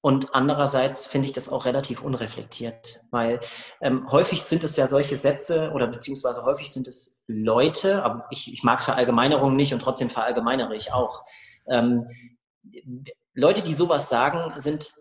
Und 0.00 0.34
andererseits 0.34 1.06
finde 1.06 1.26
ich 1.26 1.32
das 1.32 1.48
auch 1.48 1.64
relativ 1.64 2.02
unreflektiert, 2.02 3.02
weil 3.10 3.40
ähm, 3.80 4.10
häufig 4.10 4.42
sind 4.42 4.64
es 4.64 4.76
ja 4.76 4.88
solche 4.88 5.16
Sätze 5.16 5.70
oder 5.72 5.86
beziehungsweise 5.86 6.44
häufig 6.44 6.72
sind 6.72 6.88
es 6.88 7.20
Leute, 7.28 8.02
aber 8.02 8.26
ich, 8.30 8.52
ich 8.52 8.64
mag 8.64 8.82
Verallgemeinerungen 8.82 9.56
nicht 9.56 9.72
und 9.72 9.80
trotzdem 9.80 10.10
verallgemeinere 10.10 10.74
ich 10.74 10.92
auch, 10.92 11.24
ähm, 11.68 12.08
Leute, 13.34 13.62
die 13.62 13.74
sowas 13.74 14.08
sagen, 14.08 14.58
sind 14.58 14.94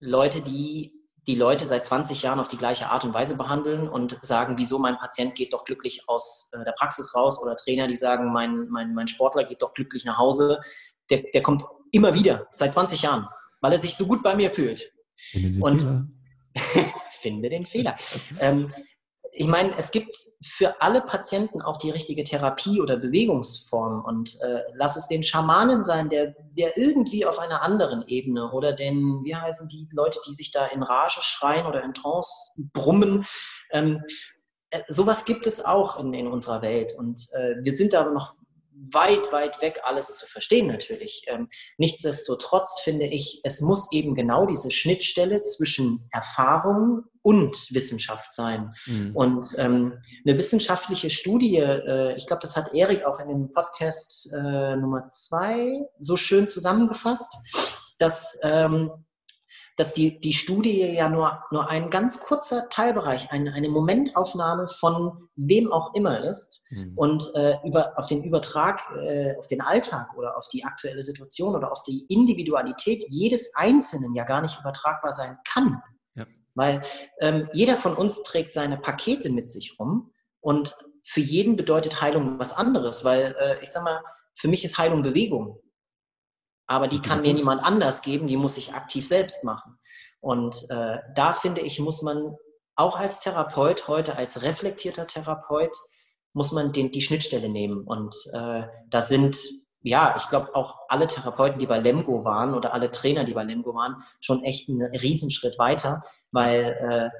Leute, 0.00 0.40
die 0.40 0.92
die 1.26 1.34
Leute 1.34 1.66
seit 1.66 1.84
20 1.84 2.22
Jahren 2.22 2.38
auf 2.38 2.48
die 2.48 2.56
gleiche 2.56 2.90
Art 2.90 3.04
und 3.04 3.14
Weise 3.14 3.36
behandeln 3.36 3.88
und 3.88 4.18
sagen, 4.22 4.58
wieso 4.58 4.78
mein 4.78 4.98
Patient 4.98 5.34
geht 5.34 5.52
doch 5.52 5.64
glücklich 5.64 6.02
aus 6.06 6.50
äh, 6.52 6.64
der 6.64 6.72
Praxis 6.72 7.14
raus 7.14 7.40
oder 7.40 7.56
Trainer, 7.56 7.88
die 7.88 7.96
sagen, 7.96 8.32
mein, 8.32 8.68
mein, 8.68 8.94
mein 8.94 9.08
Sportler 9.08 9.44
geht 9.44 9.62
doch 9.62 9.72
glücklich 9.72 10.04
nach 10.04 10.18
Hause. 10.18 10.60
Der, 11.10 11.22
der 11.32 11.42
kommt 11.42 11.64
immer 11.92 12.14
wieder, 12.14 12.46
seit 12.52 12.72
20 12.72 13.02
Jahren, 13.02 13.26
weil 13.60 13.72
er 13.72 13.78
sich 13.78 13.96
so 13.96 14.06
gut 14.06 14.22
bei 14.22 14.34
mir 14.34 14.50
fühlt. 14.50 14.92
Und 15.60 16.08
finde 17.10 17.48
den 17.48 17.64
Fehler. 17.64 17.96
ähm, 18.40 18.72
ich 19.36 19.48
meine, 19.48 19.76
es 19.76 19.90
gibt 19.90 20.16
für 20.44 20.80
alle 20.80 21.00
Patienten 21.00 21.60
auch 21.60 21.76
die 21.76 21.90
richtige 21.90 22.22
Therapie 22.22 22.80
oder 22.80 22.96
Bewegungsform. 22.96 24.04
Und 24.04 24.40
äh, 24.40 24.60
lass 24.74 24.96
es 24.96 25.08
den 25.08 25.24
Schamanen 25.24 25.82
sein, 25.82 26.08
der, 26.08 26.34
der 26.56 26.76
irgendwie 26.76 27.26
auf 27.26 27.38
einer 27.38 27.62
anderen 27.62 28.04
Ebene 28.06 28.52
oder 28.52 28.72
den, 28.72 29.22
wie 29.24 29.34
heißen 29.34 29.68
die 29.68 29.88
Leute, 29.90 30.20
die 30.26 30.32
sich 30.32 30.52
da 30.52 30.66
in 30.66 30.82
Rage 30.82 31.20
schreien 31.22 31.66
oder 31.66 31.82
in 31.82 31.94
Trance 31.94 32.54
brummen. 32.72 33.26
Ähm, 33.72 34.02
äh, 34.70 34.82
sowas 34.86 35.24
gibt 35.24 35.46
es 35.48 35.64
auch 35.64 35.98
in, 35.98 36.14
in 36.14 36.28
unserer 36.28 36.62
Welt. 36.62 36.94
Und 36.96 37.28
äh, 37.32 37.56
wir 37.60 37.72
sind 37.72 37.94
aber 37.94 38.12
noch 38.12 38.34
weit, 38.92 39.32
weit 39.32 39.60
weg, 39.62 39.80
alles 39.82 40.16
zu 40.16 40.26
verstehen 40.26 40.68
natürlich. 40.68 41.24
Ähm, 41.26 41.48
nichtsdestotrotz 41.76 42.80
finde 42.80 43.06
ich, 43.06 43.40
es 43.42 43.60
muss 43.60 43.90
eben 43.90 44.14
genau 44.14 44.46
diese 44.46 44.70
Schnittstelle 44.70 45.42
zwischen 45.42 46.08
Erfahrung 46.12 47.04
und 47.24 47.56
Wissenschaft 47.72 48.32
sein. 48.32 48.74
Mhm. 48.86 49.16
Und 49.16 49.46
ähm, 49.56 49.94
eine 50.26 50.38
wissenschaftliche 50.38 51.08
Studie, 51.08 51.56
äh, 51.56 52.14
ich 52.16 52.26
glaube, 52.26 52.42
das 52.42 52.54
hat 52.54 52.74
Erik 52.74 53.04
auch 53.04 53.18
in 53.18 53.28
dem 53.28 53.52
Podcast 53.52 54.30
äh, 54.32 54.76
Nummer 54.76 55.08
zwei 55.08 55.80
so 55.98 56.16
schön 56.16 56.46
zusammengefasst, 56.46 57.34
dass 57.98 58.38
ähm, 58.42 58.90
dass 59.76 59.92
die, 59.92 60.20
die 60.20 60.32
Studie 60.32 60.94
ja 60.94 61.08
nur, 61.08 61.42
nur 61.50 61.68
ein 61.68 61.90
ganz 61.90 62.20
kurzer 62.20 62.68
Teilbereich, 62.68 63.32
eine, 63.32 63.52
eine 63.54 63.68
Momentaufnahme 63.68 64.68
von 64.68 65.28
wem 65.34 65.72
auch 65.72 65.94
immer 65.94 66.22
ist 66.22 66.62
mhm. 66.70 66.92
und 66.94 67.32
äh, 67.34 67.56
über, 67.64 67.98
auf 67.98 68.06
den 68.06 68.22
Übertrag, 68.22 68.80
äh, 68.96 69.36
auf 69.36 69.48
den 69.48 69.60
Alltag 69.60 70.16
oder 70.16 70.36
auf 70.36 70.46
die 70.48 70.64
aktuelle 70.64 71.02
Situation 71.02 71.56
oder 71.56 71.72
auf 71.72 71.82
die 71.82 72.06
Individualität 72.08 73.04
jedes 73.08 73.54
Einzelnen 73.56 74.14
ja 74.14 74.22
gar 74.24 74.42
nicht 74.42 74.58
übertragbar 74.60 75.12
sein 75.12 75.38
kann. 75.48 75.82
Weil 76.54 76.82
ähm, 77.20 77.48
jeder 77.52 77.76
von 77.76 77.94
uns 77.94 78.22
trägt 78.22 78.52
seine 78.52 78.78
Pakete 78.78 79.30
mit 79.30 79.48
sich 79.48 79.76
rum 79.78 80.12
und 80.40 80.76
für 81.04 81.20
jeden 81.20 81.56
bedeutet 81.56 82.00
Heilung 82.00 82.38
was 82.38 82.52
anderes, 82.52 83.04
weil 83.04 83.34
äh, 83.38 83.62
ich 83.62 83.70
sag 83.70 83.84
mal, 83.84 84.02
für 84.34 84.48
mich 84.48 84.64
ist 84.64 84.78
Heilung 84.78 85.02
Bewegung. 85.02 85.60
Aber 86.66 86.88
die 86.88 87.00
kann 87.00 87.20
mir 87.20 87.34
niemand 87.34 87.62
anders 87.62 88.02
geben, 88.02 88.26
die 88.26 88.36
muss 88.36 88.56
ich 88.56 88.72
aktiv 88.72 89.06
selbst 89.06 89.44
machen. 89.44 89.78
Und 90.20 90.66
äh, 90.70 90.98
da 91.14 91.32
finde 91.32 91.60
ich, 91.60 91.78
muss 91.78 92.00
man 92.00 92.36
auch 92.76 92.98
als 92.98 93.20
Therapeut, 93.20 93.86
heute 93.88 94.16
als 94.16 94.42
reflektierter 94.42 95.06
Therapeut, 95.06 95.76
muss 96.32 96.50
man 96.52 96.72
den, 96.72 96.90
die 96.90 97.02
Schnittstelle 97.02 97.48
nehmen. 97.48 97.84
Und 97.84 98.16
äh, 98.32 98.64
da 98.88 99.00
sind, 99.00 99.38
ja, 99.84 100.14
ich 100.16 100.28
glaube 100.28 100.54
auch 100.54 100.78
alle 100.88 101.06
Therapeuten, 101.06 101.58
die 101.58 101.66
bei 101.66 101.78
Lemgo 101.78 102.24
waren 102.24 102.54
oder 102.54 102.72
alle 102.72 102.90
Trainer, 102.90 103.24
die 103.24 103.34
bei 103.34 103.44
Lemgo 103.44 103.74
waren, 103.74 104.02
schon 104.18 104.42
echt 104.42 104.68
einen 104.68 104.82
Riesenschritt 104.82 105.58
weiter, 105.58 106.02
weil 106.32 107.12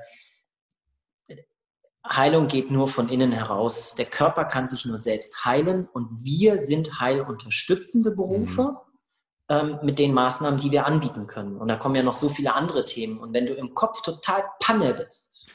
äh, 1.28 1.36
Heilung 2.08 2.48
geht 2.48 2.70
nur 2.70 2.88
von 2.88 3.10
innen 3.10 3.32
heraus. 3.32 3.94
Der 3.96 4.06
Körper 4.06 4.46
kann 4.46 4.66
sich 4.66 4.86
nur 4.86 4.96
selbst 4.96 5.44
heilen 5.44 5.88
und 5.92 6.24
wir 6.24 6.56
sind 6.56 7.00
heilunterstützende 7.00 8.10
Berufe 8.10 8.62
mhm. 8.62 8.76
ähm, 9.50 9.78
mit 9.82 9.98
den 9.98 10.14
Maßnahmen, 10.14 10.58
die 10.58 10.70
wir 10.70 10.86
anbieten 10.86 11.26
können. 11.26 11.58
Und 11.58 11.68
da 11.68 11.76
kommen 11.76 11.96
ja 11.96 12.02
noch 12.02 12.14
so 12.14 12.30
viele 12.30 12.54
andere 12.54 12.86
Themen. 12.86 13.18
Und 13.18 13.34
wenn 13.34 13.44
du 13.44 13.52
im 13.52 13.74
Kopf 13.74 14.00
total 14.00 14.42
Panne 14.58 14.94
bist, 14.94 15.48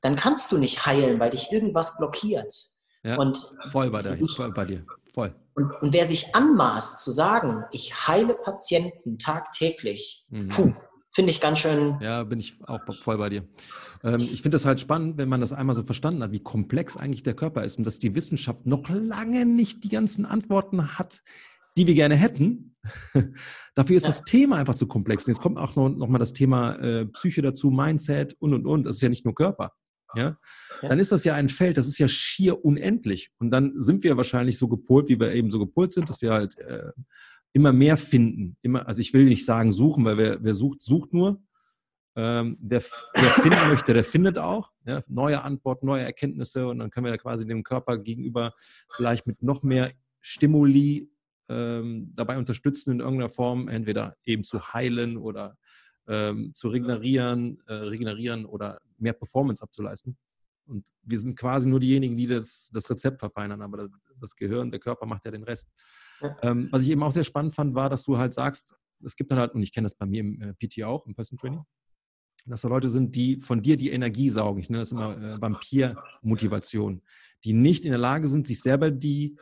dann 0.00 0.16
kannst 0.16 0.50
du 0.50 0.56
nicht 0.56 0.86
heilen, 0.86 1.20
weil 1.20 1.30
dich 1.30 1.52
irgendwas 1.52 1.98
blockiert. 1.98 2.67
Ja, 3.04 3.16
und 3.16 3.46
voll 3.70 3.90
bei, 3.90 4.02
dir, 4.02 4.12
sich, 4.12 4.36
voll 4.36 4.52
bei 4.52 4.64
dir. 4.64 4.84
Voll. 5.14 5.34
Und, 5.54 5.72
und, 5.80 5.92
wer 5.92 6.04
sich 6.04 6.34
anmaßt 6.34 6.98
zu 6.98 7.10
sagen, 7.10 7.64
ich 7.72 8.06
heile 8.06 8.34
Patienten 8.34 9.18
tagtäglich, 9.18 10.24
mhm. 10.30 10.48
puh, 10.48 10.72
finde 11.10 11.30
ich 11.30 11.40
ganz 11.40 11.60
schön. 11.60 11.98
Ja, 12.00 12.24
bin 12.24 12.38
ich 12.38 12.58
auch 12.66 12.80
voll 13.00 13.18
bei 13.18 13.28
dir. 13.28 13.48
Ähm, 14.04 14.20
ich 14.20 14.42
finde 14.42 14.56
das 14.56 14.66
halt 14.66 14.80
spannend, 14.80 15.18
wenn 15.18 15.28
man 15.28 15.40
das 15.40 15.52
einmal 15.52 15.74
so 15.74 15.82
verstanden 15.82 16.22
hat, 16.22 16.32
wie 16.32 16.42
komplex 16.42 16.96
eigentlich 16.96 17.22
der 17.22 17.34
Körper 17.34 17.64
ist 17.64 17.78
und 17.78 17.86
dass 17.86 17.98
die 17.98 18.14
Wissenschaft 18.14 18.66
noch 18.66 18.88
lange 18.88 19.46
nicht 19.46 19.84
die 19.84 19.88
ganzen 19.88 20.26
Antworten 20.26 20.98
hat, 20.98 21.22
die 21.76 21.86
wir 21.86 21.94
gerne 21.94 22.16
hätten. 22.16 22.76
Dafür 23.74 23.96
ist 23.96 24.02
ja. 24.04 24.08
das 24.08 24.24
Thema 24.24 24.56
einfach 24.56 24.74
zu 24.74 24.86
komplex. 24.86 25.26
Und 25.26 25.32
jetzt 25.32 25.42
kommt 25.42 25.58
auch 25.58 25.76
noch, 25.76 25.88
noch 25.88 26.08
mal 26.08 26.18
das 26.18 26.32
Thema 26.32 26.74
äh, 26.76 27.06
Psyche 27.06 27.42
dazu, 27.42 27.70
Mindset 27.70 28.36
und 28.38 28.54
und 28.54 28.66
und. 28.66 28.86
Das 28.86 28.96
ist 28.96 29.02
ja 29.02 29.08
nicht 29.08 29.24
nur 29.24 29.34
Körper. 29.34 29.72
Ja? 30.14 30.38
Dann 30.82 30.98
ist 30.98 31.12
das 31.12 31.24
ja 31.24 31.34
ein 31.34 31.48
Feld, 31.48 31.76
das 31.76 31.88
ist 31.88 31.98
ja 31.98 32.08
schier 32.08 32.64
unendlich. 32.64 33.30
Und 33.38 33.50
dann 33.50 33.72
sind 33.78 34.04
wir 34.04 34.16
wahrscheinlich 34.16 34.58
so 34.58 34.68
gepolt, 34.68 35.08
wie 35.08 35.20
wir 35.20 35.32
eben 35.32 35.50
so 35.50 35.58
gepolt 35.58 35.92
sind, 35.92 36.08
dass 36.08 36.22
wir 36.22 36.32
halt 36.32 36.58
äh, 36.58 36.92
immer 37.52 37.72
mehr 37.72 37.96
finden. 37.96 38.56
Immer, 38.62 38.86
also 38.86 39.00
ich 39.00 39.12
will 39.12 39.24
nicht 39.24 39.44
sagen 39.44 39.72
suchen, 39.72 40.04
weil 40.04 40.16
wer, 40.16 40.42
wer 40.42 40.54
sucht, 40.54 40.82
sucht 40.82 41.12
nur. 41.12 41.42
Ähm, 42.16 42.58
wer, 42.60 42.82
wer 43.14 43.30
finden 43.30 43.68
möchte, 43.68 43.94
der 43.94 44.02
findet 44.02 44.38
auch. 44.38 44.72
Ja, 44.84 45.02
neue 45.08 45.42
Antworten, 45.42 45.86
neue 45.86 46.02
Erkenntnisse 46.02 46.66
und 46.66 46.80
dann 46.80 46.90
können 46.90 47.04
wir 47.04 47.12
da 47.12 47.18
quasi 47.18 47.46
dem 47.46 47.62
Körper 47.62 47.98
gegenüber 47.98 48.54
vielleicht 48.96 49.26
mit 49.26 49.42
noch 49.42 49.62
mehr 49.62 49.92
Stimuli 50.20 51.10
ähm, 51.48 52.12
dabei 52.16 52.36
unterstützen 52.38 52.92
in 52.92 53.00
irgendeiner 53.00 53.30
Form, 53.30 53.68
entweder 53.68 54.16
eben 54.24 54.42
zu 54.44 54.72
heilen 54.72 55.16
oder 55.16 55.56
ähm, 56.08 56.52
zu 56.54 56.68
regenerieren, 56.68 57.60
äh, 57.66 57.74
regenerieren 57.74 58.46
oder 58.46 58.80
mehr 58.98 59.12
Performance 59.12 59.62
abzuleisten. 59.62 60.16
Und 60.66 60.86
wir 61.02 61.18
sind 61.18 61.36
quasi 61.36 61.68
nur 61.68 61.80
diejenigen, 61.80 62.16
die 62.16 62.26
das, 62.26 62.70
das 62.72 62.90
Rezept 62.90 63.20
verfeinern, 63.20 63.62
aber 63.62 63.88
das 64.20 64.36
Gehirn, 64.36 64.70
der 64.70 64.80
Körper 64.80 65.06
macht 65.06 65.24
ja 65.24 65.30
den 65.30 65.42
Rest. 65.42 65.70
Ähm, 66.42 66.68
was 66.70 66.82
ich 66.82 66.90
eben 66.90 67.02
auch 67.02 67.12
sehr 67.12 67.24
spannend 67.24 67.54
fand, 67.54 67.74
war, 67.74 67.88
dass 67.88 68.04
du 68.04 68.18
halt 68.18 68.34
sagst, 68.34 68.74
es 69.04 69.16
gibt 69.16 69.30
dann 69.30 69.38
halt, 69.38 69.54
und 69.54 69.62
ich 69.62 69.72
kenne 69.72 69.86
das 69.86 69.94
bei 69.94 70.06
mir 70.06 70.20
im 70.20 70.40
äh, 70.40 70.54
PT 70.54 70.82
auch, 70.82 71.06
im 71.06 71.14
Person 71.14 71.38
Training, 71.38 71.62
dass 72.46 72.62
da 72.62 72.68
Leute 72.68 72.88
sind, 72.88 73.14
die 73.14 73.40
von 73.40 73.62
dir 73.62 73.76
die 73.76 73.90
Energie 73.90 74.28
saugen. 74.28 74.60
Ich 74.60 74.68
nenne 74.68 74.82
das 74.82 74.92
immer 74.92 75.16
äh, 75.16 75.40
Vampir-Motivation, 75.40 77.02
die 77.44 77.52
nicht 77.52 77.84
in 77.84 77.90
der 77.90 77.98
Lage 77.98 78.28
sind, 78.28 78.46
sich 78.46 78.60
selber 78.60 78.90
die, 78.90 79.38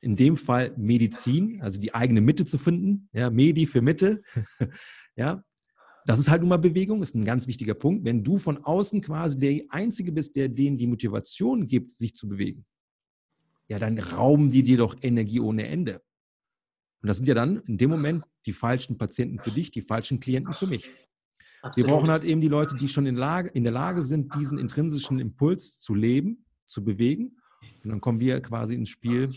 in 0.00 0.16
dem 0.16 0.36
Fall 0.36 0.74
Medizin, 0.76 1.60
also 1.62 1.80
die 1.80 1.94
eigene 1.94 2.20
Mitte 2.20 2.46
zu 2.46 2.58
finden, 2.58 3.08
ja, 3.12 3.30
Medi 3.30 3.66
für 3.66 3.80
Mitte, 3.80 4.22
ja, 5.16 5.44
das 6.04 6.18
ist 6.18 6.28
halt 6.28 6.42
nun 6.42 6.50
mal 6.50 6.58
Bewegung, 6.58 7.02
ist 7.02 7.14
ein 7.14 7.24
ganz 7.24 7.46
wichtiger 7.46 7.74
Punkt. 7.74 8.04
Wenn 8.04 8.22
du 8.22 8.36
von 8.36 8.62
außen 8.62 9.00
quasi 9.00 9.38
der 9.38 9.62
Einzige 9.70 10.12
bist, 10.12 10.36
der 10.36 10.48
denen 10.48 10.76
die 10.76 10.86
Motivation 10.86 11.66
gibt, 11.66 11.92
sich 11.92 12.14
zu 12.14 12.28
bewegen, 12.28 12.66
ja, 13.68 13.78
dann 13.78 13.98
rauben 13.98 14.50
die 14.50 14.62
dir 14.62 14.78
doch 14.78 14.96
Energie 15.00 15.40
ohne 15.40 15.66
Ende. 15.66 16.02
Und 17.00 17.08
das 17.08 17.18
sind 17.18 17.26
ja 17.26 17.34
dann 17.34 17.60
in 17.60 17.78
dem 17.78 17.90
Moment 17.90 18.26
die 18.46 18.52
falschen 18.52 18.98
Patienten 18.98 19.38
für 19.38 19.50
dich, 19.50 19.70
die 19.70 19.82
falschen 19.82 20.20
Klienten 20.20 20.54
für 20.54 20.66
mich. 20.66 20.90
Absolut. 21.62 21.76
Wir 21.88 21.94
brauchen 21.94 22.10
halt 22.10 22.24
eben 22.24 22.42
die 22.42 22.48
Leute, 22.48 22.76
die 22.76 22.88
schon 22.88 23.06
in, 23.06 23.16
Lage, 23.16 23.48
in 23.50 23.64
der 23.64 23.72
Lage 23.72 24.02
sind, 24.02 24.34
diesen 24.34 24.58
intrinsischen 24.58 25.18
Impuls 25.18 25.78
zu 25.80 25.94
leben, 25.94 26.44
zu 26.66 26.84
bewegen. 26.84 27.38
Und 27.82 27.90
dann 27.90 28.00
kommen 28.02 28.20
wir 28.20 28.40
quasi 28.40 28.74
ins 28.74 28.90
Spiel 28.90 29.34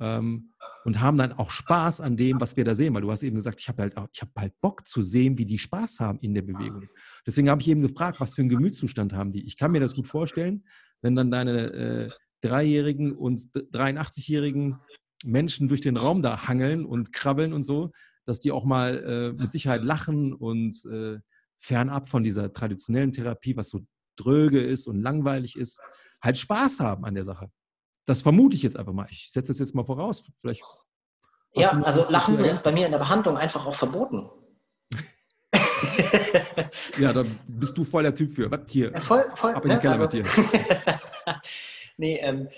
ähm, 0.00 0.52
und 0.84 1.00
haben 1.00 1.16
dann 1.16 1.32
auch 1.32 1.50
Spaß 1.50 2.00
an 2.00 2.16
dem, 2.16 2.40
was 2.40 2.56
wir 2.56 2.64
da 2.64 2.74
sehen. 2.74 2.94
Weil 2.94 3.02
du 3.02 3.10
hast 3.10 3.22
eben 3.22 3.36
gesagt, 3.36 3.60
ich 3.60 3.68
habe 3.68 3.82
halt, 3.82 3.96
hab 3.96 4.36
halt 4.36 4.60
Bock 4.60 4.86
zu 4.86 5.02
sehen, 5.02 5.38
wie 5.38 5.46
die 5.46 5.58
Spaß 5.58 6.00
haben 6.00 6.18
in 6.20 6.34
der 6.34 6.42
Bewegung. 6.42 6.88
Deswegen 7.26 7.48
habe 7.48 7.62
ich 7.62 7.68
eben 7.68 7.82
gefragt, 7.82 8.20
was 8.20 8.34
für 8.34 8.42
einen 8.42 8.50
Gemütszustand 8.50 9.12
haben 9.12 9.32
die. 9.32 9.44
Ich 9.46 9.56
kann 9.56 9.72
mir 9.72 9.80
das 9.80 9.94
gut 9.94 10.06
vorstellen, 10.06 10.64
wenn 11.02 11.16
dann 11.16 11.30
deine 11.30 11.72
äh, 11.72 12.10
Dreijährigen 12.42 13.12
und 13.12 13.40
83-Jährigen 13.40 14.78
Menschen 15.24 15.68
durch 15.68 15.80
den 15.80 15.96
Raum 15.96 16.20
da 16.20 16.46
hangeln 16.46 16.84
und 16.84 17.12
krabbeln 17.12 17.52
und 17.54 17.62
so, 17.62 17.90
dass 18.26 18.40
die 18.40 18.52
auch 18.52 18.64
mal 18.64 18.98
äh, 18.98 19.32
mit 19.40 19.50
Sicherheit 19.50 19.82
lachen 19.82 20.34
und 20.34 20.84
äh, 20.86 21.18
fernab 21.58 22.08
von 22.08 22.22
dieser 22.22 22.52
traditionellen 22.52 23.12
Therapie, 23.12 23.56
was 23.56 23.70
so 23.70 23.80
dröge 24.16 24.60
ist 24.60 24.86
und 24.86 25.00
langweilig 25.00 25.56
ist, 25.56 25.80
halt 26.22 26.38
Spaß 26.38 26.80
haben 26.80 27.04
an 27.04 27.14
der 27.14 27.24
Sache. 27.24 27.50
Das 28.06 28.22
vermute 28.22 28.56
ich 28.56 28.62
jetzt 28.62 28.76
einfach 28.76 28.92
mal. 28.92 29.06
Ich 29.10 29.30
setze 29.32 29.52
das 29.52 29.58
jetzt 29.58 29.74
mal 29.74 29.84
voraus. 29.84 30.30
Vielleicht. 30.38 30.62
Ja, 31.54 31.70
also 31.82 32.04
Lachen 32.10 32.38
ist 32.44 32.64
bei 32.64 32.72
mir 32.72 32.86
in 32.86 32.92
der 32.92 32.98
Behandlung 32.98 33.36
einfach 33.36 33.64
auch 33.64 33.74
verboten. 33.74 34.30
ja, 36.98 37.12
da 37.12 37.24
bist 37.46 37.78
du 37.78 37.84
voll 37.84 38.02
der 38.02 38.14
Typ 38.14 38.34
für. 38.34 38.50
Was 38.50 38.60
hier? 38.68 38.90
Ja, 38.92 39.00
voll, 39.00 39.24
voll. 39.34 39.54
Ab 39.54 39.64
in 39.64 39.70
den 39.70 39.76
ne? 39.76 39.82
Keller 39.82 40.00
also, 40.00 40.04
mit 40.04 40.12
dir. 40.12 40.24
nee, 41.96 42.18
ähm, 42.18 42.48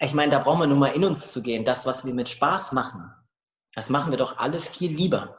ich 0.00 0.14
meine, 0.14 0.30
da 0.30 0.38
brauchen 0.38 0.60
wir 0.60 0.66
nun 0.66 0.78
mal 0.78 0.88
in 0.88 1.04
uns 1.04 1.32
zu 1.32 1.42
gehen. 1.42 1.64
Das, 1.64 1.86
was 1.86 2.04
wir 2.04 2.14
mit 2.14 2.28
Spaß 2.28 2.72
machen, 2.72 3.10
das 3.74 3.90
machen 3.90 4.10
wir 4.10 4.18
doch 4.18 4.38
alle 4.38 4.60
viel 4.60 4.94
lieber. 4.94 5.36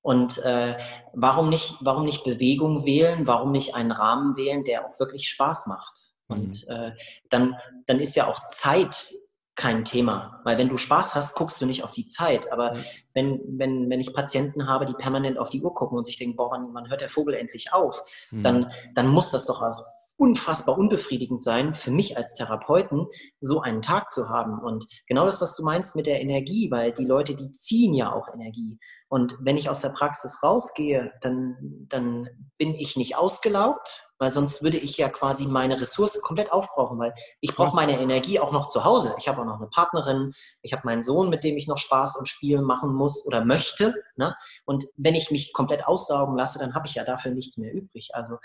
Und 0.00 0.38
äh, 0.38 0.76
warum, 1.12 1.48
nicht, 1.48 1.76
warum 1.80 2.04
nicht 2.04 2.24
Bewegung 2.24 2.84
wählen? 2.84 3.26
Warum 3.26 3.52
nicht 3.52 3.74
einen 3.74 3.92
Rahmen 3.92 4.36
wählen, 4.36 4.64
der 4.64 4.86
auch 4.86 4.98
wirklich 5.00 5.28
Spaß 5.28 5.66
macht? 5.66 6.03
Und 6.28 6.66
mhm. 6.66 6.74
äh, 6.74 6.92
dann, 7.30 7.56
dann 7.86 8.00
ist 8.00 8.16
ja 8.16 8.26
auch 8.26 8.50
Zeit 8.50 9.12
kein 9.56 9.84
Thema. 9.84 10.40
Weil 10.44 10.58
wenn 10.58 10.68
du 10.68 10.78
Spaß 10.78 11.14
hast, 11.14 11.36
guckst 11.36 11.60
du 11.60 11.66
nicht 11.66 11.84
auf 11.84 11.92
die 11.92 12.06
Zeit. 12.06 12.52
Aber 12.52 12.74
mhm. 12.74 12.84
wenn, 13.14 13.40
wenn, 13.58 13.90
wenn 13.90 14.00
ich 14.00 14.12
Patienten 14.12 14.66
habe, 14.68 14.86
die 14.86 14.94
permanent 14.94 15.38
auf 15.38 15.50
die 15.50 15.62
Uhr 15.62 15.74
gucken 15.74 15.96
und 15.96 16.04
sich 16.04 16.18
denken, 16.18 16.36
boah, 16.36 16.50
wann, 16.50 16.74
wann 16.74 16.90
hört 16.90 17.00
der 17.00 17.08
Vogel 17.08 17.34
endlich 17.34 17.72
auf, 17.72 18.02
mhm. 18.30 18.42
dann, 18.42 18.72
dann 18.94 19.08
muss 19.08 19.30
das 19.30 19.46
doch 19.46 19.62
auch 19.62 19.84
unfassbar 20.16 20.78
unbefriedigend 20.78 21.42
sein, 21.42 21.74
für 21.74 21.90
mich 21.90 22.16
als 22.16 22.34
Therapeuten 22.34 23.06
so 23.40 23.60
einen 23.60 23.82
Tag 23.82 24.10
zu 24.10 24.28
haben. 24.28 24.60
Und 24.60 24.86
genau 25.06 25.24
das, 25.24 25.40
was 25.40 25.56
du 25.56 25.64
meinst 25.64 25.96
mit 25.96 26.06
der 26.06 26.20
Energie, 26.20 26.70
weil 26.70 26.92
die 26.92 27.04
Leute, 27.04 27.34
die 27.34 27.50
ziehen 27.50 27.92
ja 27.94 28.12
auch 28.12 28.28
Energie. 28.32 28.78
Und 29.08 29.36
wenn 29.40 29.56
ich 29.56 29.68
aus 29.68 29.80
der 29.80 29.88
Praxis 29.88 30.40
rausgehe, 30.42 31.12
dann, 31.20 31.56
dann 31.88 32.28
bin 32.58 32.74
ich 32.74 32.96
nicht 32.96 33.16
ausgelaugt, 33.16 34.06
weil 34.24 34.30
sonst 34.30 34.62
würde 34.62 34.78
ich 34.78 34.96
ja 34.96 35.10
quasi 35.10 35.46
meine 35.46 35.78
Ressource 35.78 36.18
komplett 36.22 36.50
aufbrauchen, 36.50 36.98
weil 36.98 37.14
ich 37.42 37.54
brauche 37.54 37.76
meine 37.76 38.00
Energie 38.00 38.40
auch 38.40 38.52
noch 38.52 38.68
zu 38.68 38.82
Hause. 38.82 39.14
Ich 39.18 39.28
habe 39.28 39.42
auch 39.42 39.44
noch 39.44 39.58
eine 39.58 39.66
Partnerin, 39.66 40.32
ich 40.62 40.72
habe 40.72 40.86
meinen 40.86 41.02
Sohn, 41.02 41.28
mit 41.28 41.44
dem 41.44 41.58
ich 41.58 41.68
noch 41.68 41.76
Spaß 41.76 42.16
und 42.16 42.26
Spiel 42.26 42.62
machen 42.62 42.94
muss 42.94 43.26
oder 43.26 43.44
möchte. 43.44 43.94
Ne? 44.16 44.34
Und 44.64 44.86
wenn 44.96 45.14
ich 45.14 45.30
mich 45.30 45.52
komplett 45.52 45.86
aussaugen 45.86 46.38
lasse, 46.38 46.58
dann 46.58 46.74
habe 46.74 46.86
ich 46.86 46.94
ja 46.94 47.04
dafür 47.04 47.32
nichts 47.32 47.58
mehr 47.58 47.74
übrig. 47.74 48.12
Also 48.14 48.38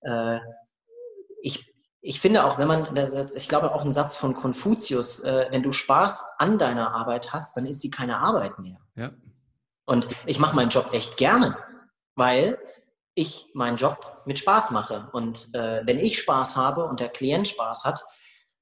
äh, 0.00 0.40
ich, 1.42 1.72
ich 2.00 2.20
finde 2.20 2.42
auch, 2.42 2.58
wenn 2.58 2.66
man, 2.66 2.96
ich 3.36 3.48
glaube 3.48 3.72
auch 3.72 3.84
ein 3.84 3.92
Satz 3.92 4.16
von 4.16 4.34
Konfuzius, 4.34 5.20
äh, 5.20 5.46
wenn 5.50 5.62
du 5.62 5.70
Spaß 5.70 6.24
an 6.38 6.58
deiner 6.58 6.92
Arbeit 6.92 7.32
hast, 7.32 7.56
dann 7.56 7.66
ist 7.66 7.82
sie 7.82 7.90
keine 7.90 8.18
Arbeit 8.18 8.58
mehr. 8.58 8.80
Ja. 8.96 9.12
Und 9.86 10.08
ich 10.26 10.40
mache 10.40 10.56
meinen 10.56 10.70
Job 10.70 10.92
echt 10.92 11.16
gerne, 11.18 11.56
weil 12.16 12.58
ich 13.20 13.50
meinen 13.54 13.76
Job 13.76 14.22
mit 14.26 14.38
Spaß 14.38 14.70
mache. 14.70 15.08
Und 15.12 15.54
äh, 15.54 15.82
wenn 15.84 15.98
ich 15.98 16.18
Spaß 16.18 16.56
habe 16.56 16.84
und 16.84 17.00
der 17.00 17.08
Klient 17.08 17.48
Spaß 17.48 17.84
hat, 17.84 18.04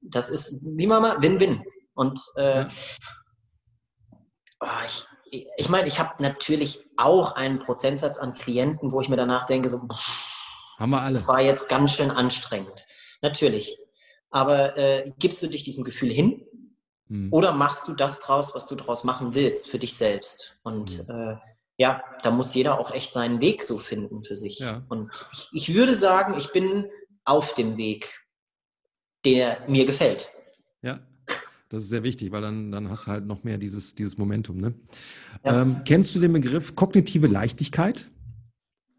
das 0.01 0.31
ist 0.31 0.63
wie 0.65 0.87
mal 0.87 1.21
Win-Win. 1.21 1.65
Und 1.95 2.21
äh, 2.37 2.67
oh, 4.61 4.67
ich, 5.31 5.47
ich 5.57 5.69
meine, 5.69 5.89
ich 5.89 5.99
habe 5.99 6.23
natürlich 6.23 6.85
auch 6.97 7.33
einen 7.33 7.59
Prozentsatz 7.59 8.19
an 8.19 8.35
Klienten, 8.35 8.93
wo 8.93 9.01
ich 9.01 9.09
mir 9.09 9.17
danach 9.17 9.45
denke, 9.45 9.69
so, 9.69 9.79
pff, 9.79 10.29
haben 10.79 10.91
wir 10.91 11.03
alle. 11.03 11.15
Das 11.15 11.27
war 11.29 11.41
jetzt 11.41 11.69
ganz 11.69 11.93
schön 11.93 12.11
anstrengend. 12.11 12.87
Natürlich. 13.21 13.77
Aber 14.31 14.77
äh, 14.77 15.13
gibst 15.19 15.43
du 15.43 15.49
dich 15.49 15.65
diesem 15.65 15.85
Gefühl 15.85 16.13
hin? 16.13 16.45
Hm. 17.09 17.33
Oder 17.33 17.53
machst 17.53 17.89
du 17.89 17.95
das 17.95 18.21
draus, 18.21 18.55
was 18.55 18.67
du 18.67 18.77
draus 18.77 19.05
machen 19.05 19.35
willst, 19.35 19.69
für 19.69 19.79
dich 19.79 19.97
selbst? 19.97 20.57
Und 20.63 21.05
hm. 21.07 21.33
äh, 21.33 21.37
ja, 21.79 22.03
da 22.23 22.31
muss 22.31 22.55
jeder 22.55 22.79
auch 22.79 22.93
echt 22.93 23.13
seinen 23.13 23.41
Weg 23.41 23.63
so 23.63 23.79
finden 23.79 24.25
für 24.25 24.37
sich. 24.37 24.59
Ja. 24.59 24.85
Und 24.89 25.11
ich, 25.33 25.49
ich 25.53 25.75
würde 25.75 25.95
sagen, 25.95 26.35
ich 26.37 26.53
bin 26.53 26.87
auf 27.25 27.55
dem 27.55 27.77
Weg, 27.77 28.21
der 29.25 29.65
mir 29.69 29.87
gefällt. 29.87 30.29
Ja, 30.83 31.01
das 31.69 31.85
ist 31.85 31.91
sehr 31.91 32.03
wichtig, 32.03 32.33
weil 32.33 32.43
dann, 32.43 32.73
dann 32.73 32.91
hast 32.91 33.07
du 33.07 33.13
halt 33.13 33.27
noch 33.27 33.45
mehr 33.45 33.59
dieses, 33.59 33.95
dieses 33.95 34.19
Momentum. 34.19 34.57
Ne? 34.57 34.75
Ja. 35.45 35.63
Ähm, 35.63 35.83
kennst 35.85 36.15
du 36.17 36.21
den 36.21 36.33
Begriff 36.33 36.75
kognitive 36.75 37.29
Leichtigkeit? 37.29 38.11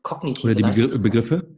Kognitive 0.02 0.48
Oder 0.48 0.56
die 0.56 0.64
Begr 0.64 0.98
Begriffe. 1.00 1.56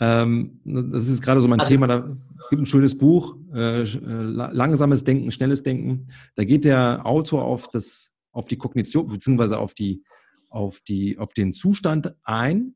Ähm, 0.00 0.60
das 0.64 1.06
ist 1.06 1.22
gerade 1.22 1.40
so 1.40 1.46
mein 1.46 1.60
also, 1.60 1.70
Thema. 1.70 1.86
Da 1.86 2.16
gibt 2.50 2.62
ein 2.62 2.66
schönes 2.66 2.98
Buch, 2.98 3.36
äh, 3.54 3.82
äh 3.82 3.86
langsames 3.86 5.04
Denken, 5.04 5.30
schnelles 5.30 5.62
Denken. 5.62 6.06
Da 6.34 6.44
geht 6.44 6.64
der 6.64 7.06
Autor 7.06 7.44
auf 7.44 7.68
das, 7.68 8.12
auf 8.32 8.46
die 8.48 8.56
Kognition 8.56 9.06
beziehungsweise 9.06 9.58
auf 9.58 9.74
die, 9.74 10.02
auf 10.48 10.80
die, 10.80 11.18
auf 11.18 11.32
den 11.34 11.54
Zustand 11.54 12.14
ein, 12.24 12.74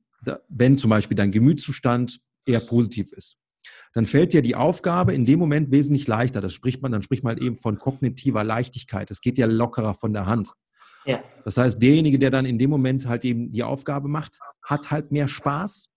wenn 0.48 0.78
zum 0.78 0.90
Beispiel 0.90 1.16
dein 1.16 1.32
Gemütszustand 1.32 2.20
eher 2.46 2.60
positiv 2.60 3.12
ist. 3.12 3.38
dann 3.94 4.06
fällt 4.06 4.32
dir 4.32 4.42
die 4.42 4.56
Aufgabe 4.56 5.14
in 5.14 5.24
dem 5.24 5.38
Moment 5.38 5.70
wesentlich 5.70 6.06
leichter. 6.08 6.40
Das 6.40 6.52
spricht 6.52 6.82
man, 6.82 6.90
dann 6.90 7.02
spricht 7.02 7.22
man 7.22 7.38
eben 7.38 7.56
von 7.56 7.76
kognitiver 7.76 8.42
Leichtigkeit. 8.42 9.10
Es 9.10 9.20
geht 9.20 9.38
ja 9.38 9.46
lockerer 9.46 9.94
von 9.94 10.12
der 10.12 10.26
Hand. 10.26 10.52
Ja. 11.04 11.22
Das 11.44 11.56
heißt, 11.56 11.80
derjenige, 11.82 12.18
der 12.18 12.30
dann 12.30 12.46
in 12.46 12.58
dem 12.58 12.70
Moment 12.70 13.06
halt 13.06 13.24
eben 13.24 13.52
die 13.52 13.62
Aufgabe 13.62 14.08
macht, 14.08 14.38
hat 14.62 14.90
halt 14.90 15.12
mehr 15.12 15.28
Spaß, 15.28 15.88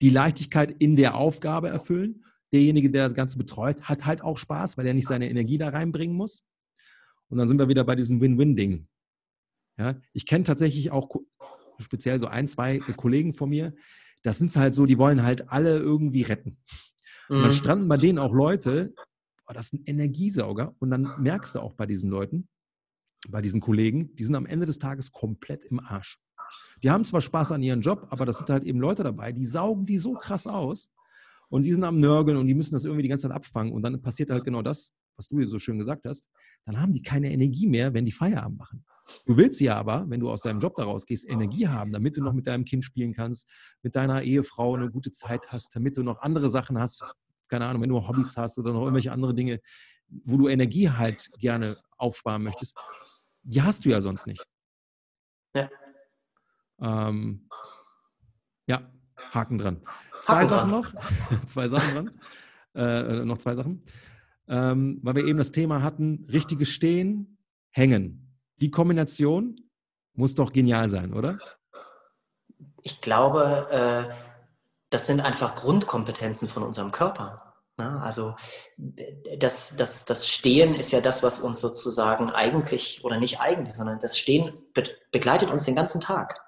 die 0.00 0.10
Leichtigkeit 0.10 0.70
in 0.78 0.96
der 0.96 1.16
Aufgabe 1.16 1.68
erfüllen. 1.68 2.24
Derjenige, 2.52 2.90
der 2.90 3.04
das 3.04 3.14
Ganze 3.14 3.36
betreut, 3.38 3.82
hat 3.82 4.06
halt 4.06 4.22
auch 4.22 4.38
Spaß, 4.38 4.78
weil 4.78 4.86
er 4.86 4.94
nicht 4.94 5.08
seine 5.08 5.28
Energie 5.28 5.58
da 5.58 5.68
reinbringen 5.68 6.16
muss. 6.16 6.44
Und 7.28 7.38
dann 7.38 7.46
sind 7.46 7.58
wir 7.58 7.68
wieder 7.68 7.84
bei 7.84 7.94
diesem 7.94 8.20
Win-Win-Ding. 8.20 8.86
Ja, 9.78 9.94
ich 10.12 10.26
kenne 10.26 10.44
tatsächlich 10.44 10.90
auch 10.90 11.08
speziell 11.78 12.18
so 12.18 12.26
ein, 12.26 12.48
zwei 12.48 12.78
Kollegen 12.78 13.32
von 13.32 13.48
mir, 13.48 13.74
das 14.22 14.38
sind 14.38 14.54
halt 14.56 14.74
so, 14.74 14.86
die 14.86 14.98
wollen 14.98 15.22
halt 15.22 15.50
alle 15.50 15.78
irgendwie 15.78 16.22
retten. 16.22 16.58
Und 17.28 17.38
dann 17.38 17.50
mhm. 17.50 17.52
stranden 17.52 17.88
bei 17.88 17.96
denen 17.96 18.18
auch 18.18 18.32
Leute, 18.32 18.94
oh, 19.46 19.52
das 19.52 19.68
sind 19.68 19.88
Energiesauger. 19.88 20.74
Und 20.78 20.90
dann 20.90 21.14
merkst 21.18 21.54
du 21.54 21.60
auch 21.60 21.74
bei 21.74 21.86
diesen 21.86 22.10
Leuten, 22.10 22.48
bei 23.28 23.40
diesen 23.40 23.60
Kollegen, 23.60 24.14
die 24.16 24.24
sind 24.24 24.34
am 24.34 24.46
Ende 24.46 24.66
des 24.66 24.78
Tages 24.78 25.12
komplett 25.12 25.64
im 25.64 25.80
Arsch. 25.80 26.18
Die 26.82 26.90
haben 26.90 27.04
zwar 27.04 27.20
Spaß 27.20 27.52
an 27.52 27.62
ihrem 27.62 27.82
Job, 27.82 28.06
aber 28.10 28.24
das 28.24 28.36
sind 28.36 28.48
halt 28.48 28.64
eben 28.64 28.80
Leute 28.80 29.02
dabei, 29.02 29.32
die 29.32 29.44
saugen 29.44 29.84
die 29.84 29.98
so 29.98 30.14
krass 30.14 30.46
aus 30.46 30.90
und 31.50 31.64
die 31.64 31.72
sind 31.72 31.84
am 31.84 32.00
Nörgeln 32.00 32.38
und 32.38 32.46
die 32.46 32.54
müssen 32.54 32.72
das 32.74 32.84
irgendwie 32.84 33.02
die 33.02 33.08
ganze 33.08 33.28
Zeit 33.28 33.36
abfangen 33.36 33.72
und 33.72 33.82
dann 33.82 34.00
passiert 34.00 34.30
halt 34.30 34.44
genau 34.44 34.62
das, 34.62 34.92
was 35.16 35.28
du 35.28 35.38
hier 35.38 35.48
so 35.48 35.58
schön 35.58 35.78
gesagt 35.78 36.06
hast. 36.06 36.30
Dann 36.64 36.80
haben 36.80 36.92
die 36.92 37.02
keine 37.02 37.30
Energie 37.32 37.66
mehr, 37.66 37.92
wenn 37.92 38.06
die 38.06 38.12
Feierabend 38.12 38.58
machen. 38.58 38.84
Du 39.26 39.36
willst 39.36 39.60
ja 39.60 39.76
aber, 39.76 40.04
wenn 40.08 40.20
du 40.20 40.30
aus 40.30 40.42
deinem 40.42 40.60
Job 40.60 40.74
daraus 40.76 41.06
gehst, 41.06 41.28
Energie 41.28 41.68
haben, 41.68 41.92
damit 41.92 42.16
du 42.16 42.22
noch 42.22 42.32
mit 42.32 42.46
deinem 42.46 42.64
Kind 42.64 42.84
spielen 42.84 43.14
kannst, 43.14 43.48
mit 43.82 43.96
deiner 43.96 44.22
Ehefrau 44.22 44.74
eine 44.74 44.90
gute 44.90 45.12
Zeit 45.12 45.50
hast, 45.52 45.74
damit 45.74 45.96
du 45.96 46.02
noch 46.02 46.18
andere 46.20 46.48
Sachen 46.48 46.78
hast, 46.78 47.04
keine 47.48 47.66
Ahnung, 47.66 47.82
wenn 47.82 47.88
du 47.88 48.06
Hobbys 48.06 48.36
hast 48.36 48.58
oder 48.58 48.72
noch 48.72 48.82
irgendwelche 48.82 49.12
andere 49.12 49.34
Dinge, 49.34 49.60
wo 50.08 50.36
du 50.36 50.48
Energie 50.48 50.90
halt 50.90 51.30
gerne 51.38 51.76
aufsparen 51.96 52.42
möchtest, 52.42 52.76
die 53.42 53.62
hast 53.62 53.84
du 53.84 53.90
ja 53.90 54.00
sonst 54.00 54.26
nicht. 54.26 54.44
Ja. 55.54 55.70
Ähm, 56.80 57.48
ja, 58.66 58.92
Haken 59.16 59.58
dran. 59.58 59.80
Zwei 60.20 60.34
Haken 60.36 60.48
Sachen 60.48 60.70
dran. 60.70 60.80
noch. 60.82 61.46
zwei 61.46 61.68
Sachen 61.68 61.94
dran. 61.94 62.20
Äh, 62.74 63.24
noch 63.24 63.38
zwei 63.38 63.54
Sachen. 63.54 63.82
Ähm, 64.46 65.00
weil 65.02 65.16
wir 65.16 65.24
eben 65.24 65.38
das 65.38 65.52
Thema 65.52 65.82
hatten, 65.82 66.26
richtiges 66.30 66.68
Stehen, 66.68 67.38
Hängen. 67.70 68.27
Die 68.60 68.70
Kombination 68.70 69.60
muss 70.14 70.34
doch 70.34 70.52
genial 70.52 70.88
sein, 70.88 71.12
oder? 71.12 71.38
Ich 72.82 73.00
glaube, 73.00 73.68
äh, 73.70 74.14
das 74.90 75.06
sind 75.06 75.20
einfach 75.20 75.54
Grundkompetenzen 75.54 76.48
von 76.48 76.62
unserem 76.62 76.90
Körper. 76.90 77.54
Ne? 77.76 78.00
Also 78.02 78.34
das, 79.38 79.76
das, 79.76 80.04
das 80.04 80.28
Stehen 80.28 80.74
ist 80.74 80.90
ja 80.90 81.00
das, 81.00 81.22
was 81.22 81.40
uns 81.40 81.60
sozusagen 81.60 82.30
eigentlich, 82.30 83.04
oder 83.04 83.18
nicht 83.18 83.40
eigentlich, 83.40 83.76
sondern 83.76 84.00
das 84.00 84.18
Stehen 84.18 84.52
begleitet 85.12 85.50
uns 85.50 85.64
den 85.64 85.76
ganzen 85.76 86.00
Tag. 86.00 86.40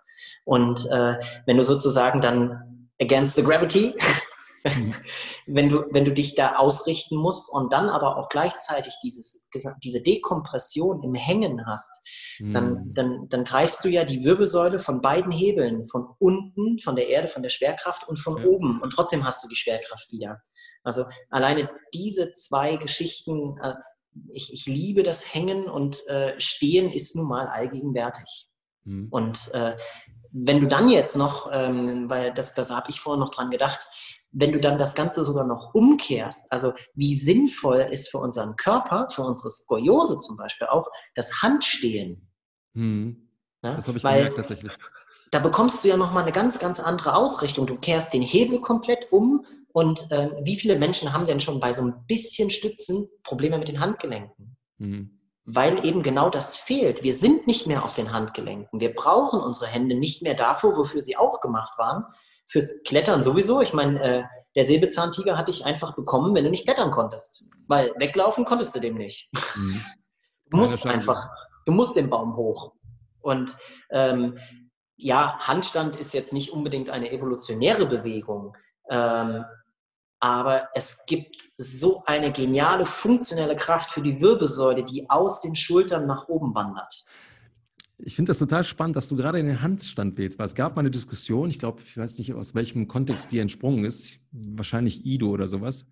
Und 0.45 0.87
äh, 0.91 1.19
wenn 1.47 1.57
du 1.57 1.63
sozusagen 1.63 2.21
dann 2.21 2.71
against 3.01 3.37
the 3.37 3.43
gravity. 3.43 3.95
wenn, 5.47 5.69
du, 5.69 5.85
wenn 5.91 6.05
du 6.05 6.13
dich 6.13 6.35
da 6.35 6.57
ausrichten 6.57 7.17
musst 7.17 7.51
und 7.51 7.73
dann 7.73 7.89
aber 7.89 8.17
auch 8.17 8.29
gleichzeitig 8.29 8.95
dieses, 9.03 9.49
diese 9.83 10.03
Dekompression 10.03 11.03
im 11.03 11.15
Hängen 11.15 11.67
hast, 11.67 11.91
mhm. 12.39 12.53
dann, 12.53 12.95
dann, 12.95 13.29
dann 13.29 13.45
greifst 13.45 13.85
du 13.85 13.89
ja 13.89 14.05
die 14.05 14.23
Wirbelsäule 14.25 14.79
von 14.79 15.01
beiden 15.01 15.33
Hebeln, 15.33 15.87
von 15.87 16.07
unten, 16.19 16.79
von 16.79 16.97
der 16.97 17.09
Erde, 17.09 17.29
von 17.29 17.43
der 17.43 17.51
Schwerkraft 17.51 18.07
und 18.07 18.19
von 18.19 18.39
ja. 18.39 18.45
oben. 18.45 18.81
Und 18.83 18.93
trotzdem 18.93 19.25
hast 19.25 19.43
du 19.43 19.49
die 19.49 19.57
Schwerkraft 19.57 20.13
wieder. 20.13 20.43
Also 20.83 21.05
alleine 21.31 21.71
diese 21.95 22.33
zwei 22.33 22.77
Geschichten, 22.77 23.59
äh, 23.63 23.75
ich, 24.33 24.53
ich 24.53 24.67
liebe 24.67 25.03
das 25.03 25.33
Hängen 25.33 25.69
und 25.69 26.07
äh, 26.09 26.39
Stehen 26.39 26.91
ist 26.91 27.17
nun 27.17 27.29
mal 27.29 27.47
allgegenwärtig. 27.47 28.49
Mhm. 28.85 29.09
Und 29.11 29.51
äh, 29.55 29.77
wenn 30.33 30.61
du 30.61 30.69
dann 30.69 30.89
jetzt 30.89 31.17
noch, 31.17 31.51
ähm, 31.53 32.09
weil 32.09 32.33
das, 32.33 32.55
das 32.55 32.71
habe 32.71 32.91
ich 32.91 33.01
vorhin 33.01 33.21
noch 33.21 33.31
dran 33.31 33.51
gedacht, 33.51 33.89
wenn 34.33 34.53
du 34.53 34.61
dann 34.61 34.79
das 34.79 34.95
Ganze 34.95 35.25
sogar 35.25 35.45
noch 35.45 35.75
umkehrst, 35.75 36.53
also 36.53 36.73
wie 36.95 37.15
sinnvoll 37.15 37.81
ist 37.91 38.09
für 38.09 38.19
unseren 38.19 38.57
Körper, 38.57 39.09
für 39.11 39.23
unsere 39.23 39.51
Skoliose 39.51 40.19
zum 40.19 40.37
Beispiel 40.37 40.69
auch, 40.69 40.89
das 41.15 41.43
Handstehen. 41.43 42.31
Hm. 42.75 43.29
Ja? 43.63 43.75
Das 43.75 43.89
habe 43.89 43.99
ich 43.99 44.05
Weil, 44.05 44.19
gemerkt 44.19 44.37
tatsächlich. 44.37 44.73
Da 45.33 45.39
bekommst 45.39 45.85
du 45.85 45.89
ja 45.89 45.97
nochmal 45.97 46.23
eine 46.23 46.33
ganz, 46.33 46.59
ganz 46.59 46.81
andere 46.81 47.15
Ausrichtung. 47.15 47.67
Du 47.67 47.77
kehrst 47.77 48.13
den 48.15 48.23
Hebel 48.23 48.61
komplett 48.61 49.13
um 49.13 49.45
und 49.73 50.09
ähm, 50.11 50.33
wie 50.43 50.57
viele 50.57 50.79
Menschen 50.79 51.13
haben 51.13 51.25
denn 51.25 51.41
schon 51.41 51.61
bei 51.61 51.73
so 51.73 51.83
ein 51.83 52.05
bisschen 52.07 52.51
Stützen 52.51 53.09
Probleme 53.23 53.59
mit 53.59 53.69
den 53.69 53.81
Handgelenken? 53.81 54.57
Mhm. 54.79 55.20
Weil 55.45 55.85
eben 55.85 56.03
genau 56.03 56.29
das 56.31 56.57
fehlt. 56.57 57.03
Wir 57.03 57.15
sind 57.15 57.47
nicht 57.47 57.67
mehr 57.67 57.85
auf 57.85 57.95
den 57.95 58.13
Handgelenken. 58.13 58.81
Wir 58.81 58.95
brauchen 58.95 59.41
unsere 59.41 59.67
Hände 59.67 59.95
nicht 59.95 60.23
mehr 60.23 60.35
dafür, 60.35 60.77
wofür 60.77 61.01
sie 61.01 61.17
auch 61.17 61.41
gemacht 61.41 61.79
waren, 61.79 62.05
fürs 62.47 62.83
Klettern 62.85 63.23
sowieso. 63.23 63.61
Ich 63.61 63.73
meine, 63.73 64.03
äh, 64.03 64.23
der 64.55 64.65
Säbelzahntiger 64.65 65.39
hatte 65.39 65.51
ich 65.51 65.65
einfach 65.65 65.95
bekommen, 65.95 66.35
wenn 66.35 66.45
du 66.45 66.51
nicht 66.51 66.65
klettern 66.65 66.91
konntest. 66.91 67.45
Weil 67.69 67.93
weglaufen 67.97 68.45
konntest 68.45 68.75
du 68.75 68.81
dem 68.81 68.97
nicht. 68.97 69.31
Mhm. 69.57 69.81
Du 70.47 70.57
musst 70.57 70.85
einfach, 70.85 71.29
du 71.65 71.73
musst 71.73 71.97
den 71.97 72.11
Baum 72.11 72.37
hoch. 72.37 72.73
Und 73.21 73.57
ähm, 73.91 74.39
ja, 74.97 75.39
Handstand 75.39 75.97
ist 75.97 76.13
jetzt 76.13 76.33
nicht 76.33 76.51
unbedingt 76.51 76.91
eine 76.91 77.11
evolutionäre 77.11 77.87
Bewegung, 77.87 78.57
ähm, 78.91 79.45
aber 80.21 80.69
es 80.75 81.05
gibt 81.07 81.51
so 81.57 82.03
eine 82.05 82.31
geniale 82.31 82.87
funktionelle 82.87 83.57
Kraft 83.57 83.91
für 83.91 84.03
die 84.03 84.21
Wirbelsäule, 84.21 84.85
die 84.85 85.09
aus 85.09 85.41
den 85.41 85.55
Schultern 85.55 86.07
nach 86.07 86.29
oben 86.29 86.55
wandert. 86.55 87.05
Ich 87.99 88.17
finde 88.17 88.31
das 88.31 88.39
total 88.39 88.65
spannend, 88.65 88.97
dass 88.97 89.09
du 89.09 89.17
gerade 89.17 89.39
in 89.39 89.47
den 89.47 89.61
Handstand 89.61 90.17
wählst, 90.17 90.39
weil 90.39 90.47
es 90.47 90.55
gab 90.55 90.77
mal 90.77 90.81
eine 90.81 90.91
Diskussion, 90.91 91.51
ich 91.51 91.59
glaube, 91.59 91.83
ich 91.83 91.97
weiß 91.97 92.19
nicht, 92.19 92.33
aus 92.35 92.55
welchem 92.55 92.89
Kontext 92.89 93.31
die 93.33 93.39
entsprungen 93.39 93.85
ist, 93.85 94.19
wahrscheinlich 94.31 95.05
Ido 95.05 95.29
oder 95.29 95.49
sowas. 95.49 95.87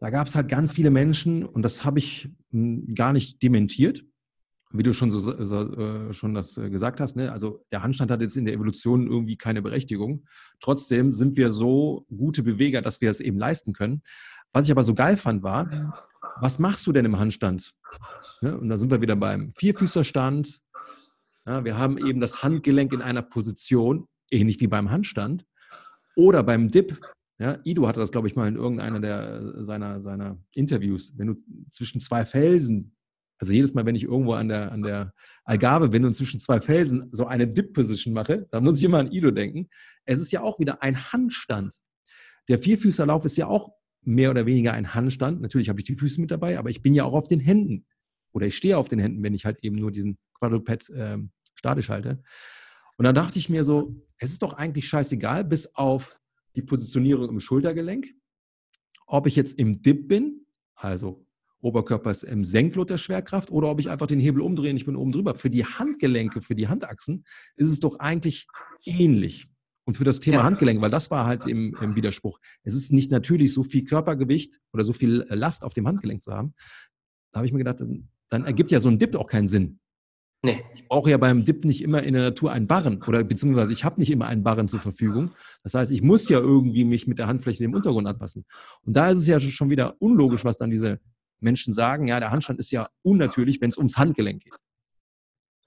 Da 0.00 0.10
gab 0.10 0.26
es 0.26 0.34
halt 0.34 0.48
ganz 0.48 0.74
viele 0.74 0.90
Menschen 0.90 1.44
und 1.44 1.62
das 1.62 1.84
habe 1.84 1.98
ich 1.98 2.30
hm, 2.50 2.94
gar 2.94 3.12
nicht 3.12 3.42
dementiert, 3.42 4.04
wie 4.72 4.82
du 4.82 4.92
schon 4.92 5.10
so, 5.10 5.18
so 5.18 5.72
äh, 5.74 6.12
schon 6.12 6.34
das 6.34 6.56
äh, 6.56 6.70
gesagt 6.70 7.00
hast. 7.00 7.16
Ne? 7.16 7.32
Also 7.32 7.64
der 7.72 7.82
Handstand 7.82 8.10
hat 8.10 8.20
jetzt 8.20 8.36
in 8.36 8.44
der 8.44 8.54
Evolution 8.54 9.06
irgendwie 9.06 9.36
keine 9.36 9.62
Berechtigung. 9.62 10.24
Trotzdem 10.60 11.10
sind 11.10 11.36
wir 11.36 11.50
so 11.50 12.06
gute 12.08 12.42
Beweger, 12.42 12.80
dass 12.80 13.00
wir 13.00 13.10
es 13.10 13.20
eben 13.20 13.38
leisten 13.38 13.72
können. 13.72 14.02
Was 14.52 14.66
ich 14.66 14.70
aber 14.70 14.84
so 14.84 14.94
geil 14.94 15.16
fand, 15.16 15.42
war, 15.42 16.00
was 16.40 16.58
machst 16.58 16.86
du 16.86 16.92
denn 16.92 17.04
im 17.04 17.18
Handstand? 17.18 17.72
Ne? 18.42 18.58
Und 18.58 18.68
da 18.68 18.76
sind 18.76 18.90
wir 18.90 19.00
wieder 19.00 19.16
beim 19.16 19.50
Vierfüßerstand, 19.56 20.60
ja, 21.46 21.64
wir 21.64 21.78
haben 21.78 21.98
eben 21.98 22.20
das 22.20 22.42
Handgelenk 22.42 22.92
in 22.92 23.02
einer 23.02 23.22
Position, 23.22 24.06
ähnlich 24.30 24.60
wie 24.60 24.66
beim 24.68 24.90
Handstand. 24.90 25.46
Oder 26.14 26.42
beim 26.42 26.68
Dip, 26.68 27.00
ja, 27.38 27.58
Ido 27.64 27.88
hatte 27.88 28.00
das, 28.00 28.12
glaube 28.12 28.28
ich, 28.28 28.36
mal 28.36 28.46
in 28.46 28.56
irgendeiner 28.56 29.00
der, 29.00 29.64
seiner, 29.64 30.00
seiner 30.00 30.38
Interviews. 30.54 31.14
Wenn 31.16 31.28
du 31.28 31.34
zwischen 31.70 32.00
zwei 32.00 32.24
Felsen, 32.24 32.94
also 33.40 33.54
jedes 33.54 33.72
Mal, 33.72 33.86
wenn 33.86 33.94
ich 33.94 34.04
irgendwo 34.04 34.34
an 34.34 34.48
der, 34.48 34.70
an 34.70 34.82
der 34.82 35.14
Algarve 35.44 35.88
bin 35.88 36.04
und 36.04 36.12
zwischen 36.12 36.38
zwei 36.40 36.60
Felsen 36.60 37.08
so 37.10 37.26
eine 37.26 37.48
Dip-Position 37.48 38.12
mache, 38.12 38.46
dann 38.50 38.62
muss 38.62 38.76
ich 38.76 38.84
immer 38.84 38.98
an 38.98 39.10
Ido 39.10 39.30
denken. 39.30 39.70
Es 40.04 40.20
ist 40.20 40.30
ja 40.30 40.42
auch 40.42 40.58
wieder 40.58 40.82
ein 40.82 41.10
Handstand. 41.10 41.74
Der 42.48 42.58
Vierfüßerlauf 42.58 43.24
ist 43.24 43.38
ja 43.38 43.46
auch 43.46 43.70
mehr 44.02 44.30
oder 44.30 44.44
weniger 44.44 44.74
ein 44.74 44.92
Handstand. 44.92 45.40
Natürlich 45.40 45.70
habe 45.70 45.80
ich 45.80 45.86
die 45.86 45.94
Füße 45.94 46.20
mit 46.20 46.30
dabei, 46.30 46.58
aber 46.58 46.68
ich 46.68 46.82
bin 46.82 46.92
ja 46.92 47.04
auch 47.04 47.14
auf 47.14 47.28
den 47.28 47.40
Händen. 47.40 47.86
Oder 48.32 48.46
ich 48.46 48.58
stehe 48.58 48.76
auf 48.76 48.88
den 48.88 48.98
Händen, 48.98 49.22
wenn 49.22 49.32
ich 49.32 49.46
halt 49.46 49.64
eben 49.64 49.76
nur 49.76 49.90
diesen 49.90 50.18
Quadruped 50.34 50.90
äh, 50.90 51.16
statisch 51.54 51.88
halte. 51.88 52.22
Und 52.98 53.04
dann 53.04 53.14
dachte 53.14 53.38
ich 53.38 53.48
mir 53.48 53.64
so, 53.64 53.96
es 54.18 54.30
ist 54.30 54.42
doch 54.42 54.52
eigentlich 54.52 54.86
scheißegal, 54.86 55.44
bis 55.44 55.74
auf 55.74 56.20
die 56.56 56.62
Positionierung 56.62 57.30
im 57.30 57.40
Schultergelenk, 57.40 58.06
ob 59.06 59.26
ich 59.26 59.34
jetzt 59.34 59.58
im 59.58 59.80
Dip 59.80 60.08
bin, 60.08 60.44
also 60.74 61.26
Oberkörper 61.60 62.10
ist 62.10 62.22
im 62.22 62.44
Senklot 62.44 62.90
der 62.90 62.98
Schwerkraft, 62.98 63.50
oder 63.50 63.70
ob 63.70 63.80
ich 63.80 63.90
einfach 63.90 64.06
den 64.06 64.20
Hebel 64.20 64.40
umdrehe 64.40 64.70
und 64.70 64.76
ich 64.76 64.86
bin 64.86 64.96
oben 64.96 65.12
drüber. 65.12 65.34
Für 65.34 65.50
die 65.50 65.64
Handgelenke, 65.64 66.40
für 66.40 66.54
die 66.54 66.68
Handachsen 66.68 67.24
ist 67.56 67.68
es 67.68 67.80
doch 67.80 67.98
eigentlich 67.98 68.46
ähnlich. 68.84 69.48
Und 69.84 69.96
für 69.96 70.04
das 70.04 70.20
Thema 70.20 70.38
ja. 70.38 70.42
Handgelenk, 70.44 70.80
weil 70.80 70.90
das 70.90 71.10
war 71.10 71.26
halt 71.26 71.46
im, 71.46 71.76
im, 71.80 71.96
Widerspruch. 71.96 72.38
Es 72.62 72.74
ist 72.74 72.92
nicht 72.92 73.10
natürlich, 73.10 73.52
so 73.52 73.64
viel 73.64 73.84
Körpergewicht 73.84 74.60
oder 74.72 74.84
so 74.84 74.92
viel 74.92 75.24
Last 75.28 75.64
auf 75.64 75.74
dem 75.74 75.88
Handgelenk 75.88 76.22
zu 76.22 76.32
haben. 76.32 76.54
Da 77.32 77.38
habe 77.38 77.46
ich 77.46 77.52
mir 77.52 77.58
gedacht, 77.58 77.80
dann, 77.80 78.08
dann 78.28 78.44
ergibt 78.44 78.70
ja 78.70 78.78
so 78.78 78.88
ein 78.88 78.98
Dip 78.98 79.16
auch 79.16 79.26
keinen 79.26 79.48
Sinn. 79.48 79.80
Nee. 80.42 80.64
Ich 80.74 80.88
brauche 80.88 81.10
ja 81.10 81.18
beim 81.18 81.44
Dip 81.44 81.64
nicht 81.64 81.82
immer 81.82 82.02
in 82.02 82.14
der 82.14 82.22
Natur 82.22 82.50
einen 82.50 82.66
Barren 82.66 83.02
oder 83.02 83.22
beziehungsweise 83.24 83.72
ich 83.72 83.84
habe 83.84 84.00
nicht 84.00 84.10
immer 84.10 84.26
einen 84.26 84.42
Barren 84.42 84.68
zur 84.68 84.80
Verfügung. 84.80 85.32
Das 85.62 85.74
heißt, 85.74 85.92
ich 85.92 86.02
muss 86.02 86.28
ja 86.30 86.38
irgendwie 86.38 86.84
mich 86.84 87.06
mit 87.06 87.18
der 87.18 87.26
Handfläche 87.26 87.62
dem 87.62 87.74
Untergrund 87.74 88.06
anpassen. 88.06 88.46
Und 88.82 88.96
da 88.96 89.10
ist 89.10 89.18
es 89.18 89.26
ja 89.26 89.38
schon 89.38 89.68
wieder 89.68 89.96
unlogisch, 89.98 90.44
was 90.44 90.56
dann 90.56 90.70
diese 90.70 90.98
Menschen 91.42 91.72
sagen. 91.72 92.06
Ja, 92.06 92.20
der 92.20 92.30
Handstand 92.30 92.58
ist 92.58 92.70
ja 92.70 92.88
unnatürlich, 93.02 93.60
wenn 93.60 93.70
es 93.70 93.78
ums 93.78 93.96
Handgelenk 93.96 94.44
geht. 94.44 94.54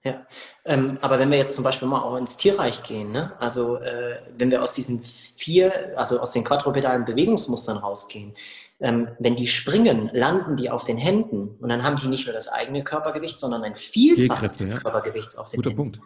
Ja, 0.06 0.26
ähm, 0.66 0.98
aber 1.00 1.18
wenn 1.18 1.30
wir 1.30 1.38
jetzt 1.38 1.54
zum 1.54 1.64
Beispiel 1.64 1.88
mal 1.88 2.02
auch 2.02 2.16
ins 2.16 2.36
Tierreich 2.36 2.82
gehen, 2.82 3.10
ne? 3.10 3.32
also 3.40 3.76
äh, 3.78 4.20
wenn 4.36 4.50
wir 4.50 4.62
aus 4.62 4.74
diesen 4.74 5.02
vier, 5.02 5.96
also 5.96 6.20
aus 6.20 6.32
den 6.32 6.44
quadrupedalen 6.44 7.06
Bewegungsmustern 7.06 7.78
rausgehen, 7.78 8.34
ähm, 8.80 9.08
wenn 9.18 9.34
die 9.34 9.46
springen, 9.46 10.10
landen 10.12 10.58
die 10.58 10.68
auf 10.68 10.84
den 10.84 10.98
Händen 10.98 11.56
und 11.58 11.70
dann 11.70 11.82
haben 11.84 11.96
die 11.96 12.08
nicht 12.08 12.26
nur 12.26 12.34
das 12.34 12.48
eigene 12.48 12.84
Körpergewicht, 12.84 13.40
sondern 13.40 13.64
ein 13.64 13.76
Vielfaches 13.76 14.58
des 14.58 14.74
ja. 14.74 14.80
Körpergewichts 14.80 15.36
auf 15.36 15.48
den 15.48 15.62
Guter 15.62 15.70
Händen. 15.70 15.92
Punkt. 15.92 16.00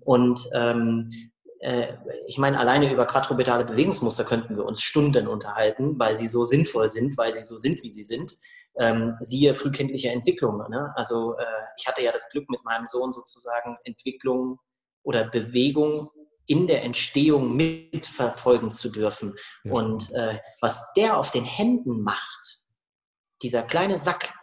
Und 0.00 0.48
ähm, 0.52 1.12
äh, 1.60 1.94
ich 2.26 2.38
meine, 2.38 2.58
alleine 2.58 2.92
über 2.92 3.06
quadrupedale 3.06 3.64
Bewegungsmuster 3.64 4.24
könnten 4.24 4.56
wir 4.56 4.64
uns 4.64 4.82
Stunden 4.82 5.28
unterhalten, 5.28 5.98
weil 5.98 6.16
sie 6.16 6.26
so 6.26 6.44
sinnvoll 6.44 6.88
sind, 6.88 7.16
weil 7.16 7.32
sie 7.32 7.42
so 7.42 7.56
sind, 7.56 7.82
wie 7.84 7.90
sie 7.90 8.02
sind. 8.02 8.36
Ähm, 8.78 9.16
siehe 9.20 9.54
frühkindliche 9.54 10.10
Entwicklung. 10.10 10.58
Ne? 10.68 10.92
Also 10.96 11.36
äh, 11.36 11.44
ich 11.76 11.86
hatte 11.86 12.02
ja 12.02 12.10
das 12.10 12.28
Glück, 12.30 12.48
mit 12.50 12.64
meinem 12.64 12.86
Sohn 12.86 13.12
sozusagen 13.12 13.76
Entwicklung 13.84 14.58
oder 15.02 15.28
Bewegung 15.28 16.10
in 16.46 16.66
der 16.66 16.82
Entstehung 16.82 17.54
mitverfolgen 17.56 18.70
zu 18.70 18.90
dürfen. 18.90 19.34
Ja. 19.62 19.72
Und 19.72 20.12
äh, 20.12 20.38
was 20.60 20.84
der 20.96 21.18
auf 21.18 21.30
den 21.30 21.44
Händen 21.44 22.02
macht, 22.02 22.60
dieser 23.42 23.62
kleine 23.62 23.96
Sack, 23.96 24.34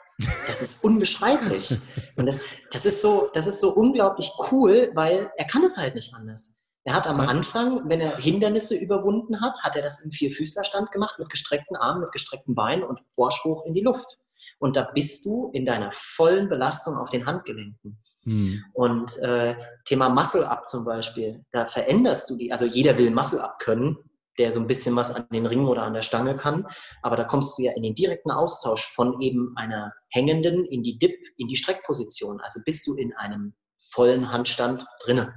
das 0.47 0.61
ist 0.61 0.83
unbeschreiblich. 0.83 1.77
Und 2.15 2.25
das, 2.25 2.39
das, 2.71 2.85
ist 2.85 3.01
so, 3.01 3.29
das 3.33 3.47
ist 3.47 3.59
so 3.59 3.73
unglaublich 3.73 4.31
cool, 4.51 4.91
weil 4.93 5.31
er 5.35 5.45
kann 5.45 5.63
es 5.63 5.77
halt 5.77 5.95
nicht 5.95 6.13
anders. 6.13 6.60
Er 6.83 6.95
hat 6.95 7.07
am 7.07 7.19
Anfang, 7.19 7.87
wenn 7.89 8.01
er 8.01 8.17
Hindernisse 8.17 8.75
überwunden 8.75 9.39
hat, 9.41 9.61
hat 9.63 9.75
er 9.75 9.83
das 9.83 10.01
im 10.01 10.11
Vierfüßlerstand 10.11 10.91
gemacht 10.91 11.19
mit 11.19 11.29
gestreckten 11.29 11.75
Armen, 11.75 12.01
mit 12.01 12.11
gestreckten 12.11 12.55
Beinen 12.55 12.83
und 12.83 13.01
Vorspruch 13.15 13.65
in 13.65 13.73
die 13.73 13.81
Luft. 13.81 14.17
Und 14.57 14.75
da 14.75 14.89
bist 14.93 15.23
du 15.25 15.51
in 15.53 15.65
deiner 15.65 15.91
vollen 15.91 16.49
Belastung 16.49 16.97
auf 16.97 17.11
den 17.11 17.27
Handgelenken. 17.27 17.99
Hm. 18.23 18.63
Und 18.73 19.17
äh, 19.19 19.55
Thema 19.85 20.09
Muscle-Up 20.09 20.67
zum 20.67 20.85
Beispiel, 20.85 21.43
da 21.51 21.65
veränderst 21.65 22.29
du 22.29 22.35
die, 22.35 22.51
also 22.51 22.65
jeder 22.65 22.97
will 22.97 23.11
Muscle-Up 23.11 23.59
können, 23.59 23.97
der 24.37 24.51
so 24.51 24.59
ein 24.59 24.67
bisschen 24.67 24.95
was 24.95 25.13
an 25.13 25.27
den 25.31 25.45
Ringen 25.45 25.67
oder 25.67 25.83
an 25.83 25.93
der 25.93 26.01
Stange 26.01 26.35
kann, 26.35 26.65
aber 27.01 27.15
da 27.15 27.25
kommst 27.25 27.57
du 27.57 27.63
ja 27.63 27.73
in 27.73 27.83
den 27.83 27.95
direkten 27.95 28.31
Austausch 28.31 28.85
von 28.85 29.19
eben 29.21 29.53
einer 29.55 29.93
hängenden 30.09 30.63
in 30.65 30.83
die 30.83 30.97
Dip, 30.97 31.19
in 31.37 31.47
die 31.47 31.55
Streckposition. 31.55 32.39
Also 32.41 32.61
bist 32.65 32.87
du 32.87 32.95
in 32.95 33.13
einem 33.13 33.53
vollen 33.77 34.31
Handstand 34.31 34.85
drinnen. 35.03 35.31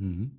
Mhm. 0.00 0.32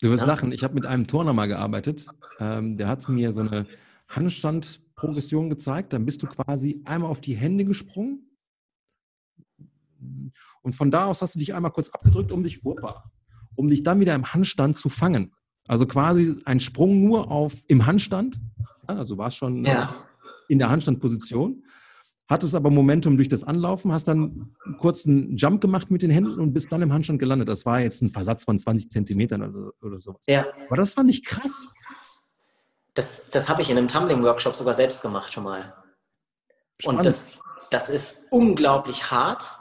Du 0.00 0.10
wirst 0.10 0.22
ja. 0.22 0.26
lachen. 0.26 0.52
Ich 0.52 0.62
habe 0.64 0.74
mit 0.74 0.86
einem 0.86 1.06
Turner 1.06 1.32
mal 1.32 1.46
gearbeitet. 1.46 2.06
Ähm, 2.38 2.76
der 2.76 2.88
hat 2.88 3.08
mir 3.08 3.32
so 3.32 3.40
eine 3.40 3.66
Handstandprogression 4.08 5.48
gezeigt. 5.48 5.92
Dann 5.92 6.04
bist 6.04 6.22
du 6.22 6.26
quasi 6.26 6.82
einmal 6.84 7.10
auf 7.10 7.20
die 7.20 7.34
Hände 7.34 7.64
gesprungen. 7.64 8.28
Und 10.62 10.74
von 10.74 10.90
da 10.90 11.06
aus 11.06 11.22
hast 11.22 11.36
du 11.36 11.38
dich 11.38 11.54
einmal 11.54 11.70
kurz 11.70 11.90
abgedrückt, 11.90 12.32
um 12.32 12.42
dich, 12.42 12.64
opa, 12.64 13.10
um 13.54 13.68
dich 13.68 13.82
dann 13.82 14.00
wieder 14.00 14.14
im 14.14 14.34
Handstand 14.34 14.76
zu 14.76 14.88
fangen. 14.88 15.32
Also 15.66 15.86
quasi 15.86 16.36
ein 16.44 16.60
Sprung 16.60 17.02
nur 17.02 17.30
auf 17.30 17.64
im 17.68 17.86
Handstand. 17.86 18.38
Also 18.86 19.16
war 19.16 19.28
es 19.28 19.36
schon 19.36 19.64
ja. 19.64 19.94
in 20.48 20.58
der 20.58 20.68
Handstandposition 20.68 21.63
hattest 22.28 22.54
aber 22.54 22.70
Momentum 22.70 23.16
durch 23.16 23.28
das 23.28 23.44
Anlaufen, 23.44 23.92
hast 23.92 24.08
dann 24.08 24.54
einen 24.64 24.76
kurzen 24.78 25.36
Jump 25.36 25.60
gemacht 25.60 25.90
mit 25.90 26.02
den 26.02 26.10
Händen 26.10 26.40
und 26.40 26.52
bist 26.52 26.72
dann 26.72 26.82
im 26.82 26.92
Handstand 26.92 27.18
gelandet. 27.18 27.48
Das 27.48 27.66
war 27.66 27.80
jetzt 27.80 28.02
ein 28.02 28.10
Versatz 28.10 28.44
von 28.44 28.58
20 28.58 28.90
Zentimetern 28.90 29.42
oder, 29.42 29.72
oder 29.82 29.98
sowas. 29.98 30.26
Ja. 30.26 30.46
Aber 30.66 30.76
das 30.76 30.96
war 30.96 31.04
nicht 31.04 31.26
krass. 31.26 31.68
Das, 32.94 33.24
das 33.30 33.48
habe 33.48 33.62
ich 33.62 33.70
in 33.70 33.76
einem 33.76 33.88
Tumbling-Workshop 33.88 34.54
sogar 34.56 34.74
selbst 34.74 35.02
gemacht 35.02 35.32
schon 35.32 35.44
mal. 35.44 35.74
Spannend. 36.80 37.00
Und 37.00 37.06
das, 37.06 37.32
das 37.70 37.88
ist 37.88 38.18
unglaublich 38.30 39.10
hart. 39.10 39.58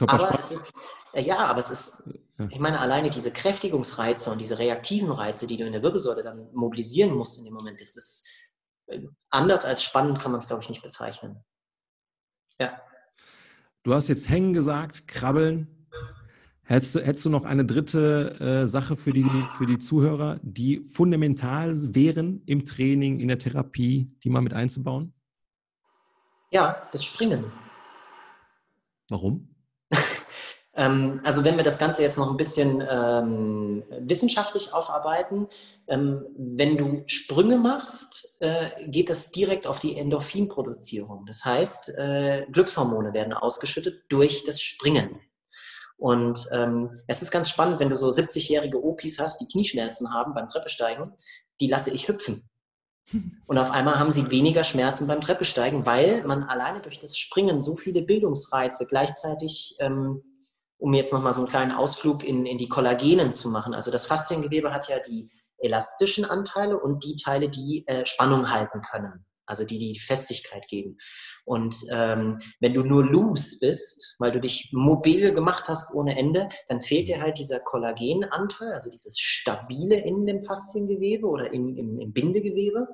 Aber 0.00 0.38
es 0.38 0.50
ist, 0.50 0.72
ja, 1.14 1.44
aber 1.44 1.58
es 1.58 1.70
ist, 1.70 2.02
ich 2.50 2.58
meine, 2.58 2.80
alleine 2.80 3.10
diese 3.10 3.30
Kräftigungsreize 3.30 4.32
und 4.32 4.40
diese 4.40 4.58
reaktiven 4.58 5.12
Reize, 5.12 5.46
die 5.46 5.56
du 5.56 5.64
in 5.64 5.72
der 5.72 5.82
Wirbelsäule 5.82 6.22
dann 6.22 6.48
mobilisieren 6.52 7.14
musst 7.14 7.38
in 7.38 7.44
dem 7.44 7.54
Moment, 7.54 7.80
das 7.80 7.96
ist 7.96 8.26
äh, 8.86 9.00
anders 9.30 9.64
als 9.64 9.82
spannend, 9.84 10.18
kann 10.18 10.32
man 10.32 10.40
es, 10.40 10.48
glaube 10.48 10.62
ich, 10.62 10.68
nicht 10.68 10.82
bezeichnen. 10.82 11.44
Ja. 12.60 12.80
Du 13.82 13.94
hast 13.94 14.08
jetzt 14.08 14.28
hängen 14.28 14.52
gesagt, 14.52 15.08
krabbeln. 15.08 15.66
Hättest 16.64 16.94
du, 16.94 17.00
hättest 17.00 17.24
du 17.26 17.30
noch 17.30 17.44
eine 17.44 17.64
dritte 17.64 18.36
äh, 18.40 18.66
Sache 18.66 18.96
für 18.96 19.12
die, 19.12 19.28
für 19.58 19.66
die 19.66 19.78
Zuhörer, 19.78 20.38
die 20.42 20.84
fundamental 20.84 21.74
wären 21.94 22.42
im 22.46 22.64
Training, 22.64 23.20
in 23.20 23.28
der 23.28 23.38
Therapie, 23.38 24.10
die 24.22 24.30
mal 24.30 24.40
mit 24.40 24.52
einzubauen? 24.52 25.12
Ja, 26.52 26.88
das 26.92 27.04
Springen. 27.04 27.50
Warum? 29.10 29.51
Ähm, 30.74 31.20
also 31.22 31.44
wenn 31.44 31.56
wir 31.56 31.64
das 31.64 31.78
Ganze 31.78 32.02
jetzt 32.02 32.16
noch 32.16 32.30
ein 32.30 32.36
bisschen 32.36 32.82
ähm, 32.88 33.84
wissenschaftlich 34.00 34.72
aufarbeiten, 34.72 35.48
ähm, 35.86 36.24
wenn 36.36 36.78
du 36.78 37.02
Sprünge 37.06 37.58
machst, 37.58 38.34
äh, 38.40 38.70
geht 38.88 39.10
das 39.10 39.30
direkt 39.30 39.66
auf 39.66 39.80
die 39.80 39.96
Endorphinproduzierung. 39.96 41.26
Das 41.26 41.44
heißt, 41.44 41.90
äh, 41.90 42.46
Glückshormone 42.50 43.12
werden 43.12 43.34
ausgeschüttet 43.34 44.04
durch 44.08 44.44
das 44.44 44.62
Springen. 44.62 45.20
Und 45.98 46.48
ähm, 46.50 47.00
es 47.06 47.22
ist 47.22 47.30
ganz 47.30 47.48
spannend, 47.48 47.78
wenn 47.78 47.90
du 47.90 47.96
so 47.96 48.08
70-jährige 48.08 48.82
Opis 48.82 49.20
hast, 49.20 49.40
die 49.40 49.46
Knieschmerzen 49.46 50.12
haben 50.12 50.34
beim 50.34 50.48
Treppesteigen, 50.48 51.12
die 51.60 51.68
lasse 51.68 51.90
ich 51.90 52.08
hüpfen. 52.08 52.48
Und 53.46 53.58
auf 53.58 53.70
einmal 53.70 53.98
haben 53.98 54.10
sie 54.10 54.30
weniger 54.30 54.64
Schmerzen 54.64 55.06
beim 55.06 55.20
Treppesteigen, 55.20 55.86
weil 55.86 56.24
man 56.24 56.44
alleine 56.44 56.80
durch 56.80 56.98
das 56.98 57.16
Springen 57.18 57.60
so 57.60 57.76
viele 57.76 58.02
Bildungsreize 58.02 58.86
gleichzeitig 58.86 59.76
ähm, 59.78 60.22
um 60.82 60.92
jetzt 60.94 61.12
nochmal 61.12 61.32
so 61.32 61.40
einen 61.40 61.48
kleinen 61.48 61.70
Ausflug 61.70 62.24
in, 62.24 62.44
in 62.44 62.58
die 62.58 62.68
Kollagenen 62.68 63.32
zu 63.32 63.48
machen. 63.48 63.72
Also 63.72 63.92
das 63.92 64.06
Fasziengewebe 64.06 64.74
hat 64.74 64.88
ja 64.88 64.98
die 64.98 65.30
elastischen 65.58 66.24
Anteile 66.24 66.78
und 66.78 67.04
die 67.04 67.14
Teile, 67.14 67.48
die 67.48 67.84
äh, 67.86 68.04
Spannung 68.04 68.50
halten 68.50 68.82
können, 68.82 69.24
also 69.46 69.64
die 69.64 69.78
die 69.78 70.00
Festigkeit 70.00 70.66
geben. 70.66 70.98
Und 71.44 71.76
ähm, 71.92 72.40
wenn 72.58 72.74
du 72.74 72.82
nur 72.82 73.04
loose 73.04 73.58
bist, 73.60 74.16
weil 74.18 74.32
du 74.32 74.40
dich 74.40 74.70
mobil 74.72 75.32
gemacht 75.32 75.68
hast 75.68 75.94
ohne 75.94 76.18
Ende, 76.18 76.48
dann 76.66 76.80
fehlt 76.80 77.06
dir 77.06 77.22
halt 77.22 77.38
dieser 77.38 77.60
Kollagenanteil, 77.60 78.72
also 78.72 78.90
dieses 78.90 79.20
Stabile 79.20 80.00
in 80.00 80.26
dem 80.26 80.42
Fasziengewebe 80.42 81.28
oder 81.28 81.52
in, 81.52 81.76
im, 81.76 82.00
im 82.00 82.12
Bindegewebe. 82.12 82.88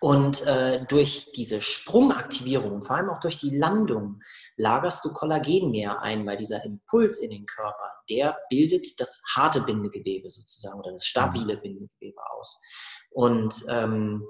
Und 0.00 0.42
äh, 0.46 0.84
durch 0.86 1.30
diese 1.34 1.60
Sprungaktivierung, 1.60 2.82
vor 2.82 2.96
allem 2.96 3.10
auch 3.10 3.20
durch 3.20 3.38
die 3.38 3.56
Landung, 3.56 4.20
lagerst 4.56 5.04
du 5.04 5.12
Kollagen 5.12 5.70
mehr 5.70 6.00
ein, 6.00 6.26
weil 6.26 6.36
dieser 6.36 6.64
Impuls 6.64 7.20
in 7.20 7.30
den 7.30 7.46
Körper, 7.46 7.90
der 8.08 8.38
bildet 8.50 9.00
das 9.00 9.22
harte 9.34 9.62
Bindegewebe 9.62 10.30
sozusagen 10.30 10.78
oder 10.78 10.92
das 10.92 11.06
stabile 11.06 11.56
Bindegewebe 11.56 12.20
aus. 12.30 12.60
Und 13.10 13.64
ähm, 13.68 14.26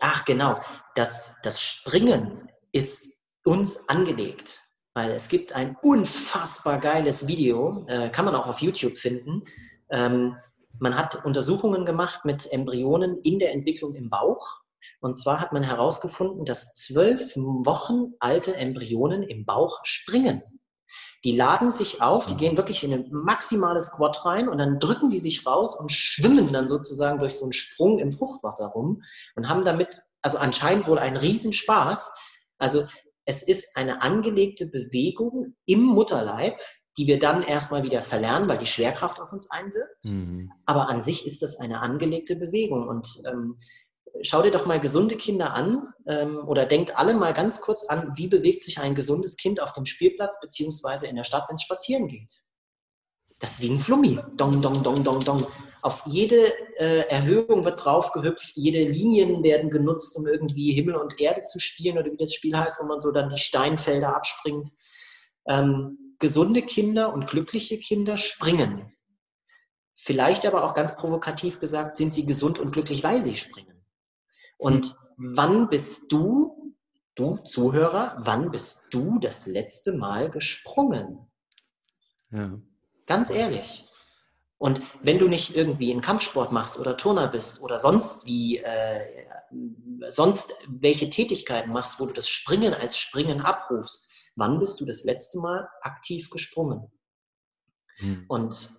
ach 0.00 0.24
genau, 0.24 0.60
das, 0.94 1.36
das 1.42 1.60
Springen 1.60 2.50
ist 2.72 3.08
uns 3.44 3.88
angelegt. 3.88 4.60
Weil 4.94 5.10
es 5.10 5.28
gibt 5.28 5.52
ein 5.52 5.76
unfassbar 5.82 6.80
geiles 6.80 7.26
Video, 7.26 7.84
äh, 7.86 8.08
kann 8.08 8.24
man 8.24 8.34
auch 8.34 8.46
auf 8.46 8.60
YouTube 8.60 8.96
finden. 8.96 9.44
Ähm, 9.90 10.36
man 10.78 10.96
hat 10.96 11.24
Untersuchungen 11.24 11.84
gemacht 11.84 12.24
mit 12.24 12.50
Embryonen 12.50 13.20
in 13.22 13.38
der 13.38 13.52
Entwicklung 13.52 13.94
im 13.94 14.10
Bauch. 14.10 14.60
Und 15.00 15.14
zwar 15.14 15.40
hat 15.40 15.52
man 15.52 15.62
herausgefunden, 15.62 16.44
dass 16.44 16.72
zwölf 16.72 17.34
Wochen 17.36 18.14
alte 18.20 18.54
Embryonen 18.56 19.22
im 19.22 19.44
Bauch 19.44 19.80
springen. 19.84 20.42
Die 21.24 21.36
laden 21.36 21.72
sich 21.72 22.02
auf, 22.02 22.26
die 22.26 22.36
gehen 22.36 22.56
wirklich 22.56 22.84
in 22.84 22.92
ein 22.92 23.08
maximales 23.10 23.86
Squat 23.86 24.24
rein 24.24 24.48
und 24.48 24.58
dann 24.58 24.78
drücken 24.78 25.10
die 25.10 25.18
sich 25.18 25.46
raus 25.46 25.78
und 25.78 25.90
schwimmen 25.90 26.52
dann 26.52 26.68
sozusagen 26.68 27.18
durch 27.18 27.34
so 27.34 27.46
einen 27.46 27.52
Sprung 27.52 27.98
im 27.98 28.12
Fruchtwasser 28.12 28.66
rum 28.66 29.02
und 29.34 29.48
haben 29.48 29.64
damit 29.64 30.02
also 30.22 30.38
anscheinend 30.38 30.86
wohl 30.86 30.98
einen 30.98 31.16
Riesenspaß. 31.16 32.12
Also 32.58 32.86
es 33.24 33.42
ist 33.42 33.76
eine 33.76 34.02
angelegte 34.02 34.66
Bewegung 34.66 35.56
im 35.66 35.82
Mutterleib, 35.82 36.60
die 36.98 37.06
wir 37.06 37.18
dann 37.18 37.42
erstmal 37.42 37.82
wieder 37.82 38.02
verlernen, 38.02 38.48
weil 38.48 38.58
die 38.58 38.66
Schwerkraft 38.66 39.20
auf 39.20 39.32
uns 39.32 39.50
einwirkt. 39.50 40.04
Mhm. 40.04 40.50
Aber 40.64 40.88
an 40.88 41.00
sich 41.00 41.26
ist 41.26 41.42
das 41.42 41.58
eine 41.58 41.80
angelegte 41.80 42.36
Bewegung. 42.36 42.88
Und 42.88 43.08
ähm, 43.26 43.58
schau 44.22 44.42
dir 44.42 44.50
doch 44.50 44.66
mal 44.66 44.80
gesunde 44.80 45.16
Kinder 45.16 45.52
an 45.52 45.92
ähm, 46.06 46.46
oder 46.46 46.64
denkt 46.64 46.96
alle 46.96 47.14
mal 47.14 47.34
ganz 47.34 47.60
kurz 47.60 47.84
an, 47.86 48.12
wie 48.16 48.28
bewegt 48.28 48.62
sich 48.62 48.78
ein 48.78 48.94
gesundes 48.94 49.36
Kind 49.36 49.60
auf 49.60 49.72
dem 49.74 49.84
Spielplatz 49.84 50.40
beziehungsweise 50.40 51.06
in 51.06 51.16
der 51.16 51.24
Stadt, 51.24 51.44
wenn 51.48 51.54
es 51.54 51.62
spazieren 51.62 52.08
geht. 52.08 52.42
Das 53.38 53.52
ist 53.52 53.60
wie 53.60 53.70
ein 53.70 53.80
Flummi. 53.80 54.18
Dong, 54.36 54.62
dong, 54.62 54.82
dong, 54.82 55.04
dong, 55.04 55.20
dong. 55.20 55.46
Auf 55.82 56.02
jede 56.06 56.52
äh, 56.78 57.06
Erhöhung 57.08 57.64
wird 57.64 57.84
draufgehüpft, 57.84 58.56
jede 58.56 58.88
Linien 58.90 59.42
werden 59.42 59.70
genutzt, 59.70 60.16
um 60.16 60.26
irgendwie 60.26 60.72
Himmel 60.72 60.96
und 60.96 61.20
Erde 61.20 61.42
zu 61.42 61.60
spielen 61.60 61.98
oder 61.98 62.10
wie 62.10 62.16
das 62.16 62.32
Spiel 62.32 62.56
heißt, 62.56 62.80
wo 62.80 62.86
man 62.86 62.98
so 62.98 63.12
dann 63.12 63.30
die 63.30 63.38
Steinfelder 63.38 64.16
abspringt. 64.16 64.70
Ähm, 65.46 66.05
gesunde 66.18 66.62
Kinder 66.62 67.12
und 67.12 67.26
glückliche 67.26 67.78
Kinder 67.78 68.16
springen. 68.16 68.92
Vielleicht 69.96 70.46
aber 70.46 70.64
auch 70.64 70.74
ganz 70.74 70.96
provokativ 70.96 71.58
gesagt, 71.58 71.96
sind 71.96 72.14
sie 72.14 72.26
gesund 72.26 72.58
und 72.58 72.72
glücklich, 72.72 73.02
weil 73.02 73.22
sie 73.22 73.36
springen. 73.36 73.84
Und 74.58 74.96
wann 75.16 75.68
bist 75.68 76.12
du, 76.12 76.74
du 77.14 77.38
Zuhörer, 77.38 78.16
wann 78.20 78.50
bist 78.50 78.82
du 78.90 79.18
das 79.18 79.46
letzte 79.46 79.92
Mal 79.92 80.30
gesprungen? 80.30 81.30
Ja. 82.30 82.58
Ganz 83.06 83.30
ehrlich. 83.30 83.84
Und 84.58 84.80
wenn 85.02 85.18
du 85.18 85.28
nicht 85.28 85.54
irgendwie 85.54 85.92
einen 85.92 86.00
Kampfsport 86.00 86.50
machst 86.50 86.78
oder 86.78 86.96
Turner 86.96 87.28
bist 87.28 87.60
oder 87.60 87.78
sonst 87.78 88.24
wie, 88.24 88.58
äh, 88.58 89.26
sonst 90.08 90.52
welche 90.66 91.10
Tätigkeiten 91.10 91.72
machst, 91.72 92.00
wo 92.00 92.06
du 92.06 92.12
das 92.12 92.28
Springen 92.28 92.72
als 92.72 92.96
Springen 92.96 93.42
abrufst, 93.42 94.08
wann 94.36 94.58
bist 94.58 94.80
du 94.80 94.84
das 94.84 95.04
letzte 95.04 95.40
Mal 95.40 95.68
aktiv 95.82 96.30
gesprungen? 96.30 96.90
Hm. 97.96 98.24
Und 98.28 98.70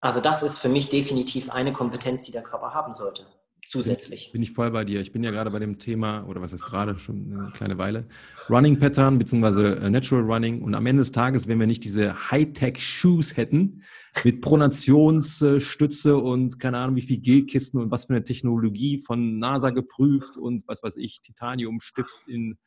also 0.00 0.20
das 0.20 0.42
ist 0.42 0.58
für 0.58 0.68
mich 0.68 0.88
definitiv 0.88 1.50
eine 1.50 1.72
Kompetenz, 1.72 2.24
die 2.24 2.32
der 2.32 2.42
Körper 2.42 2.72
haben 2.72 2.92
sollte 2.92 3.26
zusätzlich. 3.68 4.32
Bin 4.32 4.42
ich 4.42 4.52
voll 4.52 4.70
bei 4.70 4.84
dir. 4.84 5.00
Ich 5.00 5.12
bin 5.12 5.22
ja 5.22 5.30
gerade 5.30 5.50
bei 5.50 5.58
dem 5.58 5.78
Thema, 5.78 6.26
oder 6.26 6.40
was 6.40 6.54
ist 6.54 6.64
gerade 6.64 6.98
schon 6.98 7.30
eine 7.30 7.50
kleine 7.52 7.76
Weile, 7.76 8.08
Running 8.48 8.78
Pattern 8.78 9.18
bzw. 9.18 9.74
Äh, 9.74 9.90
Natural 9.90 10.24
Running. 10.24 10.62
Und 10.62 10.74
am 10.74 10.86
Ende 10.86 11.02
des 11.02 11.12
Tages, 11.12 11.46
wenn 11.48 11.60
wir 11.60 11.66
nicht 11.66 11.84
diese 11.84 12.30
Hightech-Shoes 12.30 13.36
hätten, 13.36 13.82
mit 14.24 14.40
Pronationsstütze 14.40 16.16
und 16.16 16.58
keine 16.58 16.78
Ahnung 16.78 16.96
wie 16.96 17.02
viel 17.02 17.18
Gelkisten 17.18 17.80
und 17.80 17.90
was 17.90 18.06
für 18.06 18.14
eine 18.14 18.24
Technologie 18.24 19.00
von 19.00 19.38
NASA 19.38 19.70
geprüft 19.70 20.38
und 20.38 20.66
was 20.66 20.82
weiß 20.82 20.96
ich, 20.96 21.20
Titaniumstift 21.20 22.26
in. 22.26 22.58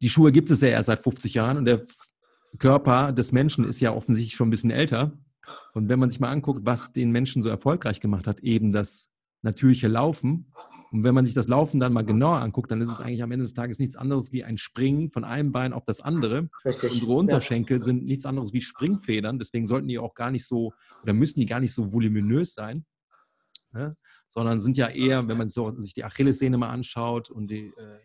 Die 0.00 0.10
Schuhe 0.10 0.32
gibt 0.32 0.50
es 0.50 0.60
ja 0.60 0.68
erst 0.68 0.86
seit 0.86 1.02
50 1.02 1.34
Jahren 1.34 1.56
und 1.56 1.64
der 1.64 1.84
Körper 2.58 3.12
des 3.12 3.32
Menschen 3.32 3.64
ist 3.64 3.80
ja 3.80 3.92
offensichtlich 3.94 4.34
schon 4.34 4.48
ein 4.48 4.50
bisschen 4.50 4.70
älter. 4.70 5.12
Und 5.72 5.88
wenn 5.88 5.98
man 5.98 6.10
sich 6.10 6.20
mal 6.20 6.30
anguckt, 6.30 6.60
was 6.64 6.92
den 6.92 7.10
Menschen 7.10 7.42
so 7.42 7.48
erfolgreich 7.48 8.00
gemacht 8.00 8.26
hat, 8.26 8.40
eben 8.40 8.72
das 8.72 9.10
natürliche 9.42 9.88
Laufen. 9.88 10.52
Und 10.92 11.04
wenn 11.04 11.14
man 11.14 11.24
sich 11.24 11.34
das 11.34 11.46
Laufen 11.46 11.78
dann 11.78 11.92
mal 11.92 12.04
genauer 12.04 12.40
anguckt, 12.40 12.70
dann 12.70 12.80
ist 12.80 12.90
es 12.90 13.00
eigentlich 13.00 13.22
am 13.22 13.30
Ende 13.30 13.44
des 13.44 13.54
Tages 13.54 13.78
nichts 13.78 13.94
anderes 13.94 14.32
wie 14.32 14.42
ein 14.42 14.58
Springen 14.58 15.08
von 15.08 15.24
einem 15.24 15.52
Bein 15.52 15.72
auf 15.72 15.84
das 15.84 16.00
andere. 16.00 16.50
Richtig. 16.64 16.92
Unsere 16.92 17.12
Unterschenkel 17.12 17.78
ja. 17.78 17.82
sind 17.82 18.04
nichts 18.04 18.26
anderes 18.26 18.52
wie 18.52 18.60
Springfedern. 18.60 19.38
Deswegen 19.38 19.68
sollten 19.68 19.86
die 19.86 20.00
auch 20.00 20.14
gar 20.14 20.32
nicht 20.32 20.46
so 20.46 20.72
oder 21.04 21.12
müssen 21.12 21.38
die 21.38 21.46
gar 21.46 21.60
nicht 21.60 21.72
so 21.72 21.92
voluminös 21.92 22.54
sein. 22.54 22.84
Ne? 23.72 23.96
Sondern 24.28 24.58
sind 24.58 24.76
ja 24.76 24.88
eher, 24.88 25.28
wenn 25.28 25.38
man 25.38 25.46
so, 25.46 25.78
sich 25.78 25.94
die 25.94 26.04
Achillessehne 26.04 26.58
mal 26.58 26.70
anschaut 26.70 27.30
und 27.30 27.48
die 27.48 27.66
äh, 27.66 27.98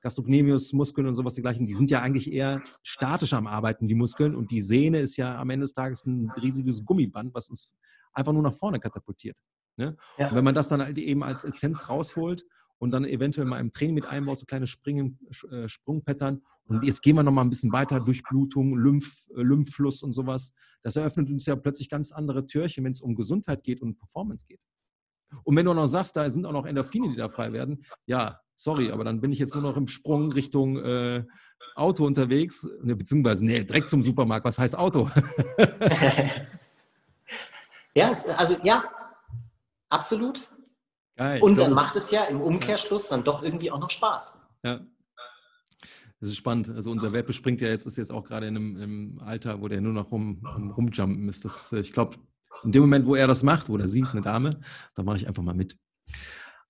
Gastrocnemius-Muskeln 0.00 1.06
und 1.06 1.14
sowas 1.14 1.34
dergleichen, 1.34 1.66
die 1.66 1.74
sind 1.74 1.90
ja 1.90 2.00
eigentlich 2.00 2.32
eher 2.32 2.62
statisch 2.82 3.32
am 3.32 3.46
Arbeiten, 3.46 3.88
die 3.88 3.94
Muskeln. 3.94 4.34
Und 4.34 4.50
die 4.50 4.60
Sehne 4.60 5.00
ist 5.00 5.16
ja 5.16 5.38
am 5.38 5.50
Ende 5.50 5.64
des 5.64 5.72
Tages 5.72 6.04
ein 6.06 6.30
riesiges 6.30 6.84
Gummiband, 6.84 7.34
was 7.34 7.48
uns 7.48 7.74
einfach 8.12 8.32
nur 8.32 8.42
nach 8.42 8.54
vorne 8.54 8.80
katapultiert. 8.80 9.36
Ne? 9.76 9.96
Ja. 10.18 10.28
Und 10.28 10.36
wenn 10.36 10.44
man 10.44 10.54
das 10.54 10.68
dann 10.68 10.82
halt 10.82 10.98
eben 10.98 11.22
als 11.22 11.44
Essenz 11.44 11.88
rausholt 11.88 12.44
und 12.78 12.92
dann 12.92 13.04
eventuell 13.04 13.46
mal 13.46 13.60
im 13.60 13.72
Training 13.72 13.94
mit 13.94 14.06
einbaut, 14.06 14.38
so 14.38 14.46
kleine 14.46 14.66
Springen, 14.66 15.18
äh, 15.50 15.68
Sprungpattern. 15.68 16.42
Und 16.66 16.84
jetzt 16.84 17.02
gehen 17.02 17.16
wir 17.16 17.22
noch 17.22 17.32
mal 17.32 17.42
ein 17.42 17.50
bisschen 17.50 17.72
weiter, 17.72 18.00
Durchblutung, 18.00 18.76
Lymph, 18.76 19.26
äh, 19.30 19.42
Lymphfluss 19.42 20.02
und 20.02 20.12
sowas. 20.12 20.52
Das 20.82 20.96
eröffnet 20.96 21.30
uns 21.30 21.46
ja 21.46 21.56
plötzlich 21.56 21.88
ganz 21.88 22.12
andere 22.12 22.46
Türchen, 22.46 22.84
wenn 22.84 22.92
es 22.92 23.00
um 23.00 23.14
Gesundheit 23.14 23.64
geht 23.64 23.80
und 23.80 23.96
Performance 23.96 24.46
geht. 24.46 24.60
Und 25.44 25.56
wenn 25.56 25.66
du 25.66 25.74
noch 25.74 25.86
sagst, 25.86 26.16
da 26.16 26.28
sind 26.30 26.46
auch 26.46 26.52
noch 26.52 26.66
Endorphine, 26.66 27.10
die 27.10 27.16
da 27.16 27.28
frei 27.28 27.52
werden, 27.52 27.84
ja, 28.06 28.40
sorry, 28.58 28.90
aber 28.90 29.04
dann 29.04 29.20
bin 29.20 29.30
ich 29.32 29.38
jetzt 29.38 29.54
nur 29.54 29.62
noch 29.62 29.76
im 29.76 29.86
Sprung 29.86 30.32
Richtung 30.32 30.78
äh, 30.78 31.24
Auto 31.76 32.04
unterwegs, 32.04 32.68
ne, 32.82 32.96
beziehungsweise, 32.96 33.44
nee, 33.44 33.62
direkt 33.62 33.88
zum 33.88 34.02
Supermarkt. 34.02 34.44
Was 34.44 34.58
heißt 34.58 34.76
Auto? 34.76 35.08
ja, 37.94 38.12
also 38.36 38.56
ja, 38.62 38.84
absolut. 39.88 40.48
Geil. 41.16 41.40
Und 41.40 41.58
dann 41.58 41.72
macht 41.72 41.96
es 41.96 42.10
ja 42.10 42.24
im 42.24 42.40
Umkehrschluss 42.40 43.08
dann 43.08 43.24
doch 43.24 43.42
irgendwie 43.42 43.70
auch 43.70 43.80
noch 43.80 43.90
Spaß. 43.90 44.38
Ja. 44.64 44.80
Das 46.20 46.30
ist 46.30 46.36
spannend. 46.36 46.68
Also 46.70 46.90
unser 46.90 47.12
Welpe 47.12 47.32
springt 47.32 47.60
ja 47.60 47.68
jetzt, 47.68 47.86
ist 47.86 47.96
jetzt 47.96 48.10
auch 48.10 48.24
gerade 48.24 48.48
in 48.48 48.56
einem, 48.56 48.76
einem 48.76 49.20
Alter, 49.20 49.60
wo 49.60 49.68
der 49.68 49.80
nur 49.80 49.92
noch 49.92 50.10
rum, 50.10 50.42
rumjumpen 50.76 51.28
ist. 51.28 51.44
Das, 51.44 51.72
äh, 51.72 51.78
ich 51.78 51.92
glaube, 51.92 52.16
in 52.64 52.72
dem 52.72 52.82
Moment, 52.82 53.06
wo 53.06 53.14
er 53.14 53.28
das 53.28 53.44
macht, 53.44 53.70
oder 53.70 53.86
sie 53.86 54.00
ist 54.00 54.12
eine 54.12 54.20
Dame, 54.20 54.60
da 54.96 55.04
mache 55.04 55.18
ich 55.18 55.28
einfach 55.28 55.44
mal 55.44 55.54
mit. 55.54 55.78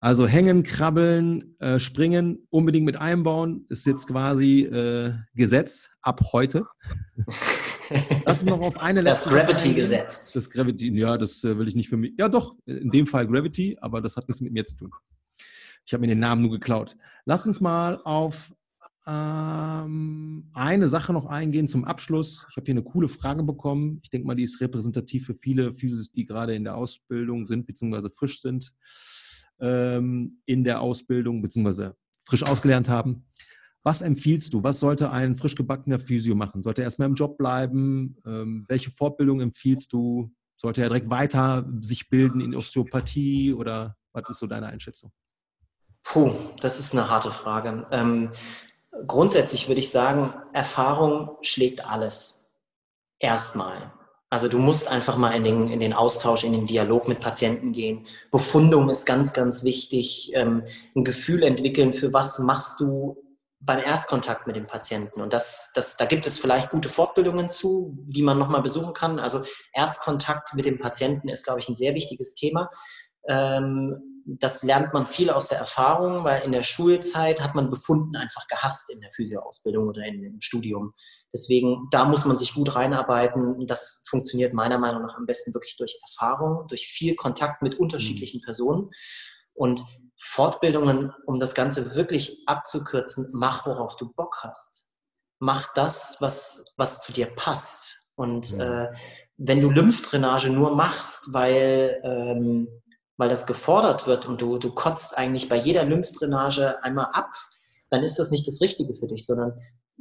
Also 0.00 0.28
hängen, 0.28 0.62
krabbeln, 0.62 1.58
äh, 1.58 1.80
springen, 1.80 2.46
unbedingt 2.50 2.86
mit 2.86 2.96
einbauen, 2.96 3.66
ist 3.68 3.84
jetzt 3.84 4.06
quasi 4.06 4.62
äh, 4.62 5.14
Gesetz 5.34 5.90
ab 6.02 6.20
heute. 6.32 6.66
Das 8.24 8.38
ist 8.38 8.44
noch 8.44 8.60
auf 8.60 8.78
eine 8.78 9.00
letzte. 9.00 9.30
Das 9.30 9.46
Gravity-Gesetz. 9.46 10.32
Das 10.32 10.50
Gravity, 10.50 10.96
ja, 10.96 11.16
das 11.16 11.42
äh, 11.42 11.58
will 11.58 11.66
ich 11.66 11.74
nicht 11.74 11.88
für 11.88 11.96
mich. 11.96 12.12
Ja, 12.18 12.28
doch, 12.28 12.54
in 12.66 12.90
dem 12.90 13.06
Fall 13.06 13.26
Gravity, 13.26 13.78
aber 13.80 14.02
das 14.02 14.16
hat 14.16 14.28
nichts 14.28 14.42
mit 14.42 14.52
mir 14.52 14.64
zu 14.66 14.76
tun. 14.76 14.90
Ich 15.86 15.94
habe 15.94 16.02
mir 16.02 16.08
den 16.08 16.20
Namen 16.20 16.42
nur 16.42 16.50
geklaut. 16.50 16.96
Lass 17.24 17.46
uns 17.46 17.62
mal 17.62 17.98
auf 18.04 18.54
ähm, 19.06 20.50
eine 20.52 20.88
Sache 20.88 21.14
noch 21.14 21.26
eingehen 21.26 21.66
zum 21.66 21.84
Abschluss. 21.84 22.46
Ich 22.50 22.56
habe 22.56 22.66
hier 22.66 22.74
eine 22.74 22.84
coole 22.84 23.08
Frage 23.08 23.42
bekommen. 23.42 24.00
Ich 24.02 24.10
denke 24.10 24.26
mal, 24.26 24.36
die 24.36 24.42
ist 24.42 24.60
repräsentativ 24.60 25.24
für 25.24 25.34
viele 25.34 25.72
Physis, 25.72 26.12
die 26.12 26.26
gerade 26.26 26.54
in 26.54 26.64
der 26.64 26.76
Ausbildung 26.76 27.46
sind, 27.46 27.66
beziehungsweise 27.66 28.10
frisch 28.10 28.42
sind 28.42 28.74
ähm, 29.60 30.40
in 30.46 30.64
der 30.64 30.80
Ausbildung, 30.80 31.42
beziehungsweise 31.42 31.96
frisch 32.24 32.42
ausgelernt 32.42 32.88
haben. 32.88 33.24
Was 33.82 34.02
empfiehlst 34.02 34.52
du? 34.52 34.62
Was 34.62 34.80
sollte 34.80 35.10
ein 35.10 35.36
frisch 35.36 35.54
gebackener 35.54 35.98
Physio 35.98 36.34
machen? 36.34 36.62
Sollte 36.62 36.82
er 36.82 36.86
erstmal 36.86 37.08
im 37.08 37.14
Job 37.14 37.38
bleiben? 37.38 38.16
Ähm, 38.26 38.64
welche 38.68 38.90
Fortbildung 38.90 39.40
empfiehlst 39.40 39.92
du? 39.92 40.30
Sollte 40.56 40.82
er 40.82 40.88
direkt 40.88 41.08
weiter 41.10 41.66
sich 41.80 42.10
bilden 42.10 42.40
in 42.40 42.54
Osteopathie 42.54 43.54
oder 43.54 43.96
was 44.12 44.28
ist 44.28 44.40
so 44.40 44.46
deine 44.46 44.66
Einschätzung? 44.66 45.12
Puh, 46.02 46.32
das 46.60 46.78
ist 46.78 46.92
eine 46.92 47.08
harte 47.08 47.30
Frage. 47.30 47.86
Ähm, 47.90 48.32
grundsätzlich 49.06 49.68
würde 49.68 49.80
ich 49.80 49.90
sagen, 49.90 50.34
Erfahrung 50.52 51.36
schlägt 51.42 51.86
alles. 51.86 52.46
Erstmal. 53.18 53.92
Also 54.30 54.48
du 54.48 54.58
musst 54.58 54.88
einfach 54.88 55.16
mal 55.16 55.30
in 55.30 55.44
den, 55.44 55.68
in 55.68 55.80
den 55.80 55.94
Austausch, 55.94 56.44
in 56.44 56.52
den 56.52 56.66
Dialog 56.66 57.08
mit 57.08 57.20
Patienten 57.20 57.72
gehen. 57.72 58.06
Befundung 58.30 58.90
ist 58.90 59.06
ganz, 59.06 59.32
ganz 59.32 59.64
wichtig. 59.64 60.32
Ähm, 60.34 60.64
ein 60.94 61.04
Gefühl 61.04 61.42
entwickeln, 61.42 61.92
für 61.94 62.12
was 62.12 62.38
machst 62.38 62.80
du 62.80 63.16
beim 63.60 63.80
Erstkontakt 63.80 64.46
mit 64.46 64.54
dem 64.54 64.66
Patienten. 64.66 65.20
Und 65.20 65.32
das, 65.32 65.72
das, 65.74 65.96
da 65.96 66.04
gibt 66.04 66.26
es 66.26 66.38
vielleicht 66.38 66.70
gute 66.70 66.88
Fortbildungen 66.88 67.48
zu, 67.48 67.96
die 68.06 68.22
man 68.22 68.38
nochmal 68.38 68.62
besuchen 68.62 68.92
kann. 68.92 69.18
Also 69.18 69.44
Erstkontakt 69.72 70.54
mit 70.54 70.64
dem 70.64 70.78
Patienten 70.78 71.28
ist, 71.28 71.44
glaube 71.44 71.60
ich, 71.60 71.68
ein 71.68 71.74
sehr 71.74 71.94
wichtiges 71.94 72.34
Thema. 72.34 72.70
Ähm, 73.28 73.96
das 74.28 74.62
lernt 74.62 74.92
man 74.92 75.06
viel 75.06 75.30
aus 75.30 75.48
der 75.48 75.58
Erfahrung, 75.58 76.22
weil 76.22 76.42
in 76.42 76.52
der 76.52 76.62
Schulzeit 76.62 77.40
hat 77.40 77.54
man 77.54 77.70
Befunden 77.70 78.14
einfach 78.14 78.46
gehasst 78.46 78.90
in 78.90 79.00
der 79.00 79.10
Physioausbildung 79.10 79.88
oder 79.88 80.04
in, 80.04 80.22
im 80.22 80.40
Studium. 80.40 80.92
Deswegen, 81.32 81.88
da 81.90 82.04
muss 82.04 82.26
man 82.26 82.36
sich 82.36 82.54
gut 82.54 82.74
reinarbeiten. 82.74 83.66
Das 83.66 84.02
funktioniert 84.08 84.52
meiner 84.52 84.78
Meinung 84.78 85.02
nach 85.02 85.16
am 85.16 85.24
besten 85.24 85.54
wirklich 85.54 85.76
durch 85.78 85.98
Erfahrung, 86.02 86.66
durch 86.68 86.86
viel 86.86 87.16
Kontakt 87.16 87.62
mit 87.62 87.78
unterschiedlichen 87.78 88.40
mhm. 88.42 88.44
Personen. 88.44 88.90
Und 89.54 89.82
Fortbildungen, 90.20 91.12
um 91.26 91.40
das 91.40 91.54
Ganze 91.54 91.94
wirklich 91.94 92.42
abzukürzen, 92.46 93.30
mach, 93.32 93.66
worauf 93.66 93.96
du 93.96 94.12
Bock 94.12 94.40
hast. 94.42 94.86
Mach 95.38 95.72
das, 95.72 96.16
was, 96.20 96.64
was 96.76 97.00
zu 97.00 97.12
dir 97.12 97.26
passt. 97.26 97.96
Und 98.14 98.52
mhm. 98.52 98.60
äh, 98.60 98.88
wenn 99.38 99.60
du 99.60 99.70
Lymphdrainage 99.70 100.50
nur 100.50 100.74
machst, 100.74 101.32
weil, 101.32 102.00
ähm, 102.04 102.68
weil 103.18 103.28
das 103.28 103.46
gefordert 103.46 104.06
wird 104.06 104.26
und 104.26 104.40
du, 104.40 104.58
du 104.58 104.72
kotzt 104.72 105.18
eigentlich 105.18 105.48
bei 105.48 105.56
jeder 105.56 105.84
Lymphdrainage 105.84 106.82
einmal 106.82 107.10
ab, 107.12 107.30
dann 107.90 108.02
ist 108.02 108.18
das 108.18 108.30
nicht 108.30 108.46
das 108.46 108.60
Richtige 108.60 108.94
für 108.94 109.06
dich, 109.06 109.26
sondern 109.26 109.60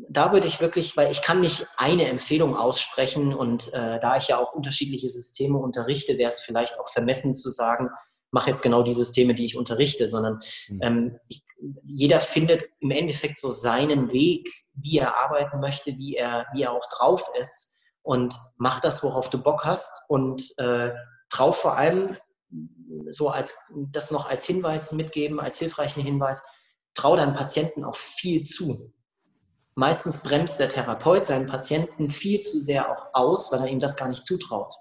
da 0.10 0.32
würde 0.32 0.48
ich 0.48 0.62
wirklich, 0.62 0.96
weil 0.96 1.12
ich 1.12 1.24
kann 1.24 1.42
nicht 1.42 1.68
eine 1.76 2.06
Empfehlung 2.06 2.56
aussprechen 2.56 3.34
und 3.34 3.74
äh, 3.74 4.00
da 4.00 4.16
ich 4.16 4.28
ja 4.28 4.38
auch 4.38 4.54
unterschiedliche 4.54 5.10
Systeme 5.10 5.58
unterrichte, 5.58 6.18
wäre 6.18 6.28
es 6.28 6.42
vielleicht 6.42 6.80
auch 6.80 6.90
vermessen 6.90 7.34
zu 7.34 7.50
sagen, 7.50 7.90
mach 8.30 8.48
jetzt 8.48 8.62
genau 8.62 8.84
die 8.84 8.94
Systeme, 8.94 9.34
die 9.34 9.46
ich 9.46 9.58
unterrichte, 9.58 10.08
sondern 10.08 10.40
mhm. 10.70 10.80
ähm, 10.84 11.20
ich, 11.30 11.44
jeder 11.84 12.20
findet 12.20 12.66
im 12.80 12.92
Endeffekt 12.92 13.40
so 13.40 13.50
seinen 13.50 14.12
Weg, 14.12 14.48
wie 14.74 15.00
er 15.00 15.18
arbeiten 15.18 15.60
möchte, 15.60 15.98
wie 15.98 16.16
er, 16.16 16.46
wie 16.54 16.62
er 16.62 16.74
auch 16.74 16.88
drauf 16.90 17.24
ist 17.40 17.74
und 18.04 18.36
mach 18.58 18.80
das, 18.80 19.02
worauf 19.02 19.32
du 19.32 19.42
Bock 19.42 19.66
hast 19.66 19.92
und 20.08 20.54
äh, 20.58 20.92
trau 21.30 21.52
vor 21.52 21.76
allem 21.76 22.18
so 23.10 23.30
als 23.30 23.58
das 23.92 24.12
noch 24.12 24.28
als 24.28 24.46
Hinweis 24.46 24.92
mitgeben, 24.92 25.40
als 25.40 25.60
hilfreichen 25.60 26.02
Hinweis, 26.02 26.44
trau 26.94 27.16
deinem 27.16 27.36
Patienten 27.36 27.84
auch 27.84 27.96
viel 27.96 28.42
zu. 28.42 28.94
Meistens 29.76 30.20
bremst 30.20 30.60
der 30.60 30.70
Therapeut 30.70 31.26
seinen 31.26 31.48
Patienten 31.48 32.10
viel 32.10 32.40
zu 32.40 32.62
sehr 32.62 32.90
auch 32.90 33.14
aus, 33.14 33.52
weil 33.52 33.62
er 33.62 33.68
ihm 33.68 33.80
das 33.80 33.96
gar 33.96 34.10
nicht 34.10 34.26
zutraut. 34.26 34.74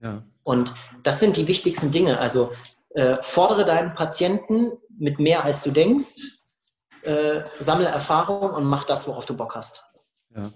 Ja. 0.00 0.24
Und 0.42 0.74
das 1.02 1.20
sind 1.20 1.36
die 1.36 1.46
wichtigsten 1.46 1.92
Dinge. 1.92 2.18
Also 2.18 2.52
äh, 2.90 3.22
fordere 3.22 3.64
deinen 3.64 3.94
Patienten 3.94 4.72
mit 4.98 5.20
mehr 5.20 5.44
als 5.44 5.62
du 5.62 5.70
denkst, 5.70 6.38
äh, 7.02 7.44
sammle 7.60 7.86
Erfahrung 7.86 8.50
und 8.50 8.64
mach 8.64 8.84
das, 8.84 9.06
worauf 9.06 9.26
du 9.26 9.36
Bock 9.36 9.54
hast. 9.54 9.84
Ja. 10.34 10.50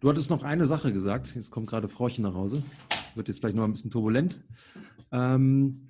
Du 0.00 0.08
hattest 0.08 0.30
noch 0.30 0.44
eine 0.44 0.66
Sache 0.66 0.92
gesagt. 0.92 1.34
Jetzt 1.34 1.50
kommt 1.50 1.66
gerade 1.66 1.88
Frauchen 1.88 2.22
nach 2.22 2.34
Hause. 2.34 2.62
Wird 3.14 3.28
jetzt 3.28 3.40
vielleicht 3.40 3.56
noch 3.56 3.64
ein 3.64 3.72
bisschen 3.72 3.90
turbulent. 3.90 4.40
Ähm, 5.10 5.88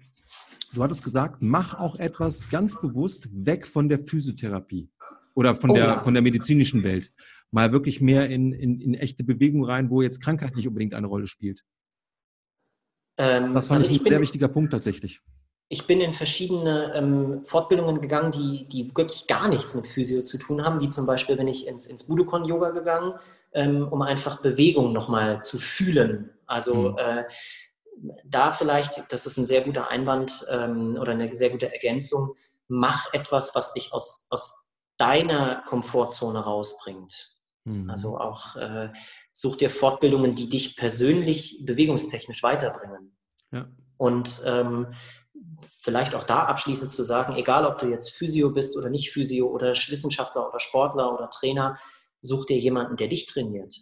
du 0.72 0.82
hattest 0.82 1.04
gesagt, 1.04 1.36
mach 1.40 1.78
auch 1.78 1.96
etwas 1.96 2.48
ganz 2.48 2.80
bewusst 2.80 3.28
weg 3.32 3.66
von 3.66 3.88
der 3.88 3.98
Physiotherapie. 3.98 4.88
oder 5.34 5.54
von, 5.54 5.70
oh, 5.70 5.74
der, 5.74 5.84
ja. 5.84 6.02
von 6.02 6.14
der 6.14 6.22
medizinischen 6.22 6.82
Welt. 6.82 7.12
Mal 7.50 7.70
wirklich 7.70 8.00
mehr 8.00 8.28
in, 8.28 8.52
in, 8.52 8.80
in 8.80 8.94
echte 8.94 9.24
Bewegung 9.24 9.64
rein, 9.64 9.90
wo 9.90 10.02
jetzt 10.02 10.20
Krankheit 10.20 10.56
nicht 10.56 10.66
unbedingt 10.66 10.94
eine 10.94 11.06
Rolle 11.06 11.26
spielt. 11.26 11.62
Ähm, 13.18 13.54
das 13.54 13.68
fand 13.68 13.80
also 13.80 13.92
ich 13.92 14.00
ein 14.00 14.06
sehr 14.06 14.20
wichtiger 14.20 14.48
Punkt 14.48 14.72
tatsächlich. 14.72 15.20
Ich 15.68 15.86
bin 15.86 16.00
in 16.00 16.12
verschiedene 16.14 16.94
ähm, 16.94 17.44
Fortbildungen 17.44 18.00
gegangen, 18.00 18.32
die, 18.32 18.66
die 18.68 18.88
wirklich 18.96 19.26
gar 19.26 19.48
nichts 19.48 19.74
mit 19.74 19.86
Physio 19.86 20.22
zu 20.22 20.38
tun 20.38 20.64
haben, 20.64 20.80
wie 20.80 20.88
zum 20.88 21.04
Beispiel 21.04 21.36
bin 21.36 21.46
ich 21.46 21.66
ins, 21.66 21.86
ins 21.86 22.04
Budokon-Yoga 22.04 22.70
gegangen, 22.70 23.12
ähm, 23.52 23.88
um 23.88 24.02
einfach 24.02 24.40
Bewegung 24.40 24.92
nochmal 24.92 25.40
zu 25.42 25.58
fühlen. 25.58 26.30
Also 26.46 26.92
mhm. 26.92 26.98
äh, 26.98 27.24
da 28.24 28.50
vielleicht, 28.50 29.02
das 29.10 29.26
ist 29.26 29.36
ein 29.38 29.46
sehr 29.46 29.62
guter 29.62 29.88
Einwand 29.88 30.46
ähm, 30.48 30.96
oder 31.00 31.12
eine 31.12 31.34
sehr 31.34 31.50
gute 31.50 31.72
Ergänzung, 31.72 32.34
mach 32.68 33.12
etwas, 33.12 33.54
was 33.54 33.72
dich 33.72 33.92
aus, 33.92 34.26
aus 34.30 34.64
deiner 34.98 35.62
Komfortzone 35.66 36.38
rausbringt. 36.38 37.32
Mhm. 37.64 37.90
Also 37.90 38.18
auch 38.18 38.56
äh, 38.56 38.90
such 39.32 39.56
dir 39.56 39.70
Fortbildungen, 39.70 40.34
die 40.34 40.48
dich 40.48 40.76
persönlich 40.76 41.60
bewegungstechnisch 41.62 42.42
weiterbringen. 42.42 43.16
Ja. 43.50 43.68
Und 43.96 44.42
ähm, 44.44 44.94
vielleicht 45.80 46.14
auch 46.14 46.24
da 46.24 46.44
abschließend 46.44 46.92
zu 46.92 47.02
sagen, 47.02 47.34
egal 47.36 47.66
ob 47.66 47.78
du 47.78 47.86
jetzt 47.88 48.12
Physio 48.12 48.50
bist 48.50 48.76
oder 48.76 48.90
nicht 48.90 49.10
Physio 49.10 49.48
oder 49.48 49.70
Wissenschaftler 49.70 50.48
oder 50.48 50.60
Sportler 50.60 51.12
oder 51.12 51.30
Trainer, 51.30 51.78
such 52.20 52.46
dir 52.46 52.58
jemanden, 52.58 52.96
der 52.96 53.08
dich 53.08 53.26
trainiert. 53.26 53.74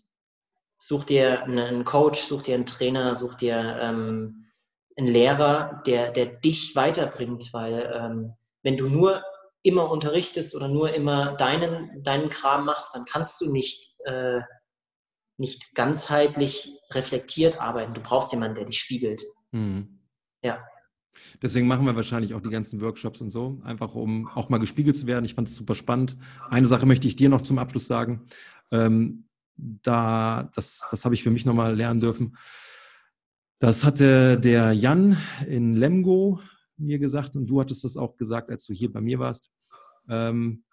Such 0.78 1.04
dir 1.04 1.44
einen 1.44 1.84
Coach, 1.84 2.20
such 2.20 2.42
dir 2.42 2.54
einen 2.54 2.66
Trainer, 2.66 3.14
such 3.14 3.34
dir 3.34 3.78
ähm, 3.80 4.46
einen 4.96 5.08
Lehrer, 5.08 5.82
der, 5.86 6.10
der 6.10 6.26
dich 6.26 6.74
weiterbringt, 6.74 7.52
weil 7.52 7.92
ähm, 7.94 8.34
wenn 8.62 8.76
du 8.76 8.88
nur 8.88 9.22
immer 9.62 9.90
unterrichtest 9.90 10.54
oder 10.54 10.68
nur 10.68 10.94
immer 10.94 11.34
deinen, 11.36 12.02
deinen 12.02 12.30
Kram 12.30 12.66
machst, 12.66 12.94
dann 12.94 13.04
kannst 13.04 13.40
du 13.40 13.50
nicht, 13.50 13.94
äh, 14.04 14.40
nicht 15.38 15.74
ganzheitlich 15.74 16.70
reflektiert 16.92 17.60
arbeiten. 17.60 17.94
Du 17.94 18.00
brauchst 18.00 18.32
jemanden, 18.32 18.56
der 18.56 18.64
dich 18.66 18.78
spiegelt. 18.78 19.22
Mhm. 19.50 20.00
Ja. 20.42 20.64
Deswegen 21.42 21.66
machen 21.66 21.84
wir 21.84 21.96
wahrscheinlich 21.96 22.34
auch 22.34 22.40
die 22.40 22.50
ganzen 22.50 22.80
Workshops 22.80 23.20
und 23.20 23.30
so, 23.30 23.60
einfach 23.64 23.94
um 23.94 24.28
auch 24.28 24.48
mal 24.48 24.58
gespiegelt 24.58 24.96
zu 24.96 25.06
werden. 25.06 25.24
Ich 25.24 25.34
fand 25.34 25.48
es 25.48 25.56
super 25.56 25.74
spannend. 25.74 26.16
Eine 26.50 26.66
Sache 26.66 26.86
möchte 26.86 27.08
ich 27.08 27.16
dir 27.16 27.28
noch 27.28 27.42
zum 27.42 27.58
Abschluss 27.58 27.86
sagen. 27.86 28.26
Ähm, 28.70 29.24
da, 29.56 30.50
das, 30.54 30.86
das 30.90 31.04
habe 31.04 31.14
ich 31.14 31.22
für 31.22 31.30
mich 31.30 31.46
nochmal 31.46 31.74
lernen 31.74 32.00
dürfen. 32.00 32.36
Das 33.58 33.84
hatte 33.84 34.38
der 34.38 34.72
Jan 34.72 35.16
in 35.46 35.76
Lemgo 35.76 36.40
mir 36.76 36.98
gesagt 36.98 37.36
und 37.36 37.46
du 37.46 37.60
hattest 37.60 37.84
das 37.84 37.96
auch 37.96 38.16
gesagt, 38.16 38.50
als 38.50 38.66
du 38.66 38.74
hier 38.74 38.92
bei 38.92 39.00
mir 39.00 39.18
warst. 39.18 39.50
Ähm, 40.08 40.64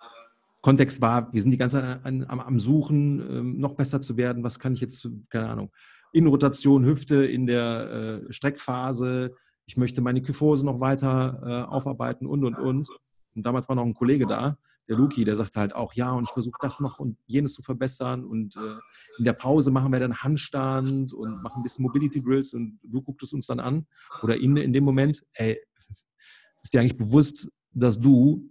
Kontext 0.62 1.02
war, 1.02 1.32
wir 1.34 1.42
sind 1.42 1.52
die 1.52 1.58
ganze 1.58 1.78
Zeit 1.78 2.06
an, 2.06 2.26
am, 2.28 2.40
am, 2.40 2.60
Suchen, 2.60 3.20
ähm, 3.20 3.60
noch 3.60 3.76
besser 3.76 4.02
zu 4.02 4.18
werden. 4.18 4.44
Was 4.44 4.60
kann 4.60 4.74
ich 4.74 4.82
jetzt, 4.82 5.08
keine 5.30 5.50
Ahnung, 5.50 5.72
in 6.14 6.28
Rotation, 6.28 6.86
Hüfte, 6.86 7.26
in 7.26 7.46
der 7.46 8.22
äh, 8.30 8.34
Streckphase. 8.34 9.36
Ich 9.66 9.78
möchte 9.78 10.02
meine 10.02 10.22
Kyphose 10.22 10.66
noch 10.66 10.80
weiter 10.80 11.42
äh, 11.46 11.72
aufarbeiten 11.72 12.26
und, 12.28 12.44
und, 12.44 12.56
und. 12.56 12.90
Und 13.36 13.46
damals 13.46 13.70
war 13.70 13.76
noch 13.76 13.86
ein 13.86 13.94
Kollege 13.94 14.28
da, 14.28 14.58
der 14.88 14.98
Luki, 14.98 15.24
der 15.24 15.36
sagte 15.36 15.60
halt 15.60 15.74
auch, 15.74 15.94
ja, 15.94 16.12
und 16.12 16.26
ich 16.26 16.32
versuche 16.32 16.58
das 16.60 16.80
noch 16.80 17.00
und 17.00 17.18
jenes 17.26 17.54
zu 17.54 17.62
verbessern. 17.62 18.26
Und 18.26 18.56
äh, 18.58 18.76
in 19.18 19.26
der 19.26 19.34
Pause 19.34 19.72
machen 19.72 19.92
wir 19.92 20.00
dann 20.00 20.22
Handstand 20.22 21.14
und 21.14 21.42
machen 21.42 21.60
ein 21.60 21.64
bisschen 21.64 21.84
Mobility 21.84 22.22
Drills 22.22 22.54
und 22.54 22.80
du 22.84 23.02
gucktest 23.02 23.34
uns 23.34 23.48
dann 23.48 23.60
an 23.60 23.88
oder 24.22 24.36
ihn 24.36 24.58
in 24.58 24.74
dem 24.74 24.84
Moment, 24.84 25.24
ey, 25.34 25.60
ist 26.62 26.74
dir 26.74 26.82
eigentlich 26.82 26.98
bewusst, 26.98 27.50
dass 27.72 28.00
du 28.00 28.50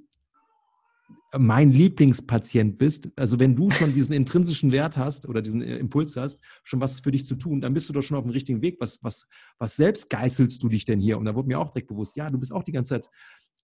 mein 1.39 1.73
Lieblingspatient 1.73 2.77
bist, 2.77 3.09
also 3.17 3.41
wenn 3.41 3.57
du 3.57 3.71
schon 3.71 3.95
diesen 3.95 4.13
intrinsischen 4.13 4.71
Wert 4.71 4.99
hast 4.99 5.27
oder 5.27 5.41
diesen 5.41 5.63
äh, 5.63 5.79
Impuls 5.79 6.17
hast, 6.17 6.43
schon 6.63 6.81
was 6.81 7.01
für 7.01 7.11
dich 7.11 7.25
zu 7.25 7.37
tun, 7.37 7.61
dann 7.61 7.73
bist 7.73 7.89
du 7.89 7.93
doch 7.93 8.03
schon 8.03 8.19
auf 8.19 8.25
dem 8.25 8.33
richtigen 8.33 8.61
Weg. 8.61 8.77
Was, 8.81 9.03
was, 9.03 9.27
was 9.59 9.77
selbst 9.77 10.11
geißelst 10.11 10.63
du 10.63 10.69
dich 10.69 10.85
denn 10.85 11.01
hier? 11.01 11.19
Und 11.19 11.25
da 11.25 11.35
wurde 11.35 11.49
mir 11.49 11.59
auch 11.59 11.71
direkt 11.71 11.89
bewusst, 11.89 12.17
ja, 12.17 12.29
du 12.31 12.39
bist 12.39 12.53
auch 12.53 12.63
die 12.63 12.73
ganze 12.73 13.01
Zeit 13.01 13.09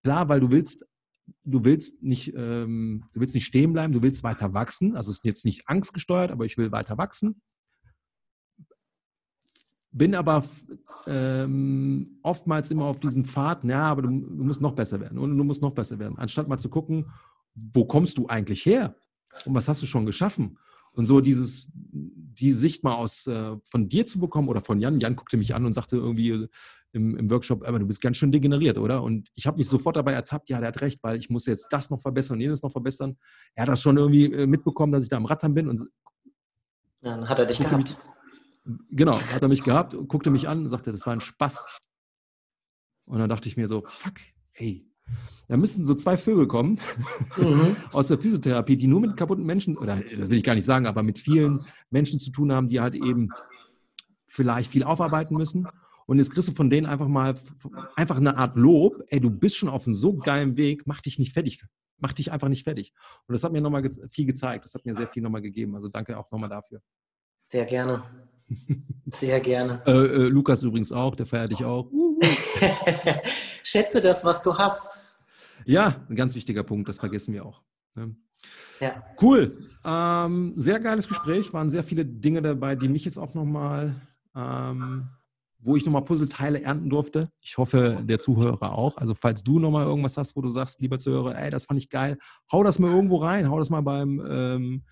klar, 0.03 0.29
weil 0.29 0.41
du 0.41 0.51
willst, 0.51 0.87
du 1.45 1.65
willst 1.65 2.03
nicht, 2.03 2.33
ähm, 2.35 3.05
du 3.13 3.21
willst 3.21 3.35
nicht 3.35 3.45
stehen 3.45 3.75
bleiben, 3.75 3.93
du 3.93 4.03
willst 4.03 4.23
weiter 4.23 4.55
wachsen. 4.55 4.97
Also 4.97 5.11
es 5.11 5.19
ist 5.19 5.25
jetzt 5.25 5.45
nicht 5.45 5.69
angstgesteuert, 5.69 6.31
aber 6.31 6.47
ich 6.47 6.57
will 6.57 6.73
weiter 6.73 6.97
wachsen. 6.97 7.43
Bin 9.91 10.15
aber 10.15 10.45
ähm, 11.07 12.19
oftmals 12.23 12.71
immer 12.71 12.85
auf 12.85 13.01
diesen 13.01 13.25
Pfad, 13.25 13.65
ja, 13.65 13.83
aber 13.83 14.03
du, 14.03 14.09
du 14.09 14.45
musst 14.45 14.61
noch 14.61 14.75
besser 14.75 15.01
werden 15.01 15.19
und 15.19 15.37
du 15.37 15.45
musst 15.45 15.63
noch 15.63 15.73
besser 15.73 15.99
werden. 15.99 16.19
Anstatt 16.19 16.49
mal 16.49 16.59
zu 16.59 16.69
gucken, 16.69 17.11
wo 17.73 17.85
kommst 17.85 18.19
du 18.19 18.27
eigentlich 18.27 18.65
her? 18.65 18.97
Und 19.45 19.55
was 19.55 19.69
hast 19.69 19.83
du 19.83 19.87
schon 19.87 20.07
geschaffen? 20.07 20.59
Und 20.93 21.07
so 21.07 21.21
dieses, 21.21 21.71
die 21.73 22.53
Sicht 22.53 22.83
mal 22.83 22.95
aus 22.95 23.27
äh, 23.27 23.57
von 23.71 23.89
dir 23.89 24.07
zu 24.07 24.19
bekommen 24.19 24.49
oder 24.49 24.61
von 24.61 24.81
Jan. 24.81 25.01
Jan 25.01 25.17
guckte 25.17 25.37
mich 25.37 25.55
an 25.55 25.65
und 25.65 25.73
sagte 25.73 25.97
irgendwie 25.97 26.49
im, 26.93 27.17
im 27.17 27.31
Workshop, 27.31 27.67
aber 27.67 27.79
du 27.79 27.87
bist 27.87 28.01
ganz 28.01 28.17
schön 28.17 28.33
degeneriert, 28.33 28.79
oder? 28.79 29.03
Und 29.03 29.29
ich 29.35 29.47
habe 29.47 29.59
mich 29.59 29.69
sofort 29.69 29.97
dabei 29.97 30.13
ertappt, 30.13 30.49
ja, 30.51 30.59
der 30.59 30.69
hat 30.69 30.81
recht, 30.81 31.01
weil 31.03 31.19
ich 31.19 31.31
muss 31.31 31.47
jetzt 31.47 31.69
das 31.71 31.91
noch 31.91 32.01
verbessern 32.01 32.37
und 32.37 32.41
jenes 32.41 32.63
noch 32.63 32.73
verbessern. 32.73 33.17
Er 33.55 33.63
hat 33.63 33.69
das 33.69 33.83
schon 33.83 33.97
irgendwie 33.97 34.33
äh, 34.33 34.47
mitbekommen, 34.47 34.93
dass 34.93 35.05
ich 35.05 35.09
da 35.09 35.17
am 35.17 35.27
Rattern 35.27 35.55
bin. 35.55 35.69
Und 35.69 35.87
dann 37.01 37.29
hat 37.29 37.39
er 37.39 37.47
dich 37.47 37.59
gehabt. 37.59 37.77
Mich, 37.77 37.97
genau, 38.91 39.21
hat 39.21 39.43
er 39.43 39.49
mich 39.49 39.63
gehabt 39.63 39.97
guckte 40.09 40.31
mich 40.31 40.49
an 40.49 40.63
und 40.63 40.69
sagte, 40.69 40.91
das 40.91 41.07
war 41.07 41.13
ein 41.13 41.21
Spaß. 41.21 41.69
Und 43.05 43.19
dann 43.19 43.29
dachte 43.29 43.49
ich 43.49 43.57
mir 43.57 43.69
so, 43.69 43.83
fuck, 43.87 44.15
hey, 44.53 44.87
da 45.49 45.57
müssten 45.57 45.85
so 45.85 45.95
zwei 45.95 46.17
Vögel 46.17 46.47
kommen 46.47 46.79
mhm. 47.37 47.77
aus 47.93 48.09
der 48.09 48.19
Physiotherapie, 48.19 48.77
die 48.77 48.87
nur 48.87 49.01
mit 49.01 49.17
kaputten 49.17 49.45
Menschen, 49.45 49.77
oder 49.79 49.97
das 49.97 50.29
will 50.29 50.37
ich 50.37 50.45
gar 50.45 50.55
nicht 50.55 50.67
sagen, 50.67 50.87
aber 50.87 51.03
mit 51.03 51.19
vielen 51.19 51.65
Menschen 51.91 52.21
zu 52.21 52.31
tun 52.31 52.53
haben, 52.53 52.69
die 52.69 52.81
halt 52.81 52.95
eben 52.95 53.31
vielleicht 54.27 54.71
viel 54.71 54.85
aufarbeiten 54.85 55.37
müssen. 55.37 55.67
Und 56.07 56.19
jetzt 56.19 56.31
kriegst 56.31 56.49
du 56.49 56.53
von 56.53 56.71
denen 56.71 56.87
einfach 56.87 57.09
mal 57.09 57.35
einfach 57.97 58.17
eine 58.17 58.37
Art 58.37 58.57
Lob, 58.57 59.03
ey, 59.09 59.21
du 59.21 59.31
bist 59.31 59.57
schon 59.57 59.69
auf 59.69 59.87
einem 59.87 59.95
so 59.95 60.17
geilen 60.17 60.57
Weg, 60.57 60.87
mach 60.87 61.01
dich 61.01 61.19
nicht 61.19 61.33
fertig. 61.33 61.63
Mach 62.01 62.13
dich 62.13 62.31
einfach 62.31 62.49
nicht 62.49 62.65
fertig. 62.65 62.93
Und 63.27 63.33
das 63.33 63.43
hat 63.43 63.53
mir 63.53 63.61
nochmal 63.61 63.91
viel 64.11 64.25
gezeigt. 64.27 64.65
Das 64.65 64.75
hat 64.75 64.87
mir 64.87 64.95
sehr 64.95 65.09
viel 65.09 65.23
nochmal 65.23 65.43
gegeben. 65.43 65.75
Also 65.75 65.89
danke 65.89 66.17
auch 66.17 66.31
nochmal 66.31 66.49
dafür. 66.49 66.81
Sehr 67.49 67.65
gerne. 67.65 68.05
Sehr 69.07 69.41
gerne. 69.41 69.83
äh, 69.87 69.91
äh, 69.91 70.29
Lukas 70.29 70.63
übrigens 70.63 70.93
auch, 70.93 71.17
der 71.17 71.27
feiert 71.27 71.51
dich 71.51 71.65
auch. 71.65 71.91
Schätze 73.63 74.01
das, 74.01 74.25
was 74.25 74.43
du 74.43 74.57
hast. 74.57 75.05
Ja, 75.65 76.05
ein 76.09 76.17
ganz 76.17 76.35
wichtiger 76.35 76.63
Punkt, 76.63 76.89
das 76.89 76.99
vergessen 76.99 77.35
wir 77.35 77.45
auch. 77.45 77.63
Ne? 77.97 78.17
Ja. 78.81 79.03
Cool. 79.21 79.69
Ähm, 79.85 80.55
sehr 80.57 80.81
geiles 80.81 81.09
Gespräch, 81.09 81.53
waren 81.53 81.69
sehr 81.69 81.85
viele 81.85 82.05
Dinge 82.05 82.43
dabei, 82.43 82.77
die 82.77 82.89
mich 82.89 83.05
jetzt 83.05 83.19
auch 83.19 83.35
nochmal, 83.35 83.95
ähm, 84.37 85.09
wo 85.59 85.77
ich 85.77 85.85
nochmal 85.85 86.05
Puzzleteile 86.05 86.63
ernten 86.63 86.89
durfte. 86.89 87.25
Ich 87.41 87.59
hoffe, 87.59 88.03
der 88.05 88.19
Zuhörer 88.19 88.73
auch. 88.73 88.97
Also 88.97 89.15
falls 89.15 89.43
du 89.43 89.59
nochmal 89.59 89.87
irgendwas 89.87 90.17
hast, 90.17 90.37
wo 90.37 90.41
du 90.41 90.49
sagst, 90.49 90.81
lieber 90.81 90.99
Zuhörer, 90.99 91.37
ey, 91.37 91.51
das 91.51 91.67
fand 91.67 91.81
ich 91.81 91.91
geil, 91.91 92.17
hau 92.53 92.63
das 92.63 92.79
mal 92.79 92.91
irgendwo 92.91 93.17
rein, 93.17 93.51
hau 93.51 93.59
das 93.59 93.71
mal 93.71 93.81
beim, 93.81 94.25
ähm, 94.29 94.85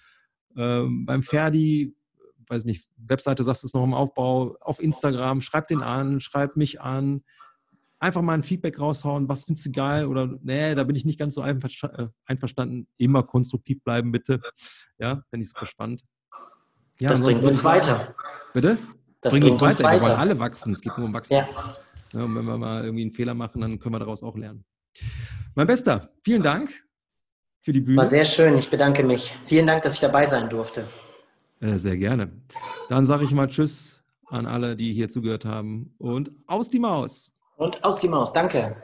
ähm, 0.57 1.07
beim 1.07 1.23
Ferdi 1.23 1.95
weiß 2.49 2.65
nicht, 2.65 2.89
Webseite 2.97 3.45
sagst 3.45 3.63
du 3.63 3.67
es 3.67 3.75
noch 3.75 3.85
im 3.85 3.95
Aufbau, 3.95 4.57
auf 4.61 4.81
Instagram, 4.81 5.41
schreib 5.41 5.69
den 5.69 5.83
an, 5.83 6.21
schreib 6.21 6.57
mich 6.57 6.81
an, 6.81 7.23
einfach 7.99 8.23
mal 8.23 8.35
ein 8.35 8.43
Feedback 8.43 8.79
raushauen, 8.81 9.29
was 9.29 9.45
findest 9.45 9.67
du 9.67 9.73
geil 9.73 10.07
oder 10.07 10.29
nee, 10.43 10.75
da 10.75 10.85
bin 10.85 10.97
ich 10.97 11.05
nicht 11.05 11.19
ganz 11.19 11.35
so 11.35 11.43
äh, 11.43 11.57
einverstanden. 12.27 12.89
Immer 12.99 13.23
konstruktiv 13.23 13.83
bleiben, 13.83 14.13
bitte. 14.13 14.41
Ja, 14.99 15.23
finde 15.31 15.45
ich 15.45 15.51
super 15.51 15.67
spannend. 15.67 16.03
Ja, 16.99 17.11
das 17.11 17.21
bringt 17.21 17.43
uns 17.43 17.65
weiter. 17.65 18.15
Bitte? 18.55 18.79
Das 19.21 19.33
bringt, 19.33 19.47
uns, 19.47 19.61
weiter. 19.61 19.85
weiter. 19.85 20.03
Wir 20.03 20.09
wollen 20.09 20.19
alle 20.21 20.39
wachsen. 20.39 20.73
Es 20.73 20.81
geht 20.81 20.97
nur 20.97 21.07
um 21.07 21.13
Wachsen. 21.13 21.35
Ja. 21.35 21.49
Ja, 22.13 22.23
und 22.23 22.35
wenn 22.35 22.45
wir 22.45 22.57
mal 22.57 22.85
irgendwie 22.85 23.03
einen 23.03 23.13
Fehler 23.13 23.35
machen, 23.35 23.61
dann 23.61 23.79
können 23.79 23.95
wir 23.95 23.99
daraus 23.99 24.23
auch 24.23 24.37
lernen. 24.37 24.65
Mein 25.55 25.67
Bester, 25.67 26.11
vielen 26.23 26.43
Dank 26.43 26.71
für 27.61 27.73
die 27.73 27.81
Bühne. 27.81 27.99
War 27.99 28.07
sehr 28.07 28.25
schön. 28.25 28.57
Ich 28.57 28.71
bedanke 28.71 29.03
mich. 29.03 29.37
Vielen 29.47 29.67
Dank, 29.67 29.83
dass 29.83 29.95
ich 29.95 30.01
dabei 30.01 30.25
sein 30.27 30.49
durfte. 30.49 30.87
Äh, 31.61 31.79
sehr 31.79 31.97
gerne. 31.97 32.31
Dann 32.89 33.05
sage 33.05 33.25
ich 33.25 33.33
mal 33.33 33.49
Tschüss 33.49 34.03
an 34.27 34.47
alle, 34.47 34.77
die 34.77 34.93
hier 34.93 35.09
zugehört 35.09 35.45
haben 35.45 35.95
und 35.99 36.31
aus 36.47 36.71
die 36.71 36.79
Maus. 36.79 37.33
Und 37.57 37.83
aus 37.85 38.01
die 38.01 38.09
Maus. 38.09 38.33
Danke. 38.33 38.77